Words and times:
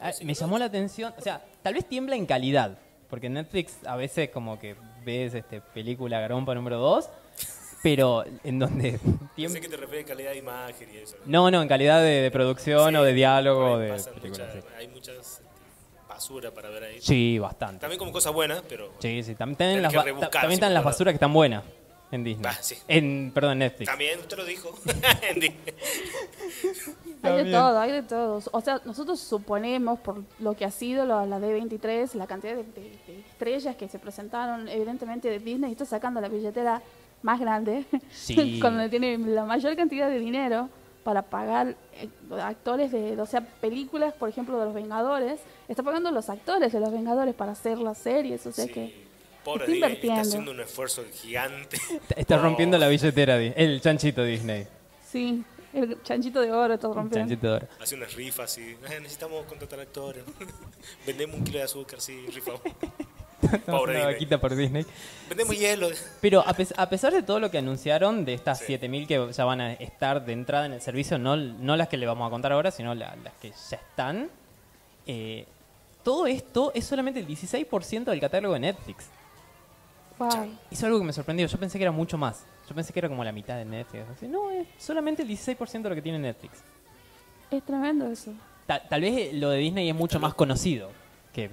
Ah, 0.00 0.12
me 0.22 0.34
llamó 0.34 0.58
la 0.58 0.66
atención, 0.66 1.12
o 1.16 1.20
sea, 1.20 1.44
tal 1.62 1.74
vez 1.74 1.84
tiembla 1.88 2.14
en 2.16 2.24
calidad, 2.26 2.78
porque 3.10 3.28
Netflix 3.28 3.78
a 3.86 3.96
veces 3.96 4.30
como 4.30 4.58
que 4.58 4.76
ves 5.04 5.34
este 5.34 5.60
película 5.60 6.20
Garompa 6.20 6.54
número 6.54 6.78
2, 6.78 7.08
pero 7.82 8.24
en 8.44 8.58
donde 8.58 8.98
Yo 9.36 9.48
sé 9.48 9.60
que 9.60 9.68
te 9.68 9.76
refieres 9.76 10.04
a 10.04 10.08
calidad 10.08 10.30
de 10.32 10.38
imagen 10.38 10.88
y 10.92 10.98
eso. 10.98 11.16
No, 11.26 11.50
no, 11.50 11.62
en 11.62 11.68
calidad 11.68 12.00
de, 12.02 12.22
de 12.22 12.30
producción 12.30 12.90
Sí, 12.90 12.96
o 12.96 13.02
de 13.02 13.12
diálogo 13.12 13.78
de 13.78 13.88
película, 13.90 14.28
muchas- 14.46 14.52
sí. 14.54 14.60
Hay 14.78 14.88
muchas 14.88 15.42
basura 16.08 16.50
para 16.52 16.68
ver 16.70 16.84
ahí. 16.84 17.00
Sí, 17.00 17.38
bastante. 17.38 17.80
También 17.80 17.98
como 17.98 18.12
cosas 18.12 18.32
buenas, 18.32 18.62
pero 18.68 18.92
Sí, 19.00 19.22
sí, 19.22 19.32
tam- 19.32 19.56
también, 19.56 19.82
las, 19.82 19.92
también 19.92 20.52
están 20.52 20.74
las 20.74 20.82
basuras 20.84 21.12
que 21.12 21.16
están 21.16 21.32
buenas 21.32 21.62
en 22.10 22.24
Disney. 22.24 22.46
Ah, 22.50 22.58
sí. 22.62 22.76
En, 22.88 23.30
perdón, 23.34 23.52
en 23.52 23.58
Netflix. 23.60 23.88
también 23.90 24.18
usted 24.20 24.36
lo 24.36 24.44
dijo. 24.44 24.70
En 25.28 25.40
Disney. 25.40 25.74
Hay 27.22 27.44
de 27.44 27.50
todo, 27.52 27.78
hay 27.78 27.92
de 27.92 28.02
todo. 28.02 28.42
O 28.52 28.60
sea, 28.60 28.80
nosotros 28.84 29.20
suponemos, 29.20 29.98
por 30.00 30.22
lo 30.38 30.54
que 30.54 30.64
ha 30.64 30.70
sido 30.70 31.04
la, 31.04 31.26
la 31.26 31.38
D23, 31.40 32.14
la 32.14 32.26
cantidad 32.26 32.54
de, 32.54 32.62
de- 32.62 32.98
de 33.06 33.20
estrellas 33.30 33.76
que 33.76 33.88
se 33.88 33.98
presentaron, 33.98 34.68
evidentemente 34.68 35.28
de 35.28 35.38
Disney 35.38 35.72
está 35.72 35.84
sacando 35.84 36.20
la 36.20 36.28
billetera 36.28 36.80
más 37.22 37.40
grande, 37.40 37.84
Sí. 38.12 38.58
cuando 38.60 38.88
tiene 38.88 39.18
la 39.18 39.44
mayor 39.44 39.74
cantidad 39.76 40.08
de 40.08 40.18
dinero 40.18 40.68
para 41.02 41.22
pagar 41.22 41.74
eh, 41.94 42.08
actores 42.40 42.92
de, 42.92 43.20
o 43.20 43.26
sea, 43.26 43.40
películas, 43.40 44.14
por 44.14 44.28
ejemplo, 44.28 44.58
de 44.58 44.66
los 44.66 44.74
Vengadores, 44.74 45.40
está 45.66 45.82
pagando 45.82 46.10
los 46.12 46.28
actores 46.30 46.72
de 46.72 46.80
los 46.80 46.92
Vengadores 46.92 47.34
para 47.34 47.52
hacer 47.52 47.78
las 47.78 47.98
series, 47.98 48.46
o 48.46 48.52
sea 48.52 48.66
Sí. 48.66 48.72
que 48.72 49.07
Pobre 49.48 49.64
Está 49.74 49.86
Disney, 49.88 50.08
está 50.10 50.20
haciendo 50.20 50.50
un 50.50 50.60
esfuerzo 50.60 51.04
gigante. 51.22 51.78
Está 52.16 52.36
Oh. 52.36 52.42
rompiendo 52.42 52.76
la 52.76 52.86
billetera, 52.88 53.36
el 53.38 53.80
chanchito 53.80 54.22
Disney. 54.22 54.66
sí, 55.10 55.42
el 55.72 56.02
chanchito 56.02 56.40
de 56.42 56.52
oro 56.52 56.74
está 56.74 56.86
El 56.88 56.94
rompiendo. 56.94 57.28
chanchito 57.30 57.46
de 57.48 57.52
oro. 57.56 57.68
Hace 57.80 57.94
unas 57.94 58.12
rifas 58.14 58.58
y 58.58 58.76
necesitamos 59.00 59.46
contratar 59.46 59.80
actores. 59.80 60.22
Vendemos 61.06 61.36
un 61.38 61.44
kilo 61.44 61.58
de 61.58 61.64
azúcar, 61.64 61.98
sí, 62.00 62.26
rifamos. 62.26 62.60
Pobre 63.66 63.92
una 63.92 63.92
Disney. 64.00 64.12
vaquita 64.14 64.38
por 64.40 64.54
Disney. 64.54 64.84
Vendemos 65.30 65.56
hielo. 65.58 65.88
Pero 66.20 66.40
a, 66.46 66.52
pes- 66.52 66.74
a 66.76 66.88
pesar 66.90 67.12
de 67.14 67.22
todo 67.22 67.38
lo 67.40 67.50
que 67.50 67.56
anunciaron, 67.58 68.24
de 68.26 68.34
estas 68.34 68.58
Sí. 68.58 68.66
7000 68.66 69.06
que 69.06 69.28
ya 69.32 69.44
van 69.46 69.60
a 69.62 69.72
estar 69.74 70.24
de 70.26 70.32
entrada 70.34 70.66
en 70.66 70.72
el 70.72 70.80
servicio, 70.82 71.18
no, 71.18 71.36
no 71.36 71.76
las 71.76 71.88
que 71.88 71.96
le 71.96 72.06
vamos 72.06 72.26
a 72.26 72.30
contar 72.30 72.52
ahora, 72.52 72.70
sino 72.70 72.94
la- 72.94 73.16
las 73.24 73.32
que 73.40 73.50
ya 73.50 73.76
están, 73.76 74.28
eh, 75.06 75.46
todo 76.02 76.26
esto 76.26 76.72
es 76.74 76.84
solamente 76.84 77.20
el 77.20 77.26
16% 77.26 78.04
del 78.10 78.20
catálogo 78.20 78.54
de 78.54 78.60
Netflix. 78.60 79.06
Wow. 80.18 80.48
Es 80.70 80.82
algo 80.84 80.98
que 80.98 81.04
me 81.04 81.12
sorprendió. 81.12 81.46
Yo 81.46 81.58
pensé 81.58 81.78
que 81.78 81.84
era 81.84 81.92
mucho 81.92 82.18
más. 82.18 82.44
Yo 82.68 82.74
pensé 82.74 82.92
que 82.92 82.98
era 82.98 83.08
como 83.08 83.22
la 83.24 83.32
mitad 83.32 83.56
de 83.56 83.64
Netflix. 83.64 84.04
Así, 84.16 84.26
No, 84.26 84.50
es 84.50 84.66
solamente 84.78 85.22
el 85.22 85.28
16% 85.28 85.82
de 85.82 85.88
lo 85.88 85.94
que 85.94 86.02
tiene 86.02 86.18
Netflix. 86.18 86.58
Es 87.50 87.62
tremendo 87.64 88.06
eso. 88.10 88.32
Ta- 88.66 88.82
tal 88.86 89.00
vez 89.00 89.32
lo 89.34 89.50
de 89.50 89.58
Disney 89.58 89.88
es 89.88 89.94
mucho 89.94 90.18
más 90.20 90.34
conocido. 90.34 90.90
Que, 91.32 91.48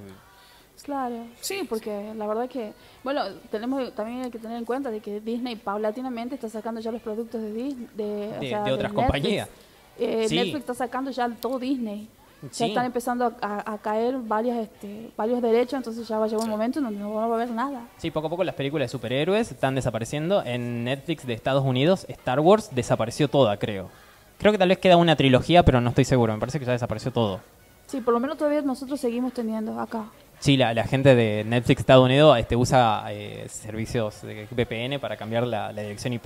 Claro, 0.84 1.26
sí, 1.40 1.62
porque 1.68 2.14
la 2.16 2.28
verdad 2.28 2.50
que, 2.50 2.74
bueno, 3.04 3.24
tenemos 3.50 3.96
también 3.96 4.24
hay 4.24 4.30
que 4.30 4.38
tener 4.38 4.58
en 4.58 4.66
cuenta 4.66 4.92
de 4.92 5.00
que 5.00 5.20
Disney 5.22 5.56
paulatinamente 5.56 6.36
está 6.36 6.50
sacando 6.50 6.82
ya 6.82 6.92
los 6.92 7.02
productos 7.02 7.42
de 7.42 7.54
Disney, 7.54 7.88
de, 7.96 8.04
o 8.38 8.40
De- 8.42 8.50
sea, 8.50 8.64
de 8.64 8.72
otras 8.74 8.92
Netflix. 8.92 8.94
compañías. 8.94 9.50
Eh, 9.98 10.26
Sí. 10.28 10.36
Netflix 10.36 10.60
está 10.60 10.74
sacando 10.74 11.10
ya 11.12 11.30
todo 11.30 11.58
Disney. 11.60 12.08
Ya 12.46 12.54
Sí. 12.54 12.66
están 12.66 12.86
empezando 12.86 13.26
a, 13.26 13.34
a- 13.42 13.74
a 13.74 13.78
caer 13.80 14.16
varias, 14.20 14.58
este, 14.58 15.10
varios 15.18 15.42
derechos, 15.42 15.74
entonces 15.74 16.08
ya 16.08 16.18
va 16.20 16.26
a 16.26 16.28
llegar 16.28 16.44
un 16.44 16.50
momento 16.50 16.80
en 16.80 16.86
donde 16.86 17.00
no 17.00 17.14
va 17.14 17.24
a 17.24 17.34
haber 17.34 17.52
nada. 17.52 17.82
Sí, 17.98 18.12
poco 18.12 18.28
a 18.28 18.30
poco 18.30 18.44
las 18.44 18.56
películas 18.56 18.86
de 18.88 18.92
superhéroes 18.92 19.52
están 19.52 19.76
desapareciendo. 19.76 20.44
En 20.44 20.84
Netflix 20.84 21.26
de 21.26 21.34
Estados 21.34 21.64
Unidos, 21.64 22.06
Star 22.10 22.40
Wars 22.40 22.70
desapareció 22.74 23.28
toda, 23.28 23.58
creo. 23.58 23.90
Creo 24.38 24.52
que 24.52 24.58
tal 24.58 24.70
vez 24.70 24.78
queda 24.80 24.98
una 24.98 25.16
trilogía, 25.16 25.64
pero 25.64 25.80
no 25.82 25.90
estoy 25.90 26.06
seguro. 26.06 26.34
Me 26.34 26.40
parece 26.40 26.60
que 26.60 26.66
ya 26.66 26.72
desapareció 26.74 27.12
todo. 27.12 27.40
Sí, 27.88 28.02
por 28.02 28.14
lo 28.14 28.20
menos 28.20 28.38
todavía 28.38 28.62
nosotros 28.62 29.00
seguimos 29.00 29.32
teniendo 29.34 29.80
acá. 29.80 30.06
Sí, 30.40 30.58
la, 30.58 30.74
la 30.74 30.84
gente 30.84 31.16
de 31.16 31.46
Netflix 31.46 31.80
Estados 31.80 32.04
Unidos 32.04 32.38
este, 32.38 32.56
usa 32.58 33.06
eh, 33.10 33.46
servicios 33.48 34.22
de 34.24 34.46
VPN 34.52 35.00
para 35.00 35.16
cambiar 35.16 35.48
la, 35.48 35.72
la 35.72 35.82
dirección 35.82 36.12
IP 36.12 36.26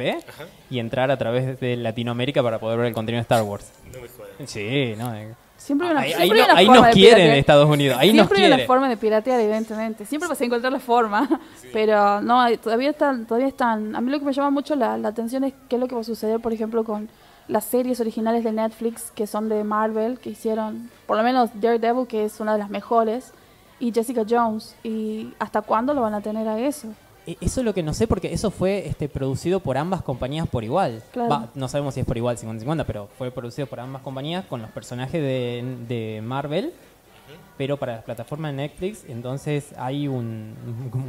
y 0.72 0.80
entrar 0.80 1.12
a 1.12 1.18
través 1.18 1.60
de 1.60 1.76
Latinoamérica 1.76 2.42
para 2.42 2.58
poder 2.60 2.80
ver 2.80 2.88
el 2.88 2.94
contenido 2.94 3.20
de 3.20 3.22
Star 3.24 3.44
Wars. 3.44 3.72
No 3.94 4.02
me 4.02 4.08
jodas. 4.08 4.30
Sí, 4.50 4.96
¿no? 4.98 5.14
Eh, 5.16 5.36
Siempre 5.70 5.88
hay 5.88 5.92
una, 5.92 6.02
Ahí, 6.02 6.14
ahí 6.14 6.18
siempre 6.18 6.42
hay 6.42 6.48
no- 6.48 6.52
una 6.54 6.60
ahí 6.60 6.66
forma 6.66 6.80
nos 6.82 6.86
de 6.88 6.92
quieren 6.94 7.16
piratear. 7.18 7.38
Estados 7.38 7.70
Unidos, 7.70 7.98
ahí 8.00 8.08
nos 8.10 8.16
Siempre 8.28 8.46
hay 8.46 8.52
una 8.54 8.66
forma 8.66 8.90
de 8.90 8.98
piratear, 8.98 9.40
evidentemente. 9.40 10.06
Siempre 10.06 10.28
vas 10.28 10.42
a 10.42 10.46
encontrar 10.46 10.74
la 10.74 10.80
forma. 10.80 11.30
Pero 11.74 12.22
no, 12.22 12.58
todavía 12.58 12.90
están, 12.90 13.28
todavía 13.28 13.48
están. 13.48 13.96
A 13.96 14.02
mí 14.02 14.10
lo 14.12 14.18
que 14.18 14.26
me 14.26 14.34
llama 14.34 14.50
mucho 14.50 14.76
la, 14.76 14.98
la 14.98 15.10
atención 15.10 15.44
es 15.44 15.54
qué 15.68 15.76
es 15.76 15.80
lo 15.80 15.88
que 15.88 15.94
va 15.94 16.02
a 16.02 16.04
suceder, 16.04 16.40
por 16.40 16.54
ejemplo, 16.54 16.84
con 16.84 17.08
las 17.48 17.66
series 17.66 18.00
originales 18.00 18.44
de 18.44 18.52
Netflix 18.52 19.12
que 19.12 19.28
son 19.28 19.48
de 19.48 19.64
Marvel, 19.64 20.18
que 20.20 20.32
hicieron, 20.32 20.90
por 21.06 21.18
lo 21.18 21.24
menos 21.24 21.52
Daredevil, 21.54 22.08
que 22.08 22.26
es 22.26 22.40
una 22.40 22.54
de 22.54 22.60
las 22.60 22.70
mejores, 22.72 23.32
y 23.80 23.92
Jessica 23.94 24.24
Jones. 24.28 24.76
¿Y 24.84 25.34
hasta 25.40 25.62
cuándo 25.62 25.94
lo 25.94 26.02
van 26.02 26.16
a 26.16 26.22
tener 26.22 26.48
a 26.48 26.60
eso? 26.60 26.88
Eh, 27.32 27.38
Eso 27.42 27.62
es 27.62 27.66
lo 27.66 27.74
que 27.74 27.84
no 27.84 27.94
sé 27.94 28.08
porque 28.08 28.34
eso 28.34 28.50
fue 28.52 28.88
este, 28.88 29.08
producido 29.10 29.60
por 29.60 29.78
ambas 29.78 30.02
compañías 30.02 30.48
por 30.48 30.64
igual. 30.64 31.04
Claro. 31.12 31.30
Va, 31.30 31.50
no 31.56 31.68
sabemos 31.68 31.94
si 31.94 32.00
es 32.00 32.06
por 32.06 32.18
igual 32.18 32.38
50-50, 32.38 32.84
pero 32.86 33.08
fue 33.18 33.30
producido 33.32 33.68
por 33.68 33.80
ambas 33.80 34.02
compañías 34.02 34.46
con 34.46 34.62
los 34.62 34.72
personajes 34.72 35.22
de, 35.22 35.64
de 35.88 36.22
Marvel, 36.24 36.74
pero 37.58 37.78
para 37.78 37.96
las 37.98 38.04
plataformas 38.04 38.52
de 38.52 38.58
Netflix, 38.58 39.04
entonces 39.08 39.74
hay 39.78 40.08
un, 40.18 40.56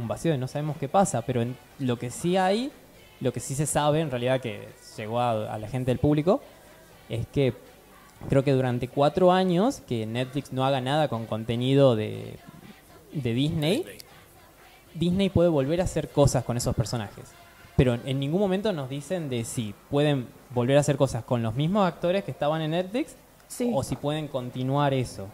vacío 0.07 0.31
de 0.31 0.37
no 0.37 0.47
sabemos 0.47 0.77
qué 0.77 0.87
pasa, 0.87 1.21
pero 1.23 1.41
en- 1.41 1.55
lo 1.79 1.97
que 1.97 2.11
sí 2.11 2.37
hay, 2.37 2.71
lo 3.19 3.31
que 3.33 3.39
sí 3.39 3.55
se 3.55 3.65
sabe 3.65 4.01
en 4.01 4.11
realidad 4.11 4.41
que 4.41 4.67
llegó 4.97 5.19
a, 5.19 5.53
a 5.53 5.57
la 5.57 5.67
gente 5.67 5.91
del 5.91 5.99
público, 5.99 6.41
es 7.09 7.25
que 7.27 7.53
creo 8.29 8.43
que 8.43 8.51
durante 8.51 8.87
cuatro 8.87 9.31
años 9.31 9.81
que 9.87 10.05
Netflix 10.05 10.53
no 10.53 10.63
haga 10.65 10.81
nada 10.81 11.07
con 11.07 11.25
contenido 11.25 11.95
de, 11.95 12.35
de 13.13 13.33
Disney, 13.33 13.77
Disney. 13.77 13.97
Disney 14.93 15.29
puede 15.29 15.49
volver 15.49 15.81
a 15.81 15.85
hacer 15.85 16.09
cosas 16.09 16.43
con 16.43 16.57
esos 16.57 16.75
personajes. 16.75 17.25
Pero 17.77 17.95
en 18.05 18.19
ningún 18.19 18.39
momento 18.39 18.71
nos 18.73 18.89
dicen 18.89 19.29
de 19.29 19.43
si 19.45 19.73
pueden 19.89 20.27
volver 20.51 20.77
a 20.77 20.81
hacer 20.81 20.97
cosas 20.97 21.23
con 21.23 21.41
los 21.41 21.55
mismos 21.55 21.87
actores 21.87 22.23
que 22.23 22.31
estaban 22.31 22.61
en 22.61 22.71
Netflix 22.71 23.15
Sí. 23.47 23.71
o 23.73 23.83
si 23.83 23.95
pueden 23.95 24.27
continuar 24.27 24.93
eso. 24.93 25.27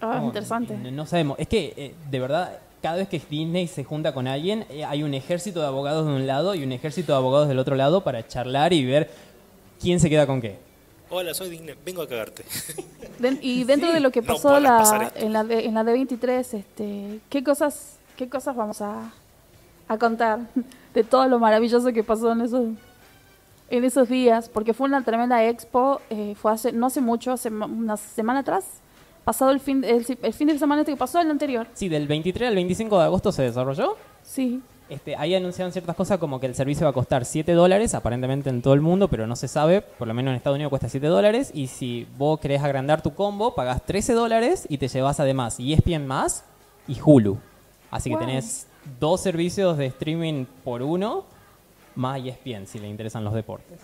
Ah, 0.00 0.18
No, 0.20 0.26
interesante. 0.26 0.76
No, 0.76 0.90
no 0.90 1.06
sabemos. 1.06 1.38
Es 1.38 1.46
que, 1.48 1.72
eh, 1.76 1.94
de 2.10 2.20
verdad, 2.20 2.58
cada 2.80 2.96
vez 2.96 3.08
que 3.08 3.20
Disney 3.30 3.68
se 3.68 3.84
junta 3.84 4.12
con 4.14 4.26
alguien, 4.26 4.64
eh, 4.70 4.84
hay 4.84 5.02
un 5.04 5.14
ejército 5.14 5.60
de 5.60 5.66
abogados 5.66 6.06
de 6.06 6.12
un 6.12 6.26
lado 6.26 6.54
y 6.54 6.64
un 6.64 6.72
ejército 6.72 7.12
de 7.12 7.18
abogados 7.18 7.48
del 7.48 7.58
otro 7.60 7.76
lado 7.76 8.02
para 8.02 8.26
charlar 8.26 8.72
y 8.72 8.84
ver 8.84 9.10
quién 9.80 10.00
se 10.00 10.08
queda 10.10 10.26
con 10.26 10.40
qué. 10.40 10.58
Hola, 11.10 11.34
soy 11.34 11.50
Disney, 11.50 11.74
vengo 11.84 12.02
a 12.02 12.08
cagarte. 12.08 12.44
Y 13.42 13.64
dentro 13.64 13.92
de 13.92 14.00
lo 14.00 14.10
que 14.10 14.22
pasó 14.22 14.58
la- 14.58 15.12
en, 15.14 15.32
la 15.32 15.44
de, 15.44 15.66
en 15.66 15.74
la 15.74 15.84
D23, 15.84 16.54
este, 16.54 17.20
¿qué 17.28 17.44
cosas, 17.44 17.98
qué 18.22 18.28
cosas 18.28 18.54
vamos 18.54 18.80
a, 18.80 19.10
a 19.88 19.98
contar 19.98 20.40
de 20.94 21.02
todo 21.02 21.26
lo 21.26 21.38
maravilloso 21.40 21.92
que 21.92 22.04
pasó 22.04 22.30
en 22.32 22.42
esos, 22.42 22.68
en 23.68 23.84
esos 23.84 24.08
días? 24.08 24.48
Porque 24.48 24.74
fue 24.74 24.86
una 24.86 25.02
tremenda 25.02 25.44
expo, 25.44 26.00
eh, 26.08 26.34
fue 26.40 26.52
hace, 26.52 26.72
no 26.72 26.86
hace 26.86 27.00
mucho, 27.00 27.32
hace 27.32 27.48
una 27.48 27.96
semana 27.96 28.40
atrás, 28.40 28.64
pasado 29.24 29.50
el 29.50 29.58
fin, 29.58 29.82
el, 29.84 30.06
el 30.22 30.32
fin 30.32 30.46
de 30.48 30.58
semana 30.58 30.82
este 30.82 30.92
que 30.92 30.98
pasó, 30.98 31.20
el 31.20 31.30
anterior. 31.30 31.66
Sí, 31.74 31.88
del 31.88 32.06
23 32.06 32.48
al 32.48 32.54
25 32.54 32.98
de 32.98 33.04
agosto 33.04 33.32
se 33.32 33.42
desarrolló. 33.42 33.96
Sí, 34.22 34.60
Este, 34.88 35.16
ahí 35.16 35.34
anunciaron 35.34 35.72
ciertas 35.72 35.96
cosas 35.96 36.18
como 36.18 36.38
que 36.38 36.46
el 36.46 36.54
servicio 36.54 36.84
va 36.84 36.90
a 36.90 36.92
costar 36.92 37.24
7 37.24 37.52
dólares, 37.54 37.94
aparentemente 37.94 38.50
en 38.50 38.62
todo 38.62 38.74
el 38.74 38.82
mundo, 38.82 39.08
pero 39.08 39.26
no 39.26 39.34
se 39.34 39.48
sabe, 39.48 39.80
por 39.80 40.06
lo 40.06 40.14
menos 40.14 40.30
en 40.30 40.36
Estados 40.36 40.54
Unidos 40.56 40.70
cuesta 40.70 40.88
7 40.88 41.06
dólares, 41.08 41.50
y 41.54 41.66
si 41.66 42.06
vos 42.16 42.38
querés 42.38 42.62
agrandar 42.62 43.02
tu 43.02 43.14
combo, 43.14 43.54
pagás 43.56 43.84
13 43.84 44.12
dólares 44.12 44.66
y 44.68 44.78
te 44.78 44.86
llevas 44.86 45.18
además 45.18 45.58
ESPN 45.58 46.06
más 46.06 46.44
y 46.86 46.96
Hulu. 47.04 47.38
Así 47.92 48.10
que 48.10 48.16
Wow. 48.16 48.26
tenés 48.26 48.66
dos 48.98 49.20
servicios 49.20 49.78
de 49.78 49.86
streaming 49.86 50.46
por 50.64 50.82
uno, 50.82 51.24
más 51.94 52.18
ESPN 52.24 52.66
si 52.66 52.80
le 52.80 52.88
interesan 52.88 53.22
los 53.22 53.32
deportes. 53.34 53.78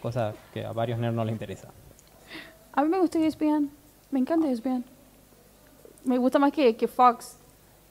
Cosa 0.00 0.34
que 0.54 0.64
a 0.64 0.70
varios 0.72 0.98
nerds 1.00 1.16
no 1.16 1.24
les 1.24 1.32
interesa. 1.32 1.68
a 2.72 2.82
mí 2.84 2.88
me 2.88 3.00
gusta 3.00 3.18
ESPN, 3.18 3.68
me 4.12 4.20
encanta 4.20 4.48
ESPN. 4.48 4.84
Me 6.04 6.16
gusta 6.18 6.38
más 6.38 6.52
que, 6.52 6.76
que 6.76 6.86
Fox. 6.86 7.36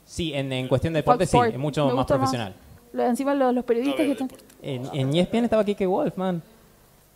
Sí, 0.06 0.34
en, 0.34 0.54
en 0.54 0.68
cuestión 0.70 0.94
de 0.94 1.00
deportes 1.00 1.30
sí, 1.30 1.38
es 1.52 1.58
mucho 1.58 1.86
Me 1.88 1.94
más 1.96 2.06
profesional. 2.06 2.56
Lo- 2.94 3.04
Encima 3.04 3.34
los, 3.36 3.54
los 3.54 3.66
periodistas 3.66 4.00
No 4.00 4.06
que 4.06 4.12
están... 4.24 4.32
En, 4.62 4.86
en 4.94 5.14
ESPN 5.16 5.44
estaba 5.44 5.66
Kike 5.66 5.86
Wolf, 5.86 6.16
man. 6.18 6.42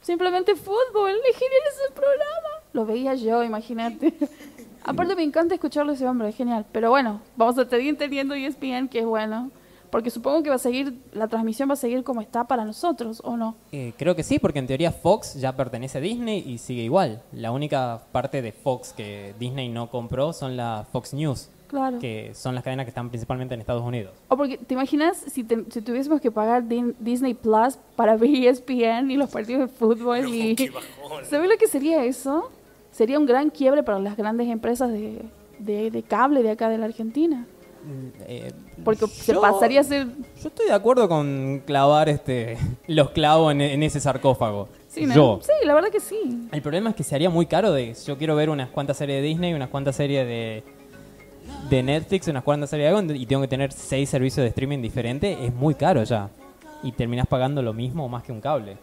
Simplemente 0.02 0.56
fútbol, 0.56 1.12
es 1.30 1.38
genial 1.38 1.62
ese 1.72 1.94
programa. 1.94 2.50
Lo 2.74 2.86
veía 2.86 3.14
yo, 3.16 3.44
imagínate. 3.44 4.14
Aparte 4.92 5.16
me 5.16 5.24
encanta 5.24 5.54
escucharlo 5.56 5.92
a 5.92 5.96
ese 5.96 6.08
hombre, 6.08 6.30
es 6.30 6.36
genial. 6.36 6.66
Pero 6.72 6.90
bueno, 6.90 7.22
vamos 7.36 7.58
a 7.58 7.66
seguir 7.68 7.98
teniendo 7.98 8.34
ESPN, 8.36 8.88
que 8.90 9.00
es 9.00 9.06
bueno. 9.06 9.50
Porque 9.90 10.10
supongo 10.10 10.42
que 10.42 10.50
va 10.50 10.56
a 10.56 10.60
seguir, 10.60 10.94
la 11.12 11.28
transmisión 11.28 11.68
va 11.70 11.74
a 11.74 11.76
seguir 11.76 12.04
como 12.06 12.22
está 12.22 12.46
para 12.46 12.64
nosotros, 12.64 13.22
¿o 13.26 13.36
no? 13.36 13.56
Eh, 13.74 13.92
creo 13.98 14.16
que 14.16 14.24
sí, 14.24 14.40
porque 14.40 14.60
en 14.60 14.68
teoría 14.68 14.94
Fox 14.94 15.34
ya 15.36 15.54
pertenece 15.58 15.98
a 15.98 16.02
Disney 16.02 16.42
y 16.48 16.60
sigue 16.60 16.84
igual. 16.84 17.22
La 17.34 17.52
única 17.52 18.00
parte 18.14 18.42
de 18.42 18.54
Fox 18.54 18.94
que 18.96 19.34
Disney 19.38 19.68
no 19.68 19.90
compró 19.90 20.32
son 20.32 20.56
las 20.56 20.88
Fox 20.88 21.14
News, 21.14 21.50
Claro. 21.68 22.00
que 22.00 22.32
son 22.36 22.56
las 22.56 22.64
cadenas 22.64 22.86
que 22.86 22.90
están 22.92 23.10
principalmente 23.10 23.54
en 23.54 23.60
Estados 23.60 23.84
Unidos. 23.84 24.14
O 24.30 24.38
porque, 24.38 24.58
¿te 24.58 24.76
imaginas 24.76 25.18
si, 25.18 25.44
te- 25.44 25.66
si 25.70 25.82
tuviésemos 25.82 26.22
que 26.22 26.32
pagar 26.32 26.64
Din- 26.64 26.96
Disney 27.00 27.34
Plus 27.34 27.78
para 27.98 28.16
ver 28.16 28.30
ESPN 28.34 29.12
y 29.12 29.18
los 29.18 29.30
partidos 29.30 29.60
de 29.64 29.68
fútbol? 29.68 30.22
No, 30.22 30.30
y. 30.30 30.56
¿Sabes 31.30 31.50
lo 31.50 31.58
que 31.58 31.68
sería 31.68 32.06
eso? 32.06 32.50
Sería 32.92 33.20
un 33.20 33.26
gran 33.26 33.50
quiebre 33.50 33.84
para 33.84 34.00
las 34.00 34.18
grandes 34.18 34.48
empresas 34.48 34.92
de, 34.92 35.22
de, 35.60 35.92
de 35.92 36.04
cable 36.04 36.44
de 36.44 36.52
acá 36.52 36.70
de 36.70 36.78
la 36.78 36.86
Argentina. 36.86 37.46
Eh, 38.28 38.52
Porque 38.84 39.08
se 39.08 39.34
pasaría 39.34 39.82
a 39.82 39.84
ser... 39.84 40.08
Yo 40.42 40.50
estoy 40.50 40.68
de 40.68 40.74
acuerdo 40.74 41.10
con 41.10 41.64
clavar 41.66 42.10
este 42.10 42.58
los 42.88 43.10
clavos 43.12 43.52
en, 43.52 43.62
en 43.62 43.84
ese 43.84 44.00
sarcófago. 44.00 44.70
Sí, 44.88 45.06
¿no? 45.06 45.16
Yo. 45.16 45.40
Sí, 45.42 45.66
la 45.66 45.74
verdad 45.74 45.90
que 45.90 46.00
sí. 46.00 46.48
El 46.52 46.62
problema 46.62 46.90
es 46.92 46.96
que 46.96 47.04
se 47.04 47.16
haría 47.16 47.30
muy 47.30 47.46
caro 47.46 47.72
de 47.72 47.96
yo 48.06 48.18
quiero 48.18 48.36
ver 48.36 48.50
unas 48.50 48.70
cuantas 48.70 48.98
series 48.98 49.22
de 49.22 49.28
Disney, 49.28 49.54
unas 49.54 49.70
cuantas 49.70 49.96
series 49.96 50.28
de 50.28 50.64
de 51.70 51.84
Netflix, 51.84 52.28
unas 52.28 52.44
cuantas 52.44 52.70
series 52.70 52.92
de 52.92 52.98
algo 52.98 53.14
y 53.14 53.26
tengo 53.26 53.42
que 53.42 53.48
tener 53.48 53.72
seis 53.72 54.10
servicios 54.10 54.44
de 54.44 54.50
streaming 54.50 54.80
diferentes, 54.82 55.38
es 55.40 55.54
muy 55.54 55.74
caro 55.76 56.04
ya. 56.04 56.30
Y 56.84 56.92
terminás 56.92 57.28
pagando 57.28 57.62
lo 57.62 57.74
mismo 57.74 58.06
o 58.06 58.10
más 58.10 58.24
que 58.24 58.32
un 58.32 58.42
cable. 58.42 58.78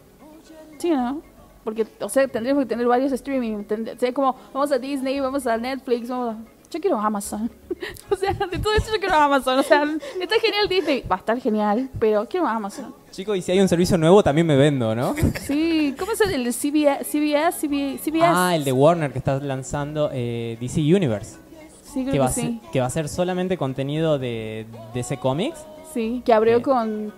Sí, 0.77 0.89
¿no? 0.89 1.21
Porque, 1.63 1.85
o 1.99 2.09
sea, 2.09 2.27
tendríamos 2.27 2.63
que 2.63 2.69
tener 2.69 2.87
varios 2.87 3.11
streaming. 3.11 3.63
tend- 3.65 3.95
O 3.95 3.99
sea, 3.99 4.13
como, 4.13 4.35
vamos 4.53 4.71
a 4.71 4.77
Disney, 4.79 5.19
vamos 5.19 5.45
a 5.47 5.57
Netflix, 5.57 6.09
vamos 6.09 6.35
a... 6.35 6.37
Yo 6.71 6.79
quiero 6.79 6.99
Amazon. 6.99 7.49
o 8.11 8.15
sea, 8.15 8.31
de 8.33 8.59
todo 8.59 8.73
esto 8.73 8.91
yo 8.93 8.99
quiero 8.99 9.15
Amazon. 9.15 9.57
O 9.59 9.63
sea, 9.63 9.83
está 10.21 10.35
genial 10.39 10.67
Disney. 10.69 11.03
Va 11.11 11.15
a 11.15 11.19
estar 11.19 11.39
genial, 11.39 11.89
pero 11.99 12.27
quiero 12.29 12.47
Amazon. 12.47 12.93
Chicos, 13.11 13.37
y 13.37 13.41
si 13.41 13.51
hay 13.51 13.59
un 13.59 13.67
servicio 13.67 13.97
nuevo 13.97 14.21
también 14.21 14.45
me 14.45 14.55
vendo, 14.55 14.93
¿no? 14.95 15.15
Sí, 15.41 15.95
¿cómo 15.97 16.11
es 16.11 16.21
el 16.21 16.43
de 16.43 16.51
CBS? 16.53 17.03
CBS, 17.05 17.59
CBS, 17.67 17.97
CBS? 18.03 18.23
ah, 18.23 18.55
el 18.55 18.63
de 18.63 18.71
Warner 18.71 19.11
que 19.11 19.17
está 19.17 19.39
lanzando 19.39 20.11
eh, 20.13 20.57
DC 20.61 20.79
Universe. 20.81 21.37
Sí, 21.83 22.01
creo 22.03 22.13
Que 22.13 22.19
va, 22.19 22.27
que 22.27 22.33
sí. 22.33 22.61
que 22.71 22.79
va 22.81 22.85
a 22.85 22.89
ser 22.91 23.09
solamente 23.09 23.57
contenido 23.57 24.19
de 24.19 24.67
DC 24.93 25.17
Comics. 25.17 25.65
Sí, 25.91 26.21
que 26.23 26.33
abrió 26.33 26.57
Eh. 26.57 26.61
con 26.61 27.11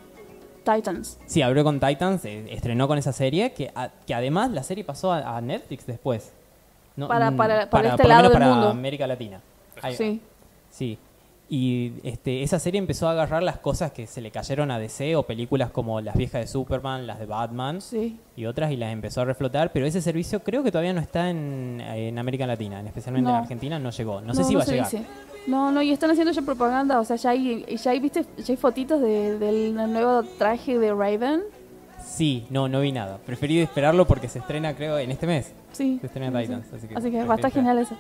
Titans. 0.64 1.18
Sí, 1.26 1.42
abrió 1.42 1.64
con 1.64 1.80
Titans, 1.80 2.24
eh, 2.26 2.46
estrenó 2.50 2.88
con 2.88 2.98
esa 2.98 3.12
serie, 3.14 3.54
que, 3.54 3.72
a- 3.76 3.90
que 4.06 4.14
además 4.14 4.52
la 4.52 4.64
serie 4.64 4.84
pasó 4.84 5.12
a, 5.12 5.38
a 5.38 5.42
Netflix 5.42 5.86
después. 5.86 6.32
No, 6.96 7.08
Para- 7.08 7.32
mm, 7.32 7.38
para- 7.38 7.70
para 7.70 7.90
este 7.90 8.02
por 8.04 8.08
lado 8.10 8.22
menos 8.24 8.32
del 8.34 8.40
para 8.42 8.52
mundo. 8.54 8.70
América 8.70 9.08
Latina. 9.08 9.42
Ahí 9.82 9.94
va. 9.94 9.98
Sí. 9.98 10.22
Sí. 10.70 10.98
Y 11.54 11.94
este, 12.04 12.44
esa 12.44 12.60
serie 12.60 12.80
empezó 12.80 13.10
a 13.10 13.12
agarrar 13.12 13.44
las 13.44 13.58
cosas 13.58 13.92
que 13.92 14.08
se 14.08 14.22
le 14.22 14.32
cayeron 14.32 14.72
a 14.72 14.80
DC 14.80 15.18
o 15.18 15.24
películas 15.24 15.70
como 15.70 16.00
las 16.00 16.16
viejas 16.16 16.40
de 16.42 16.48
Superman, 16.48 17.06
las 17.06 17.20
de 17.20 17.26
Batman 17.26 17.82
Sí. 17.82 18.18
y 18.38 18.46
otras 18.46 18.72
y 18.72 18.78
las 18.78 18.94
empezó 18.94 19.20
a 19.22 19.26
reflotar, 19.26 19.74
pero 19.74 19.86
ese 19.86 20.02
servicio 20.02 20.42
creo 20.44 20.64
que 20.64 20.72
todavía 20.72 20.94
no 20.94 21.02
está 21.02 21.30
en, 21.30 21.82
en 21.82 22.18
América 22.18 22.48
Latina, 22.48 22.80
en- 22.80 22.88
especialmente 22.88 23.30
en 23.30 23.36
No. 23.36 23.42
Argentina 23.42 23.80
no 23.80 23.90
llegó. 23.90 24.22
No, 24.22 24.34
sé 24.34 24.46
si 24.46 24.56
va 24.56 24.62
a 24.64 24.66
llegar. 24.66 24.90
dice. 24.90 25.04
No, 25.48 25.72
no, 25.72 25.82
y 25.82 25.92
están 25.92 26.12
haciendo 26.12 26.32
ya 26.32 26.42
propaganda, 26.44 27.00
o 27.00 27.04
sea, 27.06 27.16
ya 27.16 27.32
hay, 27.32 27.66
ya 27.78 27.92
hay, 27.92 28.00
viste, 28.00 28.26
ya 28.38 28.54
hay 28.54 28.58
fotitos 28.58 29.02
de- 29.02 29.40
del 29.40 29.74
nuevo 29.76 30.24
traje 30.38 30.78
de 30.78 30.94
Raven. 30.94 31.42
Sí, 32.06 32.46
no, 32.50 32.68
no 32.68 32.82
vi 32.82 32.92
nada. 32.92 33.18
Preferí 33.26 33.60
esperarlo 33.60 34.06
porque 34.06 34.28
se 34.28 34.40
estrena 34.40 34.76
creo 34.76 34.98
en 35.00 35.12
este 35.12 35.26
mes. 35.28 35.54
Sí. 35.72 35.98
Se 36.02 36.08
estrena 36.08 36.38
sí, 36.40 36.46
Titans, 36.46 36.66
sí. 36.70 36.76
así 36.76 36.88
que 36.88 36.96
Así 36.96 37.12
que 37.12 37.24
va 37.24 37.34
a 37.34 37.36
estar 37.38 37.52
genial 37.52 37.78
eso. 37.80 37.96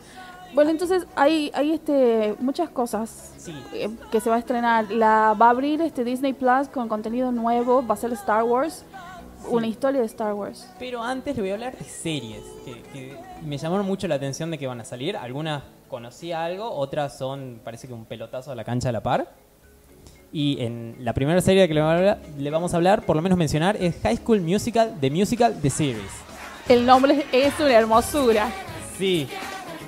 Bueno, 0.54 0.70
entonces 0.72 1.06
hay, 1.16 1.50
hay 1.54 1.72
este, 1.72 2.36
muchas 2.40 2.70
cosas 2.70 3.34
Sí. 3.38 3.54
eh, 3.74 3.90
que 4.12 4.20
se 4.20 4.30
va 4.30 4.36
a 4.36 4.40
estrenar. 4.40 4.92
La, 4.92 5.34
va 5.40 5.48
a 5.48 5.50
abrir 5.52 5.82
este 5.82 6.04
Disney 6.04 6.34
Plus 6.34 6.68
con 6.68 6.90
contenido 6.90 7.32
nuevo, 7.32 7.86
va 7.86 7.94
a 7.94 7.98
ser 7.98 8.12
Star 8.14 8.44
Wars, 8.44 8.84
una 9.50 9.66
historia 9.68 10.02
de 10.02 10.08
Star 10.08 10.34
Wars. 10.34 10.70
Pero 10.78 11.02
antes 11.02 11.36
le 11.36 11.42
voy 11.42 11.52
a 11.52 11.54
hablar 11.54 11.78
de 11.78 11.86
series 11.86 12.42
que, 12.66 12.82
que 12.94 13.16
me 13.46 13.58
llamaron 13.58 13.86
mucho 13.86 14.08
la 14.08 14.16
atención 14.16 14.52
de 14.52 14.58
que 14.58 14.68
van 14.68 14.82
a 14.82 14.86
salir. 14.86 15.16
Algunas 15.16 15.64
conocía 15.92 16.44
algo, 16.44 16.72
otras 16.72 17.16
son, 17.18 17.62
parece 17.64 17.88
que 17.88 17.94
un 17.94 18.06
pelotazo 18.06 18.52
a 18.52 18.56
la 18.56 18.64
cancha 18.64 18.90
a 18.90 18.92
la 18.92 19.04
par. 19.04 19.32
Y 20.34 20.62
en 20.64 20.96
la 21.00 21.14
primera 21.14 21.42
serie 21.42 21.68
que 21.68 21.74
le 21.74 21.82
vamos 21.82 21.94
a 21.94 21.98
hablar, 22.00 22.20
le 22.38 22.50
vamos 22.50 22.74
a 22.74 22.78
hablar, 22.78 23.06
por 23.06 23.16
lo 23.18 23.22
menos 23.22 23.38
mencionar, 23.38 23.76
es 23.80 23.96
High 24.02 24.18
School 24.18 24.42
Musical, 24.42 24.96
The 25.00 25.12
Musical, 25.12 25.56
The 25.62 25.70
Series. 25.70 26.12
El 26.70 26.86
nombre 26.86 27.26
es 27.34 27.54
una 27.60 27.74
hermosura. 27.74 28.50
Sí, 28.98 29.28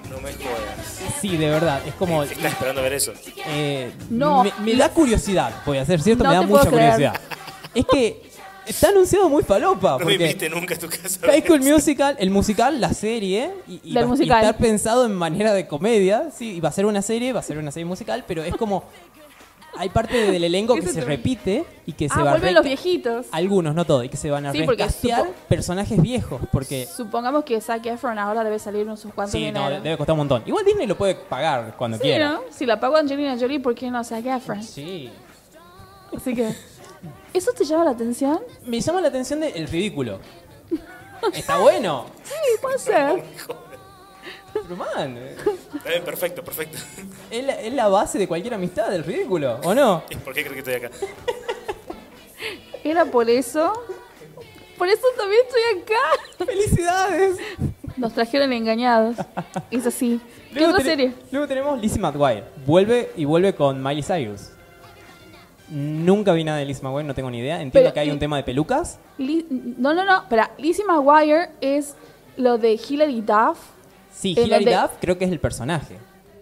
No 0.10 0.18
me 0.20 0.34
jodas. 0.34 1.02
sí, 1.22 1.38
de 1.38 1.50
verdad. 1.50 1.80
Es 1.88 1.94
como... 1.96 2.26
Se 2.26 2.34
está 2.34 2.50
esperando 2.50 2.82
ver 2.82 2.94
eso. 2.94 3.14
eh, 3.48 3.92
No. 4.10 4.44
me, 4.44 4.52
me 4.60 4.76
da 4.76 4.90
curiosidad, 4.90 5.52
voy 5.66 5.78
a 5.78 5.86
ser 5.86 6.02
cierto, 6.02 6.24
No 6.26 6.30
me 6.32 6.36
da 6.36 6.42
mucha 6.42 6.70
creer. 6.70 6.82
curiosidad. 6.92 7.16
Es 7.74 7.86
que 7.86 8.22
está 8.68 8.90
anunciado 8.90 9.30
muy 9.30 9.44
falopa. 9.44 9.98
No 10.00 10.06
me 10.06 10.14
invite 10.14 10.50
nunca 10.50 10.76
a 10.76 10.78
tu 10.80 10.88
casa. 10.90 11.20
a 11.24 11.28
High 11.28 11.42
School. 11.44 11.62
Musical, 11.62 12.16
el 12.20 12.30
musical, 12.30 12.80
la 12.82 12.94
serie, 12.94 13.52
y, 13.68 13.94
va- 13.94 14.02
estar 14.14 14.58
pensado 14.58 15.06
en 15.06 15.14
manera 15.14 15.54
de 15.54 15.68
comedia, 15.68 16.30
sí, 16.36 16.54
y 16.56 16.60
va 16.60 16.70
a 16.70 16.72
ser 16.72 16.86
una 16.86 17.02
serie, 17.02 17.34
va 17.34 17.40
a 17.40 17.44
ser 17.44 17.58
una 17.58 17.72
serie 17.72 17.86
musical, 17.86 18.24
pero 18.28 18.44
es 18.44 18.56
como 18.56 18.84
hay 19.76 19.90
parte 19.90 20.32
del 20.32 20.44
elenco 20.44 20.76
que 20.76 20.84
se 20.84 20.94
te- 21.00 21.02
repite 21.06 21.66
y 21.88 21.94
que 21.94 22.08
se 22.08 22.14
Ah, 22.16 22.24
va 22.24 22.30
a 22.30 22.34
vuelven 22.34 22.54
los 22.54 22.64
reca- 22.64 22.68
viejitos. 22.84 23.26
algunos, 23.32 23.74
no 23.74 23.86
todos, 23.86 24.06
y 24.06 24.10
que 24.10 24.18
se 24.18 24.30
van 24.30 24.46
a 24.46 24.52
Sí, 24.52 24.62
porque 24.64 24.84
recastear 24.84 25.22
supo- 25.26 25.34
personajes 25.50 26.00
viejos, 26.02 26.42
porque 26.52 26.86
Supongamos 26.86 27.44
que 27.44 27.60
Zac 27.60 27.84
Efron 27.88 28.20
ahora 28.20 28.44
debe 28.44 28.60
salir 28.60 28.84
unos 28.84 29.02
cuantos 29.16 29.32
sí, 29.32 29.52
no, 29.52 29.70
debe 29.72 29.98
costar 29.98 30.14
un 30.14 30.20
montón. 30.20 30.44
Igual 30.46 30.64
Disney 30.64 30.86
lo 30.86 30.96
puede 30.96 31.16
pagar 31.16 31.76
cuando 31.76 31.98
Sí, 31.98 32.04
quiera. 32.04 32.34
¿no? 32.34 32.42
Si 32.52 32.66
la 32.68 32.80
pago 32.80 32.98
Angelina 32.98 33.36
Jolie, 33.40 33.60
¿por 33.60 33.74
qué 33.74 33.90
no 33.90 34.04
Zac 34.04 34.24
Efron? 34.26 34.62
Sí. 34.62 35.10
Así 36.16 36.36
que... 36.36 36.54
¿Eso 37.34 37.52
te 37.54 37.66
llama 37.66 37.86
la 37.86 37.92
atención? 37.92 38.40
Me 38.66 38.80
llama 38.80 39.02
la 39.02 39.08
atención 39.08 39.40
de 39.40 39.50
el 39.50 39.68
ridículo. 39.68 40.20
Está 41.34 41.58
bueno. 41.60 42.06
Sí, 42.24 42.60
puede 42.62 42.80
ser. 42.80 43.24
Pero 44.54 44.76
man, 44.76 45.18
eh, 45.18 46.02
perfecto, 46.06 46.44
perfecto. 46.44 46.78
es 47.32 47.44
la, 47.44 47.60
es 47.60 47.74
la 47.74 47.88
base 47.88 48.18
de 48.18 48.28
cualquier 48.28 48.54
amistad, 48.54 48.94
el 48.94 49.04
ridículo, 49.04 49.60
¿o 49.64 49.74
no? 49.74 50.04
¿Por 50.24 50.34
qué 50.34 50.46
crees 50.46 50.64
que 50.64 50.72
estoy 50.72 50.74
acá? 50.76 50.90
Era 52.84 53.06
por 53.06 53.30
eso. 53.30 53.74
Por 54.78 54.88
eso 54.90 55.04
también 55.18 55.42
estoy 55.48 55.82
acá. 55.82 56.46
¡Felicidades! 56.46 57.38
Nos 57.98 58.14
trajeron 58.14 58.52
engañados. 58.54 59.18
Es 59.72 59.86
así. 59.86 60.20
¿Qué 60.54 60.60
Luego 60.60 60.74
otra 60.74 60.84
serie? 60.86 61.14
Luego 61.32 61.48
tenemos 61.48 61.80
Lizzie 61.80 62.00
McGuire. 62.02 62.44
Vuelve 62.66 63.12
y 63.16 63.26
vuelve 63.26 63.54
con 63.56 63.82
Miley 63.82 64.04
Cyrus. 64.04 64.50
Nunca 65.70 66.34
vi 66.34 66.44
nada 66.44 66.58
de 66.60 66.66
Lizzie 66.66 66.84
McGuire, 66.84 67.08
no 67.08 67.14
tengo 67.14 67.30
ni 67.32 67.40
idea. 67.40 67.56
Entiendo 67.62 67.88
Pero- 67.90 67.94
que 67.94 68.00
hay 68.00 68.12
un 68.12 68.20
tema 68.20 68.38
de 68.38 68.44
pelucas. 68.44 69.00
No, 69.18 69.94
no, 69.94 70.04
no. 70.06 70.18
Espera. 70.24 70.52
Lizzie 70.58 70.86
McGuire 70.86 71.50
es 71.62 71.96
lo 72.38 72.58
de 72.58 72.74
Hilary 72.90 73.22
Duff. 73.22 73.60
Sí, 74.12 74.36
En 74.38 74.46
Hilary 74.48 74.66
donde- 74.66 74.80
Duff 74.82 74.92
creo 75.00 75.18
que 75.18 75.26
es 75.26 75.32
el 75.32 75.40
personaje. 75.40 75.98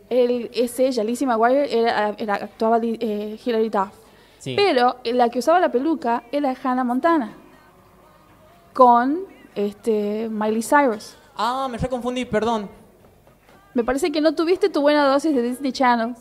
Él, 0.09 0.49
es 0.53 0.77
ella. 0.79 1.03
Lizzie 1.03 1.25
McGuire 1.27 1.71
era, 1.79 2.09
era- 2.17 2.35
actuaba 2.35 2.77
Li- 2.79 2.97
eh, 2.99 3.39
Hilary 3.45 3.69
Duff. 3.69 3.89
Sí. 4.39 4.55
Pero 4.57 4.97
la 5.05 5.29
que 5.29 5.39
usaba 5.39 5.59
la 5.59 5.71
peluca 5.71 6.23
era 6.31 6.53
Hannah 6.63 6.83
Montana. 6.83 7.33
Con 8.73 9.19
este 9.55 10.29
Miley 10.29 10.63
Cyrus. 10.63 11.15
Ah, 11.35 11.67
me 11.69 11.77
reconfundí, 11.77 12.25
perdón. 12.25 12.69
Me 13.73 13.83
parece 13.83 14.11
que 14.11 14.19
no 14.21 14.33
tuviste 14.35 14.69
tu 14.69 14.81
buena 14.81 15.05
dosis 15.07 15.33
de 15.35 15.41
Disney 15.41 15.71
Channel. 15.71 16.15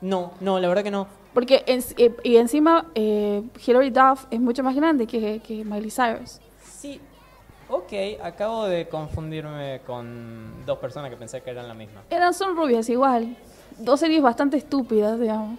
No, 0.00 0.32
no, 0.40 0.58
la 0.60 0.68
verdad 0.68 0.82
que 0.84 0.90
no. 0.90 1.06
Porque 1.34 1.62
en- 1.66 1.82
eh, 1.98 2.14
y 2.22 2.36
encima 2.36 2.86
eh, 2.94 3.42
Hilary 3.66 3.90
Duff 3.90 4.24
es 4.30 4.40
mucho 4.40 4.62
más 4.62 4.74
grande 4.76 5.06
que, 5.06 5.40
que 5.46 5.64
Miley 5.64 5.90
Cyrus. 5.90 6.40
Sí. 6.62 7.00
Ok, 7.68 7.92
acabo 8.22 8.66
de 8.66 8.86
confundirme 8.88 9.80
con 9.86 10.64
dos 10.66 10.78
personas 10.78 11.10
que 11.10 11.16
pensé 11.16 11.40
que 11.42 11.50
eran 11.50 11.66
la 11.66 11.74
misma. 11.74 12.02
Eran, 12.10 12.32
son 12.34 12.56
rubias 12.56 12.88
igual. 12.88 13.36
Dos 13.78 13.98
series 14.00 14.22
bastante 14.22 14.56
estúpidas, 14.58 15.18
digamos. 15.18 15.58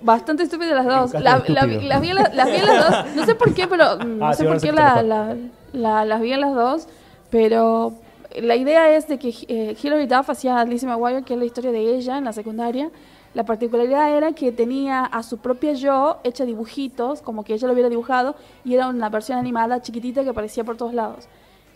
Bastante 0.00 0.42
estúpidas 0.44 0.74
las 0.74 0.86
dos. 0.86 1.12
La- 1.12 1.20
la- 1.20 1.44
las 1.46 1.66
vi, 1.66 1.86
las 1.88 2.00
vi 2.00 2.12
las 2.12 2.90
dos. 3.04 3.16
No 3.16 3.24
sé 3.26 3.34
por 3.34 3.52
qué, 3.54 3.66
pero 3.68 3.96
mm, 4.04 4.18
no 4.18 4.26
Ah, 4.26 4.32
sé 4.32 4.42
sí, 4.42 4.48
por 4.48 4.60
sé 4.60 4.66
qué 4.68 4.72
la, 4.72 6.04
las 6.04 6.20
vi 6.20 6.32
a 6.32 6.38
las 6.38 6.54
dos. 6.54 6.88
Pero 7.30 7.92
la 8.40 8.56
idea 8.56 8.90
es 8.96 9.06
de 9.08 9.18
que 9.18 9.28
eh, 9.48 9.76
Hilary 9.80 10.06
Duff 10.06 10.30
hacía 10.30 10.64
Lizzie 10.64 10.88
McGuire, 10.88 11.22
que 11.22 11.34
es 11.34 11.38
la 11.38 11.44
historia 11.44 11.70
de 11.70 11.96
ella 11.96 12.16
en 12.18 12.24
la 12.24 12.32
secundaria. 12.32 12.90
La 13.34 13.44
particularidad 13.44 14.16
era 14.16 14.32
que 14.32 14.52
tenía 14.52 15.04
a 15.04 15.22
su 15.22 15.38
propia 15.38 15.74
yo 15.74 16.18
hecha 16.24 16.44
dibujitos, 16.44 17.20
como 17.22 17.44
que 17.44 17.54
ella 17.54 17.66
lo 17.66 17.74
hubiera 17.74 17.90
dibujado, 17.90 18.34
y 18.64 18.74
era 18.74 18.88
una 18.88 19.08
versión 19.10 19.38
animada 19.38 19.82
chiquitita 19.82 20.24
que 20.24 20.30
aparecía 20.30 20.64
por 20.64 20.76
todos 20.76 20.94
lados. 20.94 21.28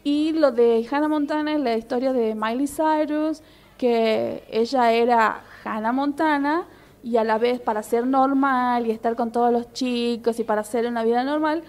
Y 0.04 0.32
lo 0.32 0.50
de 0.50 0.87
Hannah 0.90 1.09
Montana 1.09 1.54
es 1.54 1.61
la 1.61 1.76
historia 1.76 2.12
de 2.12 2.35
Miley 2.35 2.66
Cyrus, 2.66 3.42
que 3.78 4.42
ella 4.50 4.92
era 4.92 5.42
Hannah 5.64 5.92
Montana 5.92 6.66
y 7.04 7.16
a 7.16 7.25
la 7.25 7.38
vez 7.38 7.61
para 7.61 7.82
ser 7.82 8.06
normal 8.06 8.87
y 8.87 8.90
estar 8.90 9.14
con 9.16 9.32
todos 9.32 9.52
los 9.52 9.73
chicos 9.73 10.38
y 10.38 10.44
para 10.44 10.62
hacer 10.62 10.87
una 10.87 11.04
vida 11.04 11.25
normal, 11.25 11.62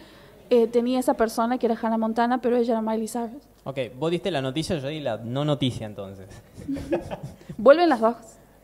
eh, 0.49 0.67
tenía 0.67 0.99
esa 0.99 1.15
persona 1.15 1.57
que 1.57 1.65
era 1.65 1.77
Hannah 1.79 1.97
Montana, 1.97 2.41
pero 2.41 2.57
ella 2.57 2.73
era 2.73 2.81
Miley 2.81 3.07
Cyrus. 3.07 3.43
Ok, 3.63 3.79
vos 3.97 4.11
diste 4.11 4.29
la 4.29 4.41
noticia, 4.41 4.77
yo 4.77 4.87
di 4.87 4.99
la 4.99 5.17
no 5.17 5.45
noticia 5.45 5.85
entonces. 5.85 6.27
¿Vuelven 7.57 7.89
las 7.89 8.01
dos? 8.01 8.15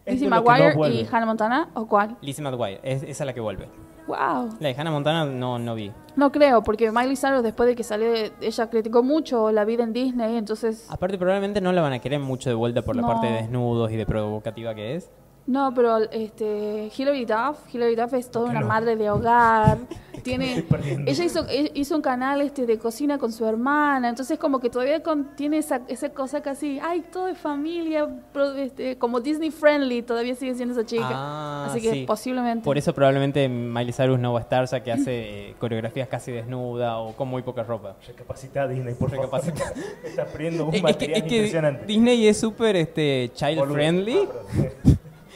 Lizzie 0.10 0.28
es 0.28 0.32
McGuire 0.32 0.94
y. 0.94 1.08
Hannah 1.12 1.25
Montana 1.25 1.70
o 1.74 1.88
cuál? 1.88 2.18
Lizzie 2.22 2.44
McGuire, 2.44 2.80
es, 2.84 3.04
esa 3.04 3.24
es 3.24 3.25
la 3.25 3.34
que 3.34 3.42
vuelve. 3.42 3.68
Wow. 4.08 4.56
La 4.60 4.70
de 4.70 4.75
Hannah 4.75 4.92
Montana 4.92 5.25
no, 5.25 5.60
no 5.60 5.75
vi. 5.75 5.92
No 6.16 6.32
creo, 6.32 6.63
porque 6.63 6.92
Miley 6.92 7.16
Cyrus 7.16 7.44
después 7.44 7.70
de 7.70 7.75
que 7.75 7.84
salió, 7.84 8.12
ella 8.42 8.70
criticó 8.70 9.04
mucho 9.04 9.51
la 9.51 9.66
vida 9.66 9.84
en 9.84 9.94
Disney, 9.94 10.36
entonces 10.36 10.88
Aparte 10.89 11.18
probablemente 11.18 11.62
no 11.62 11.72
la 11.72 11.82
van 11.82 11.94
a 11.94 12.00
querer 12.00 12.20
mucho 12.20 12.50
de 12.50 12.56
vuelta 12.56 12.82
por 12.82 12.96
la 12.96 13.04
parte 13.04 13.28
de 13.28 13.34
desnudos 13.34 13.92
y 13.92 13.98
de 13.98 14.06
provocativa 14.06 14.74
que 14.74 14.96
es. 14.96 15.12
No, 15.50 15.74
pero 15.74 15.98
este, 16.12 16.91
Hilary 16.96 17.25
Duff, 17.25 17.58
Hilary 17.74 17.96
Duff 17.96 18.13
es 18.13 18.29
toda 18.29 18.51
una 18.51 18.62
madre 18.62 18.96
de 18.96 19.10
hogar. 19.10 19.79
Tiene, 20.24 20.65
ella 21.08 21.24
hizo, 21.24 21.46
e- 21.50 21.72
hizo 21.74 21.96
un 21.96 22.01
canal 22.01 22.41
este 22.41 22.65
de 22.65 22.77
cocina 22.77 23.18
con 23.18 23.32
su 23.32 23.46
hermana, 23.46 24.10
entonces 24.10 24.38
como 24.38 24.60
que 24.60 24.70
todavía 24.70 25.01
con- 25.01 25.34
tiene 25.38 25.58
esa, 25.60 25.82
esa 25.88 26.10
cosa 26.10 26.41
casi, 26.41 26.77
ay, 26.84 27.06
todo 27.12 27.29
es 27.29 27.38
familia, 27.38 28.06
pro- 28.34 28.53
este, 28.53 28.98
como 28.98 29.22
Disney 29.22 29.50
friendly, 29.50 30.01
todavía 30.01 30.36
sigue 30.36 30.53
siendo 30.56 30.74
esa 30.74 30.86
chica. 30.86 31.08
Ah, 31.10 31.68
Así 31.70 31.79
que 31.82 31.91
sí. 31.94 32.03
posiblemente. 32.06 32.65
Por 32.65 32.77
eso 32.77 32.94
probablemente 32.94 33.48
Miley 33.48 33.94
Cyrus 33.94 34.20
no 34.20 34.34
va 34.34 34.39
a 34.39 34.41
estar, 34.44 34.65
ya 34.68 34.84
que 34.84 34.91
hace 34.91 35.50
eh, 35.50 35.56
coreografías 35.58 36.10
casi 36.10 36.34
desnuda 36.34 36.98
o 37.00 37.13
con 37.13 37.29
muy 37.29 37.41
poca 37.41 37.63
ropa. 37.63 37.96
Recapacita 38.06 38.68
Disney, 38.68 38.94
por 38.96 39.10
favor. 39.10 39.25
Recapacita. 39.25 39.74
Está 40.03 40.25
perdiendo 40.25 40.65
un 40.65 40.75
Es, 40.75 40.75
es 40.75 40.82
que, 40.82 40.91
material 40.91 41.18
es 41.18 41.24
que 41.24 41.36
impresionante. 41.38 41.86
Disney 41.86 42.27
es 42.27 42.38
súper 42.38 42.75
este, 42.75 43.32
child 43.34 43.72
friendly. 43.72 44.20
Ah. 44.27 44.89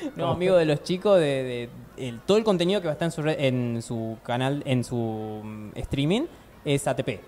No, 0.16 0.30
amigo 0.30 0.56
de 0.56 0.66
los 0.66 0.84
chicos, 0.84 1.20
de, 1.20 1.70
de- 1.98 2.08
el- 2.08 2.20
todo 2.22 2.38
el 2.38 2.44
contenido 2.44 2.82
que 2.82 2.88
va 2.88 2.92
a 2.92 2.94
estar 2.94 3.06
en 3.08 3.12
su, 3.12 3.22
red- 3.22 3.40
en 3.40 3.82
su 3.82 4.18
canal, 4.24 4.62
en 4.66 4.84
su 4.84 5.42
mm, 5.44 5.70
streaming, 5.76 6.24
es 6.66 6.88
ATP. 6.88 7.20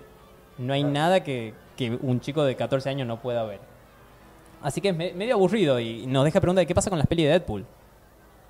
No 0.58 0.72
hay 0.72 0.84
nada 0.84 1.22
que, 1.22 1.54
que 1.76 1.90
un 2.00 2.20
chico 2.20 2.42
de 2.44 2.56
14 2.56 2.88
años 2.90 3.06
no 3.06 3.20
pueda 3.20 3.44
ver. 3.44 3.60
Así 4.62 4.80
que 4.80 4.88
es 4.90 4.96
me- 4.96 5.12
medio 5.12 5.34
aburrido 5.34 5.78
y 5.78 6.06
nos 6.06 6.24
deja 6.24 6.40
preguntar 6.40 6.62
de 6.62 6.66
qué 6.66 6.74
pasa 6.74 6.90
con 6.90 6.98
las 6.98 7.06
pelis 7.06 7.26
de 7.26 7.30
Deadpool, 7.32 7.64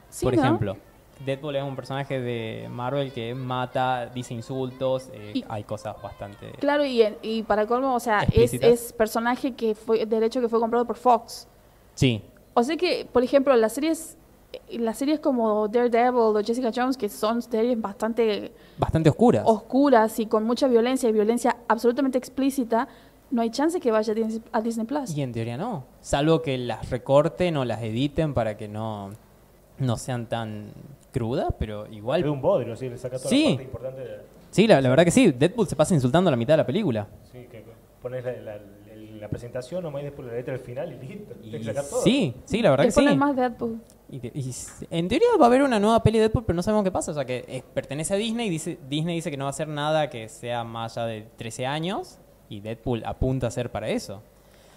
Sí, 0.08 0.24
por 0.24 0.34
¿no? 0.36 0.42
ejemplo. 0.42 0.76
Deadpool 1.24 1.56
es 1.56 1.62
un 1.62 1.74
personaje 1.74 2.20
de 2.20 2.68
Marvel 2.70 3.10
que 3.10 3.34
mata, 3.34 4.06
dice 4.06 4.34
insultos, 4.34 5.08
eh, 5.14 5.32
Y- 5.34 5.44
hay 5.48 5.64
cosas 5.64 6.00
bastante... 6.02 6.52
Claro, 6.60 6.84
y, 6.84 7.02
y 7.22 7.42
para 7.42 7.66
colmo, 7.66 7.94
o 7.94 8.00
sea, 8.00 8.22
es, 8.32 8.52
es 8.54 8.92
personaje 8.92 9.54
que 9.54 9.74
fue, 9.74 10.04
derecho 10.06 10.40
que 10.42 10.48
fue 10.48 10.60
comprado 10.60 10.84
por 10.86 10.96
Fox. 10.96 11.48
Sí, 11.94 12.22
O 12.58 12.62
sea 12.62 12.76
que, 12.78 13.06
por 13.12 13.22
ejemplo, 13.22 13.54
las 13.54 13.74
series, 13.74 14.16
las 14.70 14.96
series 14.96 15.20
como 15.20 15.68
Daredevil 15.68 16.14
o 16.36 16.42
Jessica 16.42 16.70
Jones, 16.74 16.96
que 16.96 17.08
son 17.10 17.42
series 17.42 17.78
bastante 17.78 18.50
bastante 18.78 19.10
oscuras. 19.10 19.42
oscuras 19.46 20.18
y 20.18 20.24
con 20.26 20.44
mucha 20.44 20.66
violencia 20.66 21.06
y 21.08 21.12
violencia 21.12 21.56
absolutamente 21.68 22.16
explícita, 22.16 22.88
no 23.30 23.42
hay 23.42 23.50
chance 23.50 23.78
que 23.78 23.90
vaya 23.90 24.12
a 24.12 24.14
Disney, 24.14 24.42
a 24.52 24.60
Disney 24.62 24.86
Plus. 24.86 25.14
Y 25.14 25.20
en 25.20 25.32
teoría 25.32 25.58
no. 25.58 25.84
Salvo 26.00 26.40
que 26.40 26.56
las 26.56 26.88
recorten 26.88 27.58
o 27.58 27.64
las 27.66 27.82
editen 27.82 28.32
para 28.32 28.56
que 28.56 28.68
no, 28.68 29.10
no 29.78 29.96
sean 29.98 30.24
tan 30.26 30.70
crudas, 31.12 31.48
pero 31.58 31.86
igual. 31.92 32.22
Es 32.22 32.26
un 32.26 32.40
bodrio, 32.40 32.74
sí, 32.74 32.88
le 32.88 32.96
saca 32.96 33.18
toda 33.18 33.28
Sí. 33.28 33.42
la 33.42 33.48
parte 33.50 33.64
importante. 33.64 34.00
de- 34.00 34.36
Sí, 34.50 34.66
la, 34.66 34.80
la 34.80 34.88
verdad 34.88 35.04
que 35.04 35.10
sí. 35.10 35.32
Deadpool 35.32 35.68
se 35.68 35.76
pasa 35.76 35.92
insultando 35.94 36.28
a 36.28 36.30
la 36.30 36.36
mitad 36.38 36.54
de 36.54 36.58
la 36.58 36.66
película. 36.66 37.06
Sí, 37.30 37.46
que 37.50 37.62
pones 38.00 38.24
la, 38.24 38.58
la 39.26 39.30
presentación 39.30 39.82
nomás 39.82 40.02
y 40.02 40.04
después 40.06 40.26
la 40.28 40.34
letra 40.34 40.54
al 40.54 40.60
final 40.60 40.92
y 40.92 41.06
listo. 41.06 41.34
Y 41.42 41.50
Te 41.50 41.64
saca 41.64 41.82
todo. 41.88 42.02
sí, 42.02 42.34
sí, 42.44 42.62
la 42.62 42.70
verdad 42.70 42.84
que 42.84 42.90
sí. 42.92 43.16
más 43.16 43.34
Deadpool. 43.36 43.80
Y, 44.08 44.20
de- 44.20 44.30
y 44.34 44.50
s- 44.50 44.86
en 44.90 45.08
teoría 45.08 45.26
va 45.40 45.46
a 45.46 45.48
haber 45.48 45.62
una 45.62 45.80
nueva 45.80 46.02
peli 46.02 46.18
de 46.18 46.22
Deadpool, 46.24 46.44
pero 46.44 46.54
no 46.56 46.62
sabemos 46.62 46.84
qué 46.84 46.92
pasa. 46.92 47.10
O 47.10 47.14
sea, 47.14 47.24
que 47.24 47.44
eh, 47.48 47.62
pertenece 47.74 48.14
a 48.14 48.16
Disney. 48.16 48.48
Dice, 48.48 48.78
Disney 48.88 49.16
dice 49.16 49.30
que 49.30 49.36
no 49.36 49.44
va 49.44 49.48
a 49.48 49.50
hacer 49.50 49.68
nada 49.68 50.08
que 50.10 50.28
sea 50.28 50.62
más 50.64 50.96
allá 50.96 51.06
de 51.08 51.28
13 51.36 51.66
años. 51.66 52.18
Y 52.48 52.60
Deadpool 52.60 53.02
apunta 53.04 53.48
a 53.48 53.50
ser 53.50 53.70
para 53.72 53.88
eso. 53.88 54.22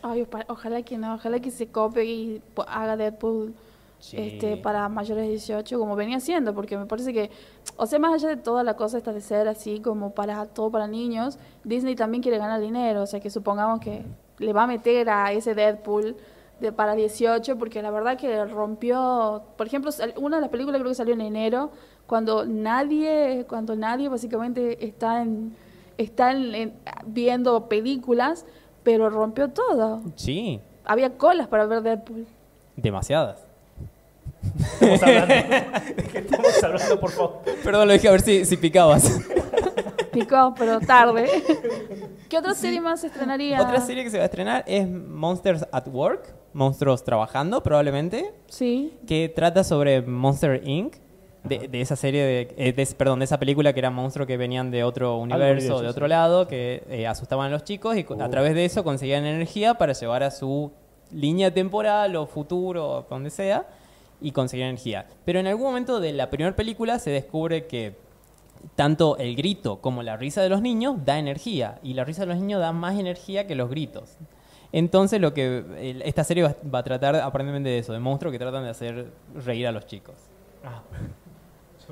Ay, 0.01 0.23
opa- 0.23 0.45
ojalá 0.47 0.81
que 0.81 0.97
no, 0.97 1.13
ojalá 1.15 1.39
que 1.39 1.51
se 1.51 1.67
copie 1.67 2.03
y 2.05 2.41
po- 2.55 2.65
haga 2.67 2.97
Deadpool 2.97 3.53
Sí. 3.99 4.15
este, 4.17 4.55
para 4.55 4.87
mayores 4.87 5.25
de 5.25 5.29
18, 5.31 5.77
como 5.77 5.93
venía 5.97 6.17
haciendo, 6.17 6.55
porque 6.55 6.77
me 6.77 6.85
parece 6.85 7.11
que, 7.11 7.29
o 7.75 7.85
sea, 7.85 7.99
más 7.99 8.13
allá 8.13 8.29
de 8.29 8.37
toda 8.37 8.63
la 8.63 8.75
cosa 8.77 8.97
esta 8.97 9.11
de 9.11 9.19
ser 9.19 9.49
así 9.49 9.81
como 9.81 10.11
para 10.13 10.45
todo 10.45 10.71
para 10.71 10.87
niños, 10.87 11.37
Disney 11.65 11.95
también 11.95 12.23
quiere 12.23 12.37
ganar 12.37 12.61
dinero, 12.61 13.01
o 13.01 13.05
sea, 13.05 13.19
que 13.19 13.29
supongamos 13.29 13.81
que 13.81 14.03
le 14.39 14.53
va 14.53 14.63
a 14.63 14.67
meter 14.67 15.09
a 15.09 15.31
ese 15.31 15.53
Deadpool 15.55 16.15
de 16.59 16.71
para 16.73 16.95
18, 16.95 17.57
porque 17.57 17.81
la 17.81 17.91
verdad 17.91 18.17
que 18.17 18.43
rompió, 18.45 19.43
por 19.57 19.67
ejemplo, 19.67 19.91
una 20.17 20.37
de 20.37 20.41
las 20.41 20.49
películas 20.49 20.79
creo 20.79 20.89
que 20.91 20.95
salió 20.95 21.13
en 21.13 21.21
enero, 21.21 21.71
cuando 22.07 22.45
nadie, 22.45 23.45
cuando 23.47 23.75
nadie 23.75 24.09
básicamente 24.09 24.83
está 24.85 25.21
en, 25.21 25.55
está 25.97 26.31
en- 26.31 26.55
en- 26.55 26.73
viendo 27.05 27.69
películas, 27.69 28.45
pero 28.83 29.09
rompió 29.09 29.49
todo. 29.49 30.01
Sí, 30.15 30.59
Había 30.85 31.17
colas 31.17 31.47
para 31.47 31.65
ver 31.67 31.81
Deadpool. 31.83 32.25
demasiadas. 32.75 33.45
Estamos 34.73 35.03
hablando. 35.03 35.33
¿De 35.95 36.03
qué 36.11 36.17
estamos 36.19 36.63
hablando, 36.63 36.99
por 36.99 37.11
favor? 37.11 37.39
Perdón, 37.63 37.87
lo 37.87 37.93
dije 37.93 38.07
a 38.07 38.11
ver 38.11 38.21
si, 38.21 38.43
si 38.45 38.57
picabas. 38.57 39.19
Picó, 40.11 40.53
pero 40.57 40.79
tarde. 40.79 41.27
¿Qué 42.29 42.37
otra 42.37 42.53
serie 42.53 42.81
más 42.81 43.01
se 43.01 43.07
estrenaría? 43.07 43.61
Otra 43.61 43.81
serie 43.81 44.03
que 44.03 44.09
se 44.09 44.17
va 44.17 44.23
a 44.23 44.25
estrenar 44.25 44.63
es 44.67 44.87
Monsters 44.87 45.65
at 45.71 45.87
Work, 45.87 46.33
Monstruos 46.53 47.03
Trabajando, 47.03 47.61
probablemente, 47.63 48.33
Sí. 48.47 48.93
que 49.07 49.29
trata 49.29 49.63
sobre 49.63 50.01
Monster 50.01 50.61
Inc. 50.67 50.95
De, 51.41 51.69
de 51.69 51.79
esa 51.79 51.95
serie, 51.95 52.21
de, 52.21 52.53
eh, 52.57 52.73
de- 52.73 52.85
perdón, 52.97 53.19
de 53.19 53.25
esa 53.25 53.39
película 53.39 53.71
que 53.71 53.79
eran 53.79 53.93
monstruos 53.93 54.27
que 54.27 54.35
venían 54.35 54.71
de 54.71 54.83
otro 54.83 55.15
universo, 55.17 55.81
de 55.81 55.87
otro 55.87 56.05
sí. 56.05 56.09
lado, 56.09 56.47
que 56.49 56.83
eh, 56.89 57.07
asustaban 57.07 57.47
a 57.47 57.49
los 57.49 57.63
chicos 57.63 57.95
y 57.95 58.01
a 58.09 58.25
Uh. 58.25 58.29
través 58.29 58.53
de 58.55 58.65
eso 58.65 58.83
conseguían 58.83 59.25
energía 59.25 59.75
para 59.75 59.93
llevar 59.93 60.21
a 60.23 60.31
su 60.31 60.69
línea 61.13 61.53
temporal 61.53 62.17
o 62.17 62.25
futuro, 62.27 62.85
o 62.89 63.01
donde 63.09 63.29
sea, 63.29 63.65
y 64.19 64.33
conseguir 64.33 64.65
energía. 64.65 65.07
Pero 65.23 65.39
en 65.39 65.47
algún 65.47 65.67
momento 65.67 66.01
de 66.01 66.11
la 66.11 66.29
primera 66.29 66.53
película 66.57 66.99
se 66.99 67.09
descubre 67.11 67.67
que 67.67 67.95
tanto 68.75 69.17
el 69.17 69.35
grito 69.35 69.77
como 69.81 70.03
la 70.03 70.17
risa 70.17 70.41
de 70.41 70.49
los 70.49 70.61
niños 70.61 70.97
da 71.05 71.17
energía 71.19 71.79
y 71.83 71.93
la 71.93 72.03
risa 72.05 72.21
de 72.21 72.27
los 72.27 72.37
niños 72.37 72.59
da 72.61 72.71
más 72.71 72.97
energía 72.99 73.47
que 73.47 73.55
los 73.55 73.69
gritos. 73.69 74.17
Entonces 74.71 75.19
lo 75.19 75.33
que 75.33 75.63
el- 75.79 76.01
esta 76.03 76.23
serie 76.23 76.43
va, 76.43 76.55
va 76.73 76.79
a 76.79 76.83
tratar 76.83 77.15
aparentemente 77.15 77.69
de 77.69 77.79
eso, 77.79 77.91
de 77.93 77.99
monstruos 77.99 78.31
que 78.31 78.39
tratan 78.39 78.63
de 78.63 78.69
hacer 78.69 79.11
reír 79.33 79.67
a 79.67 79.71
los 79.71 79.85
chicos. 79.87 80.15
Ah, 80.63 80.81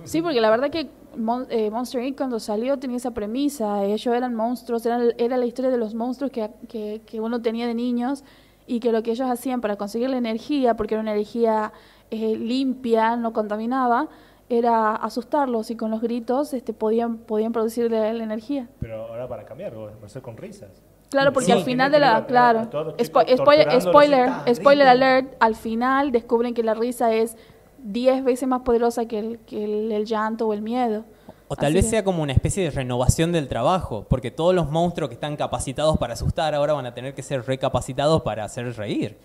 Sí, 0.03 0.21
porque 0.21 0.39
la 0.39 0.51
verdad 0.51 0.69
que 0.69 0.89
Mon- 1.17 1.47
eh, 1.49 1.71
Monster 1.71 2.03
Inc. 2.03 2.17
cuando 2.17 2.39
salió 2.39 2.77
tenía 2.77 2.97
esa 2.97 3.11
premisa. 3.11 3.83
Ellos 3.83 4.13
eran 4.15 4.35
monstruos, 4.35 4.85
eran, 4.85 5.11
era 5.17 5.37
la 5.37 5.45
historia 5.47 5.71
de 5.71 5.77
los 5.77 5.95
monstruos 5.95 6.31
que, 6.31 6.51
que, 6.69 7.01
que 7.05 7.19
uno 7.19 7.41
tenía 7.41 7.65
de 7.65 7.73
niños 7.73 8.23
y 8.67 8.79
que 8.79 8.91
lo 8.91 9.01
que 9.01 9.11
ellos 9.11 9.27
hacían 9.27 9.59
para 9.59 9.75
conseguir 9.75 10.11
la 10.11 10.17
energía, 10.17 10.75
porque 10.75 10.93
era 10.93 11.01
una 11.01 11.13
energía 11.13 11.73
eh, 12.11 12.35
limpia, 12.37 13.15
no 13.15 13.33
contaminaba, 13.33 14.07
era 14.49 14.95
asustarlos 14.95 15.69
y 15.71 15.75
con 15.75 15.91
los 15.91 16.01
gritos 16.01 16.53
este, 16.53 16.73
podían, 16.73 17.17
podían 17.17 17.51
producir 17.51 17.91
la, 17.91 18.09
energía. 18.09 18.67
pero 18.79 19.03
ahora 19.07 19.27
para 19.27 19.43
cambiar, 19.45 19.77
va 19.77 19.91
a 20.05 20.09
ser 20.09 20.21
con 20.21 20.37
risas. 20.37 20.69
Claro, 21.09 21.31
porque 21.33 21.47
Sí. 21.47 21.51
al 21.53 21.63
final 21.63 21.91
de 21.91 21.99
la... 21.99 22.25
Claro, 22.25 22.59
A 22.61 22.69
Spo- 22.97 23.37
spoiler, 23.37 23.81
spoiler, 23.81 24.29
spoiler 24.55 24.87
alert, 24.87 25.35
al 25.39 25.55
final 25.55 26.11
descubren 26.11 26.53
que 26.53 26.63
la 26.63 26.73
risa 26.73 27.13
es 27.13 27.37
10 27.83 28.23
veces 28.25 28.47
más 28.47 28.61
poderosa 28.61 29.05
que 29.05 29.19
el, 29.19 29.39
que 29.39 29.63
el, 29.63 29.91
el 29.91 30.05
llanto 30.05 30.47
o 30.47 30.53
el 30.53 30.61
miedo. 30.61 31.05
O 31.49 31.55
tal 31.55 31.67
Así 31.67 31.75
vez 31.75 31.85
que- 31.85 31.91
sea 31.91 32.03
como 32.03 32.23
una 32.23 32.33
especie 32.33 32.63
de 32.65 32.71
renovación 32.71 33.31
del 33.31 33.47
trabajo, 33.47 34.05
porque 34.09 34.31
todos 34.31 34.53
los 34.53 34.69
monstruos 34.69 35.07
que 35.09 35.13
están 35.15 35.37
capacitados 35.37 35.97
para 35.97 36.13
asustar 36.13 36.53
ahora 36.55 36.73
van 36.73 36.85
a 36.85 36.93
tener 36.93 37.13
que 37.13 37.23
ser 37.23 37.45
recapacitados 37.45 38.21
para 38.23 38.43
hacer 38.43 38.75
reír. 38.75 39.17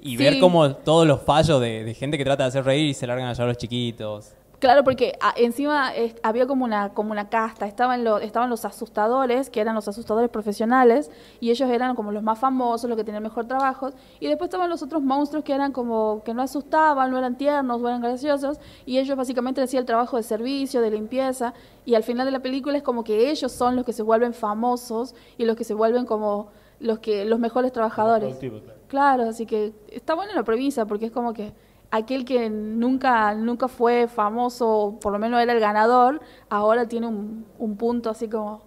Y 0.00 0.12
Sí. 0.12 0.16
ver 0.16 0.40
como 0.40 0.74
todos 0.76 1.06
los 1.06 1.20
fallos 1.20 1.60
de, 1.60 1.84
de 1.84 1.92
gente 1.92 2.16
que 2.16 2.24
trata 2.24 2.44
de 2.44 2.48
hacer 2.48 2.64
reír 2.64 2.86
y 2.88 2.94
se 2.94 3.06
largan 3.06 3.26
a 3.28 3.34
llorar 3.34 3.48
los 3.48 3.58
chiquitos. 3.58 4.32
Claro, 4.60 4.84
porque 4.84 5.16
ah, 5.22 5.32
encima 5.36 5.90
había 6.22 6.46
como 6.46 6.66
una 6.66 6.90
como 6.92 7.12
una 7.12 7.30
casta, 7.30 7.66
estaban 7.66 8.04
los 8.04 8.20
estaban 8.20 8.50
los 8.50 8.66
asustadores, 8.66 9.48
que 9.48 9.58
eran 9.58 9.74
los 9.74 9.88
asustadores 9.88 10.28
profesionales, 10.28 11.10
y 11.40 11.50
ellos 11.50 11.70
eran 11.70 11.96
como 11.96 12.12
los 12.12 12.22
más 12.22 12.38
famosos, 12.38 12.88
los 12.90 12.98
que 12.98 13.04
tenían 13.04 13.22
mejor 13.22 13.46
trabajo, 13.46 13.90
y 14.20 14.26
después 14.28 14.48
estaban 14.48 14.68
los 14.68 14.82
otros 14.82 15.02
monstruos 15.02 15.44
que 15.44 15.54
eran 15.54 15.72
como 15.72 16.22
que 16.26 16.34
no 16.34 16.42
asustaban, 16.42 17.10
no 17.10 17.16
eran 17.16 17.38
tiernos, 17.38 17.80
no 17.80 17.88
eran 17.88 18.02
graciosos, 18.02 18.58
y 18.84 18.98
ellos 18.98 19.16
básicamente 19.16 19.62
hacían 19.62 19.80
el 19.80 19.86
trabajo 19.86 20.18
de 20.18 20.24
servicio, 20.24 20.82
de 20.82 20.90
limpieza, 20.90 21.54
y 21.86 21.94
al 21.94 22.02
final 22.02 22.26
de 22.26 22.32
la 22.32 22.40
película 22.40 22.76
es 22.76 22.82
como 22.82 23.02
que 23.02 23.30
ellos 23.30 23.50
son 23.50 23.76
los 23.76 23.86
que 23.86 23.94
se 23.94 24.02
vuelven 24.02 24.34
famosos 24.34 25.14
y 25.38 25.46
los 25.46 25.56
que 25.56 25.64
se 25.64 25.72
vuelven 25.72 26.04
como 26.04 26.48
los 26.80 26.98
que 26.98 27.24
los 27.24 27.38
mejores 27.38 27.72
trabajadores. 27.72 28.36
Claro. 28.36 28.80
Claro, 28.88 29.28
así 29.28 29.46
que 29.46 29.72
está 29.88 30.14
buena 30.14 30.34
la 30.34 30.42
premisa 30.42 30.84
porque 30.84 31.06
es 31.06 31.12
como 31.12 31.32
que 31.32 31.52
aquel 31.90 32.24
que 32.24 32.48
nunca 32.50 33.34
nunca 33.34 33.68
fue 33.68 34.06
famoso, 34.08 34.98
por 35.00 35.12
lo 35.12 35.18
menos 35.18 35.40
era 35.40 35.52
el 35.52 35.60
ganador, 35.60 36.20
ahora 36.48 36.86
tiene 36.86 37.06
un, 37.06 37.46
un 37.58 37.76
punto 37.76 38.10
así 38.10 38.28
como 38.28 38.62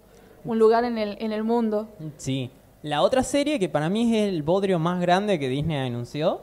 un 0.46 0.60
lugar 0.60 0.84
en 0.84 0.98
el, 0.98 1.18
en 1.20 1.32
el 1.32 1.44
mundo. 1.44 1.88
Sí. 2.18 2.52
La 2.82 3.02
otra 3.02 3.24
serie 3.24 3.60
que 3.60 3.70
para 3.70 3.90
mí 3.90 4.14
es 4.14 4.28
el 4.28 4.44
bodrio 4.44 4.78
más 4.78 5.00
grande 5.00 5.40
que 5.40 5.48
Disney 5.48 5.78
anunció 5.78 6.42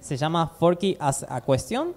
se 0.00 0.16
llama 0.16 0.48
Forky 0.58 0.96
As 0.98 1.26
a 1.28 1.40
Question. 1.42 1.94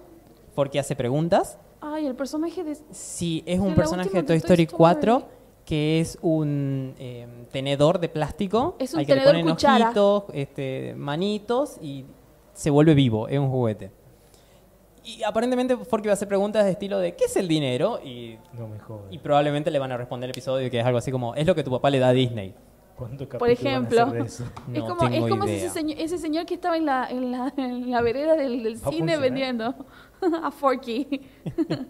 Forky 0.54 0.78
hace 0.78 0.94
preguntas. 0.96 1.58
Ay, 1.80 2.06
el 2.06 2.14
personaje 2.14 2.64
de... 2.64 2.76
Sí, 2.90 3.42
es 3.46 3.60
un 3.60 3.74
personaje 3.74 4.10
de 4.10 4.22
Toy 4.22 4.26
Toy 4.26 4.36
Story 4.38 4.66
4 4.66 5.12
Story. 5.18 5.32
que 5.64 6.00
es 6.00 6.18
un 6.22 6.94
eh, 6.98 7.26
tenedor 7.52 7.98
de 8.00 8.08
plástico 8.08 8.76
Es 8.78 8.92
un 8.94 9.00
al 9.00 9.06
que 9.06 9.14
le 9.14 9.20
tenedor 9.20 9.40
ponen 9.40 9.54
cuchara. 9.54 9.84
ojitos, 9.86 10.24
este, 10.32 10.94
manitos 10.96 11.78
y 11.80 12.04
se 12.52 12.70
vuelve 12.70 12.94
vivo, 12.94 13.28
es 13.28 13.38
un 13.38 13.50
juguete. 13.50 13.90
Y 15.08 15.22
aparentemente 15.22 15.76
Forky 15.76 16.08
va 16.08 16.12
a 16.12 16.14
hacer 16.14 16.28
preguntas 16.28 16.64
de 16.66 16.72
estilo 16.72 16.98
de 16.98 17.14
¿qué 17.16 17.24
es 17.24 17.36
el 17.36 17.48
dinero? 17.48 17.98
Y, 18.04 18.36
No 18.52 18.68
me 18.68 18.78
jodas. 18.78 19.06
y 19.10 19.18
probablemente 19.18 19.70
le 19.70 19.78
van 19.78 19.90
a 19.92 19.96
responder 19.96 20.26
el 20.28 20.32
episodio 20.32 20.70
que 20.70 20.78
es 20.80 20.84
algo 20.84 20.98
así 20.98 21.10
como 21.10 21.34
¿es 21.34 21.46
lo 21.46 21.54
que 21.54 21.64
tu 21.64 21.70
papá 21.70 21.88
le 21.90 21.98
da 21.98 22.08
a 22.08 22.12
Disney? 22.12 22.54
¿Cuántos 22.96 23.26
Por 23.28 23.38
capítulos 23.38 23.62
van 23.62 23.72
a 23.72 23.76
ejemplo. 23.78 24.02
hacer 24.02 24.22
de 24.22 24.26
eso? 24.26 24.44
es 24.44 24.78
No 24.80 24.86
como, 24.96 25.08
es 25.14 25.20
como 25.30 25.44
ese 25.44 25.70
señor, 25.70 25.98
ese 26.00 26.18
señor 26.18 26.46
que 26.46 26.54
estaba 26.54 26.76
en 26.76 26.84
la, 26.84 27.08
en 27.08 27.30
la, 27.32 27.52
en 27.56 27.90
la 27.90 28.02
vereda 28.02 28.34
del, 28.34 28.62
del 28.64 28.74
¿Va 28.74 28.88
a 28.88 28.90
cine 28.90 29.16
funcionar? 29.16 29.20
vendiendo 29.20 29.74
a 30.44 30.50
Forky. 30.50 31.06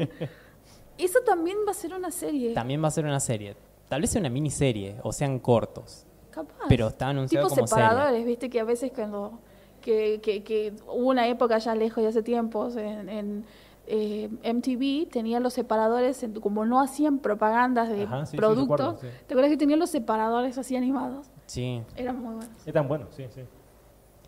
Eso 0.99 1.21
también 1.25 1.57
va 1.67 1.71
a 1.71 1.75
ser 1.75 1.95
una 1.95 2.11
serie. 2.11 2.53
También 2.55 2.83
va 2.83 2.89
a 2.89 2.91
ser 2.91 3.05
una 3.05 3.21
serie. 3.21 3.57
Tal 3.89 4.01
vez 4.01 4.11
sea 4.11 4.21
una 4.21 4.31
miniserie 4.31 4.97
o 5.03 5.13
sean 5.13 5.39
cortos. 5.39 6.05
Capaz. 6.31 6.67
Pero 6.69 6.89
está 6.89 7.09
anunciado 7.09 7.47
tipo 7.47 7.55
como 7.57 7.67
separadores, 7.67 8.11
serie. 8.11 8.27
viste 8.27 8.51
que 8.51 8.61
a 8.61 8.65
veces 8.65 8.93
cuando 8.95 9.41
que, 9.81 10.21
que, 10.23 10.43
que 10.43 10.73
hubo 10.87 11.09
una 11.09 11.27
época 11.29 11.59
ya 11.59 11.75
lejos 11.75 12.03
de 12.03 12.09
hace 12.09 12.23
tiempos 12.23 12.77
en, 12.77 13.09
en, 13.09 13.45
eh, 13.87 14.29
MTV 14.43 15.11
tenían 15.11 15.43
los 15.43 15.55
separadores 15.55 16.23
en- 16.23 16.35
como 16.41 16.65
no 16.67 16.81
hacían 16.81 17.19
propagandas 17.19 17.89
de 17.89 18.03
Ajá, 18.03 18.27
sí, 18.27 18.33
sí, 18.33 18.37
productos 18.37 18.81
recuerdo, 18.81 18.99
sí. 19.01 19.07
¿te 19.27 19.35
acuerdas 19.35 19.51
que 19.51 19.57
tenían 19.57 19.79
los 19.79 19.91
separadores 19.91 20.59
así 20.59 20.77
animados? 20.77 21.27
Sí. 21.47 21.81
eran 21.97 22.21
muy 22.21 22.35
buenos 22.35 22.55
Es 22.67 22.73
tan 22.75 22.87
bueno, 22.87 23.07
sí, 23.17 23.25
sí. 23.35 23.41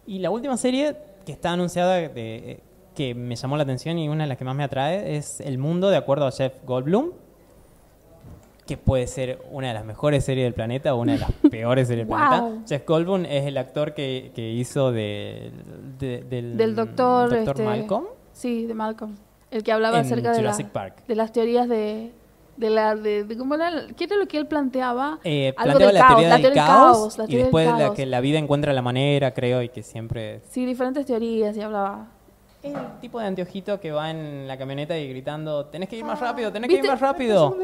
Y 0.07 0.19
la 0.21 0.30
última 0.30 0.57
serie 0.57 0.97
que 1.26 1.33
está 1.33 1.52
anunciada 1.52 1.95
de, 1.97 2.11
eh, 2.16 2.61
que 2.95 3.14
me 3.14 3.37
llamó 3.37 3.57
la 3.59 3.62
atención 3.64 3.99
y 3.99 4.09
una 4.09 4.25
de 4.25 4.28
las 4.28 4.38
que 4.38 4.45
más 4.45 4.57
me 4.57 4.64
atrae 4.64 5.16
es 5.16 5.40
El 5.40 5.59
Mundo 5.59 5.90
de 5.90 5.97
acuerdo 5.99 6.26
a 6.26 6.30
Jeff 6.33 6.54
Goldblum. 6.64 7.11
Que 8.67 8.76
puede 8.76 9.07
ser 9.09 9.40
una 9.50 9.69
de 9.69 9.75
las 9.75 9.85
mejores 9.85 10.25
series 10.25 10.45
del 10.47 10.55
planeta 10.55 10.95
o 10.95 11.00
una 11.00 11.12
de 11.14 11.19
las 11.19 11.33
peores 11.50 11.88
series 11.88 12.07
del 12.07 12.17
Wow. 12.17 12.29
planeta. 12.29 12.62
Jeff 12.69 12.87
Goldblum 12.87 13.25
es 13.25 13.47
el 13.47 13.57
actor 13.59 13.95
que, 13.95 14.31
que 14.35 14.50
hizo 14.50 14.93
de, 14.93 15.50
de- 15.99 16.23
del, 16.23 16.57
del 16.57 16.75
doctor, 16.76 17.31
Dr. 17.31 17.49
este, 17.49 17.64
Malcolm 17.64 18.05
sí 18.33 18.67
de 18.67 18.75
Malcolm 18.75 19.17
el 19.50 19.64
que 19.64 19.73
hablaba 19.73 19.99
en 19.99 20.05
acerca 20.07 20.33
de, 20.33 20.43
la- 20.43 20.57
de 21.09 21.14
las 21.17 21.33
teorías 21.33 21.69
de 21.69 22.12
de 22.57 22.69
la 22.69 22.95
de, 22.95 23.26
cómo 23.38 23.55
era 23.55 23.71
qué 23.97 24.05
era 24.05 24.17
lo 24.17 24.26
que 24.26 24.37
él 24.37 24.47
planteaba 24.47 25.19
Eh, 25.25 25.55
Algo 25.57 25.79
planteaba 25.79 25.87
del 25.87 25.95
la 25.95 26.00
caos, 26.00 26.11
teoría 26.14 26.29
la 26.29 26.37
teoría 26.37 26.49
del 26.50 26.55
caos, 26.67 26.99
caos, 26.99 27.19
la 27.19 27.25
y 27.25 27.26
del 27.29 27.38
después 27.38 27.67
la 27.79 27.95
que 27.95 28.07
la 28.07 28.21
vida 28.21 28.38
encuentra 28.38 28.73
la 28.75 28.83
manera, 28.83 29.33
creo, 29.33 29.62
y 29.62 29.71
que 29.71 29.83
siempre 29.83 30.43
sí 30.50 30.67
diferentes 30.67 31.07
teorías 31.07 31.57
y 31.57 31.61
hablaba 31.62 32.09
Es 32.62 32.75
el 32.75 33.00
tipo 33.00 33.19
de 33.19 33.26
anteojito 33.26 33.81
que 33.81 33.90
va 33.90 34.11
en 34.11 34.47
la 34.47 34.59
camioneta 34.59 34.99
y 34.99 35.09
gritando, 35.09 35.67
tenés 35.67 35.88
que 35.88 35.97
ir 35.97 36.05
más 36.05 36.21
rápido, 36.21 36.52
tenés 36.52 36.69
que 36.69 36.76
ir 36.76 36.85
más 36.87 37.00
rápido. 37.00 37.57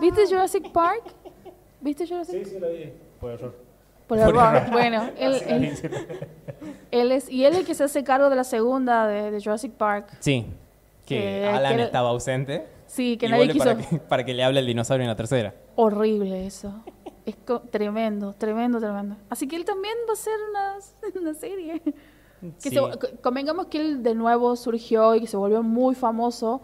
¿Viste 0.00 0.26
Jurassic 0.26 0.72
Park? 0.72 1.02
¿Viste 1.80 2.06
Jurassic 2.06 2.44
Sí, 2.44 2.50
sí, 2.52 2.58
lo 2.58 2.70
vi. 2.70 2.90
Por 3.20 3.32
error. 3.32 3.54
Por 4.06 4.18
Por 4.18 4.28
error. 4.28 4.70
Bueno, 4.72 5.10
él, 5.18 5.34
él, 5.46 5.72
él 6.90 7.12
es, 7.12 7.28
y 7.30 7.44
él 7.44 7.52
es 7.52 7.60
el 7.60 7.66
que 7.66 7.74
se 7.74 7.84
hace 7.84 8.02
cargo 8.04 8.30
de 8.30 8.36
la 8.36 8.44
segunda 8.44 9.06
de, 9.06 9.30
de 9.30 9.42
Jurassic 9.42 9.72
Park. 9.72 10.08
Sí, 10.20 10.46
que 11.06 11.18
Que- 11.18 11.46
Alan 11.46 11.76
que- 11.76 11.82
estaba 11.82 12.08
ausente. 12.10 12.66
Sí, 12.86 13.16
que 13.16 13.26
y 13.26 13.28
nadie 13.30 13.48
quiso. 13.48 13.64
para 13.64 13.76
que, 13.78 13.96
para 13.98 14.24
que 14.24 14.34
le 14.34 14.44
hable 14.44 14.60
el 14.60 14.66
dinosaurio 14.66 15.02
en 15.04 15.08
la 15.08 15.16
tercera. 15.16 15.52
Horrible 15.74 16.46
eso. 16.46 16.82
Es 17.26 17.36
co- 17.36 17.60
tremendo, 17.60 18.34
tremendo, 18.34 18.78
tremendo. 18.78 19.16
Así 19.30 19.48
que 19.48 19.56
él 19.56 19.64
también 19.64 19.94
va 20.08 20.12
a 20.12 20.16
ser 20.16 20.34
una, 20.50 20.74
una 21.20 21.34
serie. 21.34 21.82
Que 22.62 22.70
Sí. 22.70 22.76
se- 22.76 22.80
co- 22.80 23.08
convengamos 23.22 23.66
que 23.66 23.80
él 23.80 24.02
de 24.02 24.14
nuevo 24.14 24.54
surgió 24.56 25.14
y 25.14 25.20
que 25.20 25.26
se 25.26 25.36
volvió 25.36 25.62
muy 25.62 25.94
famoso 25.94 26.60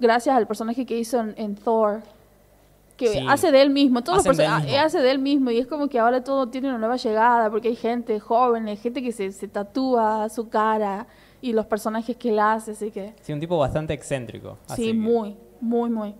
gracias 0.00 0.36
al 0.36 0.46
personaje 0.46 0.84
que 0.86 0.98
hizo 0.98 1.20
en, 1.20 1.34
en 1.36 1.54
Thor. 1.56 2.02
Que 2.96 3.08
Sí. 3.08 3.26
hace 3.28 3.50
de 3.50 3.60
él 3.62 3.70
mismo, 3.70 4.00
ah, 4.06 4.62
hace 4.84 5.00
de 5.00 5.10
él 5.10 5.18
mismo 5.18 5.50
y 5.50 5.58
es 5.58 5.66
como 5.66 5.88
que 5.88 5.98
ahora 5.98 6.22
todo 6.22 6.48
tiene 6.48 6.68
una 6.68 6.78
nueva 6.78 6.96
llegada 6.96 7.50
porque 7.50 7.68
hay 7.68 7.76
gente 7.76 8.20
joven, 8.20 8.68
gente 8.76 9.02
que 9.02 9.10
se, 9.10 9.32
se 9.32 9.48
tatúa 9.48 10.28
su 10.28 10.48
cara 10.48 11.06
y 11.42 11.52
los 11.52 11.66
personajes 11.66 12.16
que 12.16 12.28
él 12.30 12.38
hace, 12.38 12.70
así 12.70 12.92
que 12.92 13.12
Sí, 13.20 13.32
un 13.32 13.40
tipo 13.40 13.58
bastante 13.58 13.92
excéntrico. 13.94 14.58
así 14.68 14.84
sí, 14.84 14.92
muy, 14.92 15.36
muy, 15.60 15.90
muy. 15.90 16.14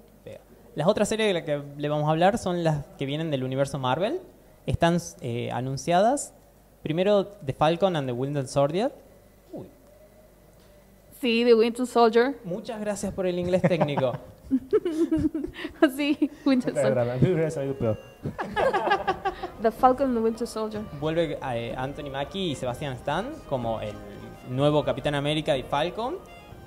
Las 0.75 0.89
otras 0.89 1.09
series 1.09 1.29
de 1.29 1.35
las 1.35 1.45
que 1.45 1.63
le 1.79 1.89
vamos 1.89 2.09
a 2.09 2.11
hablar 2.11 2.37
son 2.37 2.65
las 2.65 2.85
que 2.99 3.07
vienen 3.07 3.31
del 3.31 3.45
universo 3.45 3.79
Marvel. 3.79 4.21
Están 4.67 4.97
eh, 5.21 5.49
anunciadas. 5.53 6.35
Primero 6.83 7.27
The 7.27 7.53
Falcon 7.53 7.95
and 7.95 8.09
the 8.09 8.13
Winter 8.13 8.49
Soldier. 8.49 8.93
Sí, 11.25 11.43
The 11.43 11.55
Winter 11.55 11.87
Soldier. 11.87 12.37
muchas 12.45 12.79
gracias 12.79 13.11
por 13.15 13.27
el 13.27 13.39
inglés 13.39 13.63
técnico. 13.63 14.13
sí, 15.97 16.31
Winter 16.45 16.75
Soldier. 16.75 17.97
The 19.63 19.71
Falcon 19.71 20.09
and 20.09 20.19
the 20.19 20.23
Winter 20.23 20.47
Soldier. 20.47 20.83
Vuelve 21.01 21.39
eh, 21.55 21.75
Anthony 21.79 22.11
Mackie 22.11 22.51
y 22.51 22.55
Sebastian 22.55 22.93
Stan 22.93 23.33
como 23.49 23.81
el 23.81 23.95
nuevo 24.51 24.85
Capitán 24.85 25.15
América 25.15 25.57
y 25.57 25.63
Falcon. 25.63 26.19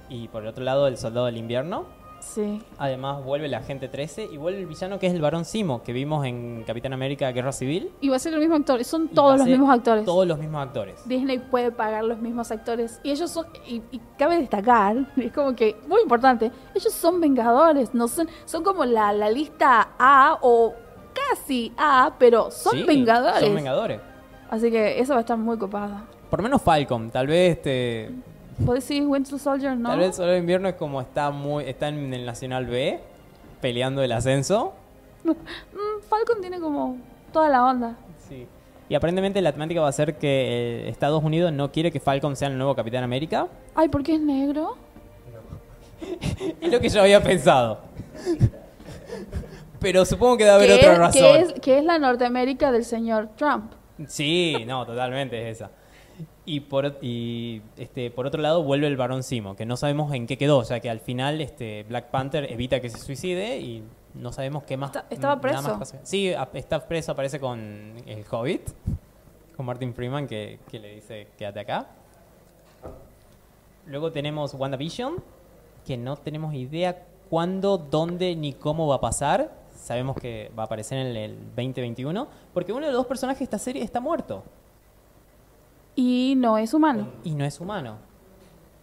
Y 0.09 0.27
por 0.29 0.41
el 0.41 0.47
otro 0.47 0.63
lado, 0.63 0.87
el 0.87 0.97
Soldado 0.97 1.27
del 1.27 1.37
Invierno. 1.37 1.85
Sí. 2.19 2.61
Además, 2.77 3.23
vuelve 3.23 3.47
la 3.47 3.57
Agente 3.59 3.87
13 3.87 4.25
y 4.31 4.37
vuelve 4.37 4.59
el 4.59 4.65
villano 4.67 4.99
que 4.99 5.07
es 5.07 5.13
el 5.13 5.21
Barón 5.21 5.45
Simo, 5.45 5.83
que 5.83 5.93
vimos 5.93 6.25
en 6.25 6.63
Capitán 6.65 6.93
América 6.93 7.31
Guerra 7.31 7.51
Civil. 7.51 7.91
Y 8.01 8.09
va 8.09 8.17
a 8.17 8.19
ser 8.19 8.33
el 8.33 8.39
mismo 8.39 8.55
actor. 8.55 8.83
Son 8.83 9.07
todos 9.07 9.37
los 9.39 9.47
mismos 9.47 9.69
actores. 9.69 10.05
Todos 10.05 10.27
los 10.27 10.37
mismos 10.37 10.61
actores. 10.65 11.07
Disney 11.07 11.39
puede 11.39 11.71
pagar 11.71 12.03
los 12.03 12.19
mismos 12.19 12.51
actores. 12.51 12.99
Y 13.03 13.11
ellos 13.11 13.31
son, 13.31 13.45
y, 13.67 13.81
y 13.91 14.01
cabe 14.17 14.37
destacar, 14.37 14.95
es 15.17 15.31
como 15.31 15.55
que, 15.55 15.75
muy 15.87 16.01
importante, 16.01 16.51
ellos 16.75 16.93
son 16.93 17.19
vengadores, 17.21 17.93
no 17.93 18.07
son, 18.07 18.27
son 18.45 18.63
como 18.63 18.85
la, 18.85 19.13
la 19.13 19.29
lista 19.29 19.89
A 19.97 20.37
o 20.41 20.73
casi 21.13 21.71
A, 21.77 22.13
pero 22.19 22.51
son 22.51 22.73
Sí, 22.73 22.83
vengadores. 22.83 23.39
Son 23.41 23.55
Vengadores. 23.55 23.99
Así 24.49 24.71
que 24.71 24.99
eso 24.99 25.13
va 25.13 25.19
a 25.19 25.21
estar 25.21 25.37
muy 25.37 25.57
copada. 25.57 26.05
Por 26.29 26.41
menos 26.41 26.61
Falcon, 26.61 27.09
tal 27.09 27.27
vez 27.27 27.57
este. 27.57 28.11
¿Puedes 28.65 28.87
decir 28.87 29.05
Winter 29.05 29.37
Soldier, 29.37 29.77
no? 29.77 29.89
Tal 29.89 29.99
vez 29.99 30.15
Soldado 30.15 30.33
del 30.33 30.41
Invierno 30.41 30.67
es 30.67 30.75
como 30.75 30.99
está 31.01 31.29
muy. 31.31 31.65
está 31.65 31.89
en 31.89 32.13
el 32.13 32.25
Nacional 32.25 32.65
B, 32.65 32.99
peleando 33.61 34.01
el 34.01 34.11
ascenso. 34.11 34.73
Mm, 35.23 36.01
Falcon 36.07 36.39
tiene 36.39 36.57
como 36.59 36.97
toda 37.33 37.49
la 37.49 37.65
onda. 37.65 37.97
Sí. 38.29 38.47
Y 38.87 38.95
aparentemente 38.95 39.41
la 39.41 39.51
temática 39.51 39.81
va 39.81 39.89
a 39.89 39.91
ser 39.91 40.17
que 40.17 40.85
eh, 40.85 40.89
Estados 40.89 41.21
Unidos 41.21 41.51
no 41.51 41.69
quiere 41.71 41.91
que 41.91 41.99
Falcon 41.99 42.37
sea 42.37 42.47
el 42.47 42.57
nuevo 42.57 42.75
Capitán 42.75 43.03
América. 43.03 43.47
Ay, 43.75 43.89
¿por 43.89 44.03
qué 44.03 44.15
es 44.15 44.21
negro? 44.21 44.77
Es 46.61 46.71
lo 46.71 46.79
que 46.79 46.87
yo 46.87 47.01
había 47.01 47.21
pensado. 47.21 47.79
Pero 49.79 50.05
supongo 50.05 50.37
que 50.37 50.45
debe 50.45 50.55
haber 50.55 50.71
otra 50.71 50.93
es, 50.93 50.97
razón. 50.97 51.21
que, 51.21 51.39
es, 51.39 51.53
que 51.59 51.77
es 51.79 51.83
la 51.83 51.99
Norteamérica 51.99 52.71
del 52.71 52.85
señor 52.85 53.29
Trump. 53.35 53.73
Sí, 54.07 54.63
no, 54.65 54.85
totalmente 54.85 55.49
es 55.49 55.57
esa. 55.57 55.71
Y 56.49 56.61
por, 56.61 56.97
y, 57.01 57.61
este, 57.77 58.09
por 58.09 58.25
otro 58.25 58.41
lado 58.41 58.63
vuelve 58.63 58.87
el 58.87 58.95
Barón 58.95 59.21
Simo, 59.21 59.57
que 59.57 59.65
no 59.65 59.75
sabemos 59.75 60.13
en 60.13 60.25
qué 60.27 60.37
quedó, 60.37 60.63
ya 60.63 60.79
que 60.79 60.89
al 60.89 61.01
final 61.01 61.41
este, 61.41 61.83
Black 61.83 62.05
Panther 62.05 62.49
evita 62.49 62.79
que 62.79 62.89
se 62.89 62.97
suicide 62.99 63.59
y 63.59 63.83
no 64.13 64.31
sabemos 64.31 64.63
qué 64.63 64.77
más. 64.77 64.91
Estaba 65.09 65.35
nada 65.35 65.41
preso. 65.41 65.77
más. 65.77 65.93
Sí, 66.03 66.33
a- 66.33 66.47
está 66.53 66.87
preso, 66.87 67.11
aparece 67.11 67.41
con 67.41 67.59
el 68.05 68.23
Hobbit, 68.31 68.61
con 69.57 69.65
Martin 69.65 69.93
Freeman 69.93 70.25
que, 70.25 70.59
que 70.71 70.79
le 70.79 70.95
dice 70.95 71.27
quédate 71.37 71.59
acá. 71.59 71.87
Luego 73.85 74.11
tenemos 74.13 74.53
WandaVision, 74.53 75.15
que 75.85 75.97
no 75.97 76.15
tenemos 76.15 76.53
idea 76.53 77.03
cuándo, 77.29 77.77
dónde 77.77 78.35
ni 78.37 78.53
cómo 78.53 78.87
va 78.87 78.95
a 78.95 79.01
pasar. 79.01 79.51
Sabemos 79.75 80.15
que 80.15 80.49
va 80.57 80.63
a 80.63 80.65
aparecer 80.65 80.97
en 80.97 81.15
el 81.15 81.35
2021, 81.57 82.25
porque 82.53 82.71
uno 82.71 82.85
de 82.85 82.91
los 82.93 82.99
dos 83.01 83.07
personajes 83.07 83.39
de 83.39 83.43
esta 83.45 83.59
serie 83.59 83.83
está 83.83 83.99
muerto 83.99 84.43
Y 85.97 86.35
no 86.37 86.57
es 86.57 86.73
humano. 86.73 87.07
y 87.25 87.31
no 87.35 87.43
es 87.43 87.59
humano. 87.59 87.97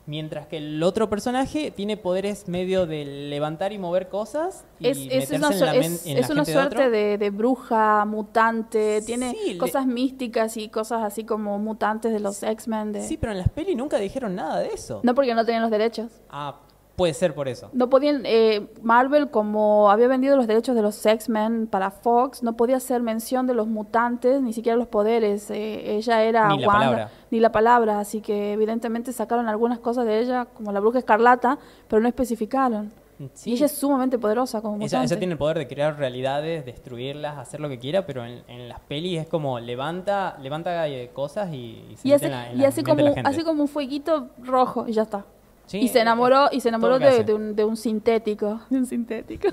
Mientras 0.07 0.47
que 0.49 0.59
el 0.59 0.83
otro 0.83 1.09
personaje 1.09 1.71
tiene 1.71 1.97
poderes 1.97 2.47
medio 2.47 2.85
de 2.87 3.07
levantar 3.07 3.73
y 3.73 3.79
mover 3.79 4.11
cosas 4.11 4.67
y 4.79 4.89
Es, 4.89 4.99
una, 5.31 5.47
en 5.49 5.53
su- 5.55 5.65
la, 5.65 5.73
men- 5.73 5.83
es- 5.95 6.07
en 6.07 6.15
la 6.17 6.21
es 6.21 6.29
una 6.29 6.45
suerte 6.45 6.91
de, 6.91 7.17
de 7.17 7.31
bruja, 7.31 8.05
mutante, 8.05 9.01
tiene 9.01 9.31
Sí, 9.31 9.53
le- 9.55 9.59
cosas 9.59 9.87
místicas 9.87 10.59
y 10.59 10.69
cosas 10.69 11.03
así 11.05 11.25
como 11.25 11.59
mutantes 11.59 12.13
de 12.13 12.21
los 12.21 12.43
X-Men. 12.43 12.93
de- 12.93 13.03
Sí, 13.03 13.17
pero 13.17 13.33
en 13.33 13.39
las 13.39 13.49
pelis 13.49 13.77
nunca 13.79 13.97
dijeron 13.97 14.35
nada 14.35 14.59
de 14.61 14.69
eso. 14.75 15.01
No 15.05 15.15
porque 15.15 15.35
no 15.35 15.43
tenían 15.47 15.63
los 15.63 15.71
derechos. 15.71 16.11
Ah, 16.29 16.61
puede 16.97 17.15
ser 17.15 17.35
por 17.35 17.49
eso. 17.49 17.71
No 17.73 17.89
podían, 17.91 18.23
eh, 18.25 18.67
Marvel 18.83 19.31
como 19.31 19.91
había 19.91 20.07
vendido 20.09 20.37
los 20.37 20.47
derechos 20.47 20.77
de 20.77 20.83
los 20.83 21.05
X-Men 21.05 21.67
para 21.67 21.91
Fox, 21.91 22.43
no 22.43 22.57
podía 22.57 22.77
hacer 22.77 23.03
mención 23.03 23.47
de 23.47 23.55
los 23.55 23.67
mutantes, 23.67 24.41
ni 24.43 24.53
siquiera 24.53 24.77
los 24.77 24.87
poderes. 24.89 25.51
eh, 25.51 25.97
ella 25.97 26.23
era 26.23 26.49
Ni 26.49 26.59
la 26.61 26.69
Wanda, 26.69 26.81
palabra. 26.85 27.11
ni 27.31 27.41
la 27.41 27.51
palabra, 27.53 27.99
así 28.01 28.21
que 28.21 28.53
evidentemente 28.53 29.13
sacaron 29.13 29.49
algunas 29.49 29.79
cosas 29.81 30.07
de 30.07 30.21
ella, 30.21 30.47
como 30.55 30.73
la 30.73 30.81
bruja 30.81 30.99
escarlata, 30.99 31.59
pero 31.89 32.01
no 32.03 32.09
especificaron. 32.09 32.93
Sí. 33.33 33.51
Y 33.51 33.53
ella 33.55 33.67
es 33.67 33.73
sumamente 33.73 34.19
poderosa 34.19 34.61
como 34.61 34.75
mutante. 34.75 34.97
Ella, 34.97 35.05
ella 35.05 35.19
tiene 35.19 35.33
el 35.35 35.39
poder 35.39 35.57
de 35.59 35.69
crear 35.69 35.97
realidades, 35.97 36.65
destruirlas, 36.67 37.39
hacer 37.39 37.61
lo 37.61 37.69
que 37.69 37.79
quiera, 37.79 38.05
pero 38.07 38.25
en, 38.25 38.43
en 38.49 38.69
las 38.69 38.81
pelis 38.81 39.21
es 39.21 39.29
como 39.29 39.61
levanta, 39.61 40.37
levanta 40.43 40.89
eh, 40.89 41.11
cosas 41.13 41.53
y, 41.53 41.85
y 41.91 41.97
se 41.97 42.09
y 42.09 42.11
mete 42.11 42.15
hace, 42.15 42.27
en 42.27 42.31
la, 42.33 42.51
en 42.51 42.59
y 42.59 42.63
la 42.63 42.69
hace 42.69 42.83
como, 42.83 42.97
de 42.97 43.03
la 43.05 43.13
gente. 43.15 43.31
hace 43.31 43.45
como 43.45 43.63
un 43.63 43.69
fueguito 43.69 44.29
rojo 44.43 44.87
y 44.89 44.93
ya 44.95 45.03
está. 45.03 45.25
Sí, 45.67 45.79
y 45.79 45.89
se 45.89 46.01
enamoró 46.01 46.49
y 46.53 46.61
se 46.61 46.69
enamoró 46.69 46.99
de, 46.99 47.33
un, 47.33 47.57
de 47.57 47.65
un 47.65 47.77
sintético 47.77 48.61
de 48.69 48.77
un 48.81 48.87
sintético 48.87 49.49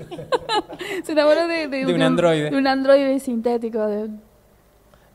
se 1.04 1.12
enamoró 1.12 1.48
de, 1.48 1.68
de, 1.68 1.86
De 1.86 1.94
un 1.94 2.02
androide. 2.02 2.50
de 2.50 2.56
un 2.56 2.66
androide 2.66 3.18
sintético 3.18 3.86
de- 3.86 4.10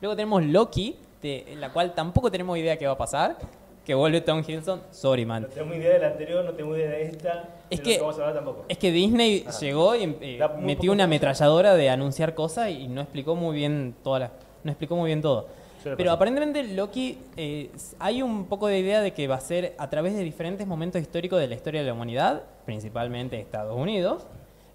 Luego 0.01 0.15
tenemos 0.15 0.43
Loki, 0.43 0.95
de 1.21 1.55
la 1.59 1.71
cual 1.71 1.93
tampoco 1.95 2.29
tenemos 2.31 2.57
idea 2.57 2.77
qué 2.77 2.85
va 2.87 2.93
a 2.93 2.97
pasar, 2.97 3.37
que 3.85 3.95
vuelve 3.95 4.21
Tom 4.21 4.39
Hiddleston. 4.45 4.81
Sorry, 4.91 5.25
man. 5.25 5.43
No 5.43 5.47
tengo 5.49 5.73
idea 5.73 5.93
de 5.93 5.99
la 5.99 6.07
anterior, 6.09 6.45
no 6.45 6.51
tengo 6.51 6.75
idea 6.75 6.89
de 6.89 7.03
esta. 7.03 7.49
Es 7.69 7.79
de 7.79 7.83
que- 7.83 7.97
lo 7.97 8.03
vamos 8.03 8.17
a 8.19 8.21
hablar 8.21 8.35
tampoco. 8.35 8.65
Es 8.69 8.77
que 8.77 8.91
Disney 8.91 9.45
llegó 9.61 9.95
y 9.95 10.15
eh, 10.21 10.39
metió 10.61 10.91
una 10.91 11.05
ametralladora 11.05 11.73
de 11.75 11.89
anunciar 11.89 12.33
cosas 12.35 12.69
y 12.69 12.87
no 12.87 13.01
explicó 13.01 13.35
muy 13.35 13.55
bien 13.55 13.95
todas 14.03 14.19
las... 14.21 14.31
no 14.63 14.71
explicó 14.71 14.95
muy 14.95 15.07
bien 15.07 15.21
todo. 15.21 15.47
Pero 15.95 16.11
aparentemente 16.11 16.63
Loki, 16.63 17.17
eh, 17.37 17.69
hay 17.99 18.21
un 18.21 18.45
poco 18.45 18.67
de 18.67 18.79
idea 18.79 19.01
de 19.01 19.13
que 19.13 19.27
va 19.27 19.35
a 19.35 19.39
ser 19.39 19.75
a 19.77 19.89
través 19.89 20.13
de 20.15 20.23
diferentes 20.23 20.65
momentos 20.67 21.01
históricos 21.01 21.39
de 21.39 21.47
la 21.47 21.55
historia 21.55 21.81
de 21.81 21.87
la 21.87 21.93
humanidad, 21.93 22.43
principalmente 22.65 23.39
Estados 23.39 23.77
Unidos, 23.77 24.25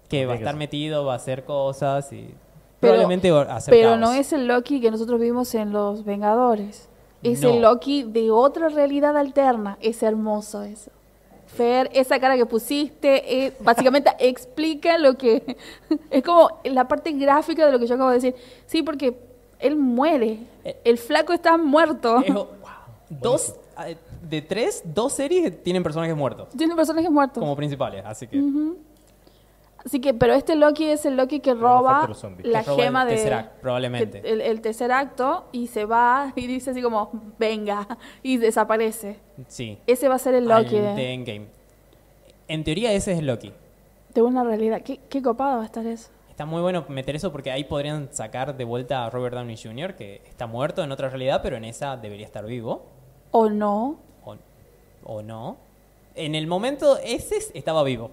que 0.09 0.25
va 0.25 0.33
a 0.33 0.35
estar 0.37 0.55
metido, 0.55 1.05
va 1.05 1.13
a 1.13 1.15
hacer 1.17 1.43
cosas 1.43 2.11
y 2.13 2.21
Pero- 2.79 2.93
probablemente 2.93 3.31
va 3.31 3.41
a 3.43 3.55
hacer 3.57 3.73
Pero 3.73 3.89
caos. 3.89 3.99
no 3.99 4.13
es 4.13 4.33
el 4.33 4.47
Loki 4.47 4.81
que 4.81 4.89
nosotros 4.91 5.19
vimos 5.19 5.53
en 5.55 5.71
Los 5.71 6.03
Vengadores. 6.05 6.89
Es 7.21 7.41
No. 7.41 7.49
el 7.51 7.61
Loki 7.61 8.03
de 8.03 8.31
otra 8.31 8.69
realidad 8.69 9.15
alterna. 9.15 9.77
Es 9.81 10.03
hermoso 10.03 10.63
eso. 10.63 10.91
Fer, 11.45 11.89
esa 11.93 12.19
cara 12.19 12.35
que 12.35 12.45
pusiste, 12.45 13.45
eh, 13.45 13.53
básicamente 13.59 14.09
explica 14.19 14.97
lo 14.97 15.15
que... 15.17 15.55
Es 16.11 16.23
como 16.23 16.59
la 16.63 16.87
parte 16.87 17.11
gráfica 17.11 17.65
de 17.65 17.71
lo 17.71 17.79
que 17.79 17.85
yo 17.87 17.95
acabo 17.95 18.09
de 18.09 18.15
decir. 18.15 18.35
Sí, 18.65 18.81
porque 18.83 19.15
él 19.63 19.75
muere. 19.75 20.39
Eh. 20.63 20.79
El 20.83 20.97
flaco 20.97 21.33
está 21.33 21.57
muerto. 21.57 22.19
Es- 22.19 22.33
dos, 23.09 23.55
eh, 23.85 23.95
de 24.21 24.41
tres, 24.41 24.81
dos 24.85 25.13
series 25.13 25.61
tienen 25.63 25.83
personajes 25.83 26.15
muertos 26.15 26.47
Tiene 26.57 26.75
personajes 26.75 27.11
muertos. 27.11 27.41
como 27.41 27.55
principales, 27.55 28.03
así 28.05 28.27
que... 28.27 28.41
Así 29.85 29.99
que, 29.99 30.13
pero 30.13 30.33
este 30.33 30.55
Loki 30.55 30.85
es 30.85 31.05
el 31.05 31.17
Loki 31.17 31.41
que 31.41 31.53
roba 31.53 32.07
la 32.43 32.61
Que 32.61 32.65
roba 32.69 32.77
el 32.79 32.85
gema 32.85 33.05
de... 33.05 33.15
Tesseract, 33.15 33.59
probablemente. 33.59 34.21
el, 34.23 34.39
el 34.39 34.61
tercer 34.61 34.93
acto 34.93 35.43
y 35.51 35.67
se 35.67 35.83
va 35.83 36.31
y 36.37 36.47
dice 36.47 36.71
así 36.71 36.81
como, 36.81 37.11
venga, 37.37 37.85
y 38.23 38.37
desaparece. 38.37 39.17
Sí. 39.49 39.77
Ese 39.85 40.07
va 40.07 40.15
a 40.15 40.19
ser 40.19 40.35
el 40.35 40.49
al 40.49 40.63
Loki 40.63 40.77
de 40.77 40.93
de, 40.95 41.13
Endgame. 41.13 41.47
En 42.47 42.63
teoría 42.63 42.93
ese 42.93 43.11
es 43.11 43.19
el 43.19 43.27
Loki. 43.27 43.51
de 44.13 44.21
una 44.21 44.45
realidad. 44.45 44.81
¿Qué, 44.83 45.01
qué 45.09 45.21
copado 45.21 45.57
va 45.57 45.63
a 45.63 45.65
estar 45.65 45.85
eso. 45.85 46.09
Está 46.33 46.47
muy 46.47 46.61
bueno 46.63 46.83
meter 46.89 47.15
eso 47.15 47.31
porque 47.31 47.51
ahí 47.51 47.63
podrían 47.63 48.09
sacar 48.11 48.57
de 48.57 48.63
vuelta 48.63 49.05
a 49.05 49.09
Robert 49.11 49.35
Downey 49.35 49.55
Jr., 49.55 49.93
que 49.95 50.19
está 50.27 50.47
muerto 50.47 50.83
en 50.83 50.91
otra 50.91 51.07
realidad, 51.09 51.41
pero 51.43 51.57
en 51.57 51.63
esa 51.63 51.95
debería 51.95 52.25
estar 52.25 52.43
vivo. 52.47 52.85
¿O 53.29 53.49
no? 53.49 53.97
O, 54.25 54.35
o 55.05 55.21
no. 55.21 55.57
En 56.15 56.33
el 56.33 56.47
momento 56.47 56.97
ese 57.03 57.37
estaba 57.53 57.83
vivo. 57.83 58.09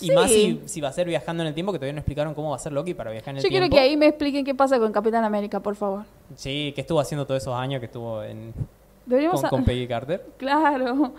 Y 0.00 0.08
Sí. 0.08 0.10
más 0.10 0.30
si, 0.30 0.60
si 0.66 0.80
va 0.80 0.88
a 0.88 0.92
ser 0.92 1.06
viajando 1.06 1.44
en 1.44 1.46
el 1.46 1.54
tiempo, 1.54 1.70
que 1.72 1.78
todavía 1.78 1.92
no 1.92 2.00
explicaron 2.00 2.34
cómo 2.34 2.50
va 2.50 2.56
a 2.56 2.58
ser 2.58 2.72
Loki 2.72 2.92
para 2.92 3.12
viajar 3.12 3.30
en 3.30 3.36
el 3.36 3.42
Yo 3.44 3.48
quiero 3.50 3.66
tiempo. 3.66 3.76
que 3.76 3.80
ahí 3.82 3.96
me 3.96 4.06
expliquen 4.08 4.44
qué 4.44 4.54
pasa 4.56 4.78
con 4.80 4.90
Capitán 4.90 5.22
América, 5.24 5.60
por 5.60 5.76
favor. 5.76 6.02
Sí, 6.34 6.72
que 6.74 6.80
estuvo 6.80 6.98
haciendo 6.98 7.24
todos 7.24 7.40
esos 7.40 7.54
años 7.54 7.78
que 7.78 7.86
estuvo 7.86 8.20
en, 8.24 8.52
Deberíamos... 9.06 9.40
con, 9.40 9.46
a- 9.46 9.50
con 9.50 9.64
Peggy 9.64 9.86
Carter. 9.86 10.26
Claro. 10.38 11.12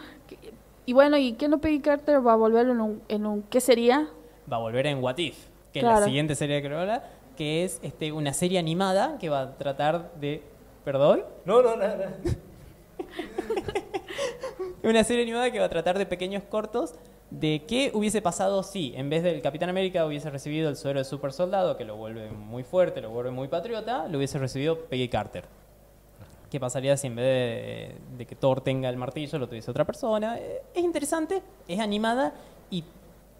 Y 0.85 0.91
bueno, 0.93 1.17
¿y 1.17 1.33
qué 1.33 1.47
no 1.47 1.59
Peggy 1.59 1.79
Carter 1.79 2.25
va 2.25 2.33
a 2.33 2.35
volver 2.35 2.67
en 2.67 2.81
un, 2.81 3.01
en 3.07 3.25
un... 3.25 3.41
¿Qué 3.43 3.61
sería? 3.61 4.07
Va 4.51 4.57
a 4.57 4.59
volver 4.59 4.85
en 4.87 5.01
What 5.03 5.17
If, 5.17 5.37
que 5.73 5.79
es 5.79 5.85
la 5.85 6.03
siguiente 6.03 6.35
serie 6.35 6.55
de 6.55 6.61
Corolla, 6.61 7.03
que 7.35 7.63
es 7.63 7.79
este, 7.83 8.11
una 8.11 8.33
serie 8.33 8.59
animada 8.59 9.17
que 9.19 9.29
va 9.29 9.41
a 9.41 9.57
tratar 9.57 10.13
de... 10.15 10.43
¿Perdón? 10.83 11.23
No, 11.45 11.61
no, 11.61 11.75
nada. 11.75 11.97
nada. 11.97 12.17
Una 14.83 15.03
serie 15.03 15.23
animada 15.23 15.51
que 15.51 15.59
va 15.59 15.65
a 15.65 15.69
tratar 15.69 15.97
de 15.97 16.05
pequeños 16.05 16.43
cortos 16.43 16.95
de 17.29 17.63
qué 17.67 17.91
hubiese 17.93 18.21
pasado 18.21 18.63
si 18.63 18.93
en 18.95 19.09
vez 19.09 19.21
del 19.21 19.41
Capitán 19.41 19.69
América 19.69 20.05
hubiese 20.05 20.29
recibido 20.29 20.69
el 20.69 20.77
suero 20.77 20.99
de 20.99 21.05
super 21.05 21.33
soldado, 21.33 21.75
que 21.75 21.83
lo 21.83 21.97
vuelve 21.97 22.29
muy 22.31 22.63
fuerte, 22.63 23.01
lo 23.01 23.09
vuelve 23.09 23.31
muy 23.31 23.49
patriota, 23.49 24.07
lo 24.07 24.17
hubiese 24.17 24.39
recibido 24.39 24.85
Peggy 24.85 25.09
Carter. 25.09 25.43
¿Qué 26.49 26.59
pasaría 26.59 26.95
si 26.95 27.07
en 27.07 27.15
vez 27.17 27.25
de, 27.25 27.95
de 28.17 28.25
que 28.25 28.35
Thor 28.35 28.61
tenga 28.61 28.87
el 28.87 28.95
martillo 28.95 29.37
lo 29.39 29.47
tuviese 29.49 29.69
otra 29.69 29.83
persona? 29.83 30.37
Eh, 30.39 30.61
Es 30.73 30.83
interesante, 30.83 31.41
es 31.67 31.79
animada 31.81 32.33
y 32.71 32.85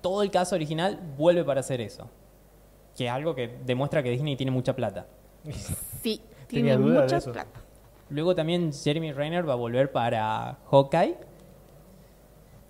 todo 0.07 0.23
el 0.23 0.31
caso 0.31 0.55
original 0.55 0.99
vuelve 1.17 1.43
para 1.43 1.59
hacer 1.59 1.81
eso. 1.81 2.07
Que 2.95 3.05
es 3.07 3.11
algo 3.11 3.35
que 3.35 3.59
demuestra 3.65 4.01
que 4.01 4.09
Disney 4.09 4.35
tiene 4.35 4.51
mucha 4.51 4.75
plata. 4.75 5.05
Sí, 6.01 6.21
tiene 6.47 6.77
mucha 6.77 7.19
plata. 7.19 7.59
Luego 8.09 8.33
también 8.35 8.71
Jeremy 8.71 9.11
Renner 9.11 9.47
va 9.47 9.53
a 9.53 9.57
volver 9.57 9.91
para 9.91 10.57
Hawkeye, 10.71 11.17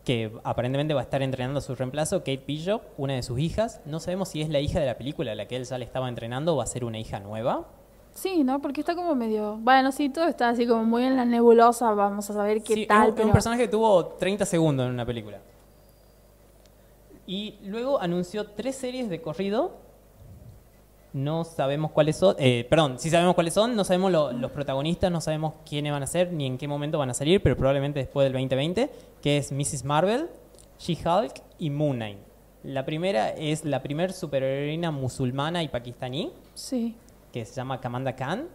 que 0.03 0.31
aparentemente 0.43 0.93
va 0.93 1.01
a 1.01 1.03
estar 1.03 1.21
entrenando 1.21 1.59
a 1.59 1.61
su 1.61 1.75
reemplazo, 1.75 2.19
Kate 2.19 2.43
Bishop, 2.47 2.81
una 2.97 3.13
de 3.13 3.21
sus 3.23 3.37
hijas. 3.39 3.81
No 3.85 3.99
sabemos 3.99 4.29
si 4.29 4.41
es 4.41 4.49
la 4.49 4.59
hija 4.59 4.79
de 4.79 4.85
la 4.85 4.97
película 4.97 5.33
a 5.33 5.35
la 5.35 5.47
que 5.47 5.57
él 5.57 5.65
ya 5.65 5.77
le 5.77 5.85
estaba 5.85 6.07
entrenando 6.09 6.53
o 6.53 6.57
va 6.57 6.63
a 6.63 6.67
ser 6.67 6.85
una 6.85 6.97
hija 6.97 7.19
nueva. 7.19 7.67
Sí, 8.13 8.43
¿no? 8.43 8.59
Porque 8.61 8.79
está 8.81 8.95
como 8.95 9.13
medio... 9.13 9.57
Bueno, 9.57 9.91
sí, 9.91 10.09
todo 10.09 10.25
está 10.27 10.49
así 10.49 10.65
como 10.65 10.83
muy 10.85 11.03
en 11.03 11.15
la 11.17 11.25
nebulosa. 11.25 11.91
Vamos 11.91 12.27
a 12.29 12.33
saber 12.33 12.63
qué 12.63 12.73
Sí, 12.73 12.81
es 12.83 12.87
tal, 12.87 13.01
un- 13.01 13.07
es, 13.09 13.13
pero... 13.13 13.27
un 13.27 13.33
personaje 13.33 13.61
que 13.63 13.67
tuvo 13.67 14.05
30 14.05 14.45
segundos 14.45 14.87
en 14.87 14.93
una 14.93 15.05
película. 15.05 15.39
Y 17.27 17.59
luego 17.65 17.99
anunció 18.01 18.45
tres 18.47 18.75
series 18.77 19.09
de 19.09 19.21
corrido. 19.21 19.75
No 21.13 21.43
sabemos 21.43 21.91
cuáles 21.91 22.15
son. 22.17 22.35
eh, 22.39 22.65
perdón, 22.69 22.99
sí 22.99 23.09
sabemos 23.09 23.33
cuáles 23.35 23.53
son. 23.53 23.75
No 23.75 23.83
sabemos 23.83 24.11
lo- 24.11 24.31
los 24.31 24.51
protagonistas, 24.51 25.11
no 25.11 25.19
sabemos 25.21 25.53
quiénes 25.67 25.91
van 25.91 26.03
a 26.03 26.07
ser 26.07 26.31
ni 26.31 26.45
en 26.45 26.57
qué 26.57 26.67
momento 26.67 26.97
van 26.99 27.09
a 27.09 27.13
salir, 27.13 27.41
pero 27.41 27.55
probablemente 27.55 27.99
después 27.99 28.25
del 28.25 28.33
2020, 28.33 28.89
que 29.21 29.37
es 29.37 29.51
Mrs. 29.51 29.83
Marvel, 29.83 30.29
She-Hulk 30.79 31.33
y 31.59 31.69
Moon 31.69 31.95
Knight. 31.97 32.17
La 32.63 32.85
primera 32.85 33.29
es 33.29 33.65
la 33.65 33.81
primer 33.81 34.13
superheroína 34.13 34.91
musulmana 34.91 35.63
y 35.63 35.69
pakistaní, 35.69 36.31
Sí. 36.53 36.95
que 37.31 37.45
se 37.45 37.53
llama 37.55 37.79
Kamanda 37.79 38.15
Khan, 38.15 38.47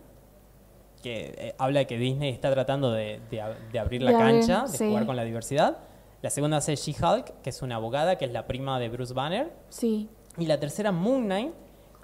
que 1.02 1.34
eh, 1.36 1.54
habla 1.58 1.80
de 1.80 1.86
que 1.86 1.98
Disney 1.98 2.30
está 2.30 2.50
tratando 2.52 2.92
de, 2.92 3.20
de 3.30 3.42
ab- 3.42 3.56
de 3.72 3.78
abrir 3.78 4.02
la 4.02 4.12
cancha, 4.12 4.62
de 4.70 4.78
sí. 4.78 4.88
jugar 4.88 5.06
con 5.06 5.16
la 5.16 5.24
diversidad. 5.24 5.78
La 6.22 6.30
segunda 6.30 6.58
es 6.58 6.66
She-Hulk, 6.66 7.42
que 7.42 7.50
es 7.50 7.62
una 7.62 7.76
abogada, 7.76 8.16
que 8.16 8.24
es 8.24 8.32
la 8.32 8.46
prima 8.46 8.78
de 8.78 8.88
Bruce 8.88 9.12
Banner. 9.12 9.52
Sí. 9.68 10.08
Y 10.38 10.46
la 10.46 10.58
tercera, 10.58 10.92
Moon 10.92 11.24
Knight, 11.24 11.52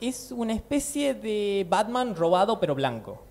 es 0.00 0.33
una 0.33 0.52
especie 0.52 1.14
de 1.14 1.66
Batman 1.68 2.14
robado 2.16 2.59
pero 2.61 2.74
blanco, 2.74 3.22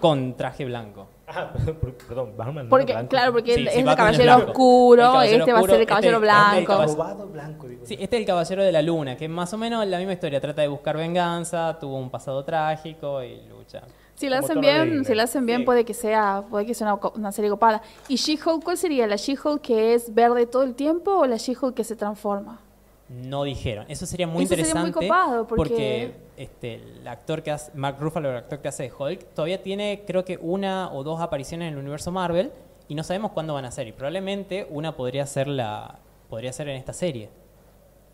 con 0.00 0.36
traje 0.36 0.64
blanco. 0.66 1.08
Ah, 1.26 1.50
perdón, 2.08 2.34
Batman 2.36 2.64
no 2.66 2.70
Porque, 2.70 2.92
blanco. 2.92 3.08
claro, 3.10 3.32
porque 3.32 3.54
Sí, 3.54 3.66
es 3.66 3.72
sí, 3.74 3.80
el 3.80 3.88
es 3.88 3.96
caballero 3.96 4.36
oscuro, 4.36 5.02
El 5.02 5.08
caballero 5.12 5.38
este 5.44 5.52
va 5.52 5.58
a 5.58 5.62
ser 5.62 5.70
el 5.70 5.80
oscuro, 5.82 5.86
caballero 5.88 6.16
este- 6.16 6.20
blanco. 6.26 6.54
este 6.56 6.66
caballero- 6.66 6.92
Robado 6.96 7.28
blanco, 7.28 7.68
digo. 7.68 7.86
Sí, 7.86 7.96
este 8.00 8.16
es 8.16 8.20
el 8.20 8.26
Caballero 8.26 8.62
de 8.62 8.72
la 8.72 8.82
Luna, 8.82 9.16
que 9.16 9.24
es 9.26 9.30
más 9.30 9.52
o 9.52 9.58
menos 9.58 9.86
la 9.86 9.98
misma 9.98 10.12
historia. 10.14 10.40
Trata 10.40 10.62
de 10.62 10.68
buscar 10.68 10.96
venganza, 10.96 11.76
tuvo 11.80 11.96
un 11.98 12.10
pasado 12.10 12.44
trágico 12.44 13.22
y 13.22 13.42
lucha. 13.48 13.82
Si 14.18 14.26
Como 14.26 14.40
hacen 14.40 14.60
bien, 14.60 15.04
si 15.04 15.14
lo 15.14 15.22
hacen 15.22 15.46
bien 15.46 15.58
Sí. 15.60 15.64
puede 15.64 15.84
que 15.84 15.94
sea, 15.94 16.42
puede 16.50 16.66
que 16.66 16.74
sea 16.74 16.98
una, 17.14 17.30
serie 17.30 17.50
copada. 17.50 17.82
¿Y 18.08 18.16
She-Hulk 18.16 18.64
cuál 18.64 18.76
sería? 18.76 19.06
¿La 19.06 19.14
She-Hulk 19.14 19.60
que 19.62 19.94
es 19.94 20.12
verde 20.12 20.44
todo 20.46 20.64
el 20.64 20.74
tiempo 20.74 21.12
o 21.12 21.24
la 21.26 21.36
She-Hulk 21.36 21.72
que 21.76 21.84
se 21.84 21.94
transforma? 21.94 22.60
No 23.08 23.44
dijeron. 23.44 23.86
Eso 23.88 24.06
sería 24.06 24.26
muy 24.26 24.42
Eso 24.42 24.56
sería 24.56 24.74
muy 24.74 24.88
interesante. 24.88 25.06
copado, 25.06 25.46
porque- 25.46 26.16
este, 26.36 26.74
el 26.74 27.06
actor 27.06 27.44
que 27.44 27.52
hace, 27.52 27.70
Mark 27.76 27.98
Ruffalo, 28.00 28.30
el 28.30 28.36
actor 28.38 28.58
que 28.60 28.66
hace 28.66 28.82
de 28.84 28.92
Hulk, 28.92 29.34
todavía 29.34 29.62
tiene, 29.62 30.02
creo 30.04 30.24
que 30.24 30.36
una 30.42 30.92
o 30.92 31.04
dos 31.04 31.20
apariciones 31.20 31.68
en 31.68 31.74
el 31.74 31.78
universo 31.80 32.10
Marvel 32.10 32.50
y 32.88 32.96
no 32.96 33.04
sabemos 33.04 33.30
cuándo 33.30 33.54
van 33.54 33.66
a 33.66 33.70
ser. 33.70 33.86
Y 33.86 33.92
probablemente 33.92 34.66
una 34.68 34.96
podría 34.96 35.26
ser 35.26 35.46
la, 35.46 36.00
podría 36.28 36.52
ser 36.52 36.68
en 36.70 36.76
esta 36.76 36.92
serie. 36.92 37.30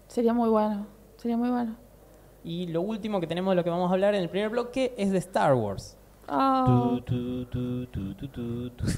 Sería 0.09 0.35
muy 0.35 0.51
bueno, 0.51 0.87
sería 1.17 1.39
muy 1.39 1.49
bueno. 1.49 1.77
Y 2.45 2.67
lo 2.67 2.83
último 2.83 3.21
que 3.21 3.27
tenemos 3.27 3.53
de 3.53 3.57
lo 3.57 3.65
que 3.65 3.71
vamos 3.71 3.91
a 3.91 3.95
hablar 3.95 4.15
en 4.15 4.21
el 4.23 4.29
primer 4.29 4.51
bloque 4.51 4.95
es 4.99 5.11
de 5.11 5.19
Star 5.19 5.55
Wars. 5.55 5.97
Oh. 6.29 6.99
Tu, 7.07 7.45
tu, 7.47 7.47
tu, 7.47 7.87
tu, 7.87 8.15
tu, 8.15 8.71
tu. 8.71 8.85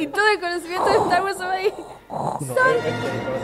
Y 0.00 0.06
todo 0.08 0.24
el 0.34 0.40
conocimiento 0.40 0.86
de 0.88 0.96
Star 0.96 1.22
Wars 1.22 1.40
va 1.40 1.52
ahí. 1.52 1.72
No, 2.10 2.36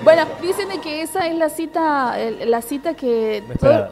Bueno, 0.03 0.23
dicen 0.43 0.69
de 0.69 0.81
que 0.81 1.03
esa 1.03 1.27
es 1.27 1.37
la 1.39 1.49
cita, 1.49 2.21
el- 2.21 2.51
la 2.51 2.61
cita 2.63 2.95
que, 2.95 3.43
todo- 3.61 3.89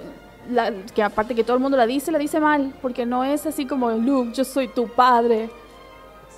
la- 0.50 0.72
que 0.94 1.02
aparte 1.02 1.34
que 1.34 1.44
todo 1.44 1.56
el 1.56 1.62
mundo 1.62 1.76
la 1.76 1.86
dice, 1.86 2.10
la 2.10 2.18
dice 2.18 2.40
mal, 2.40 2.74
porque 2.82 3.06
no 3.06 3.22
es 3.24 3.46
así 3.46 3.66
como 3.66 3.90
Luke, 3.92 4.32
yo 4.34 4.44
soy 4.44 4.68
tu 4.68 4.88
padre. 4.88 5.50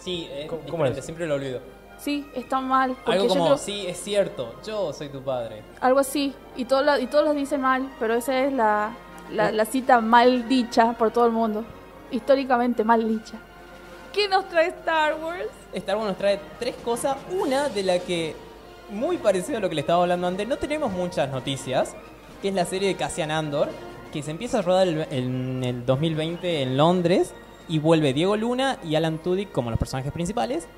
Sí, 0.01 0.27
eh, 0.31 0.47
¿Cómo- 0.49 0.63
cómo 0.69 0.87
es? 0.87 1.03
siempre 1.05 1.27
lo 1.27 1.35
olvido. 1.37 1.61
Sí, 2.07 2.25
está 2.37 2.61
mal. 2.61 2.97
Algo 3.05 3.27
como, 3.27 3.45
creo- 3.47 3.59
sí, 3.59 3.85
es 3.85 4.01
cierto, 4.01 4.55
yo 4.65 4.93
soy 4.93 5.09
tu 5.09 5.23
padre. 5.23 5.63
algo 5.81 5.99
así. 5.99 6.33
Y, 6.57 6.65
todo 6.67 6.83
la- 6.85 7.01
y 7.01 7.09
todos 7.09 7.25
lo 7.25 7.35
dicen 7.35 7.61
mal, 7.63 7.91
pero 7.99 8.15
esa 8.15 8.45
es 8.45 8.53
la, 8.53 8.93
la, 9.33 9.51
la 9.51 9.65
cita 9.65 10.01
mal 10.01 10.49
dicha 10.49 10.93
por 10.93 11.11
todo 11.11 11.27
el 11.27 11.33
mundo. 11.33 11.65
Históricamente 12.13 12.85
mal 12.85 13.09
dicha. 13.09 13.39
¿Qué 14.13 14.29
nos 14.29 14.49
trae 14.49 14.69
Star 14.69 15.15
Wars? 15.21 15.49
Star 15.73 15.97
Wars 15.97 16.09
nos 16.11 16.17
trae 16.17 16.39
tres 16.61 16.77
cosas. 16.85 17.17
Una 17.41 17.69
de 17.71 17.83
la 17.83 17.99
que, 17.99 18.37
muy 18.89 19.17
parecido 19.19 19.59
a 19.59 19.61
lo 19.61 19.69
que 19.69 19.75
le 19.75 19.81
estaba 19.81 20.03
hablando 20.03 20.29
antes, 20.29 20.47
no 20.47 20.59
tenemos 20.59 20.93
muchas 20.93 21.29
noticias, 21.33 21.97
que 22.41 22.51
es 22.51 22.55
la 22.55 22.67
serie 22.67 22.87
de 22.87 22.95
Cassian 22.95 23.33
Andor, 23.33 23.69
que 24.13 24.23
se 24.23 24.31
empieza 24.31 24.61
a 24.61 24.63
rodar 24.63 24.87
el- 24.87 25.09
en 25.11 25.65
el 25.65 25.85
2020 25.85 26.63
en 26.63 26.77
Londres 26.77 27.35
y 27.69 27.81
vuelve 27.81 28.13
Diego 28.13 28.37
Luna 28.37 28.79
y 28.85 28.95
Alan 28.95 29.19
Tudyk 29.19 29.51
como 29.51 29.71
los 29.71 29.79
personajes 29.81 30.13
principales. 30.13 30.69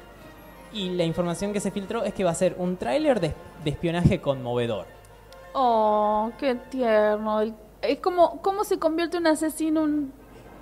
Y 0.72 0.90
la 0.90 1.04
información 1.04 1.52
que 1.52 1.60
se 1.60 1.70
filtró 1.70 2.04
es 2.04 2.12
que 2.14 2.24
va 2.24 2.30
a 2.30 2.34
ser 2.34 2.54
un 2.58 2.76
tráiler 2.76 3.20
de, 3.20 3.32
de 3.64 3.70
espionaje 3.70 4.20
conmovedor. 4.20 4.86
Oh, 5.54 6.30
qué 6.38 6.54
tierno. 6.54 7.40
Es 7.80 7.98
como, 8.00 8.40
¿cómo 8.42 8.64
se 8.64 8.78
convierte 8.78 9.16
un 9.16 9.26
asesino 9.26 9.82
un 9.82 10.12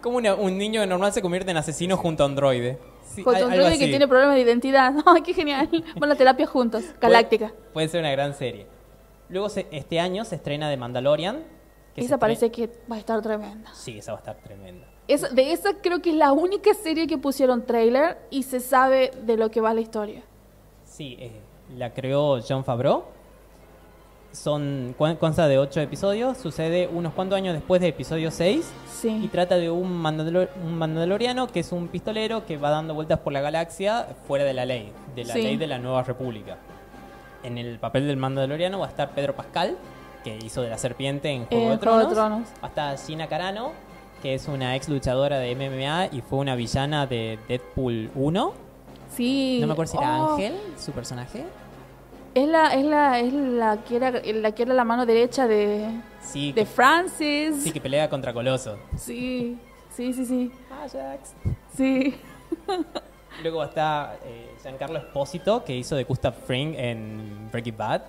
Como 0.00 0.18
una- 0.18 0.34
un 0.34 0.56
niño 0.58 0.84
normal 0.86 1.12
se 1.12 1.22
convierte 1.22 1.50
en 1.50 1.56
asesino 1.56 1.96
junto 1.96 2.22
a 2.22 2.26
androide. 2.26 2.78
Sí, 3.04 3.22
con 3.22 3.34
al- 3.34 3.44
un 3.44 3.52
algo 3.52 3.64
droide 3.64 3.78
que 3.78 3.88
tiene 3.88 4.06
problemas 4.06 4.34
de 4.36 4.42
identidad? 4.42 4.94
¡Ay, 5.06 5.22
qué 5.22 5.32
genial! 5.34 5.68
Van 5.98 6.12
a 6.12 6.14
terapia 6.14 6.46
juntos, 6.46 6.84
galáctica. 7.00 7.48
Puede, 7.48 7.72
puede 7.72 7.88
ser 7.88 8.00
una 8.00 8.10
gran 8.12 8.34
serie. 8.34 8.66
Luego 9.28 9.48
se- 9.48 9.66
este 9.70 9.98
año 9.98 10.24
se 10.24 10.36
estrena 10.36 10.70
The 10.70 10.76
Mandalorian. 10.76 11.42
que 11.94 12.02
Esa 12.02 12.18
parece 12.18 12.50
que 12.52 12.70
va 12.90 12.96
a 12.96 12.98
estar 13.00 13.20
tremenda. 13.22 13.72
Sí, 13.74 13.98
esa 13.98 14.12
va 14.12 14.18
a 14.18 14.20
estar 14.20 14.36
tremenda. 14.36 14.86
Es, 15.08 15.34
de 15.34 15.52
esa 15.52 15.74
creo 15.74 16.02
que 16.02 16.10
es 16.10 16.16
la 16.16 16.32
única 16.32 16.74
serie 16.74 17.06
que 17.06 17.16
pusieron 17.18 17.64
trailer 17.64 18.18
y 18.30 18.42
se 18.42 18.60
sabe 18.60 19.12
de 19.22 19.36
lo 19.36 19.50
que 19.50 19.60
va 19.60 19.72
la 19.72 19.80
historia. 19.80 20.22
Sí, 20.84 21.16
eh, 21.20 21.30
la 21.76 21.92
creó 21.92 22.40
John 22.46 22.64
Favreau. 22.64 23.04
Son, 24.32 24.94
consta 24.98 25.48
de 25.48 25.58
ocho 25.58 25.80
episodios, 25.80 26.36
sucede 26.36 26.88
unos 26.92 27.14
cuantos 27.14 27.38
años 27.38 27.54
después 27.54 27.80
de 27.80 27.88
episodio 27.88 28.30
6 28.30 28.70
y 29.04 29.28
trata 29.28 29.56
de 29.56 29.70
un, 29.70 30.02
mandalor- 30.02 30.50
un 30.62 30.76
mandaloriano 30.76 31.46
que 31.46 31.60
es 31.60 31.72
un 31.72 31.88
pistolero 31.88 32.44
que 32.44 32.58
va 32.58 32.68
dando 32.68 32.92
vueltas 32.92 33.20
por 33.20 33.32
la 33.32 33.40
galaxia 33.40 34.08
fuera 34.26 34.44
de 34.44 34.52
la 34.52 34.66
ley, 34.66 34.92
de 35.14 35.24
la 35.24 35.32
Sí. 35.32 35.40
ley 35.42 35.56
de 35.56 35.66
la 35.66 35.78
Nueva 35.78 36.02
República. 36.02 36.58
En 37.44 37.56
el 37.56 37.78
papel 37.78 38.06
del 38.06 38.18
mandaloriano 38.18 38.78
va 38.80 38.86
a 38.86 38.88
estar 38.90 39.10
Pedro 39.14 39.34
Pascal, 39.34 39.78
que 40.22 40.36
hizo 40.44 40.60
de 40.60 40.68
la 40.68 40.76
serpiente 40.76 41.30
en 41.30 41.46
Juego, 41.46 41.70
de, 41.70 41.76
Juego 41.78 41.98
de 41.98 42.04
Tronos. 42.06 42.12
Tronos. 42.12 42.48
Va 42.62 42.66
a 42.66 42.68
estar 42.68 42.98
Gina 42.98 43.28
Carano, 43.28 43.72
que 44.22 44.34
es 44.34 44.48
una 44.48 44.74
ex 44.76 44.88
luchadora 44.88 45.38
de 45.38 45.54
MMA 45.54 46.06
y 46.16 46.20
fue 46.22 46.38
una 46.38 46.54
villana 46.56 47.06
de 47.06 47.38
Deadpool 47.48 48.10
1. 48.14 48.52
Sí. 49.14 49.58
No 49.60 49.66
me 49.68 49.72
acuerdo 49.72 49.92
si 49.92 49.98
era 49.98 50.22
Oh, 50.24 50.34
Ángel, 50.34 50.54
su 50.78 50.92
personaje. 50.92 51.44
Es 52.34 52.46
la, 52.48 52.74
es 52.74 52.84
la, 52.84 53.18
es 53.20 53.32
la 53.32 53.78
que 53.84 53.96
era 53.96 54.10
la 54.10 54.52
que 54.52 54.62
era 54.64 54.74
la 54.74 54.84
mano 54.84 55.06
derecha 55.06 55.46
de, 55.46 55.88
Sí, 56.20 56.52
de 56.52 56.62
que, 56.62 56.66
Francis. 56.66 57.62
sí, 57.62 57.70
que 57.72 57.80
pelea 57.80 58.10
contra 58.10 58.32
Coloso. 58.34 58.76
Sí, 58.96 59.56
sí, 59.90 60.12
sí, 60.12 60.26
sí. 60.26 60.52
Ajax. 60.70 61.34
Sí. 61.74 62.14
Luego 63.42 63.64
estar 63.64 64.18
eh, 64.24 64.50
Giancarlo 64.62 64.98
Espósito, 64.98 65.64
que 65.64 65.76
hizo 65.76 65.96
de 65.96 66.04
Gustav 66.04 66.34
Fring 66.34 66.74
en 66.76 67.48
Breaking 67.52 67.76
Bad. 67.76 68.02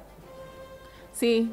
Sí. 1.13 1.51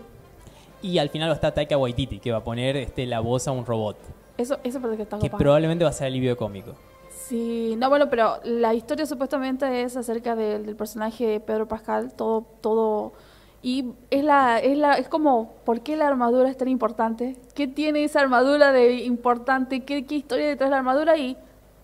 Y 0.82 0.98
al 0.98 1.08
final 1.10 1.28
va 1.28 1.32
a 1.32 1.36
estar 1.36 1.52
Taika 1.54 1.76
Waititi, 1.78 2.18
que 2.18 2.30
va 2.32 2.38
a 2.38 2.44
poner 2.44 2.76
este, 2.76 3.06
la 3.06 3.20
voz 3.20 3.46
a 3.48 3.52
un 3.52 3.64
robot. 3.64 3.96
Eso, 4.36 4.58
eso 4.64 4.80
parece 4.80 4.96
que 4.98 5.02
está 5.04 5.18
Que 5.18 5.28
copado. 5.28 5.38
probablemente 5.38 5.84
va 5.84 5.90
a 5.90 5.92
ser 5.92 6.06
alivio 6.08 6.36
cómico. 6.36 6.72
Sí, 7.10 7.74
no, 7.78 7.88
bueno, 7.88 8.10
pero 8.10 8.38
la 8.44 8.74
historia 8.74 9.06
supuestamente 9.06 9.82
es 9.82 9.96
acerca 9.96 10.36
del, 10.36 10.66
del 10.66 10.76
personaje 10.76 11.26
de 11.26 11.40
Pedro 11.40 11.66
Pascal, 11.66 12.12
todo, 12.12 12.44
todo, 12.60 13.12
y 13.62 13.92
es 14.10 14.22
la, 14.24 14.58
es 14.58 14.76
la, 14.76 14.94
es 14.94 15.08
como, 15.08 15.52
¿por 15.64 15.80
qué 15.80 15.96
la 15.96 16.06
armadura 16.06 16.50
es 16.50 16.56
tan 16.58 16.68
importante? 16.68 17.36
¿Qué 17.54 17.66
tiene 17.66 18.04
esa 18.04 18.20
armadura 18.20 18.72
de 18.72 18.96
importante? 19.04 19.84
¿Qué, 19.84 20.04
qué 20.04 20.16
historia 20.16 20.48
detrás 20.48 20.68
de 20.68 20.72
la 20.72 20.78
armadura? 20.78 21.16
Y 21.16 21.38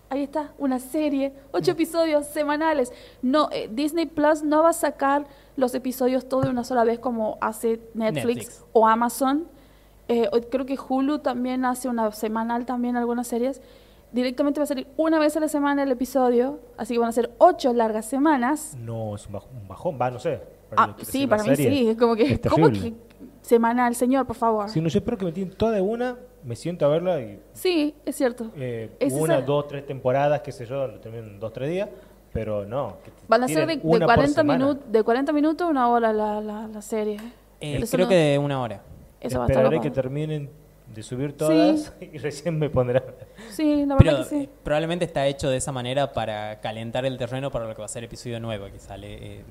ahí 0.09 0.21
está, 0.23 0.51
una 0.59 0.77
serie, 0.79 1.33
ocho 1.51 1.71
episodios 1.71 2.27
semanales. 2.27 2.93
No, 3.23 3.49
eh, 3.51 3.67
Disney 3.71 4.05
Plus 4.05 4.43
no 4.43 4.61
va 4.61 4.69
a 4.69 4.73
sacar 4.73 5.25
los 5.55 5.73
episodios 5.73 6.29
todo 6.29 6.41
de 6.41 6.49
una 6.49 6.63
sola 6.63 6.83
vez 6.83 6.99
como 6.99 7.39
hace 7.41 7.79
Netflix, 7.95 8.25
Netflix. 8.25 8.65
o 8.73 8.87
Amazon. 8.87 9.47
Eh, 10.07 10.29
creo 10.49 10.65
que 10.65 10.77
Hulu 10.77 11.19
también 11.19 11.63
hace 11.65 11.87
una 11.87 12.11
semanal 12.11 12.65
también 12.65 12.95
algunas 12.97 13.27
series. 13.27 13.61
Directamente 14.11 14.59
va 14.59 14.65
a 14.65 14.67
salir 14.67 14.87
una 14.97 15.19
vez 15.19 15.37
a 15.37 15.39
la 15.39 15.47
semana 15.47 15.83
el 15.83 15.91
episodio, 15.91 16.59
así 16.77 16.93
que 16.95 16.99
van 16.99 17.09
a 17.09 17.13
ser 17.13 17.31
ocho 17.37 17.71
largas 17.73 18.05
semanas. 18.05 18.75
No, 18.77 19.15
es 19.15 19.25
un 19.27 19.33
baj- 19.35 19.47
un 19.61 19.67
bajón, 19.69 19.97
va, 20.01 20.11
no 20.11 20.19
sé. 20.19 20.41
Para 20.69 20.83
Ah, 20.83 20.95
sí, 21.01 21.27
para 21.27 21.43
mí 21.43 21.49
serie, 21.55 21.69
sí, 21.71 21.89
es 21.89 21.97
como 21.97 22.15
que, 22.15 22.33
es 22.33 22.39
¿cómo 22.49 22.69
que 22.71 22.93
semanal, 23.41 23.95
señor, 23.95 24.25
por 24.25 24.35
favor? 24.35 24.69
Si 24.69 24.81
no, 24.81 24.89
yo 24.89 24.99
espero 24.99 25.17
que 25.17 25.25
me 25.25 25.31
tienen 25.31 25.53
toda 25.55 25.71
de 25.73 25.81
una, 25.81 26.17
me 26.43 26.55
siento 26.57 26.85
a 26.85 26.89
verla 26.89 27.21
y 27.21 27.39
Sí, 27.53 27.95
es 28.05 28.15
cierto. 28.17 28.51
eh, 28.57 28.89
Es 28.99 29.13
una, 29.13 29.37
esa- 29.37 29.45
dos, 29.45 29.67
tres 29.67 29.85
temporadas, 29.85 30.41
qué 30.41 30.51
sé 30.51 30.65
yo, 30.65 30.87
lo 30.87 30.99
termino 30.99 31.23
en 31.23 31.39
dos, 31.39 31.53
tres 31.53 31.69
días, 31.69 31.87
pero 32.33 32.65
no. 32.65 32.97
Van 33.29 33.43
a 33.43 33.47
ser 33.47 33.65
de, 33.65 33.77
tiren 33.77 33.81
de 33.81 33.87
una 33.97 34.05
por 34.07 34.15
40 34.15 34.41
semana. 34.41 34.59
minutos, 34.65 34.91
de 34.91 35.03
40 35.03 35.31
minutos 35.33 35.67
a 35.67 35.69
una 35.71 35.87
hora 35.87 36.11
la, 36.11 36.41
la, 36.41 36.67
la 36.67 36.81
serie. 36.81 37.17
Eh, 37.61 37.77
Eso 37.81 37.95
creo 37.95 38.05
no- 38.07 38.09
que 38.09 38.15
de 38.15 38.37
una 38.39 38.61
hora. 38.61 38.81
Eso 39.21 39.39
va 39.39 39.45
a 39.45 39.47
estar 39.47 39.63
Esperaré 39.63 39.79
que 39.81 39.91
terminen 39.91 40.49
de 40.93 41.03
subir 41.03 41.33
todas 41.37 41.93
y 42.01 42.17
recién 42.17 42.59
me 42.59 42.69
pondré. 42.69 43.01
Sí, 43.51 43.85
la 43.85 43.95
Pero 43.97 44.11
verdad 44.17 44.29
que 44.29 44.35
eh, 44.35 44.39
sí. 44.41 44.49
probablemente 44.63 45.05
está 45.05 45.25
hecho 45.27 45.49
de 45.49 45.57
esa 45.57 45.71
manera 45.71 46.11
para 46.11 46.59
calentar 46.59 47.05
el 47.05 47.17
terreno 47.17 47.49
para 47.51 47.65
lo 47.67 47.73
que 47.75 47.79
va 47.79 47.85
a 47.85 47.89
ser 47.89 48.03
episodio 48.03 48.39
nuevo, 48.39 48.65
que 48.65 48.79
sale 48.79 49.13
eh, 49.39 49.43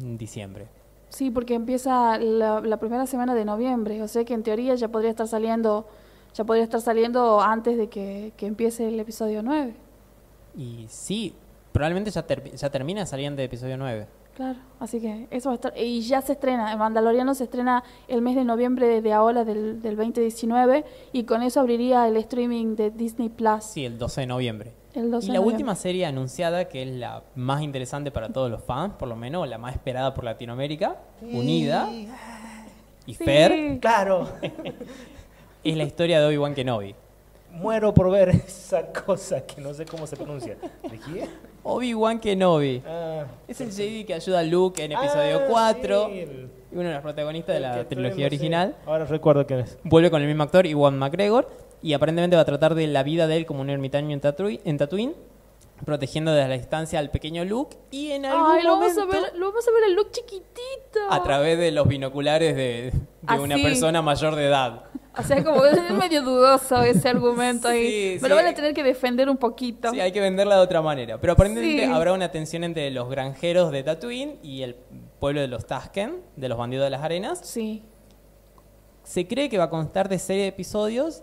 en 0.00 0.18
diciembre. 0.18 0.66
Sí, 1.10 1.30
porque 1.30 1.54
empieza 1.54 2.18
la, 2.18 2.60
la 2.60 2.76
primera 2.78 3.06
semana 3.06 3.34
de 3.34 3.44
noviembre, 3.44 4.02
o 4.02 4.08
sea 4.08 4.24
que 4.24 4.34
en 4.34 4.42
teoría 4.42 4.74
ya 4.74 4.88
podría 4.88 5.10
estar 5.10 5.26
saliendo, 5.28 5.86
ya 6.34 6.44
podría 6.44 6.64
estar 6.64 6.80
saliendo 6.80 7.40
antes 7.40 7.78
de 7.78 7.88
que, 7.88 8.32
que 8.36 8.46
empiece 8.46 8.88
el 8.88 8.98
episodio 9.00 9.42
9. 9.42 9.74
Y 10.56 10.86
sí, 10.88 11.32
probablemente 11.72 12.10
ya, 12.10 12.26
ter- 12.26 12.50
ya 12.54 12.68
termina 12.70 13.06
saliendo 13.06 13.38
de 13.40 13.44
episodio 13.44 13.76
9. 13.76 14.06
Claro, 14.38 14.60
así 14.78 15.00
que 15.00 15.26
eso 15.32 15.48
va 15.48 15.54
a 15.54 15.56
estar. 15.56 15.72
Y 15.76 16.00
ya 16.02 16.22
se 16.22 16.34
estrena, 16.34 16.70
el 16.70 16.78
Mandaloriano 16.78 17.34
se 17.34 17.42
estrena 17.42 17.82
el 18.06 18.22
mes 18.22 18.36
de 18.36 18.44
noviembre 18.44 19.02
de 19.02 19.12
ahora, 19.12 19.44
del, 19.44 19.82
del 19.82 19.96
2019, 19.96 20.84
y 21.12 21.24
con 21.24 21.42
eso 21.42 21.58
abriría 21.58 22.06
el 22.06 22.16
streaming 22.18 22.76
de 22.76 22.92
Disney 22.92 23.30
Plus 23.30 23.64
Sí, 23.64 23.84
el 23.84 23.98
12 23.98 24.20
de 24.20 24.26
noviembre. 24.28 24.72
el 24.94 25.10
12 25.10 25.24
Y 25.24 25.26
de 25.26 25.32
la 25.32 25.38
noviembre. 25.40 25.54
última 25.54 25.74
serie 25.74 26.06
anunciada, 26.06 26.68
que 26.68 26.82
es 26.84 26.88
la 26.88 27.24
más 27.34 27.62
interesante 27.62 28.12
para 28.12 28.28
todos 28.28 28.48
los 28.48 28.62
fans, 28.62 28.94
por 28.96 29.08
lo 29.08 29.16
menos 29.16 29.48
la 29.48 29.58
más 29.58 29.74
esperada 29.74 30.14
por 30.14 30.22
Latinoamérica, 30.22 30.94
Unida 31.20 31.88
y 33.06 33.14
Sí. 33.14 33.24
Fer, 33.24 33.80
Claro, 33.80 34.28
es 35.64 35.76
la 35.76 35.82
historia 35.82 36.20
de 36.20 36.26
Obi-Wan 36.28 36.54
Kenobi. 36.54 36.94
muero 37.50 37.92
por 37.92 38.08
ver 38.08 38.28
esa 38.46 38.86
cosa 38.92 39.44
que 39.44 39.60
no 39.60 39.74
sé 39.74 39.84
cómo 39.84 40.06
se 40.06 40.16
pronuncia. 40.16 40.56
¿De 40.88 40.96
quién? 40.98 41.28
Obi-Wan 41.62 42.20
Kenobi. 42.20 42.82
Ah, 42.86 43.24
Es 43.46 43.60
el 43.60 43.72
Jedi 43.72 44.04
que 44.04 44.14
ayuda 44.14 44.40
a 44.40 44.42
Luke 44.42 44.82
en 44.84 44.92
episodio 44.92 45.40
ah, 45.44 45.46
4 45.48 46.06
sí, 46.10 46.18
el- 46.20 46.50
y 46.70 46.74
uno 46.76 46.88
de 46.88 46.94
los 46.94 47.02
protagonistas 47.02 47.54
de 47.54 47.60
la 47.60 47.84
trilogía 47.88 48.26
original. 48.26 48.76
Ahora 48.86 49.04
recuerdo 49.06 49.46
quién 49.46 49.60
es. 49.60 49.78
Vuelve 49.84 50.10
con 50.10 50.20
el 50.20 50.28
mismo 50.28 50.42
actor, 50.42 50.66
Iwan 50.66 50.98
McGregor, 50.98 51.48
y 51.82 51.92
aparentemente 51.94 52.36
va 52.36 52.42
a 52.42 52.46
tratar 52.46 52.74
de 52.74 52.86
la 52.86 53.02
vida 53.02 53.26
de 53.26 53.36
él 53.38 53.46
como 53.46 53.60
un 53.62 53.70
ermitaño 53.70 54.12
en 54.12 54.20
Tatooine, 54.20 54.60
en 54.64 54.76
Tatooine, 54.76 55.14
protegiendo 55.84 56.32
desde 56.32 56.48
la 56.48 56.54
distancia 56.58 56.98
al 56.98 57.10
pequeño 57.10 57.44
Luke 57.44 57.76
y 57.90 58.10
en 58.10 58.26
algún 58.26 58.50
Ay, 58.50 58.62
lo 58.64 58.72
vamos, 58.78 58.94
momento, 58.96 59.16
a 59.16 59.20
ver, 59.22 59.32
lo 59.38 59.46
vamos 59.46 59.66
a 59.66 59.70
ver 59.70 59.84
el 59.88 59.94
look 59.94 60.10
chiquitito. 60.10 60.98
a 61.08 61.22
través 61.22 61.56
de 61.58 61.70
los 61.70 61.86
binoculares 61.86 62.54
de, 62.56 62.92
de 63.22 63.38
una 63.38 63.56
persona 63.56 64.02
mayor 64.02 64.34
de 64.34 64.46
edad. 64.46 64.82
O 65.18 65.22
sea, 65.22 65.42
como 65.44 65.64
es 65.66 65.90
medio 65.92 66.22
dudoso 66.22 66.80
ese 66.82 67.08
argumento 67.08 67.68
ahí. 67.68 68.14
Sí, 68.16 68.18
Me 68.22 68.28
lo 68.28 68.36
sí. 68.36 68.42
van 68.42 68.52
a 68.52 68.54
tener 68.54 68.72
que 68.74 68.82
defender 68.82 69.28
un 69.28 69.36
poquito. 69.36 69.90
Sí, 69.90 70.00
hay 70.00 70.12
que 70.12 70.20
venderla 70.20 70.56
de 70.56 70.60
otra 70.62 70.80
manera. 70.80 71.20
Pero 71.20 71.32
aparentemente 71.32 71.84
Sí. 71.86 71.90
habrá 71.92 72.12
una 72.12 72.30
tensión 72.30 72.62
entre 72.64 72.90
los 72.90 73.08
granjeros 73.10 73.72
de 73.72 73.82
Tatooine 73.82 74.38
y 74.42 74.62
el 74.62 74.76
pueblo 75.18 75.40
de 75.40 75.48
los 75.48 75.66
Tusken, 75.66 76.22
de 76.36 76.48
los 76.48 76.56
bandidos 76.56 76.84
de 76.86 76.90
las 76.90 77.02
arenas. 77.02 77.40
Sí. 77.42 77.82
Se 79.02 79.26
cree 79.26 79.48
que 79.48 79.58
va 79.58 79.64
a 79.64 79.70
constar 79.70 80.08
de 80.08 80.18
serie 80.18 80.42
de 80.42 80.48
episodios 80.48 81.22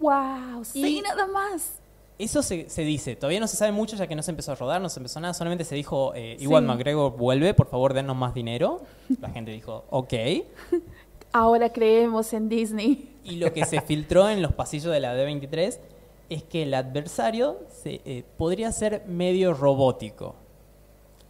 Wow, 0.00 0.64
sí, 0.64 0.98
Y- 0.98 1.02
nada 1.02 1.26
más. 1.26 1.78
Eso 2.18 2.42
se, 2.42 2.68
se 2.68 2.82
dice, 2.82 3.16
todavía 3.16 3.40
no 3.40 3.46
se 3.48 3.56
sabe 3.56 3.72
mucho 3.72 3.96
ya 3.96 4.06
que 4.06 4.14
no 4.14 4.22
se 4.22 4.30
empezó 4.30 4.52
a 4.52 4.54
rodar, 4.54 4.80
no 4.80 4.88
se 4.88 5.00
empezó 5.00 5.18
nada, 5.20 5.34
solamente 5.34 5.64
se 5.64 5.74
dijo, 5.74 6.12
eh, 6.14 6.36
Iwan 6.40 6.64
Sí. 6.64 6.68
McGregor 6.68 7.16
vuelve, 7.16 7.52
por 7.54 7.68
favor 7.68 7.94
denos 7.94 8.16
más 8.16 8.32
dinero. 8.34 8.82
La 9.20 9.30
gente 9.30 9.50
dijo, 9.50 9.84
ok. 9.90 10.12
Ahora 11.32 11.70
creemos 11.72 12.32
en 12.32 12.48
Disney. 12.48 13.11
Y 13.24 13.36
lo 13.36 13.52
que 13.52 13.64
se 13.64 13.80
filtró 13.80 14.28
en 14.28 14.42
los 14.42 14.52
pasillos 14.52 14.92
de 14.92 15.00
la 15.00 15.14
D23 15.16 15.78
es 16.28 16.42
que 16.44 16.62
el 16.64 16.74
adversario 16.74 17.60
se, 17.68 18.00
eh, 18.04 18.24
podría 18.36 18.72
ser 18.72 19.04
medio 19.06 19.54
robótico, 19.54 20.34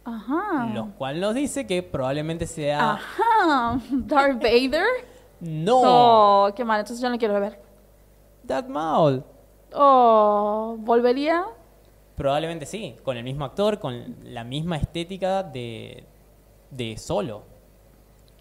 Ajá. 0.05 0.69
lo 0.73 0.91
cual 0.95 1.19
nos 1.19 1.35
dice 1.35 1.67
que 1.67 1.83
probablemente 1.83 2.47
sea... 2.47 2.93
Ajá. 2.93 3.79
Darth 3.91 4.41
Vader. 4.41 4.85
No, 5.39 5.81
Oh, 5.83 6.53
qué 6.55 6.63
mal. 6.63 6.79
Entonces 6.79 7.01
yo 7.01 7.09
no 7.09 7.17
quiero 7.17 7.39
ver. 7.39 7.59
Darth 8.43 8.67
Maul. 8.67 9.23
Oh, 9.73 10.75
¿volvería? 10.79 11.43
Probablemente 12.15 12.65
sí, 12.65 12.95
con 13.03 13.17
el 13.17 13.23
mismo 13.23 13.43
actor, 13.43 13.79
con 13.79 14.15
la 14.23 14.43
misma 14.43 14.77
estética 14.77 15.43
de, 15.43 16.03
de 16.69 16.97
Solo. 16.97 17.43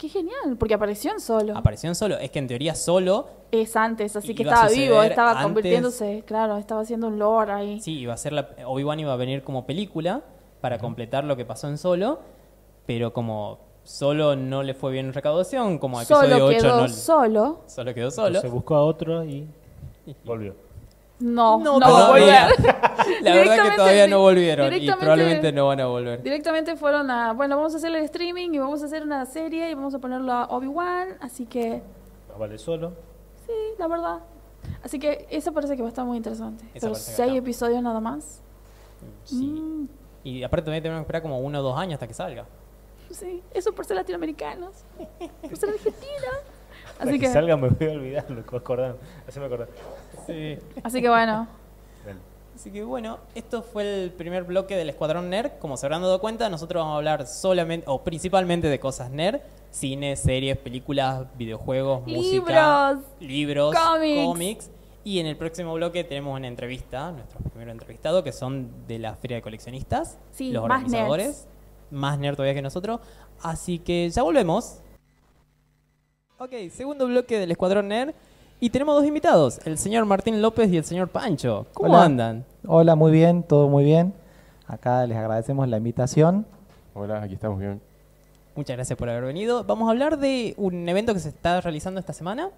Qué 0.02 0.08
genial, 0.08 0.56
porque 0.58 0.74
apareció 0.74 1.12
en 1.12 1.20
solo. 1.20 1.56
Apareció 1.56 1.88
en 1.88 1.94
Solo. 1.94 2.18
Es 2.18 2.32
que 2.32 2.40
en 2.40 2.48
teoría 2.48 2.74
Solo 2.74 3.28
es 3.52 3.76
antes, 3.76 4.16
así 4.16 4.34
que 4.34 4.42
estaba 4.42 4.68
vivo, 4.68 5.00
estaba 5.00 5.30
antes. 5.30 5.44
convirtiéndose, 5.44 6.24
claro, 6.26 6.56
estaba 6.56 6.80
haciendo 6.80 7.06
un 7.06 7.20
lord 7.20 7.50
ahí. 7.50 7.80
Sí, 7.80 8.00
iba 8.00 8.12
a 8.12 8.16
ser 8.16 8.32
la 8.32 8.48
Obi-Wan 8.66 8.98
iba 8.98 9.12
a 9.12 9.16
venir 9.16 9.44
como 9.44 9.64
película 9.64 10.22
para 10.60 10.78
completar 10.78 11.22
lo 11.22 11.36
que 11.36 11.44
pasó 11.44 11.68
en 11.68 11.78
Solo, 11.78 12.18
pero 12.84 13.12
como 13.12 13.60
Solo 13.84 14.34
no 14.34 14.64
le 14.64 14.74
fue 14.74 14.90
bien 14.90 15.06
en 15.06 15.12
recaudación, 15.12 15.78
como 15.78 16.00
a 16.00 16.02
episodio 16.02 16.30
Solo 16.30 16.46
8 16.46 16.58
quedó 16.58 16.80
no 16.80 16.88
solo. 16.88 17.60
solo 17.68 17.94
quedó 17.94 18.10
solo. 18.10 18.40
Se 18.40 18.48
buscó 18.48 18.74
a 18.74 18.82
otro 18.82 19.24
y 19.24 19.46
volvió. 20.24 20.56
No, 21.22 21.58
no, 21.58 21.78
No, 21.78 21.80
va 21.80 21.86
a 21.86 22.06
todavía. 22.06 22.48
volver. 22.56 22.76
La 23.22 23.32
verdad 23.32 23.32
que 23.32 23.32
Directamente- 23.32 23.76
todavía 23.76 24.06
no 24.08 24.18
volvieron 24.20 24.72
y 24.74 24.90
probablemente 24.90 25.52
no 25.52 25.66
van 25.68 25.80
a 25.80 25.86
volver. 25.86 26.22
Directamente 26.22 26.76
fueron 26.76 27.10
a, 27.10 27.32
bueno, 27.32 27.56
vamos 27.56 27.74
a 27.74 27.76
hacer 27.76 27.90
el 27.94 28.02
streaming 28.04 28.50
y 28.54 28.58
vamos 28.58 28.82
a 28.82 28.86
hacer 28.86 29.02
una 29.02 29.24
serie 29.26 29.70
y 29.70 29.74
vamos 29.74 29.94
a 29.94 29.98
ponerlo 29.98 30.32
a 30.32 30.44
Obi-Wan, 30.46 31.16
así 31.20 31.46
que 31.46 31.82
Más 32.28 32.38
vale 32.38 32.58
solo. 32.58 32.92
sí, 33.46 33.52
la 33.78 33.86
verdad. 33.86 34.18
Así 34.84 34.98
que 34.98 35.26
eso 35.30 35.52
parece 35.52 35.76
que 35.76 35.82
va 35.82 35.88
a 35.88 35.90
estar 35.90 36.04
muy 36.04 36.16
interesante. 36.16 36.64
Esa 36.74 36.86
Pero 36.88 36.94
seis 36.96 37.34
episodios 37.36 37.82
nada 37.82 38.00
más. 38.00 38.40
Sí. 39.24 39.46
Mm, 39.46 39.88
Y 40.24 40.42
aparte 40.42 40.64
también 40.64 40.82
tenemos 40.82 41.00
que 41.00 41.02
esperar 41.02 41.22
como 41.22 41.38
uno 41.40 41.60
o 41.60 41.62
dos 41.62 41.78
años 41.78 41.94
hasta 41.94 42.06
que 42.08 42.14
salga. 42.14 42.46
sí, 43.10 43.42
eso 43.52 43.72
por 43.72 43.84
ser 43.84 43.96
latinoamericanos, 43.96 44.84
por 45.42 45.56
ser 45.56 45.70
argentinos. 45.70 46.36
Así 46.98 47.12
que 47.12 47.20
que, 47.20 47.28
salga 47.28 47.56
me 47.56 47.68
voy 47.68 47.88
a 47.88 47.92
olvidar 47.92 48.30
me 48.30 48.40
acordaron. 48.40 48.96
Así 49.28 49.38
me 49.40 49.46
acordé. 49.46 49.66
Sí. 50.26 50.58
así 50.82 51.00
que 51.02 51.08
bueno. 51.08 51.48
Así 52.54 52.70
que 52.70 52.84
bueno, 52.84 53.18
esto 53.34 53.62
fue 53.62 54.04
el 54.04 54.10
primer 54.10 54.44
bloque 54.44 54.76
del 54.76 54.90
Escuadrón 54.90 55.30
Nerd. 55.30 55.52
Como 55.58 55.76
se 55.78 55.86
habrán 55.86 56.02
dado 56.02 56.20
cuenta, 56.20 56.48
nosotros 56.50 56.82
vamos 56.82 56.92
a 56.94 56.96
hablar 56.98 57.26
solamente 57.26 57.86
o 57.88 58.02
principalmente 58.04 58.68
de 58.68 58.78
cosas 58.78 59.10
nerd. 59.10 59.40
Cine, 59.70 60.16
series, 60.16 60.58
películas, 60.58 61.26
videojuegos, 61.38 62.06
música, 62.06 62.92
Libros, 62.92 63.04
libros, 63.20 63.74
cómics. 63.74 64.24
cómics. 64.26 64.70
Y 65.02 65.18
en 65.18 65.26
el 65.26 65.36
próximo 65.36 65.72
bloque 65.74 66.04
tenemos 66.04 66.36
una 66.36 66.46
entrevista, 66.46 67.10
nuestro 67.10 67.40
primer 67.40 67.70
entrevistado, 67.70 68.22
que 68.22 68.32
son 68.32 68.86
de 68.86 68.98
la 68.98 69.16
Feria 69.16 69.38
de 69.38 69.42
Coleccionistas, 69.42 70.18
Sí, 70.30 70.52
los 70.52 70.68
más 70.68 70.82
organizadores. 70.82 71.26
nerds. 71.26 71.48
Más 71.90 72.18
nerd 72.18 72.36
todavía 72.36 72.54
que 72.54 72.62
nosotros. 72.62 73.00
Así 73.40 73.78
que 73.78 74.08
ya 74.10 74.22
volvemos. 74.22 74.78
Ok, 76.38 76.52
segundo 76.70 77.06
bloque 77.06 77.38
del 77.38 77.50
Escuadrón 77.50 77.88
Nerd. 77.88 78.14
Y 78.64 78.70
tenemos 78.70 78.94
dos 78.94 79.04
invitados, 79.04 79.58
el 79.64 79.76
señor 79.76 80.04
Martín 80.04 80.40
López 80.40 80.70
y 80.70 80.76
el 80.76 80.84
señor 80.84 81.08
Pancho. 81.08 81.66
¿Cómo 81.74 81.94
Hola. 81.94 82.04
andan? 82.04 82.44
Hola, 82.64 82.94
muy 82.94 83.10
bien, 83.10 83.42
todo 83.42 83.68
muy 83.68 83.82
bien. 83.82 84.14
Acá 84.68 85.04
les 85.04 85.16
agradecemos 85.18 85.66
la 85.66 85.78
invitación. 85.78 86.46
Hola, 86.94 87.20
aquí 87.22 87.34
estamos 87.34 87.58
bien. 87.58 87.80
Muchas 88.54 88.76
gracias 88.76 88.96
por 88.96 89.10
haber 89.10 89.24
venido. 89.24 89.64
Vamos 89.64 89.88
a 89.88 89.90
hablar 89.90 90.16
de 90.16 90.54
un 90.58 90.88
evento 90.88 91.12
que 91.12 91.18
se 91.18 91.30
está 91.30 91.60
realizando 91.60 91.98
esta 91.98 92.12
semana. 92.12 92.50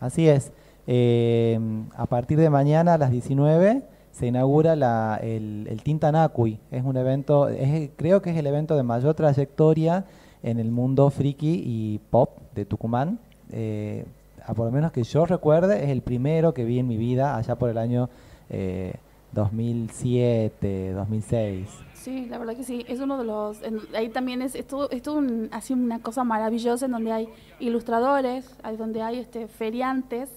Así 0.00 0.26
es, 0.26 0.52
eh, 0.86 1.60
a 1.98 2.06
partir 2.06 2.38
de 2.38 2.48
mañana 2.48 2.94
a 2.94 2.98
las 2.98 3.10
19 3.10 3.82
se 4.10 4.28
inaugura 4.28 4.74
la- 4.74 5.20
el, 5.22 5.66
el 5.70 5.82
Tinta 5.82 6.10
Nakui. 6.12 6.60
Es 6.70 6.82
un 6.82 6.96
evento, 6.96 7.50
es- 7.50 7.90
creo 7.96 8.22
que 8.22 8.30
es 8.30 8.38
el 8.38 8.46
evento 8.46 8.74
de 8.74 8.84
mayor 8.84 9.12
trayectoria 9.14 10.06
en 10.42 10.58
el 10.58 10.70
mundo 10.70 11.10
friki 11.10 11.62
y 11.62 11.98
pop 12.08 12.38
de 12.54 12.64
Tucumán. 12.64 13.18
Eh, 13.50 14.06
a 14.46 14.54
por 14.54 14.66
lo 14.66 14.72
menos 14.72 14.92
que 14.92 15.02
yo 15.02 15.24
recuerde, 15.26 15.84
es 15.84 15.90
el 15.90 16.02
primero 16.02 16.54
que 16.54 16.64
vi 16.64 16.78
en 16.78 16.88
mi 16.88 16.96
vida 16.96 17.36
allá 17.36 17.56
por 17.56 17.70
el 17.70 17.78
año 17.78 18.08
eh, 18.50 18.94
2007, 19.32 20.92
2006. 20.92 21.68
Sí, 21.94 22.26
la 22.28 22.38
verdad 22.38 22.54
que 22.56 22.64
sí. 22.64 22.84
Es 22.88 23.00
uno 23.00 23.16
de 23.18 23.24
los. 23.24 23.62
en- 23.62 23.80
ahí 23.94 24.08
también 24.08 24.42
es, 24.42 24.54
es 24.54 24.66
todo, 24.66 24.90
es 24.90 25.02
todo 25.02 25.16
un- 25.18 25.48
así 25.52 25.72
una 25.72 26.00
cosa 26.00 26.24
maravillosa 26.24 26.86
en 26.86 26.92
donde 26.92 27.12
hay 27.12 27.28
ilustradores, 27.60 28.50
hay 28.62 28.76
donde 28.76 29.02
hay 29.02 29.18
este 29.18 29.46
feriantes. 29.46 30.28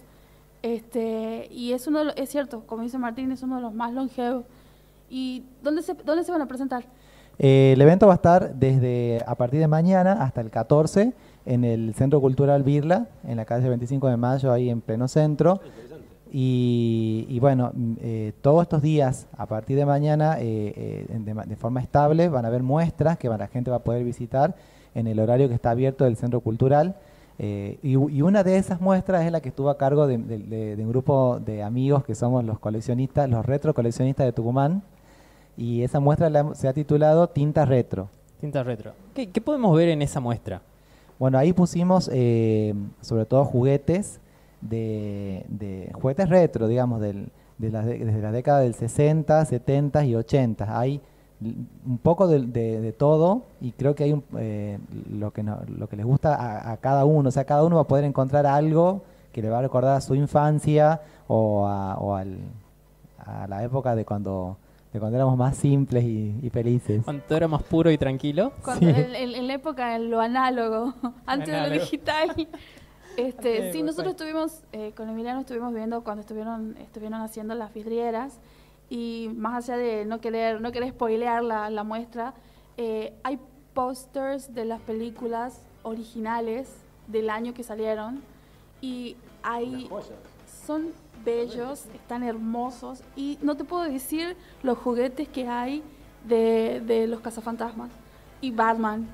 Este, 0.61 1.47
y 1.51 1.73
es 1.73 1.87
uno 1.87 1.99
de 1.99 2.05
los- 2.05 2.15
es 2.17 2.29
cierto, 2.29 2.63
como 2.65 2.83
dice 2.83 2.97
Martín, 2.97 3.31
es 3.31 3.41
uno 3.43 3.55
de 3.57 3.61
los 3.61 3.73
más 3.73 3.93
longevos. 3.93 4.45
¿Y 5.09 5.43
dónde 5.63 5.81
se, 5.81 5.93
dónde 5.93 6.23
se 6.23 6.31
van 6.31 6.41
a 6.41 6.47
presentar? 6.47 6.85
Eh, 7.37 7.73
el 7.73 7.81
evento 7.81 8.07
va 8.07 8.13
a 8.13 8.15
estar 8.15 8.55
desde 8.55 9.21
a 9.27 9.35
partir 9.35 9.59
de 9.59 9.67
mañana 9.67 10.23
hasta 10.23 10.41
el 10.41 10.49
14 10.49 11.13
en 11.45 11.63
el 11.63 11.93
Centro 11.95 12.19
Cultural 12.21 12.63
Birla, 12.63 13.07
en 13.27 13.37
la 13.37 13.45
calle 13.45 13.69
25 13.69 14.07
de 14.07 14.17
Mayo, 14.17 14.51
ahí 14.51 14.69
en 14.69 14.81
pleno 14.81 15.07
centro. 15.07 15.59
Y, 16.31 17.25
y 17.29 17.39
bueno, 17.39 17.71
mm, 17.73 17.93
eh, 18.01 18.33
todos 18.41 18.63
estos 18.63 18.81
días, 18.81 19.27
a 19.37 19.45
partir 19.45 19.77
de 19.77 19.85
mañana, 19.85 20.37
eh, 20.39 21.05
eh, 21.09 21.19
de, 21.19 21.33
ma- 21.33 21.45
de 21.45 21.55
forma 21.55 21.79
estable, 21.81 22.27
van 22.29 22.45
a 22.45 22.49
haber 22.49 22.63
muestras 22.63 23.17
que 23.17 23.29
la 23.29 23.47
gente 23.47 23.71
va 23.71 23.77
a 23.77 23.83
poder 23.83 24.03
visitar 24.03 24.55
en 24.95 25.07
el 25.07 25.19
horario 25.19 25.47
que 25.47 25.53
está 25.53 25.69
abierto 25.71 26.03
del 26.03 26.17
Centro 26.17 26.41
Cultural. 26.41 26.95
Eh, 27.37 27.77
y, 27.83 27.95
una 27.95 28.43
de 28.43 28.57
esas 28.57 28.81
muestras 28.81 29.23
es 29.25 29.31
la 29.31 29.39
que 29.41 29.49
estuvo 29.49 29.69
a 29.69 29.77
cargo 29.77 30.07
de, 30.07 30.17
de- 30.17 30.39
de- 30.39 30.75
de 30.75 30.83
un 30.83 30.89
grupo 30.89 31.39
de 31.39 31.63
amigos 31.63 32.03
que 32.03 32.15
somos 32.15 32.43
los 32.43 32.59
coleccionistas, 32.59 33.29
los 33.29 33.45
retro 33.45 33.73
coleccionistas 33.73 34.25
de 34.25 34.33
Tucumán. 34.33 34.81
Y 35.57 35.83
esa 35.83 35.99
muestra 36.01 36.29
la 36.29 36.53
se 36.55 36.67
ha 36.67 36.73
titulado 36.73 37.27
Tinta 37.29 37.63
Retro. 37.65 38.09
Tinta 38.41 38.61
retro. 38.63 38.91
¿Qué, 39.13 39.29
qué 39.29 39.39
podemos 39.39 39.75
ver 39.77 39.87
en 39.89 40.01
esa 40.01 40.19
muestra? 40.19 40.61
Bueno, 41.19 41.37
ahí 41.37 41.53
pusimos 41.53 42.09
eh, 42.13 42.73
sobre 43.01 43.25
todo 43.25 43.45
juguetes 43.45 44.19
de, 44.61 45.45
de 45.47 45.91
juguetes 45.93 46.27
retro, 46.29 46.67
digamos, 46.67 46.99
del, 47.01 47.29
de 47.57 47.71
la 47.71 47.81
de- 47.83 47.99
desde 48.03 48.21
la 48.21 48.31
década 48.31 48.59
del 48.59 48.73
60, 48.73 49.45
70 49.45 50.03
y 50.05 50.15
80. 50.15 50.77
Hay 50.79 51.01
un 51.41 51.97
poco 52.01 52.27
de 52.27 52.93
todo 52.97 53.43
y 53.61 53.71
creo 53.73 53.93
que 53.95 54.03
hay 54.05 54.13
un, 54.13 54.23
eh, 54.37 54.79
lo, 55.09 55.31
que 55.31 55.43
no- 55.43 55.59
lo 55.77 55.87
que 55.87 55.95
les 55.95 56.05
gusta 56.05 56.35
a, 56.35 56.71
a 56.71 56.77
cada 56.77 57.05
uno. 57.05 57.29
O 57.29 57.31
sea, 57.31 57.45
cada 57.45 57.63
uno 57.63 57.75
va 57.77 57.83
a 57.83 57.87
poder 57.87 58.03
encontrar 58.05 58.45
algo 58.45 59.03
que 59.31 59.41
le 59.41 59.49
va 59.49 59.59
a 59.59 59.61
recordar 59.61 59.97
a 59.97 60.01
su 60.01 60.15
infancia 60.15 61.01
o 61.27 61.65
a, 61.67 61.97
o 61.97 62.15
al- 62.15 62.39
a 63.19 63.47
la 63.47 63.63
época 63.63 63.95
de 63.95 64.05
cuando, 64.05 64.57
de 64.95 64.99
cuando 64.99 65.17
éramos 65.17 65.37
más 65.37 65.57
simples 65.57 66.03
y, 66.03 66.35
y 66.41 66.49
felices. 66.49 67.03
Cuando 67.03 67.23
todo 67.23 67.37
era 67.37 67.47
más 67.47 67.63
puro 67.63 67.91
y 67.91 67.97
tranquilo. 67.97 68.51
Cuando, 68.63 68.85
Sí. 68.87 68.89
en, 69.01 69.15
en- 69.15 69.35
en 69.35 69.47
la 69.47 69.53
época, 69.53 69.95
en 69.95 70.09
lo 70.09 70.21
análogo, 70.21 70.93
antes 71.25 71.47
de 71.47 71.53
lo 71.53 71.57
Análogo. 71.59 71.81
digital. 71.81 72.47
Este, 73.17 73.67
Ok, 73.67 73.71
sí, 73.71 73.81
nosotros 73.81 74.13
perfecto. 74.15 74.25
estuvimos, 74.25 74.63
eh, 74.73 74.91
con 74.93 75.07
Emiliano 75.07 75.39
estuvimos 75.39 75.73
viendo 75.73 76.03
cuando 76.03 76.19
estuvieron, 76.19 76.75
estuvieron 76.81 77.21
haciendo 77.21 77.55
las 77.55 77.73
vidrieras 77.73 78.39
y 78.89 79.29
más 79.37 79.63
allá 79.69 79.77
de 79.77 80.03
no 80.03 80.19
querer, 80.19 80.59
no 80.59 80.73
querer 80.73 80.89
spoilear 80.89 81.41
la, 81.41 81.69
la 81.69 81.85
muestra, 81.85 82.33
eh, 82.75 83.13
hay 83.23 83.39
pósters 83.73 84.53
de 84.53 84.65
las 84.65 84.81
películas 84.81 85.61
originales 85.83 86.67
del 87.07 87.29
año 87.29 87.53
que 87.53 87.63
salieron 87.63 88.21
y 88.81 89.15
hay 89.43 89.87
son 90.65 90.87
bellos, 91.25 91.85
están 91.93 92.23
hermosos. 92.23 93.01
Y 93.15 93.37
no 93.41 93.55
te 93.55 93.63
puedo 93.63 93.83
decir 93.83 94.37
los 94.63 94.77
juguetes 94.77 95.27
que 95.27 95.47
hay 95.47 95.83
de, 96.27 96.81
de 96.85 97.07
los 97.07 97.19
cazafantasmas 97.21 97.89
y 98.41 98.51
Batman. 98.51 99.07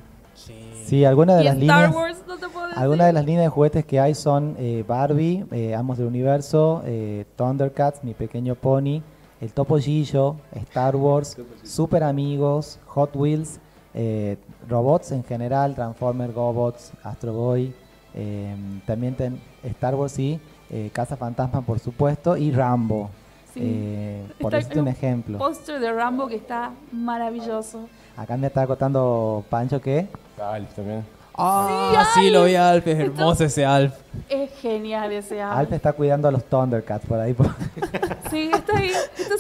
Sí, 0.85 1.05
algunas 1.05 1.35
de 1.37 1.41
y 1.43 1.45
las 1.45 1.57
Star 1.57 1.77
líneas... 1.89 1.95
Wars, 1.95 2.23
no 2.27 2.37
te 2.37 2.47
puedo 2.47 2.67
decir. 2.67 2.81
Algunas 2.81 3.07
de 3.07 3.13
las 3.13 3.25
líneas 3.25 3.43
de 3.45 3.49
juguetes 3.49 3.85
que 3.85 3.99
hay 3.99 4.15
son 4.15 4.55
eh, 4.57 4.83
Barbie, 4.87 5.45
eh, 5.51 5.75
Amos 5.75 5.97
del 5.97 6.07
Universo, 6.07 6.81
eh, 6.85 7.25
Thundercats, 7.35 8.03
Mi 8.03 8.13
Pequeño 8.13 8.55
Pony, 8.55 9.01
El 9.41 9.53
Topo 9.53 9.77
Gillo, 9.77 10.37
Star 10.53 10.95
Wars, 10.95 11.37
Super 11.63 12.03
Amigos, 12.03 12.79
Hot 12.87 13.15
Wheels, 13.15 13.59
eh, 13.93 14.37
robots 14.69 15.11
en 15.11 15.23
general, 15.25 15.75
Transformer, 15.75 16.31
Gobots, 16.31 16.91
Astro 17.03 17.33
Boy, 17.33 17.73
eh, 18.15 18.55
también 18.85 19.15
ten- 19.15 19.39
Star 19.63 19.95
Wars 19.95 20.13
sí, 20.13 20.39
eh, 20.71 20.89
Casa 20.93 21.15
Fantasma 21.17 21.61
por 21.61 21.79
supuesto 21.79 22.37
y 22.37 22.51
Rambo, 22.51 23.09
Sí. 23.53 23.59
eh, 23.61 24.23
por 24.39 24.53
decirte 24.53 24.79
un 24.79 24.87
ejemplo. 24.87 25.37
póster 25.37 25.79
de 25.79 25.91
Rambo 25.91 26.27
que 26.27 26.35
está 26.37 26.71
maravilloso. 26.93 27.87
Acá 28.17 28.37
me 28.37 28.47
está 28.47 28.65
contando 28.65 29.43
Pancho 29.49 29.81
que 29.81 30.07
Está 30.31 30.53
Alf 30.53 30.73
también. 30.73 31.03
Ah, 31.35 32.05
sí, 32.13 32.29
lo 32.29 32.43
vi 32.45 32.55
a 32.55 32.69
Alf, 32.69 32.85
es 32.87 32.99
hermoso 32.99 33.43
ese 33.45 33.65
Alf. 33.65 33.93
Es 34.29 34.51
genial 34.59 35.11
ese 35.11 35.41
Alf. 35.41 35.57
Alf 35.59 35.71
está 35.73 35.93
cuidando 35.93 36.27
a 36.27 36.31
los 36.31 36.43
Thundercats 36.43 37.05
por 37.05 37.19
ahí. 37.19 37.33
por- 37.33 37.47
Sí, 38.29 38.51
está 38.53 38.77
ahí. 38.77 38.91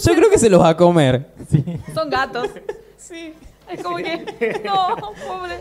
Yo 0.03 0.13
creo 0.15 0.29
que 0.29 0.37
se 0.39 0.49
los 0.49 0.61
va 0.61 0.69
a 0.69 0.77
comer. 0.77 1.27
sí. 1.49 1.63
Son 1.93 2.09
gatos. 2.09 2.47
Sí. 2.97 3.33
Es 3.69 3.81
como 3.83 3.97
que. 3.97 4.61
No, 4.63 4.95
pobre. 5.27 5.59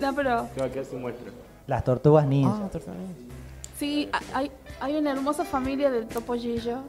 No, 0.00 0.14
pero. 0.14 0.48
Se 0.54 0.60
va 0.60 0.66
a 0.66 0.70
quedar 0.70 0.84
sin 0.86 1.00
muestra. 1.02 1.30
Las 1.66 1.84
tortugas 1.84 2.24
ninja. 2.26 2.54
Ah, 2.64 2.68
Sí, 3.80 4.10
hay, 4.34 4.52
hay 4.80 4.94
una 4.96 5.10
hermosa 5.10 5.42
familia 5.46 5.90
del 5.90 6.06
topollillo. 6.06 6.80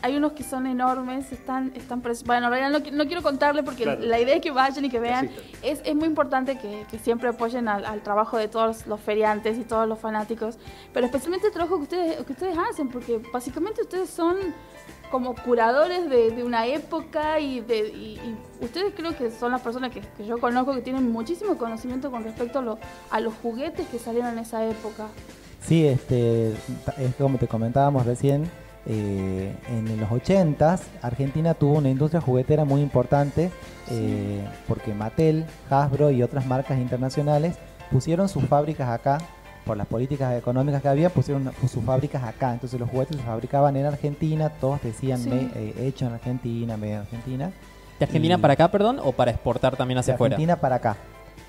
Hay 0.00 0.16
unos 0.16 0.32
que 0.32 0.42
son 0.42 0.66
enormes, 0.66 1.32
están, 1.32 1.72
están 1.74 2.00
Bueno, 2.24 2.46
en 2.46 2.52
realidad 2.52 2.70
no, 2.80 2.96
no 2.96 3.06
quiero 3.06 3.22
contarle 3.22 3.62
porque 3.62 3.82
Claro. 3.82 4.00
la 4.00 4.18
idea 4.18 4.36
es 4.36 4.40
que 4.40 4.50
vayan 4.52 4.86
y 4.86 4.88
que 4.88 5.00
vean. 5.00 5.28
Es, 5.62 5.82
es 5.84 5.94
muy 5.94 6.06
importante 6.06 6.56
que, 6.58 6.86
que 6.90 6.98
siempre 6.98 7.28
apoyen 7.28 7.68
al, 7.68 7.84
al 7.84 8.00
trabajo 8.02 8.38
de 8.38 8.48
todos 8.48 8.86
los 8.86 9.00
feriantes 9.00 9.58
y 9.58 9.64
todos 9.64 9.86
los 9.86 9.98
fanáticos, 9.98 10.56
pero 10.94 11.04
especialmente 11.04 11.48
el 11.48 11.52
trabajo 11.52 11.76
que 11.76 11.82
ustedes, 11.82 12.24
que 12.24 12.32
ustedes 12.32 12.56
hacen, 12.56 12.88
porque 12.88 13.20
básicamente 13.32 13.82
ustedes 13.82 14.08
son 14.08 14.36
como 15.10 15.34
curadores 15.34 16.08
de, 16.08 16.30
de 16.30 16.42
una 16.42 16.66
época 16.66 17.38
y, 17.38 17.60
de, 17.60 17.88
y, 17.88 18.18
y 18.60 18.64
ustedes 18.64 18.94
creo 18.96 19.14
que 19.16 19.30
son 19.30 19.52
las 19.52 19.60
personas 19.60 19.92
que, 19.92 20.00
que 20.00 20.24
yo 20.26 20.38
conozco 20.38 20.74
que 20.74 20.80
tienen 20.80 21.10
muchísimo 21.12 21.56
conocimiento 21.58 22.10
con 22.10 22.24
respecto 22.24 22.60
a, 22.60 22.62
lo- 22.62 22.78
a 23.10 23.20
los 23.20 23.34
juguetes 23.42 23.86
que 23.88 23.98
salieron 23.98 24.32
en 24.32 24.38
esa 24.40 24.64
época. 24.66 25.06
Sí, 25.62 25.86
este, 25.86 26.50
es 26.52 27.14
como 27.18 27.38
te 27.38 27.48
comentábamos 27.48 28.06
recién, 28.06 28.44
eh, 28.88 29.52
en 29.68 29.98
los 30.00 30.08
80s 30.10 30.80
Argentina 31.02 31.54
tuvo 31.54 31.78
una 31.78 31.88
industria 31.90 32.20
juguetera 32.20 32.64
muy 32.64 32.80
importante 32.82 33.50
eh, 33.90 34.44
porque 34.68 34.94
Mattel, 34.94 35.44
Hasbro 35.68 36.12
y 36.12 36.22
otras 36.22 36.46
marcas 36.46 36.78
internacionales 36.78 37.56
pusieron 37.90 38.28
sus 38.28 38.44
fábricas 38.44 38.88
acá 38.88 39.18
por 39.64 39.76
las 39.76 39.88
políticas 39.88 40.32
económicas 40.38 40.80
que 40.82 40.88
había, 40.88 41.10
pusieron 41.10 41.50
sus 41.68 41.82
fábricas 41.84 42.22
acá. 42.22 42.52
Entonces 42.52 42.78
los 42.78 42.88
juguetes 42.88 43.16
se 43.16 43.22
fabricaban 43.24 43.76
en 43.76 43.86
Argentina, 43.86 44.50
todos 44.50 44.80
decían 44.82 45.18
Sí. 45.18 45.30
me- 45.30 45.50
eh, 45.56 45.74
hecho 45.88 46.06
en 46.06 46.12
Argentina, 46.12 46.76
medio 46.76 46.94
en 46.94 47.00
Argentina. 47.00 47.50
¿De 47.98 48.04
Argentina 48.04 48.36
Y- 48.36 48.38
para 48.38 48.52
acá, 48.52 48.70
perdón, 48.70 49.00
o 49.02 49.10
para 49.10 49.32
exportar 49.32 49.74
también 49.76 49.98
hacia 49.98 50.12
de 50.12 50.14
afuera? 50.14 50.36
Argentina 50.36 50.54
para 50.60 50.76
acá. 50.76 50.96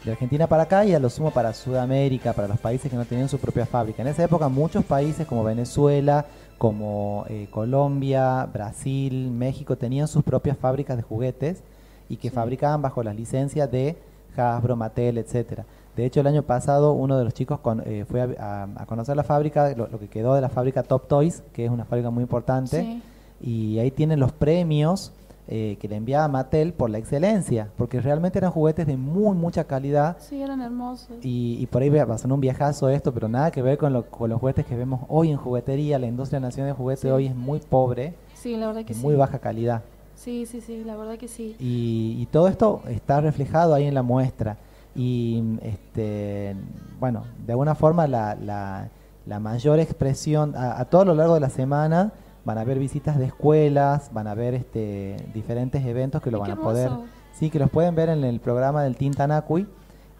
De 0.07 0.13
Argentina 0.13 0.47
para 0.47 0.63
acá 0.63 0.85
y 0.85 0.93
a 0.93 0.99
lo 0.99 1.09
sumo 1.09 1.31
para 1.31 1.53
Sudamérica, 1.53 2.31
para 2.31 2.47
los 2.47 2.57
países 2.59 2.89
que 2.89 2.95
no 2.95 3.03
tenían 3.03 3.27
su 3.27 3.39
propia 3.39 3.65
fábrica. 3.65 4.01
En 4.01 4.07
esa 4.07 4.23
época 4.23 4.47
muchos 4.47 4.85
países 4.85 5.27
como 5.27 5.43
Venezuela, 5.43 6.25
como 6.57 7.25
eh, 7.27 7.49
Colombia, 7.51 8.45
Brasil, 8.45 9.29
México 9.31 9.75
tenían 9.75 10.07
sus 10.07 10.23
propias 10.23 10.57
fábricas 10.57 10.95
de 10.95 11.03
juguetes 11.03 11.61
y 12.07 12.15
que 12.15 12.31
fabricaban 12.31 12.81
bajo 12.81 13.03
las 13.03 13.17
licencias 13.17 13.69
de 13.69 13.97
Hasbro, 14.37 14.77
Mattel, 14.77 15.17
etcétera. 15.17 15.65
De 15.97 16.05
hecho, 16.05 16.21
el 16.21 16.27
año 16.27 16.43
pasado 16.43 16.93
uno 16.93 17.17
de 17.17 17.25
los 17.25 17.33
chicos 17.33 17.59
con- 17.59 17.83
eh, 17.85 18.05
fue 18.09 18.21
a, 18.21 18.29
a- 18.39 18.67
a 18.77 18.85
conocer 18.85 19.17
la 19.17 19.23
fábrica, 19.25 19.73
lo, 19.75 19.87
lo 19.87 19.99
que 19.99 20.07
quedó 20.07 20.35
de 20.35 20.41
la 20.41 20.47
fábrica 20.49 20.83
Top 20.83 21.09
Toys, 21.09 21.43
que 21.51 21.65
es 21.65 21.69
una 21.71 21.83
fábrica 21.83 22.11
muy 22.11 22.21
importante. 22.21 22.79
Sí. 22.81 23.01
y 23.41 23.79
ahí 23.79 23.91
tienen 23.91 24.21
los 24.21 24.31
premios 24.31 25.11
eh, 25.49 25.77
que 25.79 25.87
le 25.87 25.95
enviaba 25.95 26.27
Mattel 26.27 26.73
por 26.73 26.89
la 26.89 26.97
excelencia, 26.97 27.69
porque 27.77 28.01
realmente 28.01 28.37
eran 28.37 28.51
juguetes 28.51 28.85
de 28.85 28.97
muy 28.97 29.35
mucha 29.35 29.63
calidad 29.63 30.17
Sí, 30.19 30.41
eran 30.41 30.61
hermosos. 30.61 31.17
y, 31.23 31.57
y 31.59 31.65
por 31.67 31.81
ahí 31.81 31.89
va 31.89 32.03
a 32.15 32.17
sonar 32.17 32.33
un 32.35 32.41
viajazo 32.41 32.89
esto, 32.89 33.13
pero 33.13 33.27
nada 33.29 33.49
que 33.51 33.61
ver 33.61 33.77
con, 33.77 33.93
lo- 33.93 34.05
con 34.05 34.29
los 34.29 34.39
juguetes 34.39 34.65
que 34.65 34.75
vemos 34.75 35.01
hoy 35.07 35.31
en 35.31 35.37
juguetería. 35.37 35.97
La 35.99 36.07
industria 36.07 36.39
nacional 36.39 36.71
de 36.73 36.77
juguetes 36.77 37.01
Sí. 37.03 37.07
hoy 37.09 37.27
es 37.27 37.35
muy 37.35 37.59
pobre, 37.59 38.13
Sí, 38.33 38.55
la 38.57 38.67
verdad 38.67 38.83
que 38.85 38.93
sí. 38.93 39.01
muy 39.01 39.15
baja 39.15 39.39
calidad. 39.39 39.81
Sí, 40.15 40.45
sí, 40.45 40.61
sí, 40.61 40.83
la 40.83 40.95
verdad 40.95 41.17
que 41.17 41.27
sí. 41.27 41.55
Y, 41.59 42.17
y 42.19 42.25
todo 42.25 42.47
esto 42.47 42.81
está 42.89 43.21
reflejado 43.21 43.73
ahí 43.73 43.85
en 43.85 43.93
la 43.93 44.01
muestra. 44.03 44.57
Y 44.95 45.43
este, 45.61 46.55
bueno, 46.99 47.23
de 47.45 47.53
alguna 47.53 47.75
forma 47.75 48.07
la, 48.07 48.35
la- 48.35 48.89
la 49.27 49.39
mayor 49.39 49.79
expresión, 49.79 50.55
a, 50.55 50.79
a 50.79 50.85
todo 50.85 51.05
lo 51.05 51.13
largo 51.13 51.33
de 51.35 51.39
la 51.41 51.49
semana 51.49 52.11
van 52.47 52.57
a 52.57 52.61
haber 52.61 52.79
visitas 52.79 53.19
de 53.19 53.25
escuelas, 53.25 54.09
van 54.13 54.25
a 54.25 54.31
haber 54.31 54.53
este, 54.53 55.17
diferentes 55.33 55.85
eventos 55.85 56.21
que 56.21 56.31
lo 56.31 56.37
Ay, 56.41 56.49
van 56.51 56.57
a 56.57 56.61
poder, 56.61 56.85
hermoso. 56.85 57.07
sí, 57.33 57.49
que 57.49 57.59
los 57.59 57.69
pueden 57.69 57.93
ver 57.93 58.07
en 58.07 58.23
el 58.23 58.39
programa 58.39 58.83
del 58.83 58.95
Tintanacui. 58.95 59.67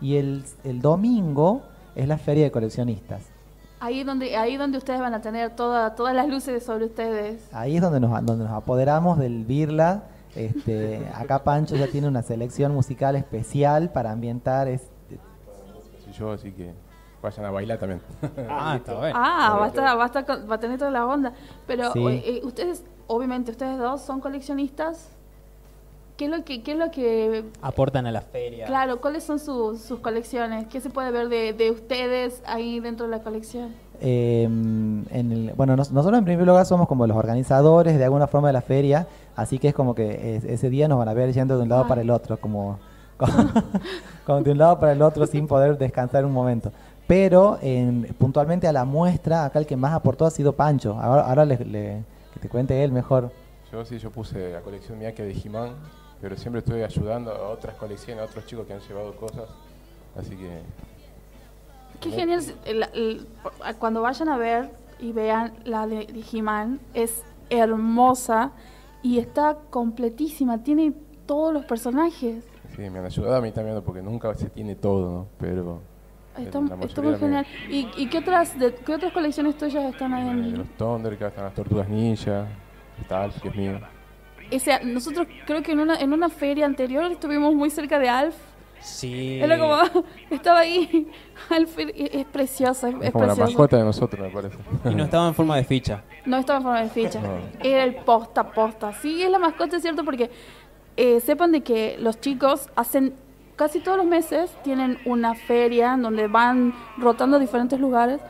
Y 0.01 0.17
el, 0.17 0.43
el 0.65 0.81
domingo 0.81 1.61
es 1.95 2.05
la 2.05 2.17
feria 2.17 2.43
de 2.43 2.51
coleccionistas. 2.51 3.21
Ahí 3.79 4.03
donde, 4.03 4.35
ahí 4.35 4.57
donde 4.57 4.77
ustedes 4.77 4.99
van 4.99 5.13
a 5.13 5.21
tener 5.21 5.55
toda, 5.55 5.95
todas 5.95 6.13
las 6.13 6.27
luces 6.27 6.63
sobre 6.65 6.85
ustedes. 6.87 7.47
Ahí 7.53 7.77
es 7.77 7.81
donde 7.81 8.01
nos, 8.01 8.11
donde 8.25 8.43
nos 8.43 8.53
apoderamos 8.53 9.17
del 9.17 9.45
Birla. 9.45 10.03
Este, 10.35 11.07
acá 11.15 11.45
Pancho 11.45 11.77
ya 11.77 11.87
tiene 11.87 12.09
una 12.09 12.23
selección 12.23 12.73
musical 12.73 13.15
especial 13.15 13.89
para 13.93 14.11
ambientar. 14.11 14.67
Es, 14.67 14.89
Soy 16.03 16.11
yo, 16.13 16.31
así 16.33 16.51
que 16.51 16.73
vayan 17.21 17.45
a 17.45 17.51
bailar 17.51 17.77
también. 17.77 18.01
Ah, 18.49 18.75
está 18.77 18.93
bueno. 18.95 19.15
Ah, 19.17 19.57
va 19.59 19.65
a, 19.65 19.67
estar, 19.67 19.97
va, 19.97 20.03
a 20.03 20.05
estar 20.07 20.25
con- 20.25 20.49
va 20.49 20.55
a 20.55 20.59
tener 20.59 20.77
toda 20.77 20.91
la 20.91 21.05
onda. 21.05 21.33
Pero 21.65 21.91
Sí. 21.93 21.99
eh, 22.07 22.41
ustedes, 22.43 22.83
obviamente, 23.07 23.51
ustedes 23.51 23.77
dos 23.79 24.01
son 24.01 24.19
coleccionistas. 24.21 25.09
¿Qué 26.17 26.25
es 26.25 26.31
lo 26.31 26.43
que, 26.43 26.63
qué 26.63 26.71
es 26.71 26.77
lo 26.79 26.89
que 26.89 27.45
Aportan 27.61 28.07
a 28.07 28.11
la 28.11 28.21
feria. 28.21 28.65
claro, 28.65 28.99
cuáles 29.01 29.23
son 29.23 29.37
sus, 29.37 29.79
sus 29.81 29.99
colecciones? 29.99 30.65
¿Qué 30.67 30.81
se 30.81 30.89
puede 30.89 31.11
ver 31.11 31.29
de, 31.29 31.53
de 31.53 31.69
ustedes 31.69 32.41
ahí 32.47 32.79
dentro 32.79 33.05
de 33.05 33.11
la 33.11 33.21
colección? 33.23 33.73
eh, 33.99 34.43
en 34.43 35.05
el- 35.11 35.53
bueno, 35.55 35.75
nos- 35.75 35.91
nosotros 35.91 36.17
en 36.19 36.25
primer 36.25 36.45
lugar 36.47 36.65
somos 36.67 36.87
como 36.87 37.05
los 37.07 37.17
organizadores 37.17 37.97
de 37.97 38.03
alguna 38.03 38.27
forma 38.27 38.47
de 38.49 38.53
la 38.53 38.61
feria, 38.61 39.07
así 39.35 39.57
que 39.59 39.69
es 39.69 39.73
como 39.75 39.93
que 39.95 40.35
es- 40.37 40.43
ese 40.43 40.69
día 40.69 40.87
nos 40.87 40.97
van 40.99 41.09
a 41.09 41.13
ver 41.15 41.31
yendo 41.33 41.55
de 41.57 41.63
un 41.63 41.69
lado 41.69 41.83
Ah. 41.83 41.87
para 41.87 42.01
el 42.01 42.09
otro, 42.11 42.37
como, 42.37 42.77
como, 43.17 43.49
como 44.25 44.41
de 44.41 44.51
un 44.51 44.57
lado 44.59 44.79
para 44.79 44.91
el 44.93 45.01
otro 45.01 45.25
sin 45.27 45.47
poder 45.47 45.77
descansar 45.79 46.25
un 46.25 46.31
momento. 46.31 46.71
Pero 47.07 47.57
en- 47.61 48.03
puntualmente 48.19 48.67
a 48.67 48.73
la 48.73 48.83
muestra, 48.85 49.45
acá 49.45 49.59
el 49.59 49.65
que 49.65 49.77
más 49.77 49.93
aportó 49.93 50.25
ha 50.25 50.29
sido 50.31 50.53
Pancho. 50.53 50.99
Ahora, 50.99 51.21
ahora 51.27 51.45
le- 51.45 51.63
le- 51.65 52.03
que 52.33 52.39
te 52.41 52.49
cuente 52.49 52.83
él 52.83 52.91
mejor. 52.91 53.31
Yo 53.71 53.83
sí, 53.85 53.97
yo 53.97 54.11
puse 54.11 54.51
la 54.51 54.61
colección 54.61 54.99
mía 54.99 55.13
que 55.15 55.23
de 55.23 55.31
He-Man, 55.33 55.71
pero 56.21 56.35
siempre 56.35 56.59
estoy 56.59 56.81
ayudando 56.83 57.31
a 57.31 57.49
otras 57.49 57.75
colecciones, 57.75 58.21
a 58.23 58.25
otros 58.25 58.45
chicos 58.45 58.65
que 58.67 58.73
han 58.73 58.79
llevado 58.81 59.15
cosas. 59.15 59.45
Así 60.17 60.35
que 60.35 60.59
Qué 62.01 62.11
genial. 62.11 62.41
el- 62.65 62.83
el- 62.93 63.27
cuando 63.79 64.01
vayan 64.01 64.29
a 64.29 64.37
ver 64.37 64.69
y 64.99 65.11
vean 65.13 65.53
la 65.65 65.87
de, 65.87 66.05
de 66.07 66.23
He-Man, 66.31 66.79
es 66.93 67.23
hermosa 67.49 68.51
y 69.01 69.19
está 69.19 69.57
completísima. 69.69 70.63
Tiene 70.63 70.93
todos 71.25 71.53
los 71.53 71.65
personajes. 71.65 72.43
sí, 72.75 72.89
me 72.89 72.99
han 72.99 73.05
ayudado 73.05 73.35
a 73.37 73.41
mí 73.41 73.51
también, 73.51 73.81
porque 73.83 74.01
nunca 74.03 74.33
se 74.35 74.49
tiene 74.49 74.75
todo, 74.75 75.11
¿no? 75.11 75.27
Pero 75.39 75.81
Está, 76.37 76.59
está 76.85 77.01
muy 77.01 77.15
genial. 77.17 77.45
¿Y, 77.69 77.87
y 77.97 78.07
qué, 78.07 78.19
otras, 78.19 78.57
de, 78.59 78.73
qué 78.73 78.93
otras 78.95 79.11
colecciones 79.11 79.57
tuyas 79.57 79.85
están 79.85 80.13
ahí 80.13 80.23
eh, 80.27 80.33
de 80.33 80.39
en, 80.49 80.57
los 80.59 80.67
Thundercats, 80.77 81.29
están 81.31 81.45
las 81.45 81.53
Tortugas 81.53 81.89
Ninja, 81.89 82.47
está 83.01 83.23
Alf, 83.23 83.41
que 83.41 83.49
es 83.49 83.55
mío. 83.55 83.79
Ese- 84.51 84.83
nosotros 84.85 85.27
creo 85.45 85.61
que 85.61 85.71
en 85.73 85.79
una, 85.79 85.99
en 85.99 86.13
una 86.13 86.29
feria 86.29 86.65
anterior 86.65 87.11
estuvimos 87.11 87.53
muy 87.53 87.69
cerca 87.69 87.99
de 87.99 88.09
Alf. 88.09 88.35
Sí. 88.79 89.39
Era 89.41 89.57
como, 89.57 89.75
estaba 90.29 90.59
ahí. 90.59 91.09
Alf 91.49 91.77
es, 91.79 91.91
es 91.95 92.25
precioso, 92.25 92.87
es, 92.87 93.11
como 93.11 93.25
la 93.25 93.35
mascota 93.35 93.77
de 93.77 93.83
nosotros, 93.83 94.21
me 94.21 94.29
parece. 94.29 94.57
Y 94.85 94.95
no 94.95 95.03
estaba 95.03 95.27
en 95.27 95.33
forma 95.33 95.57
de 95.57 95.63
ficha. 95.63 96.03
No 96.25 96.37
estaba 96.37 96.57
en 96.57 96.63
forma 96.63 96.81
de 96.81 96.89
ficha. 96.89 97.19
No. 97.19 97.37
Era 97.61 97.83
el 97.83 97.95
posta 97.95 98.51
posta. 98.51 98.93
Sí, 98.93 99.21
es 99.21 99.29
la 99.29 99.39
mascota, 99.39 99.77
es 99.77 99.81
cierto, 99.81 100.03
porque 100.05 100.29
eh, 100.95 101.19
sepan 101.19 101.51
de 101.51 101.61
que 101.61 101.97
los 101.99 102.19
chicos 102.19 102.69
hacen 102.75 103.13
casi 103.57 103.81
todos 103.81 103.97
los 103.97 104.07
meses 104.07 104.49
tienen 104.63 104.97
una 105.05 105.35
feria 105.35 105.95
en 105.95 106.03
donde 106.03 106.27
van 106.27 106.73
rotando 106.97 107.35
a 107.35 107.39
diferentes 107.39 107.77
lugares. 107.79 108.21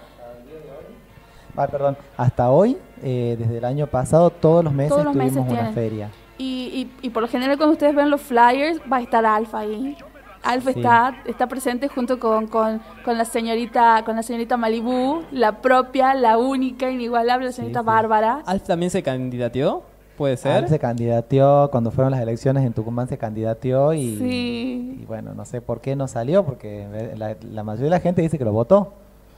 Ah, 1.55 1.67
perdón. 1.67 1.97
Hasta 2.17 2.49
hoy, 2.49 2.77
eh, 3.03 3.35
desde 3.37 3.57
el 3.57 3.65
año 3.65 3.87
pasado, 3.87 4.29
todos 4.29 4.63
los 4.63 4.73
meses 4.73 4.89
Todos 4.91 5.05
los 5.05 5.15
meses 5.15 5.33
tuvimos 5.33 5.49
una 5.51 5.59
tienen. 5.59 5.73
feria. 5.75 6.09
Y, 6.37 6.89
y, 7.01 7.07
y 7.07 7.09
por 7.09 7.23
lo 7.23 7.27
general 7.27 7.57
cuando 7.57 7.73
ustedes 7.73 7.95
ven 7.95 8.09
los 8.11 8.21
flyers 8.21 8.79
va 8.91 8.97
a 8.97 9.01
estar 9.01 9.25
Alfa 9.25 9.59
ahí. 9.59 9.97
Alfa 10.43 10.71
Sí. 10.71 10.79
está, 10.79 11.15
está 11.25 11.47
presente 11.47 11.87
junto 11.87 12.19
con, 12.19 12.45
con, 12.47 12.79
con 13.03 13.17
la 13.17 13.25
señorita 13.25 14.03
con 14.05 14.15
la 14.15 14.21
señorita 14.23 14.55
Malibú, 14.55 15.23
la 15.31 15.61
propia, 15.61 16.13
la 16.13 16.37
única, 16.37 16.91
inigualable, 16.91 17.47
la 17.47 17.51
señorita 17.51 17.79
sí. 17.79 17.85
Bárbara. 17.87 18.43
¿Alf 18.45 18.63
también 18.63 18.91
se 18.91 19.01
candidateó? 19.01 19.81
¿Puede 20.17 20.35
ser? 20.37 20.51
Alf 20.53 20.69
se 20.69 20.79
candidateó, 20.79 21.69
cuando 21.71 21.91
fueron 21.91 22.11
las 22.11 22.21
elecciones 22.21 22.65
en 22.65 22.73
Tucumán 22.73 23.07
se 23.07 23.17
candidateó 23.17 23.93
y, 23.93 24.17
Sí. 24.17 24.97
y 25.01 25.05
bueno, 25.05 25.33
no 25.35 25.45
sé 25.45 25.61
por 25.61 25.79
qué 25.79 25.95
no 25.95 26.07
salió, 26.07 26.43
porque 26.43 26.87
la, 27.15 27.37
la 27.41 27.63
mayoría 27.63 27.85
de 27.85 27.89
la 27.91 27.99
gente 27.99 28.21
dice 28.23 28.37
que 28.37 28.43
lo 28.45 28.51
votó. 28.51 28.93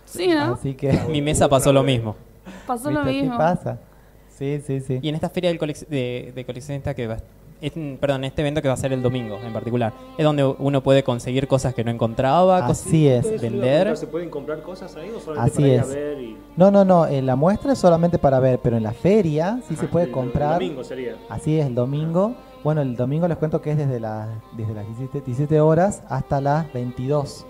Sí, 0.05 0.27
¿no? 0.27 0.53
Así 0.53 0.73
que... 0.75 0.93
Mi 1.09 1.21
mesa 1.21 1.47
pasó 1.49 1.71
lo 1.73 1.83
mismo. 1.83 2.15
Pasó 2.65 2.89
lo 2.89 3.03
mismo. 3.03 3.31
¿Qué 3.33 3.37
pasa? 3.37 3.77
Sí, 4.29 4.61
sí, 4.65 4.79
sí. 4.79 4.99
Y 5.01 5.09
en 5.09 5.15
esta 5.15 5.29
feria 5.29 5.49
del 5.49 5.59
colec- 5.59 5.85
de, 5.87 6.31
de 6.33 6.45
coleccionista 6.45 6.93
que 6.95 7.07
va, 7.07 7.17
es- 7.61 7.73
perdón, 7.99 8.23
este 8.23 8.41
evento 8.41 8.61
que 8.61 8.67
va 8.67 8.73
a 8.73 8.77
ser 8.77 8.93
el 8.93 9.01
domingo 9.01 9.37
en 9.45 9.51
particular, 9.53 9.93
es 10.17 10.23
donde 10.25 10.43
uno 10.45 10.81
puede 10.81 11.03
conseguir 11.03 11.47
cosas 11.47 11.73
que 11.73 11.83
no 11.83 11.91
encontraba, 11.91 12.65
cosas- 12.67 12.87
Así 12.87 13.07
es. 13.07 13.41
Vender. 13.41 13.95
¿Se 13.97 14.07
pueden 14.07 14.29
comprar 14.29 14.61
cosas 14.61 14.95
ahí 14.95 15.09
o 15.15 15.19
solamente 15.19 15.51
Así 15.51 15.61
para 15.61 15.73
ir 15.73 15.79
a 15.79 15.83
es. 15.83 15.89
ver 15.89 16.21
y... 16.21 16.37
No, 16.55 16.71
no, 16.71 16.85
no, 16.85 17.05
en 17.07 17.25
la 17.25 17.35
muestra 17.35 17.73
es 17.73 17.79
solamente 17.79 18.17
para 18.17 18.39
ver, 18.39 18.59
pero 18.63 18.77
en 18.77 18.83
la 18.83 18.91
feria 18.93 19.59
sí 19.67 19.75
se 19.75 19.85
Ah, 19.85 19.89
puede 19.91 20.05
el- 20.05 20.11
comprar. 20.11 20.53
El 20.61 20.67
domingo 20.67 20.83
sería. 20.83 21.15
Así 21.29 21.59
es, 21.59 21.65
el 21.65 21.75
domingo. 21.75 22.33
Bueno, 22.63 22.81
el 22.81 22.95
domingo 22.95 23.27
les 23.27 23.37
cuento 23.37 23.61
que 23.61 23.71
es 23.71 23.77
desde, 23.77 23.99
las 23.99 24.27
desde 24.57 24.73
las 24.73 24.85
17, 24.85 25.21
17 25.21 25.61
horas 25.61 26.03
hasta 26.09 26.41
las 26.41 26.71
22. 26.73 27.45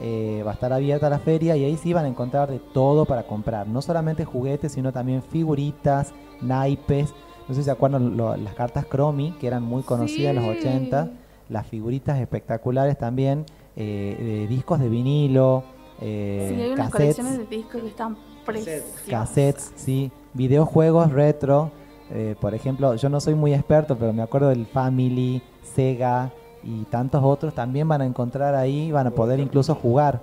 Eh, 0.00 0.42
va 0.46 0.50
a 0.50 0.54
estar 0.54 0.72
abierta 0.74 1.08
la 1.08 1.18
feria 1.18 1.56
y 1.56 1.64
ahí 1.64 1.76
sí 1.78 1.94
van 1.94 2.04
a 2.04 2.08
encontrar 2.08 2.50
de 2.50 2.58
todo 2.58 3.06
para 3.06 3.22
comprar. 3.22 3.66
No 3.66 3.80
solamente 3.80 4.24
juguetes, 4.26 4.72
sino 4.72 4.92
también 4.92 5.22
figuritas, 5.22 6.12
naipes. 6.42 7.14
No 7.48 7.54
sé 7.54 7.60
si 7.60 7.64
se 7.64 7.70
acuerdan 7.70 8.16
lo- 8.16 8.36
las 8.36 8.54
cartas 8.54 8.86
Cromi, 8.86 9.32
que 9.40 9.46
eran 9.46 9.62
muy 9.62 9.82
conocidas 9.82 10.30
en 10.30 10.36
los 10.36 10.44
Sí. 10.44 10.50
80. 10.58 11.10
Las 11.48 11.66
figuritas 11.66 12.18
espectaculares 12.18 12.98
también. 12.98 13.44
eh, 13.78 14.16
de 14.18 14.46
discos 14.48 14.80
de 14.80 14.88
vinilo. 14.88 15.62
eh, 16.00 16.46
Sí, 16.54 16.60
hay 16.62 16.70
unas 16.72 16.90
cassettes 16.90 17.16
colecciones 17.16 17.50
de 17.50 17.56
discos 17.56 17.80
que 17.82 17.88
están 17.88 18.16
preciosas. 18.46 19.02
cassettes, 19.08 19.72
sí, 19.76 20.10
videojuegos 20.32 21.12
retro. 21.12 21.70
eh, 22.10 22.36
por 22.40 22.54
ejemplo, 22.54 22.94
yo 22.94 23.08
no 23.10 23.20
soy 23.20 23.34
muy 23.34 23.52
experto, 23.52 23.96
pero 23.98 24.12
me 24.14 24.22
acuerdo 24.22 24.48
del 24.48 24.64
Family, 24.66 25.42
Sega 25.74 26.30
y 26.62 26.84
tantos 26.84 27.22
otros 27.22 27.52
también 27.54 27.86
van 27.88 28.00
a 28.00 28.06
encontrar 28.06 28.54
ahí, 28.54 28.90
van 28.92 29.08
a 29.08 29.10
poder 29.10 29.40
incluso 29.40 29.74
jugar. 29.74 30.22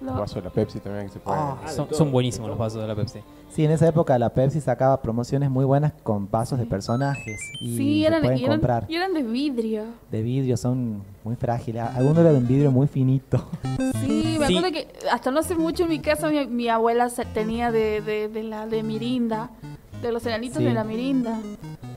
Lo- 0.00 0.06
Los 0.12 0.20
vasos 0.20 0.36
de 0.36 0.42
la 0.42 0.50
Pepsi 0.50 0.78
también 0.80 1.06
que 1.06 1.12
se 1.14 1.18
pueden. 1.18 1.40
Ah, 1.40 1.56
de 1.66 1.72
son, 1.72 1.86
todo, 1.88 1.98
son 1.98 2.06
de 2.08 2.12
buenísimos 2.12 2.48
los 2.48 2.58
vasos 2.58 2.80
de 2.80 2.86
la 2.88 2.94
Pepsi. 2.94 3.18
Sí, 3.50 3.64
en 3.64 3.70
esa 3.72 3.88
época 3.88 4.16
la 4.18 4.28
Pepsi 4.32 4.60
sacaba 4.60 5.00
promociones 5.02 5.50
muy 5.50 5.64
buenas 5.64 5.92
con 6.04 6.30
vasos 6.30 6.58
de 6.58 6.66
personajes 6.66 7.40
y 7.60 7.76
sí, 7.76 8.04
eran, 8.04 8.22
pueden 8.22 8.38
y 8.38 8.44
eran, 8.44 8.56
comprar 8.58 8.84
y 8.88 8.94
eran 8.96 9.12
de 9.14 9.22
vidrio. 9.22 9.84
de 10.10 10.22
vidrio, 10.22 10.56
son 10.56 11.02
muy 11.24 11.34
frágiles. 11.36 11.82
Algunos 11.96 12.18
eran 12.18 12.34
de 12.34 12.38
un 12.38 12.46
vidrio 12.46 12.70
muy 12.70 12.86
finito. 12.86 13.44
Sí, 14.02 14.36
me 14.38 14.46
Sí. 14.46 14.56
acuerdo 14.56 14.72
que 14.76 14.88
hasta 15.10 15.30
no 15.30 15.40
hace 15.40 15.54
mucho 15.56 15.82
en 15.84 15.88
mi 15.88 15.98
casa 15.98 16.28
mi, 16.28 16.46
mi 16.46 16.68
abuela 16.68 17.08
se- 17.10 17.24
tenía 17.24 17.72
de, 17.72 18.00
de, 18.00 18.28
de 18.28 18.42
la 18.44 18.66
de 18.66 18.82
Mirinda, 18.82 19.50
de 20.02 20.12
los 20.12 20.24
enanitos 20.26 20.58
Sí. 20.58 20.64
de 20.64 20.72
la 20.72 20.84
Mirinda. 20.84 21.38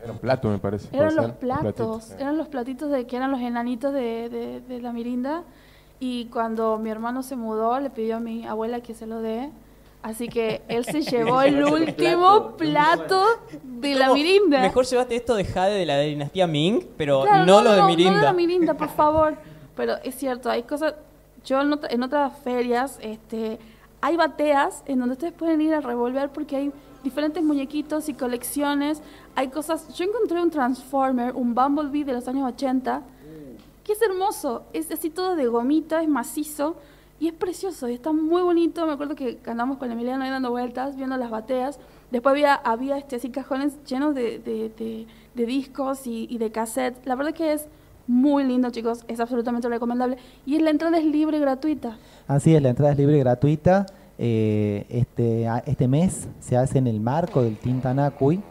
Era 0.04 0.14
un 0.14 0.18
plato, 0.18 0.50
me 0.50 0.58
parece. 0.58 0.88
Eran 0.92 1.16
los 1.16 1.26
ser, 1.28 1.36
platos, 1.38 2.12
eran 2.18 2.36
los 2.38 2.48
platitos 2.48 2.90
de 2.90 3.06
que 3.06 3.16
eran 3.18 3.30
los 3.30 3.40
enanitos 3.42 3.94
de, 3.94 4.30
de, 4.30 4.62
de 4.62 4.82
la 4.82 4.92
Mirinda. 4.92 5.44
Y 6.02 6.26
cuando 6.26 6.78
mi 6.80 6.90
hermano 6.90 7.22
se 7.24 7.36
mudó, 7.38 7.80
le 7.80 7.90
pidió 7.92 8.18
a 8.18 8.20
mi 8.20 8.46
abuela 8.46 8.82
que 8.82 8.94
se 8.94 9.06
lo 9.06 9.22
dé. 9.22 9.50
Así 10.02 10.28
que 10.30 10.64
él 10.68 10.84
se 10.84 11.02
llevó 11.12 11.44
el 11.44 11.64
último 11.64 12.58
plato 12.58 13.24
de 13.64 13.94
la. 13.96 14.12
Mirinda. 14.12 14.62
Mejor 14.62 14.86
llevaste 14.86 15.16
esto 15.16 15.36
de 15.36 15.46
Jade 15.46 15.76
de 15.76 15.86
la 15.86 16.00
dinastía 16.00 16.48
Ming, 16.48 16.82
pero 16.98 17.22
Claro, 17.22 17.46
no, 17.46 17.62
lo 17.62 17.72
de 17.74 17.78
No 17.82 17.88
Mirinda. 17.88 18.18
de 18.18 18.26
la 18.26 18.34
Mirinda, 18.34 18.74
por 18.74 18.90
favor. 18.96 19.36
Pero 19.76 19.94
es 20.04 20.16
cierto, 20.16 20.50
hay 20.50 20.64
cosas. 20.64 20.96
Yo 21.46 21.62
en, 21.62 21.72
otra- 21.74 21.90
en 21.92 22.02
otras 22.04 22.34
ferias, 22.44 22.98
este, 23.02 23.60
hay 24.02 24.16
bateas 24.18 24.82
en 24.88 25.00
donde 25.00 25.14
ustedes 25.14 25.34
pueden 25.34 25.62
ir 25.62 25.74
a 25.76 25.82
revolver 25.82 26.30
porque 26.30 26.56
hay 26.56 26.72
diferentes 27.04 27.44
muñequitos 27.44 28.10
y 28.10 28.16
colecciones. 28.16 29.04
Hay 29.36 29.50
cosas. 29.50 29.88
Yo 29.96 30.06
encontré 30.06 30.42
un 30.42 30.50
Transformer, 30.50 31.36
un 31.36 31.54
Bumblebee 31.54 32.04
de 32.06 32.14
los 32.14 32.28
años 32.28 32.48
80, 32.54 33.04
que 33.84 33.94
es 33.94 34.02
hermoso. 34.02 34.64
Es 34.74 34.92
así 34.92 35.10
todo 35.10 35.36
de 35.36 35.48
gomita, 35.48 36.02
es 36.02 36.10
macizo 36.10 36.76
y 37.20 37.28
es 37.28 37.34
precioso 37.34 37.88
y 37.90 37.94
está 37.94 38.12
muy 38.12 38.42
bonito. 38.42 38.86
Me 38.86 38.94
acuerdo 38.94 39.16
que 39.16 39.40
andamos 39.46 39.78
con 39.78 39.92
Emiliano 39.92 40.24
ahí 40.24 40.30
dando 40.30 40.50
vueltas, 40.52 40.96
viendo 40.96 41.18
las 41.18 41.30
bateas. 41.30 41.80
Después 42.12 42.32
había, 42.32 42.56
había 42.56 42.98
este, 42.98 43.16
así 43.18 43.30
cajones 43.30 43.78
llenos 43.86 44.14
de, 44.16 44.40
de- 44.40 44.70
de- 44.78 45.08
de 45.34 45.46
discos 45.46 46.08
y, 46.08 46.28
y 46.30 46.38
de 46.40 46.52
cassettes. 46.52 47.06
La 47.06 47.16
verdad 47.16 47.34
que 47.34 47.54
es 47.54 47.68
muy 48.08 48.44
lindo, 48.44 48.70
chicos. 48.72 49.06
Es 49.08 49.20
absolutamente 49.20 49.70
recomendable. 49.70 50.18
Y 50.46 50.60
la 50.60 50.72
entrada 50.72 50.98
es 50.98 51.06
libre 51.06 51.38
y 51.38 51.40
gratuita. 51.40 51.98
Así 52.28 52.54
es, 52.56 52.62
la 52.62 52.70
entrada 52.70 52.92
es 52.92 52.98
libre 52.98 53.16
y 53.18 53.20
gratuita. 53.20 53.86
Eh, 54.18 54.86
este, 54.90 55.48
este 55.66 55.88
mes 55.88 56.28
se 56.42 56.58
hace 56.58 56.78
en 56.80 56.88
el 56.88 57.00
marco 57.00 57.42
del 57.42 57.58
Tintanacui. 57.58 58.42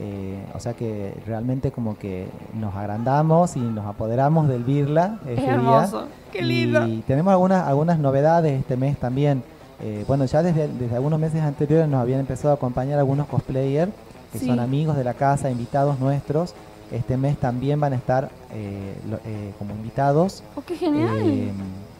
Eh, 0.00 0.44
o 0.54 0.60
sea 0.60 0.74
que 0.74 1.14
realmente 1.26 1.70
como 1.72 1.98
que 1.98 2.28
nos 2.54 2.74
agrandamos 2.74 3.56
y 3.56 3.60
nos 3.60 3.84
apoderamos 3.86 4.48
del 4.48 4.64
Birla 4.64 5.18
ese 5.24 5.34
es 5.34 5.40
día. 5.42 5.54
hermoso. 5.54 6.06
Qué 6.32 6.42
lindo. 6.42 6.86
Y 6.86 7.02
tenemos 7.06 7.32
algunas, 7.32 7.66
algunas 7.66 7.98
novedades 7.98 8.60
este 8.60 8.76
mes 8.76 8.96
también. 8.98 9.42
Eh, 9.80 10.04
bueno, 10.08 10.24
ya 10.24 10.42
desde, 10.42 10.68
desde 10.68 10.96
algunos 10.96 11.18
meses 11.20 11.40
anteriores 11.42 11.88
nos 11.88 12.00
habían 12.00 12.20
empezado 12.20 12.50
a 12.50 12.54
acompañar 12.56 12.98
algunos 12.98 13.26
cosplayers 13.28 13.92
que 14.32 14.38
Sí. 14.40 14.46
son 14.46 14.60
amigos 14.60 14.96
de 14.96 15.04
la 15.04 15.14
casa, 15.14 15.50
invitados 15.50 15.98
nuestros. 16.00 16.54
Este 16.92 17.16
mes 17.16 17.36
también 17.38 17.78
van 17.80 17.92
a 17.92 17.96
estar 17.96 18.30
eh, 18.52 18.94
lo- 19.08 19.18
eh, 19.24 19.52
como 19.58 19.74
invitados. 19.74 20.42
Oh, 20.56 20.62
qué 20.62 20.74
genial. 20.76 21.52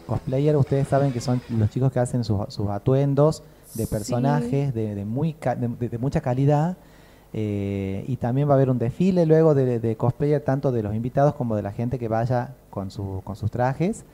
Cosplayer, 0.07 0.55
ustedes 0.57 0.87
saben 0.87 1.11
que 1.11 1.21
son 1.21 1.41
los 1.49 1.69
chicos 1.69 1.91
que 1.91 1.99
hacen 1.99 2.23
sus, 2.23 2.39
sus 2.53 2.67
atuendos 2.69 3.43
de 3.75 3.85
Sí. 3.85 3.89
personajes 3.91 4.73
de, 4.73 4.95
de 4.95 5.05
muy 5.05 5.35
de- 5.57 5.89
de 5.89 5.97
mucha 5.99 6.21
calidad. 6.21 6.77
Eh, 7.33 8.03
y 8.07 8.15
también 8.17 8.47
va 8.47 8.53
a 8.53 8.55
haber 8.55 8.69
un 8.69 8.79
desfile 8.79 9.25
luego 9.25 9.53
de, 9.53 9.79
de 9.79 9.95
cosplayer, 9.95 10.41
tanto 10.41 10.71
de 10.71 10.83
los 10.83 10.95
invitados 10.95 11.35
como 11.35 11.55
de 11.55 11.61
la 11.61 11.71
gente 11.71 11.99
que 11.99 12.07
vaya 12.07 12.55
con, 12.69 12.91
su, 12.91 13.21
con 13.23 13.35
sus 13.35 13.51
trajes. 13.51 14.05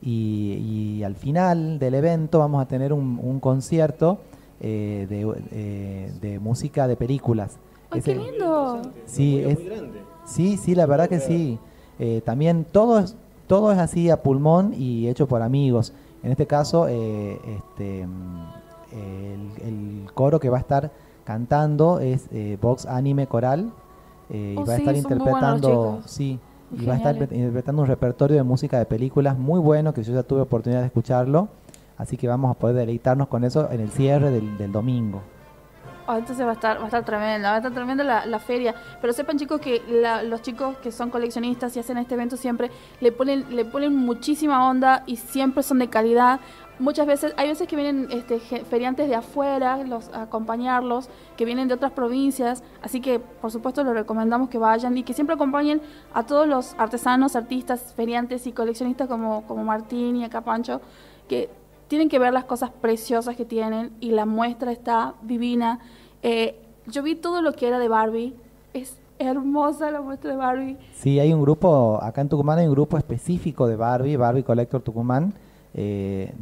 Y, 0.00 0.98
y 0.98 1.02
al 1.02 1.16
final 1.16 1.78
del 1.78 1.94
evento 1.94 2.38
vamos 2.38 2.62
a 2.62 2.68
tener 2.68 2.92
un, 2.92 3.18
un 3.20 3.40
concierto 3.40 4.18
eh, 4.60 5.06
de, 5.08 5.26
eh, 5.50 6.12
de 6.20 6.38
música 6.38 6.86
de 6.86 6.96
películas. 6.96 7.58
Ay, 7.90 8.02
qué 8.02 8.14
lindo. 8.14 8.82
Sí, 9.06 9.40
es. 9.40 9.58
Sí, 10.24 10.56
sí, 10.58 10.74
la 10.74 10.86
verdad 10.86 11.08
que 11.08 11.20
sí. 11.20 11.58
Eh, 11.98 12.20
también 12.24 12.66
todo 12.70 12.98
es, 13.00 13.16
todo 13.46 13.72
es 13.72 13.78
así 13.78 14.10
a 14.10 14.22
pulmón 14.22 14.74
y 14.76 15.08
hecho 15.08 15.26
por 15.26 15.42
amigos. 15.42 15.94
En 16.22 16.30
este 16.30 16.46
caso, 16.46 16.86
eh, 16.86 17.38
este, 17.56 18.06
mm, 18.06 18.42
el, 18.92 19.66
el 19.66 20.12
coro 20.12 20.38
que 20.38 20.50
va 20.50 20.58
a 20.58 20.60
estar 20.60 20.90
cantando 21.32 22.00
es 22.00 22.26
eh, 22.32 22.56
Vox 22.60 22.86
Anime 22.86 23.26
Coral 23.26 23.70
eh, 24.30 24.54
Oh, 24.56 24.62
y 24.62 24.64
va 24.64 24.72
a 24.72 24.76
sí, 24.76 24.82
estar 24.82 24.94
buenos 24.94 25.04
los 25.04 25.12
interpretando, 25.12 26.00
sí, 26.06 26.40
y 26.72 26.86
va 26.86 26.94
a 26.94 26.96
estar 26.96 27.14
interpretando 27.16 27.82
un 27.82 27.88
repertorio 27.88 28.36
de 28.38 28.42
música 28.42 28.78
de 28.78 28.86
películas 28.86 29.36
muy 29.38 29.60
bueno 29.60 29.92
que 29.92 30.02
yo 30.02 30.14
ya 30.14 30.22
tuve 30.22 30.40
oportunidad 30.40 30.80
de 30.80 30.86
escucharlo. 30.86 31.48
Así 31.98 32.16
que 32.16 32.28
vamos 32.28 32.50
a 32.50 32.54
poder 32.58 32.76
deleitarnos 32.76 33.28
con 33.28 33.44
eso 33.44 33.68
en 33.70 33.80
el 33.80 33.90
cierre 33.90 34.30
del, 34.30 34.56
del 34.56 34.70
domingo. 34.72 35.20
Oh, 36.06 36.14
entonces 36.16 36.46
va 36.46 36.50
a 36.50 36.54
estar, 36.54 36.78
va 36.78 36.84
a 36.84 36.86
estar 36.86 37.04
tremenda, 37.04 37.50
va 37.50 37.56
a 37.56 37.58
estar 37.58 37.72
tremenda 37.72 38.02
la, 38.04 38.24
la 38.24 38.38
feria. 38.38 38.74
Pero 39.00 39.12
sepan 39.12 39.36
chicos 39.36 39.60
que 39.60 39.82
la- 39.90 40.22
los 40.22 40.40
chicos 40.40 40.76
que 40.78 40.90
son 40.92 41.10
coleccionistas 41.10 41.76
y 41.76 41.80
hacen 41.80 41.98
este 41.98 42.14
evento 42.14 42.36
siempre 42.38 42.70
le 43.00 43.12
ponen, 43.12 43.44
le 43.54 43.64
ponen 43.66 43.94
muchísima 43.94 44.66
onda 44.70 45.02
y 45.06 45.16
siempre 45.16 45.62
son 45.62 45.80
de 45.80 45.88
calidad. 45.88 46.40
Muchas 46.78 47.06
veces, 47.06 47.34
hay 47.36 47.48
veces 47.48 47.66
que 47.66 47.74
vienen 47.74 48.06
este, 48.10 48.38
feriantes 48.38 49.08
de 49.08 49.16
afuera 49.16 49.78
los, 49.84 50.10
a 50.10 50.22
acompañarlos, 50.22 51.08
que 51.36 51.44
vienen 51.44 51.66
de 51.66 51.74
otras 51.74 51.90
provincias, 51.90 52.62
así 52.82 53.00
que 53.00 53.18
por 53.18 53.50
supuesto 53.50 53.82
les 53.82 53.94
recomendamos 53.94 54.48
que 54.48 54.58
vayan 54.58 54.96
y 54.96 55.02
que 55.02 55.12
siempre 55.12 55.34
acompañen 55.34 55.80
a 56.14 56.24
todos 56.24 56.46
los 56.46 56.74
artesanos, 56.78 57.34
artistas, 57.34 57.92
feriantes 57.94 58.46
y 58.46 58.52
coleccionistas 58.52 59.08
como, 59.08 59.42
como 59.48 59.64
Martín 59.64 60.16
y 60.16 60.24
acá 60.24 60.42
Pancho, 60.42 60.80
que 61.26 61.50
tienen 61.88 62.08
que 62.08 62.20
ver 62.20 62.32
las 62.32 62.44
cosas 62.44 62.70
preciosas 62.70 63.34
que 63.34 63.44
tienen 63.44 63.90
y 63.98 64.12
la 64.12 64.24
muestra 64.24 64.70
está 64.70 65.14
divina. 65.22 65.80
Eh, 66.22 66.60
yo 66.86 67.02
vi 67.02 67.16
todo 67.16 67.42
lo 67.42 67.54
que 67.54 67.66
era 67.66 67.80
de 67.80 67.88
Barbie, 67.88 68.36
es 68.72 68.96
hermosa 69.18 69.90
la 69.90 70.00
muestra 70.00 70.30
de 70.30 70.36
Barbie. 70.36 70.76
Sí, 70.94 71.18
hay 71.18 71.32
un 71.32 71.42
grupo, 71.42 71.98
acá 72.00 72.20
en 72.20 72.28
Tucumán 72.28 72.58
hay 72.58 72.66
un 72.66 72.74
grupo 72.74 72.96
específico 72.96 73.66
de 73.66 73.74
Barbie, 73.74 74.16
Barbie 74.16 74.44
Collector 74.44 74.80
Tucumán, 74.80 75.34
eh, 75.80 76.32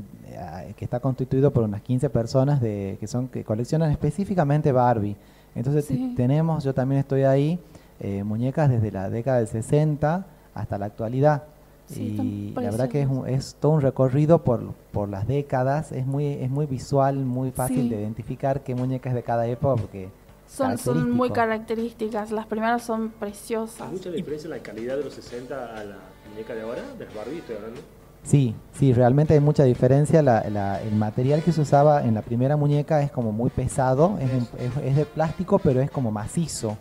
que 0.77 0.85
está 0.85 0.99
constituido 1.01 1.51
por 1.53 1.63
unas 1.63 1.83
15 1.83 2.09
personas 2.09 2.59
de, 2.61 2.97
que 2.99 3.07
son 3.07 3.29
que 3.29 3.45
coleccionan 3.45 3.91
específicamente 3.91 4.73
Barbie. 4.73 5.15
Entonces 5.55 5.85
Sí. 5.85 6.15
tenemos, 6.17 6.65
yo 6.65 6.73
también 6.75 7.01
estoy 7.01 7.25
ahí, 7.25 7.59
eh, 8.01 8.23
muñecas 8.25 8.71
desde 8.71 8.91
la 8.91 9.11
década 9.11 9.39
del 9.39 9.49
60 9.49 10.25
hasta 10.55 10.79
la 10.79 10.87
actualidad. 10.87 11.43
Sí, 11.87 12.17
y 12.21 12.61
la 12.61 12.71
verdad 12.71 12.89
que 12.89 13.03
es, 13.03 13.09
un- 13.09 13.29
es 13.29 13.55
todo 13.61 13.73
un 13.73 13.81
recorrido 13.81 14.43
por, 14.43 14.73
por 14.91 15.09
las 15.09 15.27
décadas, 15.29 15.93
es 15.93 16.05
muy, 16.07 16.27
es 16.27 16.51
muy 16.51 16.67
visual, 16.67 17.17
muy 17.17 17.51
fácil 17.53 17.83
Sí. 17.83 17.89
de 17.91 18.01
identificar 18.01 18.63
qué 18.63 18.75
muñeca 18.75 19.11
es 19.11 19.15
de 19.15 19.23
cada 19.23 19.47
época 19.47 19.81
porque 19.83 20.09
Son, 20.49 20.79
son 20.79 21.11
muy 21.11 21.31
características, 21.31 22.31
las 22.33 22.47
primeras 22.47 22.83
son 22.83 23.11
preciosas. 23.11 23.83
¿Hay 23.89 23.93
mucha 23.95 24.11
diferencia 24.11 24.47
en 24.47 24.51
la 24.57 24.63
calidad 24.63 24.97
de 24.97 25.05
los 25.05 25.15
60 25.15 25.77
a 25.77 25.85
la 25.85 25.97
muñeca 26.31 26.55
de 26.55 26.63
ahora? 26.63 26.83
De 26.99 27.05
las 27.05 27.15
Barbie 27.15 27.39
estoy 27.39 27.57
hablando. 27.57 27.81
Sí, 28.27 28.55
sí, 28.73 28.93
realmente 28.93 29.35
hay 29.35 29.41
mucha 29.41 29.63
diferencia. 29.63 30.21
La- 30.23 30.49
la- 30.51 30.83
el 30.83 30.95
material 30.97 31.43
que 31.43 31.53
se 31.53 31.61
usaba 31.61 32.03
en 32.05 32.15
la 32.15 32.23
primera 32.23 32.57
muñeca 32.57 33.01
es 33.03 33.11
como 33.13 33.31
muy 33.31 33.51
pesado, 33.51 34.19
es, 34.21 34.31
un- 34.33 34.49
es- 34.59 34.85
es 34.85 34.97
de 34.97 35.07
plástico, 35.07 35.59
pero 35.61 35.81
es 35.81 35.91
como 35.91 36.11
macizo. 36.11 36.77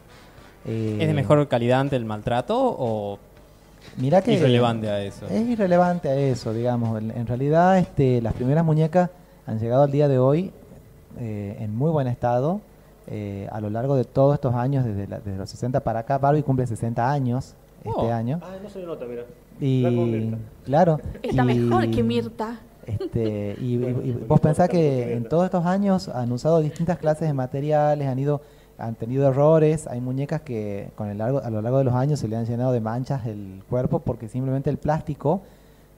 Eh, 0.65 0.97
¿Es 0.99 1.07
de 1.07 1.13
mejor 1.13 1.47
calidad 1.47 1.81
ante 1.81 1.95
el 1.95 2.05
maltrato 2.05 2.57
o 2.59 3.19
Mira 3.97 4.23
que 4.23 4.33
irrelevante 4.33 4.89
a 4.89 4.99
eso? 5.03 5.27
Es 5.27 5.47
irrelevante 5.47 6.09
a 6.09 6.15
eso, 6.15 6.51
digamos. 6.51 6.99
En, 6.99 7.11
en 7.11 7.27
realidad, 7.27 7.77
este, 7.77 8.19
las 8.19 8.33
primeras 8.33 8.65
muñecas 8.65 9.11
han 9.45 9.59
llegado 9.59 9.83
al 9.83 9.91
día 9.91 10.07
de 10.07 10.17
hoy 10.17 10.51
eh, 11.19 11.57
en 11.59 11.75
muy 11.75 11.91
buen 11.91 12.07
estado. 12.07 12.61
eh, 13.07 13.47
a 13.51 13.61
lo 13.61 13.69
largo 13.69 13.95
de 13.95 14.03
todos 14.03 14.33
estos 14.33 14.55
años, 14.55 14.83
desde, 14.83 15.05
la- 15.07 15.19
desde 15.19 15.37
los 15.37 15.47
60 15.51 15.79
para 15.81 15.99
acá, 15.99 16.17
Barbie 16.17 16.41
cumple 16.41 16.65
60 16.65 17.11
años 17.11 17.53
este 17.83 17.91
Oh. 17.95 18.11
año. 18.11 18.39
Ah, 18.41 18.55
no 18.63 18.67
se 18.67 18.79
le 18.79 18.87
nota, 18.87 19.05
mira. 19.05 19.21
Y 19.59 20.31
claro. 20.65 20.99
Está 21.23 21.43
y- 21.43 21.45
mejor 21.45 21.89
que 21.91 22.03
Mirta. 22.03 22.59
Este, 22.85 23.55
y, 23.59 23.75
y- 23.77 23.85
y 24.09 24.11
vos 24.27 24.39
pensás 24.39 24.69
que 24.69 25.13
en 25.13 25.27
todos 25.27 25.45
estos 25.45 25.65
años 25.65 26.07
han 26.09 26.31
usado 26.31 26.59
distintas 26.61 26.97
clases 26.99 27.27
de 27.27 27.33
materiales, 27.33 28.07
han 28.07 28.19
ido, 28.19 28.41
han 28.77 28.93
tenido 28.95 29.27
errores, 29.27 29.87
hay 29.87 30.01
muñecas 30.01 30.41
que 30.41 30.89
con 30.95 31.09
el 31.09 31.17
largo, 31.17 31.39
a 31.43 31.49
lo 31.49 31.61
largo 31.61 31.79
de 31.79 31.83
los 31.85 31.93
años 31.95 32.19
se 32.19 32.27
le 32.27 32.35
han 32.35 32.45
llenado 32.45 32.71
de 32.73 32.81
manchas 32.81 33.25
el 33.25 33.63
cuerpo 33.69 33.99
porque 33.99 34.27
simplemente 34.29 34.69
el 34.69 34.77
plástico, 34.77 35.41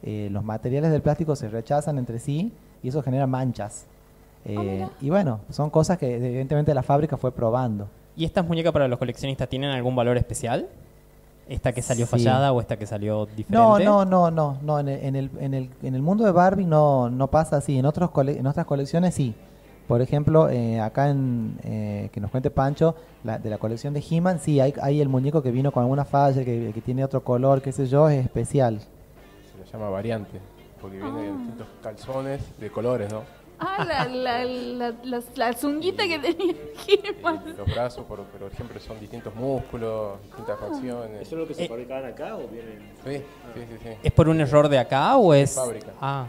eh, 0.04 0.30
los 0.32 0.44
materiales 0.46 0.92
del 0.92 1.02
plástico 1.02 1.36
se 1.36 1.50
rechazan 1.50 1.98
entre 1.98 2.20
sí 2.20 2.52
y 2.84 2.88
eso 2.90 3.02
genera 3.02 3.28
manchas. 3.28 3.86
Eh, 4.46 4.56
Ah, 4.58 4.62
mira. 4.64 4.90
y 5.02 5.10
bueno, 5.10 5.40
son 5.50 5.70
cosas 5.70 5.98
que 5.98 6.16
evidentemente 6.16 6.74
la 6.74 6.84
fábrica 6.84 7.18
fue 7.18 7.34
probando. 7.34 7.90
¿Y 8.16 8.24
estas 8.24 8.48
muñecas 8.48 8.72
para 8.72 8.88
los 8.88 8.98
coleccionistas 8.98 9.50
tienen 9.50 9.72
algún 9.72 9.94
valor 9.96 10.16
especial? 10.16 10.68
¿Esta 11.50 11.72
que 11.74 11.82
salió 11.82 12.06
Sí. 12.06 12.12
fallada 12.12 12.52
o 12.52 12.60
esta 12.60 12.78
que 12.78 12.86
salió 12.86 13.26
diferente? 13.26 13.54
No, 13.54 13.80
no, 13.80 14.04
no, 14.06 14.30
no, 14.32 14.58
no. 14.62 14.80
En 14.80 14.88
el, 14.90 15.00
en 15.04 15.16
el, 15.16 15.30
en 15.40 15.54
el, 15.54 15.70
en 15.82 15.96
el 15.96 16.02
mundo 16.02 16.26
de 16.26 16.32
Barbie 16.32 16.66
no, 16.66 17.10
no 17.10 17.28
pasa 17.28 17.58
así. 17.58 17.78
En 17.78 17.86
otros 17.86 18.12
cole- 18.12 18.38
en 18.38 18.46
otras 18.48 18.66
colecciones 18.66 19.14
sí. 19.16 19.34
Por 19.88 20.02
ejemplo, 20.02 20.50
eh, 20.50 20.82
acá 20.82 21.10
en 21.10 21.58
eh, 21.64 22.10
que 22.12 22.20
nos 22.20 22.30
cuente 22.30 22.50
Pancho 22.50 22.96
la- 23.24 23.40
de 23.40 23.50
la 23.50 23.58
colección 23.58 23.94
de 23.94 24.04
He-Man, 24.10 24.40
sí, 24.42 24.60
hay, 24.60 24.74
hay 24.82 25.00
el 25.00 25.08
muñeco 25.08 25.42
que 25.42 25.50
vino 25.52 25.72
con 25.72 25.84
alguna 25.84 26.04
falla, 26.04 26.44
que, 26.44 26.72
que 26.74 26.82
tiene 26.82 27.06
otro 27.06 27.24
color, 27.24 27.62
qué 27.62 27.72
sé 27.72 27.88
yo, 27.88 28.10
es 28.10 28.26
especial. 28.26 28.80
Se 28.82 29.58
le 29.64 29.72
llama 29.72 29.90
variante, 29.90 30.42
porque 30.82 30.98
viene 30.98 31.22
de 31.22 31.30
Ah. 31.30 31.32
distintos 31.38 31.68
calzones 31.82 32.42
de 32.60 32.70
colores, 32.70 33.14
¿no? 33.14 33.22
Ah, 33.60 33.84
la, 33.88 34.06
la, 34.06 34.46
la, 34.46 34.94
la, 35.04 35.22
la 35.36 35.54
zunguita 35.54 36.08
que 36.08 36.20
tenía. 36.20 36.54
Y 36.88 37.00
los 37.58 37.66
brazos, 37.74 38.06
por, 38.06 38.22
por 38.24 38.52
ejemplo, 38.52 38.80
son 38.80 39.00
distintos 39.00 39.34
músculos, 39.36 40.22
distintas 40.24 40.58
Ah. 40.62 40.68
facciones. 40.68 41.22
¿Eso 41.22 41.36
es 41.36 41.42
lo 41.42 41.48
que 41.48 41.54
se 41.56 41.66
Eh. 41.66 41.68
fabricaban 41.68 42.06
acá 42.06 42.36
o 42.36 42.48
vienen...? 42.48 42.80
Sí, 43.04 43.18
sí, 43.56 43.62
sí. 43.70 43.78
sí. 43.84 43.90
¿Es 44.04 44.12
por 44.12 44.30
un 44.30 44.40
error 44.42 44.70
de 44.70 44.78
acá 44.80 45.18
o 45.18 45.34
es...? 45.34 45.56
fábrica. 45.56 45.92
Ah, 46.02 46.28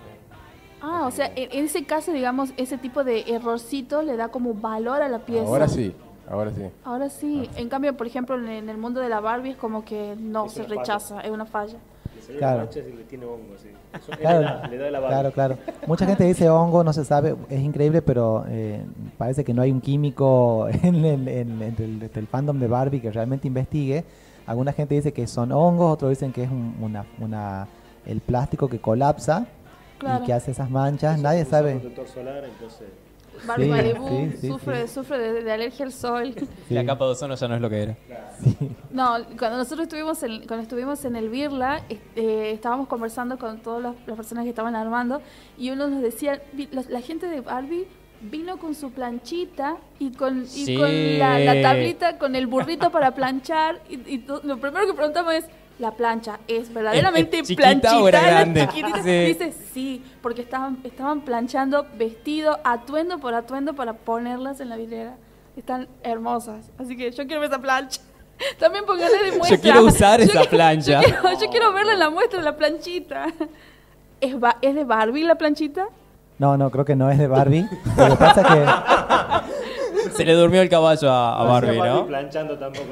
Ah, 0.81 1.07
o 1.09 1.11
sea, 1.11 1.31
en 1.35 1.64
ese 1.64 1.85
caso, 1.85 2.12
digamos, 2.12 2.51
ese 2.57 2.79
tipo 2.79 3.03
de 3.03 3.22
errorcito 3.26 4.01
le 4.03 4.16
da 4.16 4.29
como 4.29 4.55
valor 4.55 5.03
a 5.03 5.09
la 5.09 5.18
pieza. 5.18 5.45
Ahora 5.45 5.66
sí, 5.66 5.93
ahora 6.31 6.53
sí. 6.53 6.62
Ahora 6.85 7.11
sí. 7.11 7.51
En 7.57 7.68
cambio, 7.68 7.97
por 7.97 8.07
ejemplo, 8.07 8.37
en- 8.37 8.68
el 8.68 8.79
mundo 8.79 9.01
de 9.01 9.09
la 9.09 9.18
Barbie 9.18 9.51
es 9.51 9.57
como 9.57 9.85
que 9.85 10.14
no 10.16 10.47
Es 10.47 10.53
se 10.53 10.61
una 10.61 10.68
falla. 10.68 10.81
rechaza, 10.81 11.20
es 11.22 11.31
una 11.31 11.47
falla. 11.47 11.79
Salió 12.29 12.39
Claro. 12.41 12.59
manchas 12.59 12.85
y 12.87 12.93
le 12.97 13.05
tiene 13.05 13.24
hongo, 13.24 13.55
así. 13.57 13.68
Eso 13.95 14.12
es 14.12 14.18
Claro, 14.18 14.41
le 14.41 14.47
da, 14.47 14.68
le 14.68 14.79
da 14.79 14.91
la 14.91 15.09
claro, 15.09 15.33
claro. 15.33 15.59
Mucha 15.87 16.05
gente 16.07 16.24
dice 16.24 16.49
hongo, 16.51 16.85
no 16.85 16.93
se 16.93 17.05
sabe, 17.05 17.35
es 17.49 17.61
increíble, 17.61 18.03
pero 18.03 18.45
eh, 18.49 18.85
parece 19.16 19.43
que 19.45 19.53
no 19.55 19.62
hay 19.62 19.72
un 19.72 19.81
químico 19.81 20.68
en 20.83 21.05
el, 21.05 21.26
en- 21.26 21.62
entre 21.62 21.85
el, 21.87 22.11
el 22.14 22.26
fandom 22.26 22.59
de 22.61 22.66
Barbie 22.68 23.01
que 23.01 23.11
realmente 23.11 23.49
investigue. 23.49 24.05
Alguna 24.47 24.72
gente 24.72 24.95
dice 24.95 25.12
que 25.12 25.26
son 25.26 25.53
hongos, 25.53 25.91
otros 25.95 26.11
dicen 26.11 26.33
que 26.33 26.45
es 26.45 26.51
un- 26.51 26.76
una, 26.81 27.05
una, 27.18 27.66
el 28.07 28.20
plástico 28.20 28.68
que 28.68 28.79
colapsa 28.79 29.47
Claro. 29.99 30.22
y 30.22 30.26
que 30.26 30.33
hace 30.35 30.51
esas 30.53 30.70
manchas. 30.70 31.14
Usa- 31.18 31.22
Nadie 31.22 31.45
sabe. 31.45 31.81
solar, 32.14 32.45
entonces... 32.45 32.87
Barbie 33.47 33.64
Sí, 33.64 33.70
Malibu 33.70 34.09
sí, 34.09 34.36
sí, 34.41 34.49
sufre, 34.49 34.86
sí. 34.86 34.95
sufre 34.95 35.18
de, 35.18 35.43
de 35.45 35.53
alergia 35.53 35.84
al 35.86 35.93
sol. 35.93 36.34
Sí. 36.68 36.74
la 36.74 36.84
capa 36.84 37.05
de 37.07 37.11
ozono 37.12 37.34
ya 37.34 37.49
no 37.49 37.55
es 37.57 37.61
lo 37.61 37.70
que 37.70 37.82
era. 37.82 37.97
No, 38.91 39.16
cuando 39.39 39.59
nosotros 39.59 39.80
estuvimos 39.86 40.22
en, 40.22 40.47
cuando 40.47 40.62
estuvimos 40.62 41.05
en 41.05 41.16
el 41.16 41.28
Birla, 41.28 41.82
este, 41.89 42.53
estábamos 42.53 42.89
conversando 42.89 43.39
con 43.39 43.59
todas 43.61 43.82
las, 43.82 43.95
las 44.07 44.16
personas 44.16 44.45
que 44.45 44.51
estaban 44.51 44.74
armando 44.76 45.20
y 45.57 45.70
uno 45.70 45.89
nos 45.89 46.03
decía, 46.03 46.41
"Vi- 46.53 46.68
los- 46.72 46.89
la 46.89 47.01
gente 47.01 47.26
de 47.28 47.41
Barbie 47.41 47.86
vino 48.20 48.57
con 48.59 48.74
su 48.74 48.91
planchita 48.91 49.76
y 50.01 50.11
con, 50.12 50.43
y 50.43 50.47
Sí. 50.47 50.76
con 50.76 51.18
la, 51.18 51.39
la 51.39 51.62
tablita, 51.62 52.18
con 52.18 52.34
el 52.34 52.47
burrito 52.49 52.91
para 52.91 53.14
planchar. 53.14 53.80
Y, 53.89 54.14
y 54.14 54.18
to- 54.18 54.41
lo 54.45 54.59
primero 54.59 54.86
que 54.86 54.95
preguntamos 54.95 55.34
es, 55.34 55.45
¿la 55.79 55.93
plancha 55.93 56.39
es 56.49 56.72
verdaderamente 56.72 57.37
¿Es- 57.37 57.43
es 57.43 57.49
chiquita 57.49 57.68
planchita? 57.70 58.03
o 58.03 58.09
era 58.09 58.20
¿Era 58.20 58.31
grande? 58.31 58.68
chiquitita? 58.68 59.03
Sí. 59.03 59.11
Dice, 59.26 59.53
sí, 59.72 60.05
porque 60.22 60.43
estaban, 60.43 60.79
estaban 60.85 61.20
planchando 61.22 61.87
vestido, 61.97 62.59
atuendo 62.64 63.18
por 63.18 63.35
atuendo 63.35 63.74
para 63.74 63.93
ponerlas 63.93 64.61
en 64.61 64.68
la 64.70 64.76
vidriera. 64.76 65.16
Están 65.57 65.89
hermosas. 66.03 66.70
Así 66.79 66.97
que 66.97 67.11
yo 67.11 67.26
quiero 67.26 67.41
ver 67.41 67.51
esa 67.51 67.61
plancha. 67.61 68.01
También 68.59 68.85
póngale 68.87 69.24
de 69.24 69.33
muestra. 69.37 69.59
quiero 69.59 69.83
usar 69.85 70.20
esa 70.20 70.33
quiero- 70.33 70.51
plancha. 70.51 71.01
Yo 71.03 71.09
quiero, 71.09 71.41
yo 71.41 71.51
quiero 71.51 71.72
verla 71.72 71.93
en 71.95 71.99
la 71.99 72.11
muestra, 72.11 72.41
la 72.43 72.57
planchita. 72.57 73.26
¿Es, 74.20 74.35
¿Es 74.62 74.74
de 74.74 74.85
Barbie 74.85 75.24
la 75.24 75.35
planchita? 75.37 75.87
No, 76.39 76.57
no, 76.57 76.70
creo 76.70 76.85
que 76.85 76.95
no 76.97 77.11
es 77.11 77.18
de 77.18 77.26
Barbie. 77.26 77.66
Lo 77.97 78.09
que 78.11 78.16
pasa 78.16 78.41
es 78.43 78.47
que 78.47 80.11
Se 80.16 80.24
le 80.24 80.33
durmió 80.35 80.62
el 80.62 80.68
caballo 80.68 81.11
a, 81.11 81.41
a 81.41 81.45
Barbie, 81.45 81.76
Barbie 81.79 81.95
¿no? 82.01 82.07
planchando 82.07 82.57
tampoco. 82.59 82.87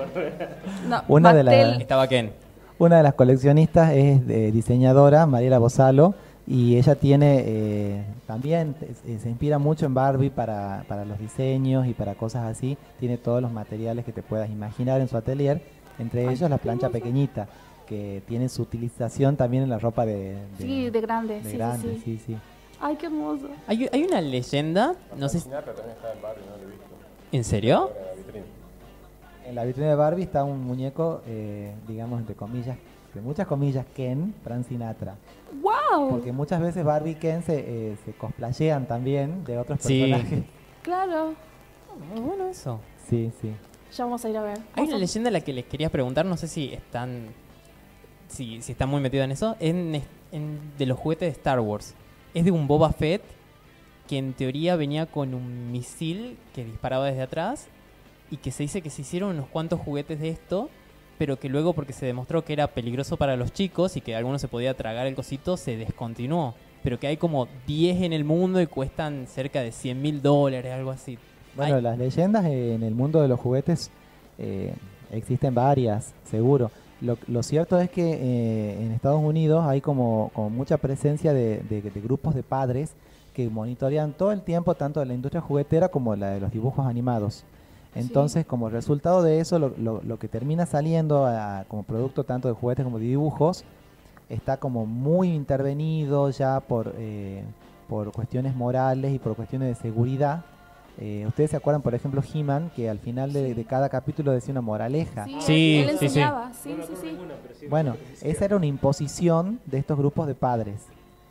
No, 0.89 1.03
Una 1.09 1.33
de 1.33 1.43
las- 1.45 1.81
Estaba 1.81 2.07
Ken. 2.09 2.33
Una 2.79 2.99
de 2.99 3.03
las 3.03 3.15
coleccionistas 3.15 3.93
es 3.93 4.21
eh, 4.29 4.51
diseñadora, 4.53 5.27
Mariela 5.27 5.59
Bozalo, 5.59 6.15
y 6.47 6.77
ella 6.77 6.95
tiene 6.95 7.43
eh, 7.47 8.05
también, 8.27 8.77
eh, 9.07 9.19
se 9.21 9.29
inspira 9.31 9.59
mucho 9.59 9.87
en 9.87 9.95
Barbie 9.95 10.31
para, 10.31 10.85
para 10.87 11.05
los 11.05 11.19
diseños 11.19 11.87
y 11.87 11.95
para 11.95 12.15
cosas 12.15 12.45
así. 12.45 12.77
Tiene 13.01 13.17
todos 13.17 13.41
los 13.43 13.51
materiales 13.51 14.05
que 14.05 14.13
te 14.13 14.23
puedas 14.23 14.51
imaginar 14.51 15.01
en 15.01 15.09
su 15.09 15.17
atelier, 15.17 15.61
entre 15.99 16.31
ellos 16.31 16.49
la 16.51 16.59
plancha 16.59 16.91
pequeñita, 16.91 17.49
que 17.87 18.23
tiene 18.29 18.49
su 18.49 18.63
utilización 18.63 19.37
también 19.37 19.63
en 19.63 19.71
la 19.71 19.79
ropa 19.79 20.05
de, 20.05 20.35
de- 20.35 20.39
Sí, 20.59 20.91
de 20.91 21.01
grande, 21.01 21.35
de 21.37 21.43
sí, 21.45 21.51
sí, 21.51 21.57
grande, 21.57 21.95
sí. 21.95 22.01
sí, 22.05 22.23
sí. 22.27 22.37
Ay, 22.79 22.97
qué 22.97 23.07
hermoso. 23.07 23.49
Hay, 23.67 23.89
hay 23.91 24.05
una 24.05 24.21
leyenda, 24.21 24.95
no 25.17 25.29
sé 25.31 25.39
si... 25.39 25.45
Sinatra 25.45 25.73
también 25.75 25.97
está 25.97 26.13
en 26.13 26.21
Barbie, 26.23 26.43
no 26.51 26.57
lo 26.59 26.63
he 26.63 26.67
visto. 26.67 26.87
¿En 27.33 27.45
serio? 27.45 27.91
En 29.47 29.55
la 29.55 29.65
vitrina. 29.65 29.89
De 29.89 29.95
Barbie 29.95 30.25
está 30.25 30.45
un 30.45 30.65
muñeco, 30.65 31.23
eh, 31.27 31.73
digamos, 31.87 32.21
entre 32.21 32.35
comillas, 32.35 32.77
de 33.15 33.21
muchas 33.21 33.47
comillas, 33.47 33.87
Ken, 33.95 34.35
Frank 34.43 34.67
Sinatra. 34.67 35.15
¡Wow! 35.63 36.11
Porque 36.11 36.33
muchas 36.33 36.61
veces 36.61 36.85
Barbie 36.85 37.13
y 37.13 37.15
Ken 37.15 37.43
se, 37.43 37.59
eh, 37.93 37.97
se 38.05 38.13
cosplayean 38.13 38.87
también 38.87 39.45
de 39.45 39.59
otros 39.59 39.79
Sí. 39.81 40.01
personajes. 40.01 40.45
Claro. 40.83 41.35
Muy 42.13 42.21
bueno 42.21 42.49
eso. 42.49 42.81
Sí, 43.09 43.31
sí. 43.41 43.53
Ya 43.97 44.05
vamos 44.05 44.25
a 44.25 44.29
ir 44.31 44.37
a 44.37 44.43
ver. 44.43 44.59
Hay 44.75 44.85
una 44.85 44.97
a- 44.97 44.99
leyenda 44.99 45.29
a 45.29 45.33
la 45.33 45.41
que 45.41 45.53
les 45.53 45.65
quería 45.65 45.89
preguntar, 45.91 46.27
no 46.27 46.37
sé 46.37 46.47
si 46.49 46.73
están 46.75 47.29
si, 48.29 48.61
si 48.61 48.73
están 48.73 48.89
muy 48.89 49.01
metidos 49.01 49.25
en 49.25 49.31
eso, 49.31 49.57
en, 49.61 50.03
en- 50.33 50.61
de 50.77 50.87
los 50.87 50.99
juguetes 50.99 51.29
de 51.29 51.33
Star 51.33 51.61
Wars. 51.61 51.95
Es 52.35 52.45
de 52.45 52.51
un 52.51 52.67
Boba 52.67 52.93
Fett 52.93 53.23
que 54.09 54.19
en 54.19 54.33
teoría 54.35 54.77
venía 54.77 55.07
con 55.07 55.33
un 55.33 55.71
misil 55.73 56.37
que 56.55 56.65
disparaba 56.65 57.07
desde 57.07 57.23
atrás 57.23 57.69
y 58.31 58.39
que 58.39 58.51
se 58.51 58.63
dice 58.65 58.83
que 58.83 58.91
se 58.91 59.03
hicieron 59.03 59.31
unos 59.31 59.47
cuantos 59.49 59.81
juguetes 59.81 60.21
de 60.21 60.29
esto, 60.31 60.69
pero 61.19 61.39
que 61.39 61.49
luego 61.49 61.73
porque 61.73 61.93
se 61.93 62.05
demostró 62.07 62.45
que 62.45 62.53
era 62.53 62.67
peligroso 62.69 63.17
para 63.17 63.37
los 63.37 63.53
chicos 63.53 63.97
y 63.97 64.01
que 64.01 64.15
alguno 64.17 64.39
se 64.39 64.49
podía 64.49 64.75
tragar 64.75 65.07
el 65.07 65.15
cosito, 65.15 65.57
se 65.57 65.77
descontinuó. 65.77 66.55
Pero 66.83 67.01
que 67.01 67.07
hay 67.07 67.17
como 67.17 67.49
10 67.67 68.03
en 68.03 68.13
el 68.13 68.25
mundo 68.25 68.61
y 68.61 68.67
cuestan 68.67 69.27
cerca 69.27 69.61
de 69.63 69.73
100 69.73 70.01
mil 70.03 70.23
dólares, 70.23 70.73
algo 70.73 70.91
así. 70.91 71.19
Bueno, 71.57 71.81
las 71.81 71.97
leyendas 71.99 72.45
en 72.45 72.83
el 72.83 72.95
mundo 72.95 73.23
de 73.23 73.29
los 73.29 73.41
juguetes 73.41 73.91
eh, 74.39 74.75
existen 75.11 75.55
varias, 75.55 76.13
seguro. 76.25 76.71
Lo, 77.01 77.17
lo 77.29 77.43
cierto 77.43 77.81
es 77.81 77.91
que 77.91 78.03
eh, 78.13 78.83
en 78.83 78.93
Estados 78.93 79.23
Unidos 79.23 79.65
hay 79.67 79.81
como, 79.81 80.31
como 80.35 80.51
mucha 80.51 80.77
presencia 80.77 81.33
de, 81.33 81.59
de- 81.69 81.83
de 81.83 82.01
grupos 82.01 82.35
de 82.35 82.43
padres 82.43 82.93
que 83.35 83.49
monitorean 83.51 84.13
todo 84.13 84.33
el 84.33 84.43
tiempo 84.43 84.75
tanto 84.75 85.01
de 85.01 85.07
la 85.07 85.15
industria 85.15 85.41
juguetera 85.41 85.89
como 85.89 86.15
la 86.17 86.31
de 86.31 86.41
los 86.41 86.53
dibujos 86.53 86.87
animados. 86.87 87.45
Entonces, 87.95 88.45
como 88.45 88.69
resultado 88.69 89.23
de 89.23 89.41
eso, 89.41 89.59
lo, 89.59 89.73
lo- 89.79 90.03
lo 90.03 90.19
que 90.19 90.29
termina 90.29 90.67
saliendo 90.67 91.25
a- 91.27 91.65
como 91.69 91.83
producto 91.83 92.25
tanto 92.25 92.49
de 92.49 92.55
juguetes 92.55 92.85
como 92.85 92.99
de 92.99 93.07
dibujos 93.07 93.65
está 94.29 94.57
como 94.59 94.87
muy 94.87 95.33
intervenido 95.33 96.29
ya 96.31 96.61
por, 96.61 96.93
eh, 96.99 97.43
por 97.89 98.13
cuestiones 98.13 98.55
morales 98.57 99.15
y 99.15 99.19
por 99.19 99.35
cuestiones 99.37 99.69
de 99.69 99.75
seguridad. 99.81 100.45
Eh, 100.99 101.25
Ustedes 101.29 101.51
se 101.51 101.57
acuerdan, 101.57 101.83
por 101.83 101.95
ejemplo, 101.95 102.23
He-Man, 102.35 102.71
que 102.75 102.89
al 102.91 102.99
final 102.99 103.33
de, 103.33 103.55
de 103.55 103.65
cada 103.65 103.89
capítulo 103.89 104.33
decía 104.33 104.53
una 104.53 104.63
moraleja. 104.63 105.27
Sí, 105.27 105.41
Sí, 105.41 105.77
él 105.79 105.91
sí, 105.91 105.97
sí. 105.99 106.05
enseñaba. 106.07 106.53
Sí, 106.53 106.75
sí, 106.87 106.95
sí. 107.01 107.67
Bueno, 107.69 107.97
esa 108.23 108.45
era 108.47 108.57
una 108.57 108.67
imposición 108.67 109.61
de 109.67 109.79
estos 109.79 109.97
grupos 109.99 110.27
de 110.27 110.35
padres. 110.35 110.81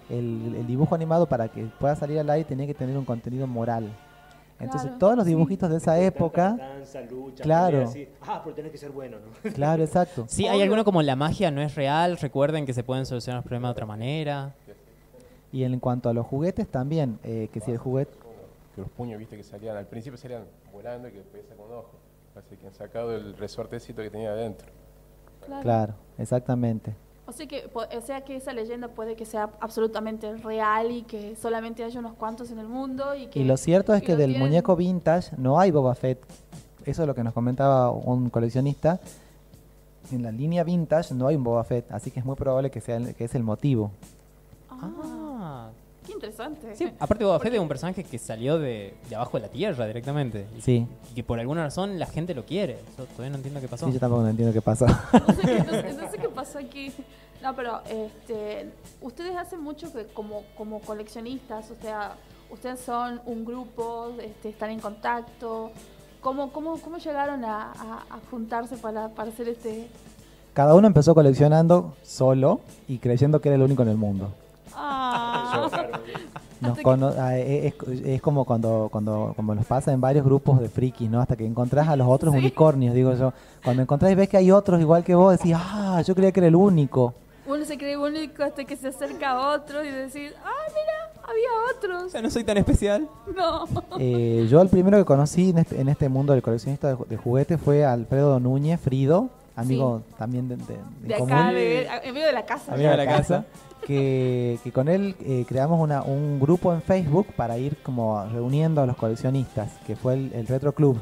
El, 0.10 0.54
el 0.56 0.68
dibujo 0.68 0.94
animado 0.94 1.26
para 1.26 1.48
que 1.48 1.64
pueda 1.80 1.96
salir 1.96 2.20
al 2.20 2.30
aire 2.30 2.48
tenía 2.48 2.68
que 2.68 2.76
tener 2.76 2.96
un 2.98 3.06
contenido 3.06 3.48
moral. 3.48 3.92
Entonces 4.60 4.84
Claro, 4.84 4.98
todos 5.00 5.16
los 5.18 5.26
sí. 5.26 5.30
dibujitos 5.32 5.70
de 5.70 5.78
esa 5.78 6.00
época, 6.00 6.56
Danza, 6.58 7.02
lucha, 7.02 7.44
Claro. 7.44 7.84
así. 7.84 8.08
Ah, 8.22 8.42
pero 8.44 8.56
tenés 8.56 8.72
que 8.72 8.78
ser 8.78 8.92
bueno, 8.92 9.18
¿no? 9.20 9.52
claro, 9.54 9.84
exacto. 9.84 10.26
Sí, 10.30 10.48
hay 10.48 10.62
alguno 10.62 10.86
como 10.86 11.02
la 11.02 11.16
magia 11.16 11.52
no 11.52 11.62
es 11.62 11.76
real, 11.76 12.18
recuerden 12.18 12.66
que 12.66 12.74
se 12.74 12.84
pueden 12.84 13.06
solucionar 13.06 13.40
los 13.40 13.46
problemas 13.46 13.70
de 13.70 13.72
otra 13.74 13.86
manera. 13.86 14.56
Y 15.52 15.64
en 15.64 15.80
cuanto 15.80 16.10
a 16.10 16.14
los 16.14 16.26
juguetes 16.26 16.68
también, 16.68 17.20
eh, 17.24 17.50
que 17.52 17.60
si 17.60 17.72
el 17.72 17.78
juguete, 17.78 18.12
Que 18.76 18.82
los 18.82 18.90
puños, 18.90 19.18
viste, 19.20 19.38
que 19.38 19.44
salían, 19.44 19.78
al 19.78 19.88
principio 19.88 20.18
salían 20.18 20.44
volando 20.74 21.08
y 21.08 21.12
que 21.12 21.18
después 21.20 21.44
un 21.58 21.74
ojo. 21.74 21.92
Así 22.36 22.58
que 22.58 22.68
han 22.68 22.74
sacado 22.74 23.16
el 23.16 23.38
resortecito 23.38 24.02
que 24.02 24.10
tenía 24.10 24.32
adentro. 24.32 24.68
Claro. 25.46 25.62
claro, 25.62 25.94
exactamente. 26.18 26.94
O 27.28 27.32
sea, 27.32 27.48
que, 27.48 27.68
o 27.74 28.02
sea 28.02 28.22
que 28.24 28.36
esa 28.36 28.54
leyenda 28.54 28.88
puede 28.90 29.16
que 29.16 29.26
sea 29.26 29.50
absolutamente 29.60 30.36
real 30.38 30.92
y 30.92 31.02
que 31.02 31.36
solamente 31.36 31.84
haya 31.84 32.00
unos 32.00 32.14
cuantos 32.14 32.52
en 32.52 32.60
el 32.60 32.68
mundo 32.68 33.16
y 33.16 33.28
que... 33.28 33.40
Y 33.40 33.44
lo 33.46 33.58
cierto 33.58 33.94
es 33.96 34.04
que 34.04 34.16
del 34.16 34.32
tienen- 34.32 34.48
muñeco 34.48 34.76
vintage 34.76 35.36
no 35.38 35.60
hay 35.60 35.72
Boba 35.72 35.96
Fett. 35.96 36.20
Eso 36.86 37.02
es 37.02 37.08
lo 37.08 37.16
que 37.16 37.24
nos 37.24 37.34
comentaba 37.34 37.90
un 37.90 38.30
coleccionista. 38.30 39.00
En 40.12 40.22
la 40.22 40.32
línea 40.32 40.64
vintage 40.64 41.16
no 41.16 41.26
hay 41.28 41.36
un 41.36 41.44
Boba 41.44 41.64
Fett, 41.64 41.92
así 41.92 42.12
que 42.12 42.20
es 42.20 42.26
muy 42.28 42.36
probable 42.36 42.70
que 42.70 42.80
sea 42.80 42.98
el- 42.98 43.16
que 43.16 43.24
es 43.24 43.34
el 43.34 43.42
motivo. 43.42 43.90
Ah, 44.70 45.25
qué 46.06 46.14
interesante. 46.14 46.76
sí. 46.76 46.92
Aparte 47.00 47.24
Boba 47.26 47.40
Fett 47.40 47.54
es 47.54 47.60
un 47.60 47.68
personaje 47.68 48.04
que 48.04 48.18
salió 48.18 48.58
de, 48.60 48.94
de 49.10 49.16
abajo 49.16 49.38
de 49.38 49.42
la 49.48 49.50
tierra 49.50 49.86
directamente. 49.88 50.46
Y, 50.58 50.62
Sí. 50.62 50.88
y 51.12 51.16
que 51.16 51.24
por 51.24 51.40
alguna 51.40 51.64
razón 51.64 51.98
la 52.00 52.06
gente 52.06 52.34
lo 52.34 52.46
quiere. 52.46 52.78
Yo 52.98 53.06
todavía 53.06 53.32
no 53.32 53.36
entiendo 53.38 53.60
qué 53.62 53.68
pasó. 53.68 53.88
Sí, 53.88 53.94
yo 53.94 54.00
tampoco 54.00 54.22
no 54.24 54.30
entiendo 54.30 54.54
qué 54.54 54.62
pasó. 54.62 54.86
No 54.88 55.34
sé, 55.34 55.42
qué, 55.42 55.60
no 55.60 55.72
sé- 55.82 55.94
no 55.94 56.12
sé 56.12 56.18
qué 56.18 56.30
pasó 56.30 56.60
aquí. 56.60 56.92
No, 57.44 57.56
pero 57.56 57.82
este, 57.90 58.70
ustedes 59.02 59.36
hacen 59.38 59.62
mucho 59.62 59.92
que 59.92 60.06
como, 60.08 60.44
como 60.58 60.80
coleccionistas, 60.82 61.70
o 61.70 61.76
sea, 61.82 62.16
ustedes 62.50 62.80
son 62.80 63.22
un 63.26 63.46
grupo, 63.46 64.14
este, 64.22 64.50
están 64.50 64.70
en 64.72 64.80
contacto. 64.80 65.72
¿Cómo, 66.22 66.52
cómo, 66.52 66.80
cómo 66.82 66.98
llegaron 66.98 67.44
a, 67.46 67.72
a- 67.72 68.06
a 68.10 68.20
juntarse 68.32 68.78
para, 68.78 69.10
para 69.10 69.30
hacer 69.30 69.48
este... 69.50 69.88
Cada 70.54 70.74
uno 70.74 70.88
empezó 70.88 71.14
coleccionando 71.14 71.94
solo 72.02 72.62
y 72.88 72.98
creyendo 73.00 73.42
que 73.42 73.50
era 73.50 73.58
el 73.58 73.62
único 73.62 73.82
en 73.84 73.90
el 73.90 73.98
mundo. 73.98 74.30
Ah, 74.78 75.70
Nos 76.62 76.80
cono- 76.80 77.14
ah, 77.20 77.38
es, 77.38 77.74
es 78.06 78.22
como 78.22 78.46
cuando, 78.46 78.88
cuando 78.92 79.34
como 79.36 79.54
nos 79.54 79.66
pasa 79.66 79.92
en 79.92 80.00
varios 80.02 80.26
grupos 80.26 80.60
de 80.60 80.70
frikis, 80.70 81.10
¿no? 81.10 81.20
Hasta 81.22 81.36
que 81.36 81.46
encontrás 81.46 81.88
a 81.90 81.96
los 81.96 82.08
otros 82.08 82.34
Sí. 82.34 82.40
unicornios, 82.40 82.96
digo 82.96 83.14
yo. 83.14 83.34
Cuando 83.64 83.84
encontrás 83.84 84.12
y 84.12 84.16
ves 84.16 84.30
que 84.30 84.38
hay 84.38 84.52
otros 84.52 84.80
igual 84.82 85.04
que 85.04 85.16
vos, 85.16 85.38
decís, 85.38 85.54
ah, 85.56 86.02
yo 86.06 86.16
creía 86.16 86.32
que 86.32 86.40
era 86.40 86.48
el 86.48 86.56
único. 86.56 87.14
uno 87.48 87.64
se 87.64 87.78
cree 87.78 87.96
único 87.96 88.44
hasta 88.44 88.64
que 88.66 88.76
se 88.76 88.88
acerca 88.88 89.32
a 89.32 89.50
otro 89.56 89.84
y 89.84 89.92
decir, 89.92 90.34
ah, 90.44 90.50
mira, 90.70 91.22
había 91.30 91.50
O 91.52 91.78
otros. 91.78 92.12
sea, 92.12 92.22
no 92.24 92.30
soy 92.32 92.44
tan 92.44 92.58
especial. 92.58 93.08
No. 93.36 93.66
Eh, 94.00 94.48
yo 94.50 94.62
el 94.62 94.70
primero 94.70 94.98
que 94.98 95.06
conocí 95.06 95.52
en 95.52 95.60
este, 95.60 95.80
en 95.80 95.90
este 95.90 96.10
mundo 96.10 96.34
del 96.34 96.42
coleccionista 96.42 96.88
de, 96.88 96.96
ju- 96.96 97.06
de 97.06 97.18
juguetes 97.18 97.62
fue 97.62 97.86
Alfredo 97.86 98.40
Núñez, 98.40 98.80
Frido, 98.80 99.30
amigo 99.56 100.02
también 100.18 100.48
de, 100.48 100.56
de- 100.58 100.74
en 100.74 101.08
De 101.08 101.14
común. 101.18 101.32
acá, 101.34 101.52
de, 101.52 101.86
en 102.04 102.14
medio 102.16 102.26
de 102.28 102.34
la 102.34 102.46
casa. 102.46 102.74
amigo 102.74 102.90
de 102.90 102.98
la 102.98 103.06
la 103.06 103.12
casa, 103.12 103.44
casa. 103.44 103.46
Que, 103.86 104.58
que 104.64 104.72
con 104.72 104.88
él 104.88 105.16
eh, 105.22 105.46
creamos 105.48 105.80
una- 105.80 106.02
un 106.04 106.40
grupo 106.40 106.74
en 106.74 106.82
Facebook 106.82 107.28
para 107.36 107.58
ir 107.58 107.78
como 107.84 108.24
reuniendo 108.26 108.82
a 108.82 108.86
los 108.86 108.96
coleccionistas, 108.98 109.72
que 109.86 109.96
fue 109.96 110.14
el, 110.16 110.34
el 110.34 110.48
Retro 110.48 110.74
Club. 110.74 111.00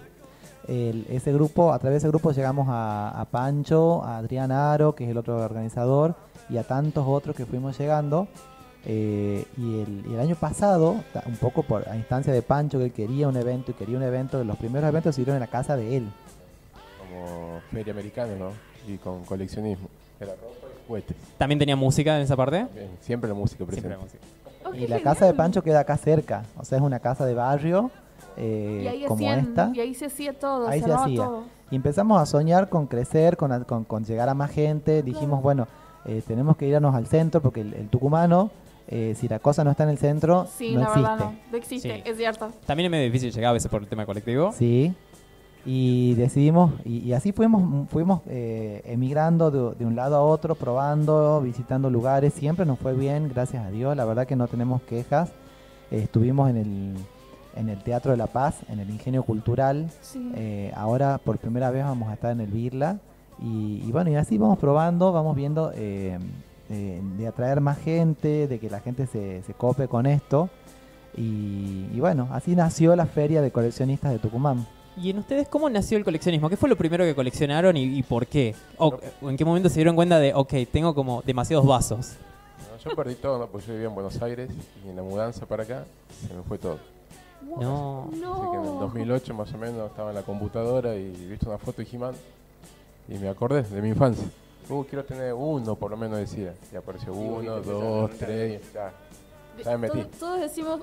El- 0.67 1.05
ese 1.09 1.31
grupo, 1.33 1.73
a 1.73 1.79
través 1.79 1.95
de 1.95 1.97
ese 1.99 2.07
grupo 2.09 2.31
llegamos 2.31 2.67
a, 2.69 3.09
a 3.19 3.25
Pancho, 3.25 4.03
a 4.03 4.17
Adrián 4.17 4.51
Aro, 4.51 4.95
que 4.95 5.05
es 5.05 5.09
el 5.09 5.17
otro 5.17 5.37
organizador, 5.37 6.15
y 6.49 6.57
a 6.57 6.63
tantos 6.63 7.05
otros 7.07 7.35
que 7.35 7.45
fuimos 7.45 7.77
llegando. 7.79 8.27
Eh, 8.85 9.45
y, 9.57 9.79
el, 9.81 10.03
y 10.09 10.13
el 10.13 10.19
año 10.19 10.35
pasado, 10.35 10.97
un 11.25 11.37
poco 11.37 11.63
por 11.63 11.87
a 11.87 11.95
instancia 11.95 12.33
de 12.33 12.41
Pancho, 12.41 12.79
que 12.79 12.85
él 12.85 12.91
quería 12.91 13.29
un 13.29 13.37
evento 13.37 13.71
y 13.71 13.75
quería 13.75 13.95
un 13.95 14.03
evento, 14.03 14.43
los 14.43 14.57
primeros 14.57 14.89
eventos 14.89 15.15
se 15.15 15.21
hicieron 15.21 15.37
en 15.37 15.39
la 15.41 15.47
casa 15.47 15.77
de 15.77 15.95
él. 15.97 16.09
Como 16.99 17.61
feria 17.71 17.93
americana, 17.93 18.33
¿no? 18.37 18.49
Y 18.85 18.97
con 18.97 19.23
coleccionismo. 19.23 19.87
Era 20.19 20.33
ropa 20.33 20.67
¿También 21.37 21.59
tenía 21.59 21.75
música 21.75 22.15
en 22.17 22.23
esa 22.23 22.35
parte? 22.35 22.67
Siempre 23.01 23.27
la 23.29 23.33
música 23.35 23.65
presente. 23.65 23.87
Siempre 23.89 23.97
la 23.97 24.03
música. 24.03 24.23
Oh, 24.65 24.69
Y 24.73 24.81
la 24.87 24.97
genial. 24.97 25.01
casa 25.03 25.25
de 25.25 25.33
Pancho 25.33 25.61
queda 25.63 25.81
acá 25.81 25.97
cerca, 25.97 26.43
o 26.57 26.63
sea, 26.65 26.77
es 26.77 26.83
una 26.83 26.99
casa 26.99 27.25
de 27.25 27.33
barrio 27.33 27.91
eh, 28.37 28.81
y 28.83 28.87
ahí, 28.87 29.03
como 29.03 29.15
hacían- 29.15 29.39
esta. 29.39 29.71
y 29.73 29.79
ahí 29.79 29.93
se 29.93 30.05
hacía 30.05 30.33
todo, 30.33 30.67
Ahí 30.67 30.81
se 30.81 30.91
hacía. 30.91 31.17
todo. 31.17 31.43
Y 31.69 31.75
empezamos 31.75 32.21
a 32.21 32.25
soñar 32.25 32.69
con 32.69 32.87
crecer, 32.87 33.35
con, 33.37 33.63
con- 33.65 33.83
con 33.83 34.05
llegar 34.05 34.29
a 34.29 34.33
más 34.33 34.51
gente. 34.51 35.03
Dijimos, 35.03 35.27
Claro. 35.41 35.41
bueno, 35.41 35.67
eh, 36.05 36.21
tenemos 36.25 36.55
que 36.57 36.67
irnos 36.67 36.93
al 36.95 37.07
centro 37.07 37.41
porque 37.41 37.61
el, 37.61 37.73
el 37.73 37.89
tucumano 37.89 38.51
eh, 38.89 39.15
si 39.17 39.27
la 39.29 39.39
cosa 39.39 39.63
no 39.63 39.71
está 39.71 39.83
en 39.83 39.89
el 39.89 39.97
centro, 39.97 40.45
Sí, 40.57 40.73
no 40.73 40.81
la 40.81 40.85
existe. 40.87 41.01
verdad 41.09 41.25
no. 41.25 41.35
No 41.51 41.57
existe, 41.57 41.95
Sí. 41.95 42.01
es 42.05 42.17
cierto. 42.17 42.49
También 42.65 42.85
es 42.87 42.91
medio 42.91 43.05
difícil 43.05 43.31
llegar 43.31 43.51
a 43.51 43.53
veces 43.53 43.71
por 43.71 43.81
el 43.81 43.87
tema 43.87 44.05
colectivo. 44.05 44.51
Sí. 44.51 44.93
Y 45.65 46.15
decidimos, 46.15 46.73
y, 46.83 46.97
y 46.99 47.13
así 47.13 47.31
fuimos, 47.31 47.87
fuimos 47.89 48.21
eh, 48.27 48.81
emigrando 48.85 49.49
de, 49.49 49.77
de 49.77 49.85
un 49.85 49.95
lado 49.95 50.17
a 50.17 50.21
otro, 50.21 50.55
probando, 50.55 51.39
visitando 51.39 51.89
lugares. 51.89 52.33
Siempre 52.33 52.65
nos 52.65 52.79
fue 52.79 52.93
bien, 52.93 53.29
gracias 53.29 53.65
a 53.65 53.71
Dios. 53.71 53.95
La 53.95 54.03
verdad 54.03 54.27
que 54.27 54.35
no 54.35 54.47
tenemos 54.47 54.81
quejas. 54.81 55.29
Eh, 55.89 56.01
estuvimos 56.03 56.49
en 56.49 56.57
el, 56.57 56.95
en 57.55 57.69
el 57.69 57.81
Teatro 57.81 58.11
de 58.11 58.17
la 58.17 58.27
Paz, 58.27 58.59
en 58.67 58.79
el 58.79 58.89
Ingenio 58.89 59.23
Cultural. 59.23 59.89
Sí. 60.01 60.33
Eh, 60.35 60.73
ahora 60.75 61.17
por 61.17 61.37
primera 61.37 61.71
vez 61.71 61.85
vamos 61.85 62.09
a 62.09 62.15
estar 62.15 62.33
en 62.33 62.41
el 62.41 62.51
Birla. 62.51 62.99
Y, 63.41 63.81
y 63.87 63.91
bueno, 63.93 64.09
y 64.09 64.15
así 64.15 64.37
vamos 64.37 64.59
probando, 64.59 65.13
vamos 65.13 65.33
viendo 65.33 65.71
eh, 65.75 66.19
de 66.67 67.27
atraer 67.27 67.61
más 67.61 67.77
gente, 67.77 68.47
de 68.47 68.59
que 68.59 68.69
la 68.69 68.81
gente 68.81 69.07
se, 69.07 69.43
se 69.43 69.53
cope 69.53 69.87
con 69.87 70.07
esto. 70.07 70.49
Y, 71.15 71.87
y 71.93 71.99
bueno, 72.01 72.27
así 72.31 72.53
nació 72.53 72.97
la 72.97 73.05
Feria 73.05 73.41
de 73.41 73.51
Coleccionistas 73.51 74.11
de 74.11 74.19
Tucumán. 74.19 74.67
¿Y 74.95 75.09
en 75.09 75.19
ustedes 75.19 75.47
cómo 75.47 75.69
nació 75.69 75.97
el 75.97 76.03
coleccionismo? 76.03 76.49
¿Qué 76.49 76.57
fue 76.57 76.69
lo 76.69 76.75
primero 76.77 77.03
que 77.03 77.15
coleccionaron 77.15 77.75
y, 77.77 77.83
y 77.97 78.03
por 78.03 78.27
qué? 78.27 78.53
O, 78.77 78.97
o 79.21 79.29
¿En 79.29 79.37
qué 79.37 79.43
momento 79.45 79.69
se 79.69 79.75
dieron 79.75 79.95
cuenta 79.95 80.19
de, 80.19 80.33
ok, 80.33 80.53
tengo 80.71 80.93
como 80.93 81.21
demasiados 81.23 81.65
vasos? 81.65 82.13
No, 82.71 82.77
yo 82.89 82.95
perdí 82.95 83.15
todo, 83.15 83.39
¿no? 83.39 83.47
Porque 83.47 83.67
yo 83.67 83.73
vivía 83.73 83.87
en 83.87 83.95
Buenos 83.95 84.21
Aires 84.21 84.51
y 84.85 84.89
en 84.89 84.95
la 84.95 85.01
mudanza 85.03 85.45
para 85.47 85.63
acá 85.63 85.85
se 86.27 86.33
me 86.33 86.43
fue 86.43 86.57
todo. 86.59 86.77
No. 87.59 88.09
Así 88.11 88.19
que 88.21 88.25
en 88.27 88.63
el 88.63 88.65
No. 88.65 88.77
2008 88.81 89.33
más 89.33 89.53
o 89.53 89.57
menos 89.57 89.89
estaba 89.89 90.09
en 90.09 90.15
la 90.15 90.23
computadora 90.23 90.95
y 90.95 91.09
viste 91.27 91.47
una 91.47 91.57
foto 91.57 91.81
de 91.81 91.87
He-Man 91.91 92.13
y 93.09 93.15
me 93.15 93.29
acordé 93.29 93.63
de 93.63 93.81
mi 93.81 93.89
infancia. 93.89 94.25
Uh, 94.69 94.83
quiero 94.83 95.03
tener 95.03 95.33
uno, 95.33 95.75
por 95.75 95.91
lo 95.91 95.97
menos 95.97 96.19
decía. 96.19 96.53
Y 96.71 96.75
apareció 96.75 97.13
uno, 97.13 97.59
dos, 97.61 98.11
tres, 98.17 98.61
y 98.61 98.73
ya. 98.73 98.93
Ya 99.63 99.71
me 99.71 99.87
metí. 99.89 99.99
Todos, 99.99 100.11
todos 100.19 100.41
decimos, 100.41 100.79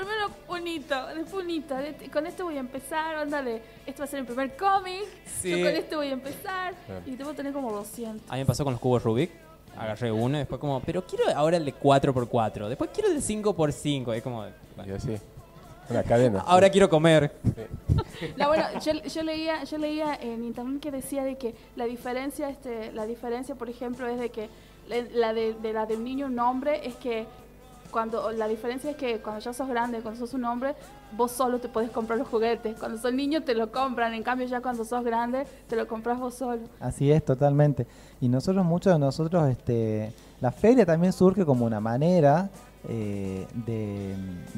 primero 0.00 0.30
unito, 0.48 1.06
después 1.14 1.44
unito. 1.44 1.74
de- 1.76 2.10
Con 2.12 2.26
este 2.26 2.42
voy 2.42 2.56
a 2.56 2.60
empezar, 2.60 3.14
ándale. 3.16 3.62
Este 3.86 3.98
va 4.00 4.04
a 4.04 4.08
ser 4.08 4.20
el 4.20 4.26
primer 4.26 4.56
cómic. 4.56 5.04
Sí. 5.40 5.50
Yo 5.50 5.64
con 5.66 5.74
este 5.76 5.96
voy 5.96 6.08
a 6.08 6.12
empezar. 6.12 6.74
Claro. 6.86 7.02
Y 7.06 7.16
debo 7.16 7.32
tener 7.34 7.52
como 7.52 7.72
200. 7.72 8.30
A 8.30 8.34
mí 8.34 8.40
me 8.40 8.46
pasó 8.46 8.64
con 8.64 8.72
los 8.72 8.80
cubos 8.80 9.02
Rubik. 9.02 9.30
Agarré 9.76 10.10
uno 10.10 10.36
y 10.36 10.40
después 10.40 10.60
como, 10.60 10.80
pero 10.80 11.04
quiero 11.06 11.24
ahora 11.34 11.56
el 11.56 11.64
de 11.64 11.72
4x4. 11.74 12.68
Después 12.68 12.90
quiero 12.92 13.08
el 13.08 13.14
de 13.14 13.20
5x5. 13.22 14.14
Es 14.14 14.22
como, 14.22 14.44
bueno, 14.76 14.94
así. 14.96 15.16
Una 15.88 16.02
cadena. 16.04 16.40
ahora 16.46 16.70
quiero 16.70 16.88
comer. 16.88 17.32
No, 18.36 18.48
bueno, 18.48 18.64
yo, 18.84 18.92
yo 18.92 19.22
leía, 19.22 19.64
yo 19.64 19.78
leía 19.78 20.14
en 20.20 20.44
internet 20.44 20.80
que 20.82 20.90
decía 20.90 21.24
de 21.24 21.36
que 21.38 21.54
la 21.74 21.86
diferencia, 21.86 22.50
este, 22.50 22.92
la 22.92 23.06
diferencia, 23.06 23.54
por 23.54 23.70
ejemplo, 23.70 24.06
es 24.08 24.18
de 24.20 24.28
que 24.28 24.50
la- 24.88 25.00
la 25.12 25.32
de, 25.32 25.54
de 25.54 25.72
la 25.72 25.86
de 25.86 25.96
un 25.96 26.04
niño 26.04 26.26
un 26.26 26.38
hombre 26.38 26.86
es 26.86 26.96
que 26.96 27.26
cuando 27.90 28.30
la 28.32 28.48
diferencia 28.48 28.90
es 28.90 28.96
que 28.96 29.20
cuando 29.20 29.40
ya 29.40 29.52
sos 29.52 29.68
grande, 29.68 30.00
cuando 30.00 30.18
sos 30.18 30.34
un 30.34 30.44
hombre, 30.44 30.74
vos 31.16 31.30
solo 31.32 31.58
te 31.58 31.68
podés 31.68 31.90
comprar 31.90 32.18
los 32.18 32.28
juguetes. 32.28 32.78
Cuando 32.78 32.98
sos 32.98 33.12
niño 33.12 33.42
te 33.42 33.54
lo 33.54 33.70
compran, 33.70 34.14
en 34.14 34.22
cambio 34.22 34.46
ya 34.46 34.60
cuando 34.60 34.84
sos 34.84 35.04
grande 35.04 35.46
te 35.68 35.76
lo 35.76 35.86
compras 35.86 36.18
vos 36.18 36.34
solo. 36.34 36.62
Así 36.80 37.10
es, 37.10 37.24
totalmente. 37.24 37.86
Y 38.20 38.28
nosotros, 38.28 38.64
muchos 38.64 38.92
de 38.92 38.98
nosotros, 38.98 39.48
este, 39.50 40.12
la 40.40 40.52
feria 40.52 40.86
también 40.86 41.12
surge 41.12 41.44
como 41.44 41.64
una 41.64 41.80
manera 41.80 42.50
eh, 42.88 43.46
de, 43.52 44.14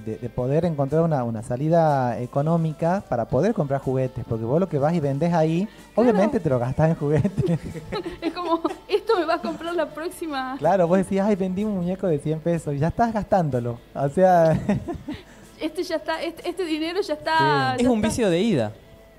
de- 0.07 0.17
de 0.19 0.29
poder 0.29 0.65
encontrar 0.65 1.03
una, 1.03 1.25
una 1.25 1.43
salida 1.43 2.19
económica 2.21 3.03
para 3.09 3.25
poder 3.27 3.53
comprar 3.55 3.81
juguetes. 3.81 4.25
Porque 4.29 4.45
vos 4.45 4.61
lo 4.61 4.69
que 4.69 4.79
vas 4.79 4.95
y 4.95 5.01
vendés 5.01 5.33
ahí, 5.35 5.69
obviamente 5.97 6.39
te 6.41 6.49
lo 6.49 6.59
gastás 6.59 6.91
en 6.91 6.95
juguetes. 6.97 7.59
Es 8.23 8.33
como, 8.33 8.61
esto 8.89 9.17
me 9.19 9.25
va 9.25 9.35
a 9.35 9.39
comprar 9.43 9.75
la 9.75 9.87
próxima. 9.87 10.55
claro, 10.59 10.87
vos 10.87 10.99
decís, 10.99 11.21
ay, 11.21 11.35
vendí 11.37 11.65
un 11.65 11.75
muñeco 11.77 12.07
de 12.07 12.19
100 12.19 12.41
pesos 12.41 12.75
y 12.75 12.79
ya 12.79 12.89
estás 12.89 13.13
gastándolo. 13.13 13.79
O 13.95 14.09
sea, 14.09 14.59
Este 15.61 15.83
ya 15.85 15.97
está, 15.97 16.21
este, 16.23 16.49
este 16.49 16.65
dinero 16.65 17.01
ya 17.01 17.15
está. 17.15 17.77
Es 17.77 17.83
ya 17.83 17.91
un 17.91 17.99
está. 17.99 18.09
vicio 18.09 18.31
de 18.31 18.41
ida. 18.41 18.73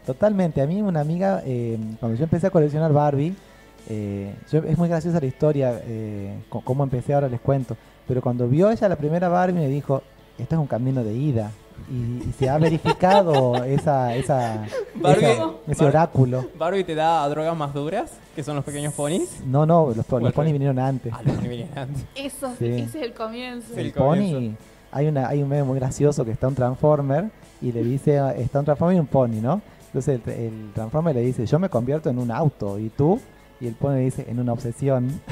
Totalmente. 0.06 0.62
A 0.62 0.68
mí 0.68 0.82
una 0.82 0.99
amiga, 0.99 1.41
eh, 1.45 1.78
cuando 2.01 2.18
yo 2.18 2.26
empecé 2.26 2.47
a 2.47 2.49
coleccionar 2.49 2.91
Barbie, 2.91 3.34
eh, 3.89 4.34
yo- 4.51 4.60
es 4.64 4.78
muy 4.78 4.89
graciosa 4.89 5.20
la 5.22 5.26
historia, 5.26 5.82
eh, 5.86 6.34
cómo 6.49 6.84
empecé 6.84 7.14
ahora 7.14 7.30
les 7.30 7.39
cuento. 7.39 7.78
Pero 8.08 8.22
cuando 8.22 8.47
vio 8.47 8.70
ella 8.72 8.89
la 8.89 8.95
primera 8.95 9.30
Barbie 9.30 9.54
me 9.60 9.68
dijo, 9.68 10.01
esto 10.38 10.56
es 10.56 10.60
un 10.62 10.68
camino 10.68 11.04
de 11.04 11.14
ida. 11.14 11.51
Y, 11.91 12.30
y 12.30 12.34
se 12.38 12.49
ha 12.49 12.58
verificado 12.60 13.64
esa, 13.64 14.16
esa, 14.16 14.66
Barbie- 14.95 15.24
esa- 15.34 15.51
ese 15.68 15.86
oráculo. 15.86 16.45
Barbie 16.58 16.84
te 16.84 16.95
da 16.95 17.28
drogas 17.30 17.58
más 17.58 17.74
duras, 17.74 18.12
que 18.36 18.43
son 18.43 18.56
los 18.56 18.64
pequeños 18.64 18.93
ponis. 18.93 19.41
No, 19.45 19.66
no, 19.66 19.91
los, 19.95 20.06
ponis 20.06 20.54
vinieron 20.54 20.80
antes. 20.80 21.12
Ah, 21.14 21.22
los 21.24 21.36
ponis 21.36 21.49
venían 21.49 21.70
antes. 21.76 22.04
Eso, 22.16 22.54
Sí. 22.60 22.68
ese 22.68 22.84
es 22.84 22.95
el 22.95 23.14
comienzo. 23.14 23.74
El 23.76 23.88
El 23.88 23.93
comienzo. 23.93 24.36
pony, 24.38 24.56
hay, 24.91 25.08
una, 25.08 25.28
hay 25.28 25.41
un 25.41 25.49
medio 25.49 25.66
muy 25.66 25.80
gracioso 25.80 26.24
que 26.24 26.32
está 26.32 26.47
un 26.47 26.56
Transformer 26.56 27.32
y 27.62 27.72
le 27.72 27.84
dice, 27.84 28.22
está 28.38 28.60
un 28.60 28.66
Transformer 28.66 28.97
y 28.97 28.99
un 28.99 29.08
pony, 29.08 29.41
¿no? 29.41 29.62
Entonces 29.88 30.22
el, 30.26 30.32
el 30.34 30.72
Transformer 30.74 31.16
le 31.16 31.22
dice, 31.22 31.45
yo 31.45 31.58
me 31.60 31.70
convierto 31.70 32.10
en 32.10 32.20
un 32.20 32.30
auto, 32.32 32.78
¿y 32.80 32.89
tú? 32.89 33.20
Y 33.60 33.68
el 33.68 33.74
pony 33.74 33.93
le 33.95 33.99
dice, 34.01 34.26
en 34.30 34.39
una 34.39 34.54
obsesión. 34.54 35.22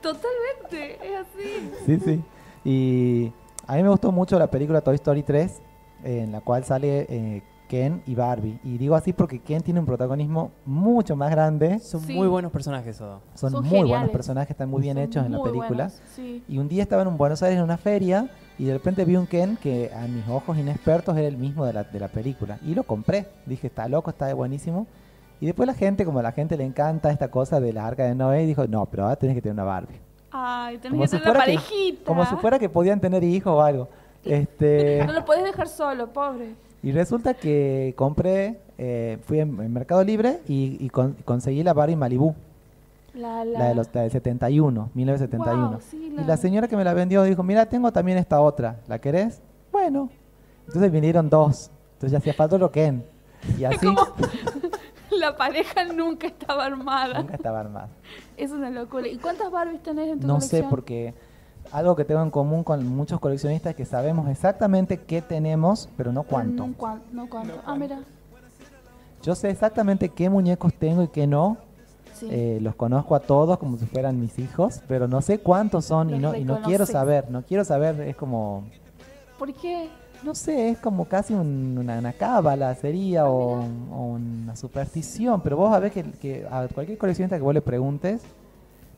Totalmente, 0.00 0.41
es 0.76 1.20
así. 1.20 1.70
sí, 1.86 1.98
sí. 2.04 2.22
Y 2.64 3.32
a 3.66 3.76
mí 3.76 3.82
me 3.82 3.88
gustó 3.88 4.12
mucho 4.12 4.38
la 4.38 4.48
película 4.50 4.80
Toy 4.80 4.94
Story 4.96 5.22
3, 5.22 5.60
en 6.04 6.32
la 6.32 6.40
cual 6.40 6.64
sale 6.64 7.06
eh, 7.08 7.42
Ken 7.68 8.02
y 8.06 8.14
Barbie. 8.14 8.58
Y 8.64 8.76
digo 8.78 8.94
así 8.94 9.12
porque 9.12 9.38
Ken 9.40 9.62
tiene 9.62 9.80
un 9.80 9.86
protagonismo 9.86 10.50
mucho 10.66 11.16
más 11.16 11.30
grande. 11.30 11.78
Son 11.78 12.00
Sí. 12.02 12.12
muy 12.14 12.28
buenos 12.28 12.52
personajes 12.52 12.98
todos. 12.98 13.22
Son, 13.34 13.50
Son 13.50 13.64
muy 13.66 13.88
buenos 13.88 14.10
personajes, 14.10 14.50
están 14.50 14.68
muy 14.68 14.82
bien 14.82 14.96
Son 14.96 15.04
hechos 15.04 15.26
en 15.26 15.32
la 15.32 15.38
película. 15.42 15.68
buenos, 15.68 16.02
sí. 16.14 16.42
Y 16.48 16.58
un 16.58 16.68
día 16.68 16.82
estaba 16.82 17.02
en 17.02 17.16
Buenos 17.16 17.42
Aires 17.42 17.58
en 17.58 17.64
una 17.64 17.78
feria 17.78 18.28
y 18.58 18.64
de 18.66 18.74
repente 18.74 19.04
vi 19.04 19.16
un 19.16 19.26
Ken 19.26 19.56
que 19.56 19.90
a 19.94 20.06
mis 20.06 20.28
ojos 20.28 20.58
inexpertos 20.58 21.16
era 21.16 21.26
el 21.26 21.36
mismo 21.38 21.64
de 21.64 21.72
la, 21.72 21.84
de 21.84 21.98
la 21.98 22.08
película. 22.08 22.58
Y 22.64 22.74
lo 22.74 22.82
compré. 22.84 23.26
Dije, 23.46 23.68
está 23.68 23.88
loco, 23.88 24.10
está 24.10 24.32
buenísimo. 24.34 24.86
Y 25.40 25.46
después 25.46 25.66
la 25.66 25.74
gente, 25.74 26.04
como 26.04 26.20
a 26.20 26.22
la 26.22 26.30
gente 26.32 26.56
le 26.56 26.64
encanta 26.64 27.10
esta 27.10 27.28
cosa 27.30 27.58
de 27.58 27.72
la 27.72 27.86
arca 27.86 28.04
de 28.04 28.14
Noé, 28.14 28.46
dijo, 28.46 28.66
no, 28.68 28.86
pero 28.86 29.04
ahora 29.04 29.16
tenés 29.16 29.34
que 29.34 29.42
tener 29.42 29.54
una 29.54 29.64
Barbie. 29.64 29.96
Ay, 30.32 30.78
tenés 30.78 30.90
Como 30.92 31.02
que 31.02 31.08
si 31.08 31.16
tener 31.18 31.30
una 31.30 31.40
fuera 31.40 31.44
que- 31.52 31.58
parejita. 31.58 32.04
Como 32.04 32.24
si 32.26 32.36
fuera 32.36 32.58
que 32.58 32.68
podían 32.68 33.00
tener 33.00 33.22
hijos 33.22 33.52
o 33.52 33.62
algo. 33.62 33.88
Este, 34.24 35.02
No 35.06 35.12
lo 35.12 35.24
podés 35.24 35.44
dejar 35.44 35.68
solo, 35.68 36.08
pobre. 36.12 36.54
y 36.82 36.92
resulta 36.92 37.34
que 37.34 37.92
compré, 37.96 38.60
eh, 38.78 39.18
fui 39.26 39.40
en, 39.40 39.60
en 39.60 39.72
Mercado 39.72 40.02
Libre 40.04 40.40
y, 40.48 40.76
y 40.84 40.88
con- 40.90 41.14
conseguí 41.24 41.62
la 41.62 41.72
Barbie 41.74 41.96
Malibu, 41.96 42.34
La, 43.14 43.44
la... 43.44 43.58
la, 43.58 43.68
de 43.68 43.74
los, 43.74 43.88
la 43.94 44.02
del 44.02 44.10
71, 44.10 44.90
1971. 44.94 45.68
Wow, 45.70 45.80
sí, 45.80 46.14
Y 46.18 46.24
la- 46.24 46.36
señora 46.36 46.66
que 46.68 46.76
me 46.76 46.84
la 46.84 46.94
vendió 46.94 47.22
dijo, 47.24 47.42
mira, 47.42 47.66
tengo 47.66 47.92
también 47.92 48.16
esta 48.18 48.40
otra, 48.40 48.76
¿la 48.88 48.98
querés? 49.00 49.40
Bueno. 49.70 50.08
Entonces 50.66 50.90
vinieron 50.92 51.28
dos. 51.28 51.70
Entonces 51.94 52.12
ya 52.12 52.18
hacía 52.18 52.32
falta 52.34 52.56
lo 52.58 52.70
Ken. 52.70 53.04
Y 53.58 53.64
así 53.64 53.86
La 55.18 55.36
pareja 55.36 55.84
nunca 55.84 56.26
estaba 56.26 56.64
armada. 56.66 57.20
nunca 57.20 57.34
estaba 57.34 57.60
armada. 57.60 57.88
Es 58.36 58.50
una 58.50 58.70
locura. 58.70 59.06
¿Y 59.08 59.18
cuántas 59.18 59.50
Barbies 59.50 59.82
tenés 59.82 60.08
en 60.10 60.20
tu 60.20 60.26
No 60.26 60.34
colección? 60.34 60.62
sé, 60.62 60.68
porque 60.68 61.14
algo 61.70 61.94
que 61.96 62.04
tengo 62.04 62.22
en 62.22 62.30
común 62.30 62.64
con 62.64 62.86
muchos 62.86 63.20
coleccionistas 63.20 63.70
es 63.70 63.76
que 63.76 63.84
sabemos 63.84 64.28
exactamente 64.28 64.98
qué 64.98 65.22
tenemos, 65.22 65.88
pero 65.96 66.12
no 66.12 66.22
cuánto. 66.24 66.66
No, 66.66 66.74
cuan- 66.76 67.02
no 67.12 67.28
cuánto. 67.28 67.60
Ah, 67.66 67.74
mira. 67.76 68.00
Yo 69.22 69.34
sé 69.34 69.50
exactamente 69.50 70.08
qué 70.08 70.28
muñecos 70.28 70.74
tengo 70.74 71.02
y 71.04 71.08
qué 71.08 71.26
no. 71.26 71.56
Sí. 72.14 72.28
Eh, 72.30 72.58
los 72.60 72.74
conozco 72.74 73.14
a 73.14 73.20
todos 73.20 73.58
como 73.58 73.76
si 73.78 73.86
fueran 73.86 74.20
mis 74.20 74.38
hijos, 74.38 74.80
pero 74.86 75.08
no 75.08 75.22
sé 75.22 75.38
cuántos 75.38 75.86
son 75.86 76.10
y 76.10 76.18
no, 76.18 76.34
y 76.36 76.44
no 76.44 76.60
quiero 76.62 76.86
saber. 76.86 77.30
No 77.30 77.42
quiero 77.42 77.64
saber, 77.64 78.00
es 78.02 78.14
como, 78.16 78.64
¿Por 79.38 79.52
qué? 79.54 79.88
No 80.24 80.34
sé, 80.34 80.70
es 80.70 80.78
como 80.78 81.04
casi 81.06 81.34
un- 81.34 81.76
una, 81.78 81.98
una 81.98 82.12
cábala 82.12 82.74
sería 82.74 83.26
o, 83.28 83.60
o 83.62 84.06
una 84.06 84.54
superstición, 84.56 85.40
pero 85.40 85.56
vos 85.56 85.72
a 85.74 85.78
ver 85.80 85.90
que, 85.92 86.02
que 86.04 86.46
a 86.50 86.68
cualquier 86.68 86.98
coleccionista 86.98 87.36
que 87.36 87.42
vos 87.42 87.54
le 87.54 87.62
preguntes, 87.62 88.22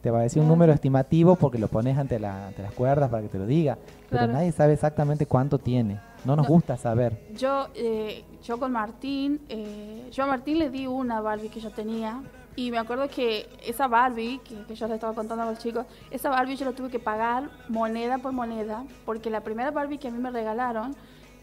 te 0.03 0.11
va 0.11 0.19
a 0.19 0.23
decir 0.23 0.43
un 0.43 0.49
número 0.49 0.73
estimativo 0.73 1.35
porque 1.37 1.59
lo 1.59 1.69
pones 1.69 1.97
ante, 1.97 2.19
la, 2.19 2.49
ante 2.49 2.63
las 2.63 2.73
cuerdas 2.75 3.09
para 3.11 3.23
que 3.23 3.29
te 3.29 3.39
lo 3.39 3.47
diga, 3.47 3.79
pero 4.11 4.27
nadie 4.27 4.53
sabe 4.53 4.75
exactamente 4.75 5.25
cuánto 5.27 5.59
tiene. 5.59 5.99
No 6.27 6.37
nos 6.37 6.47
No. 6.47 6.53
gusta 6.55 6.77
saber. 6.77 7.19
Yo, 7.37 7.69
eh, 7.75 8.23
yo 8.43 8.59
con 8.59 8.73
Martín, 8.73 9.41
eh, 9.49 10.09
yo 10.13 10.25
a 10.25 10.27
Martín 10.27 10.59
le 10.59 10.69
di 10.71 10.87
una 10.87 11.21
Barbie 11.23 11.49
que 11.49 11.61
yo 11.61 11.71
tenía. 11.71 12.23
Y 12.57 12.71
me 12.71 12.79
acuerdo 12.79 13.09
que 13.09 13.49
esa 13.67 13.89
Barbie, 13.89 14.41
que, 14.45 14.63
que 14.65 14.75
yo 14.77 14.87
le 14.89 14.95
estaba 14.95 15.13
contando 15.13 15.43
a 15.43 15.47
los 15.51 15.59
chicos, 15.59 15.87
esa 16.11 16.31
Barbie 16.31 16.55
yo 16.57 16.67
la 16.67 16.73
tuve 16.73 16.89
que 16.89 16.99
pagar 17.01 17.51
moneda 17.69 18.19
por 18.19 18.31
moneda, 18.33 18.85
porque 19.05 19.29
la 19.29 19.41
primera 19.41 19.71
Barbie 19.73 19.99
que 19.99 20.09
a 20.09 20.11
mí 20.13 20.19
me 20.19 20.31
regalaron, 20.31 20.95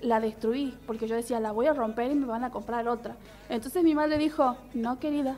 la 0.01 0.19
destruí, 0.19 0.77
porque 0.87 1.07
yo 1.07 1.15
decía, 1.15 1.39
la 1.39 1.51
voy 1.51 1.67
a 1.67 1.73
romper 1.73 2.11
y 2.11 2.15
me 2.15 2.25
van 2.25 2.43
a 2.43 2.51
comprar 2.51 2.87
otra. 2.87 3.15
Entonces 3.49 3.83
mi 3.83 3.93
madre 3.93 4.17
dijo, 4.17 4.55
no 4.73 4.99
querida, 4.99 5.37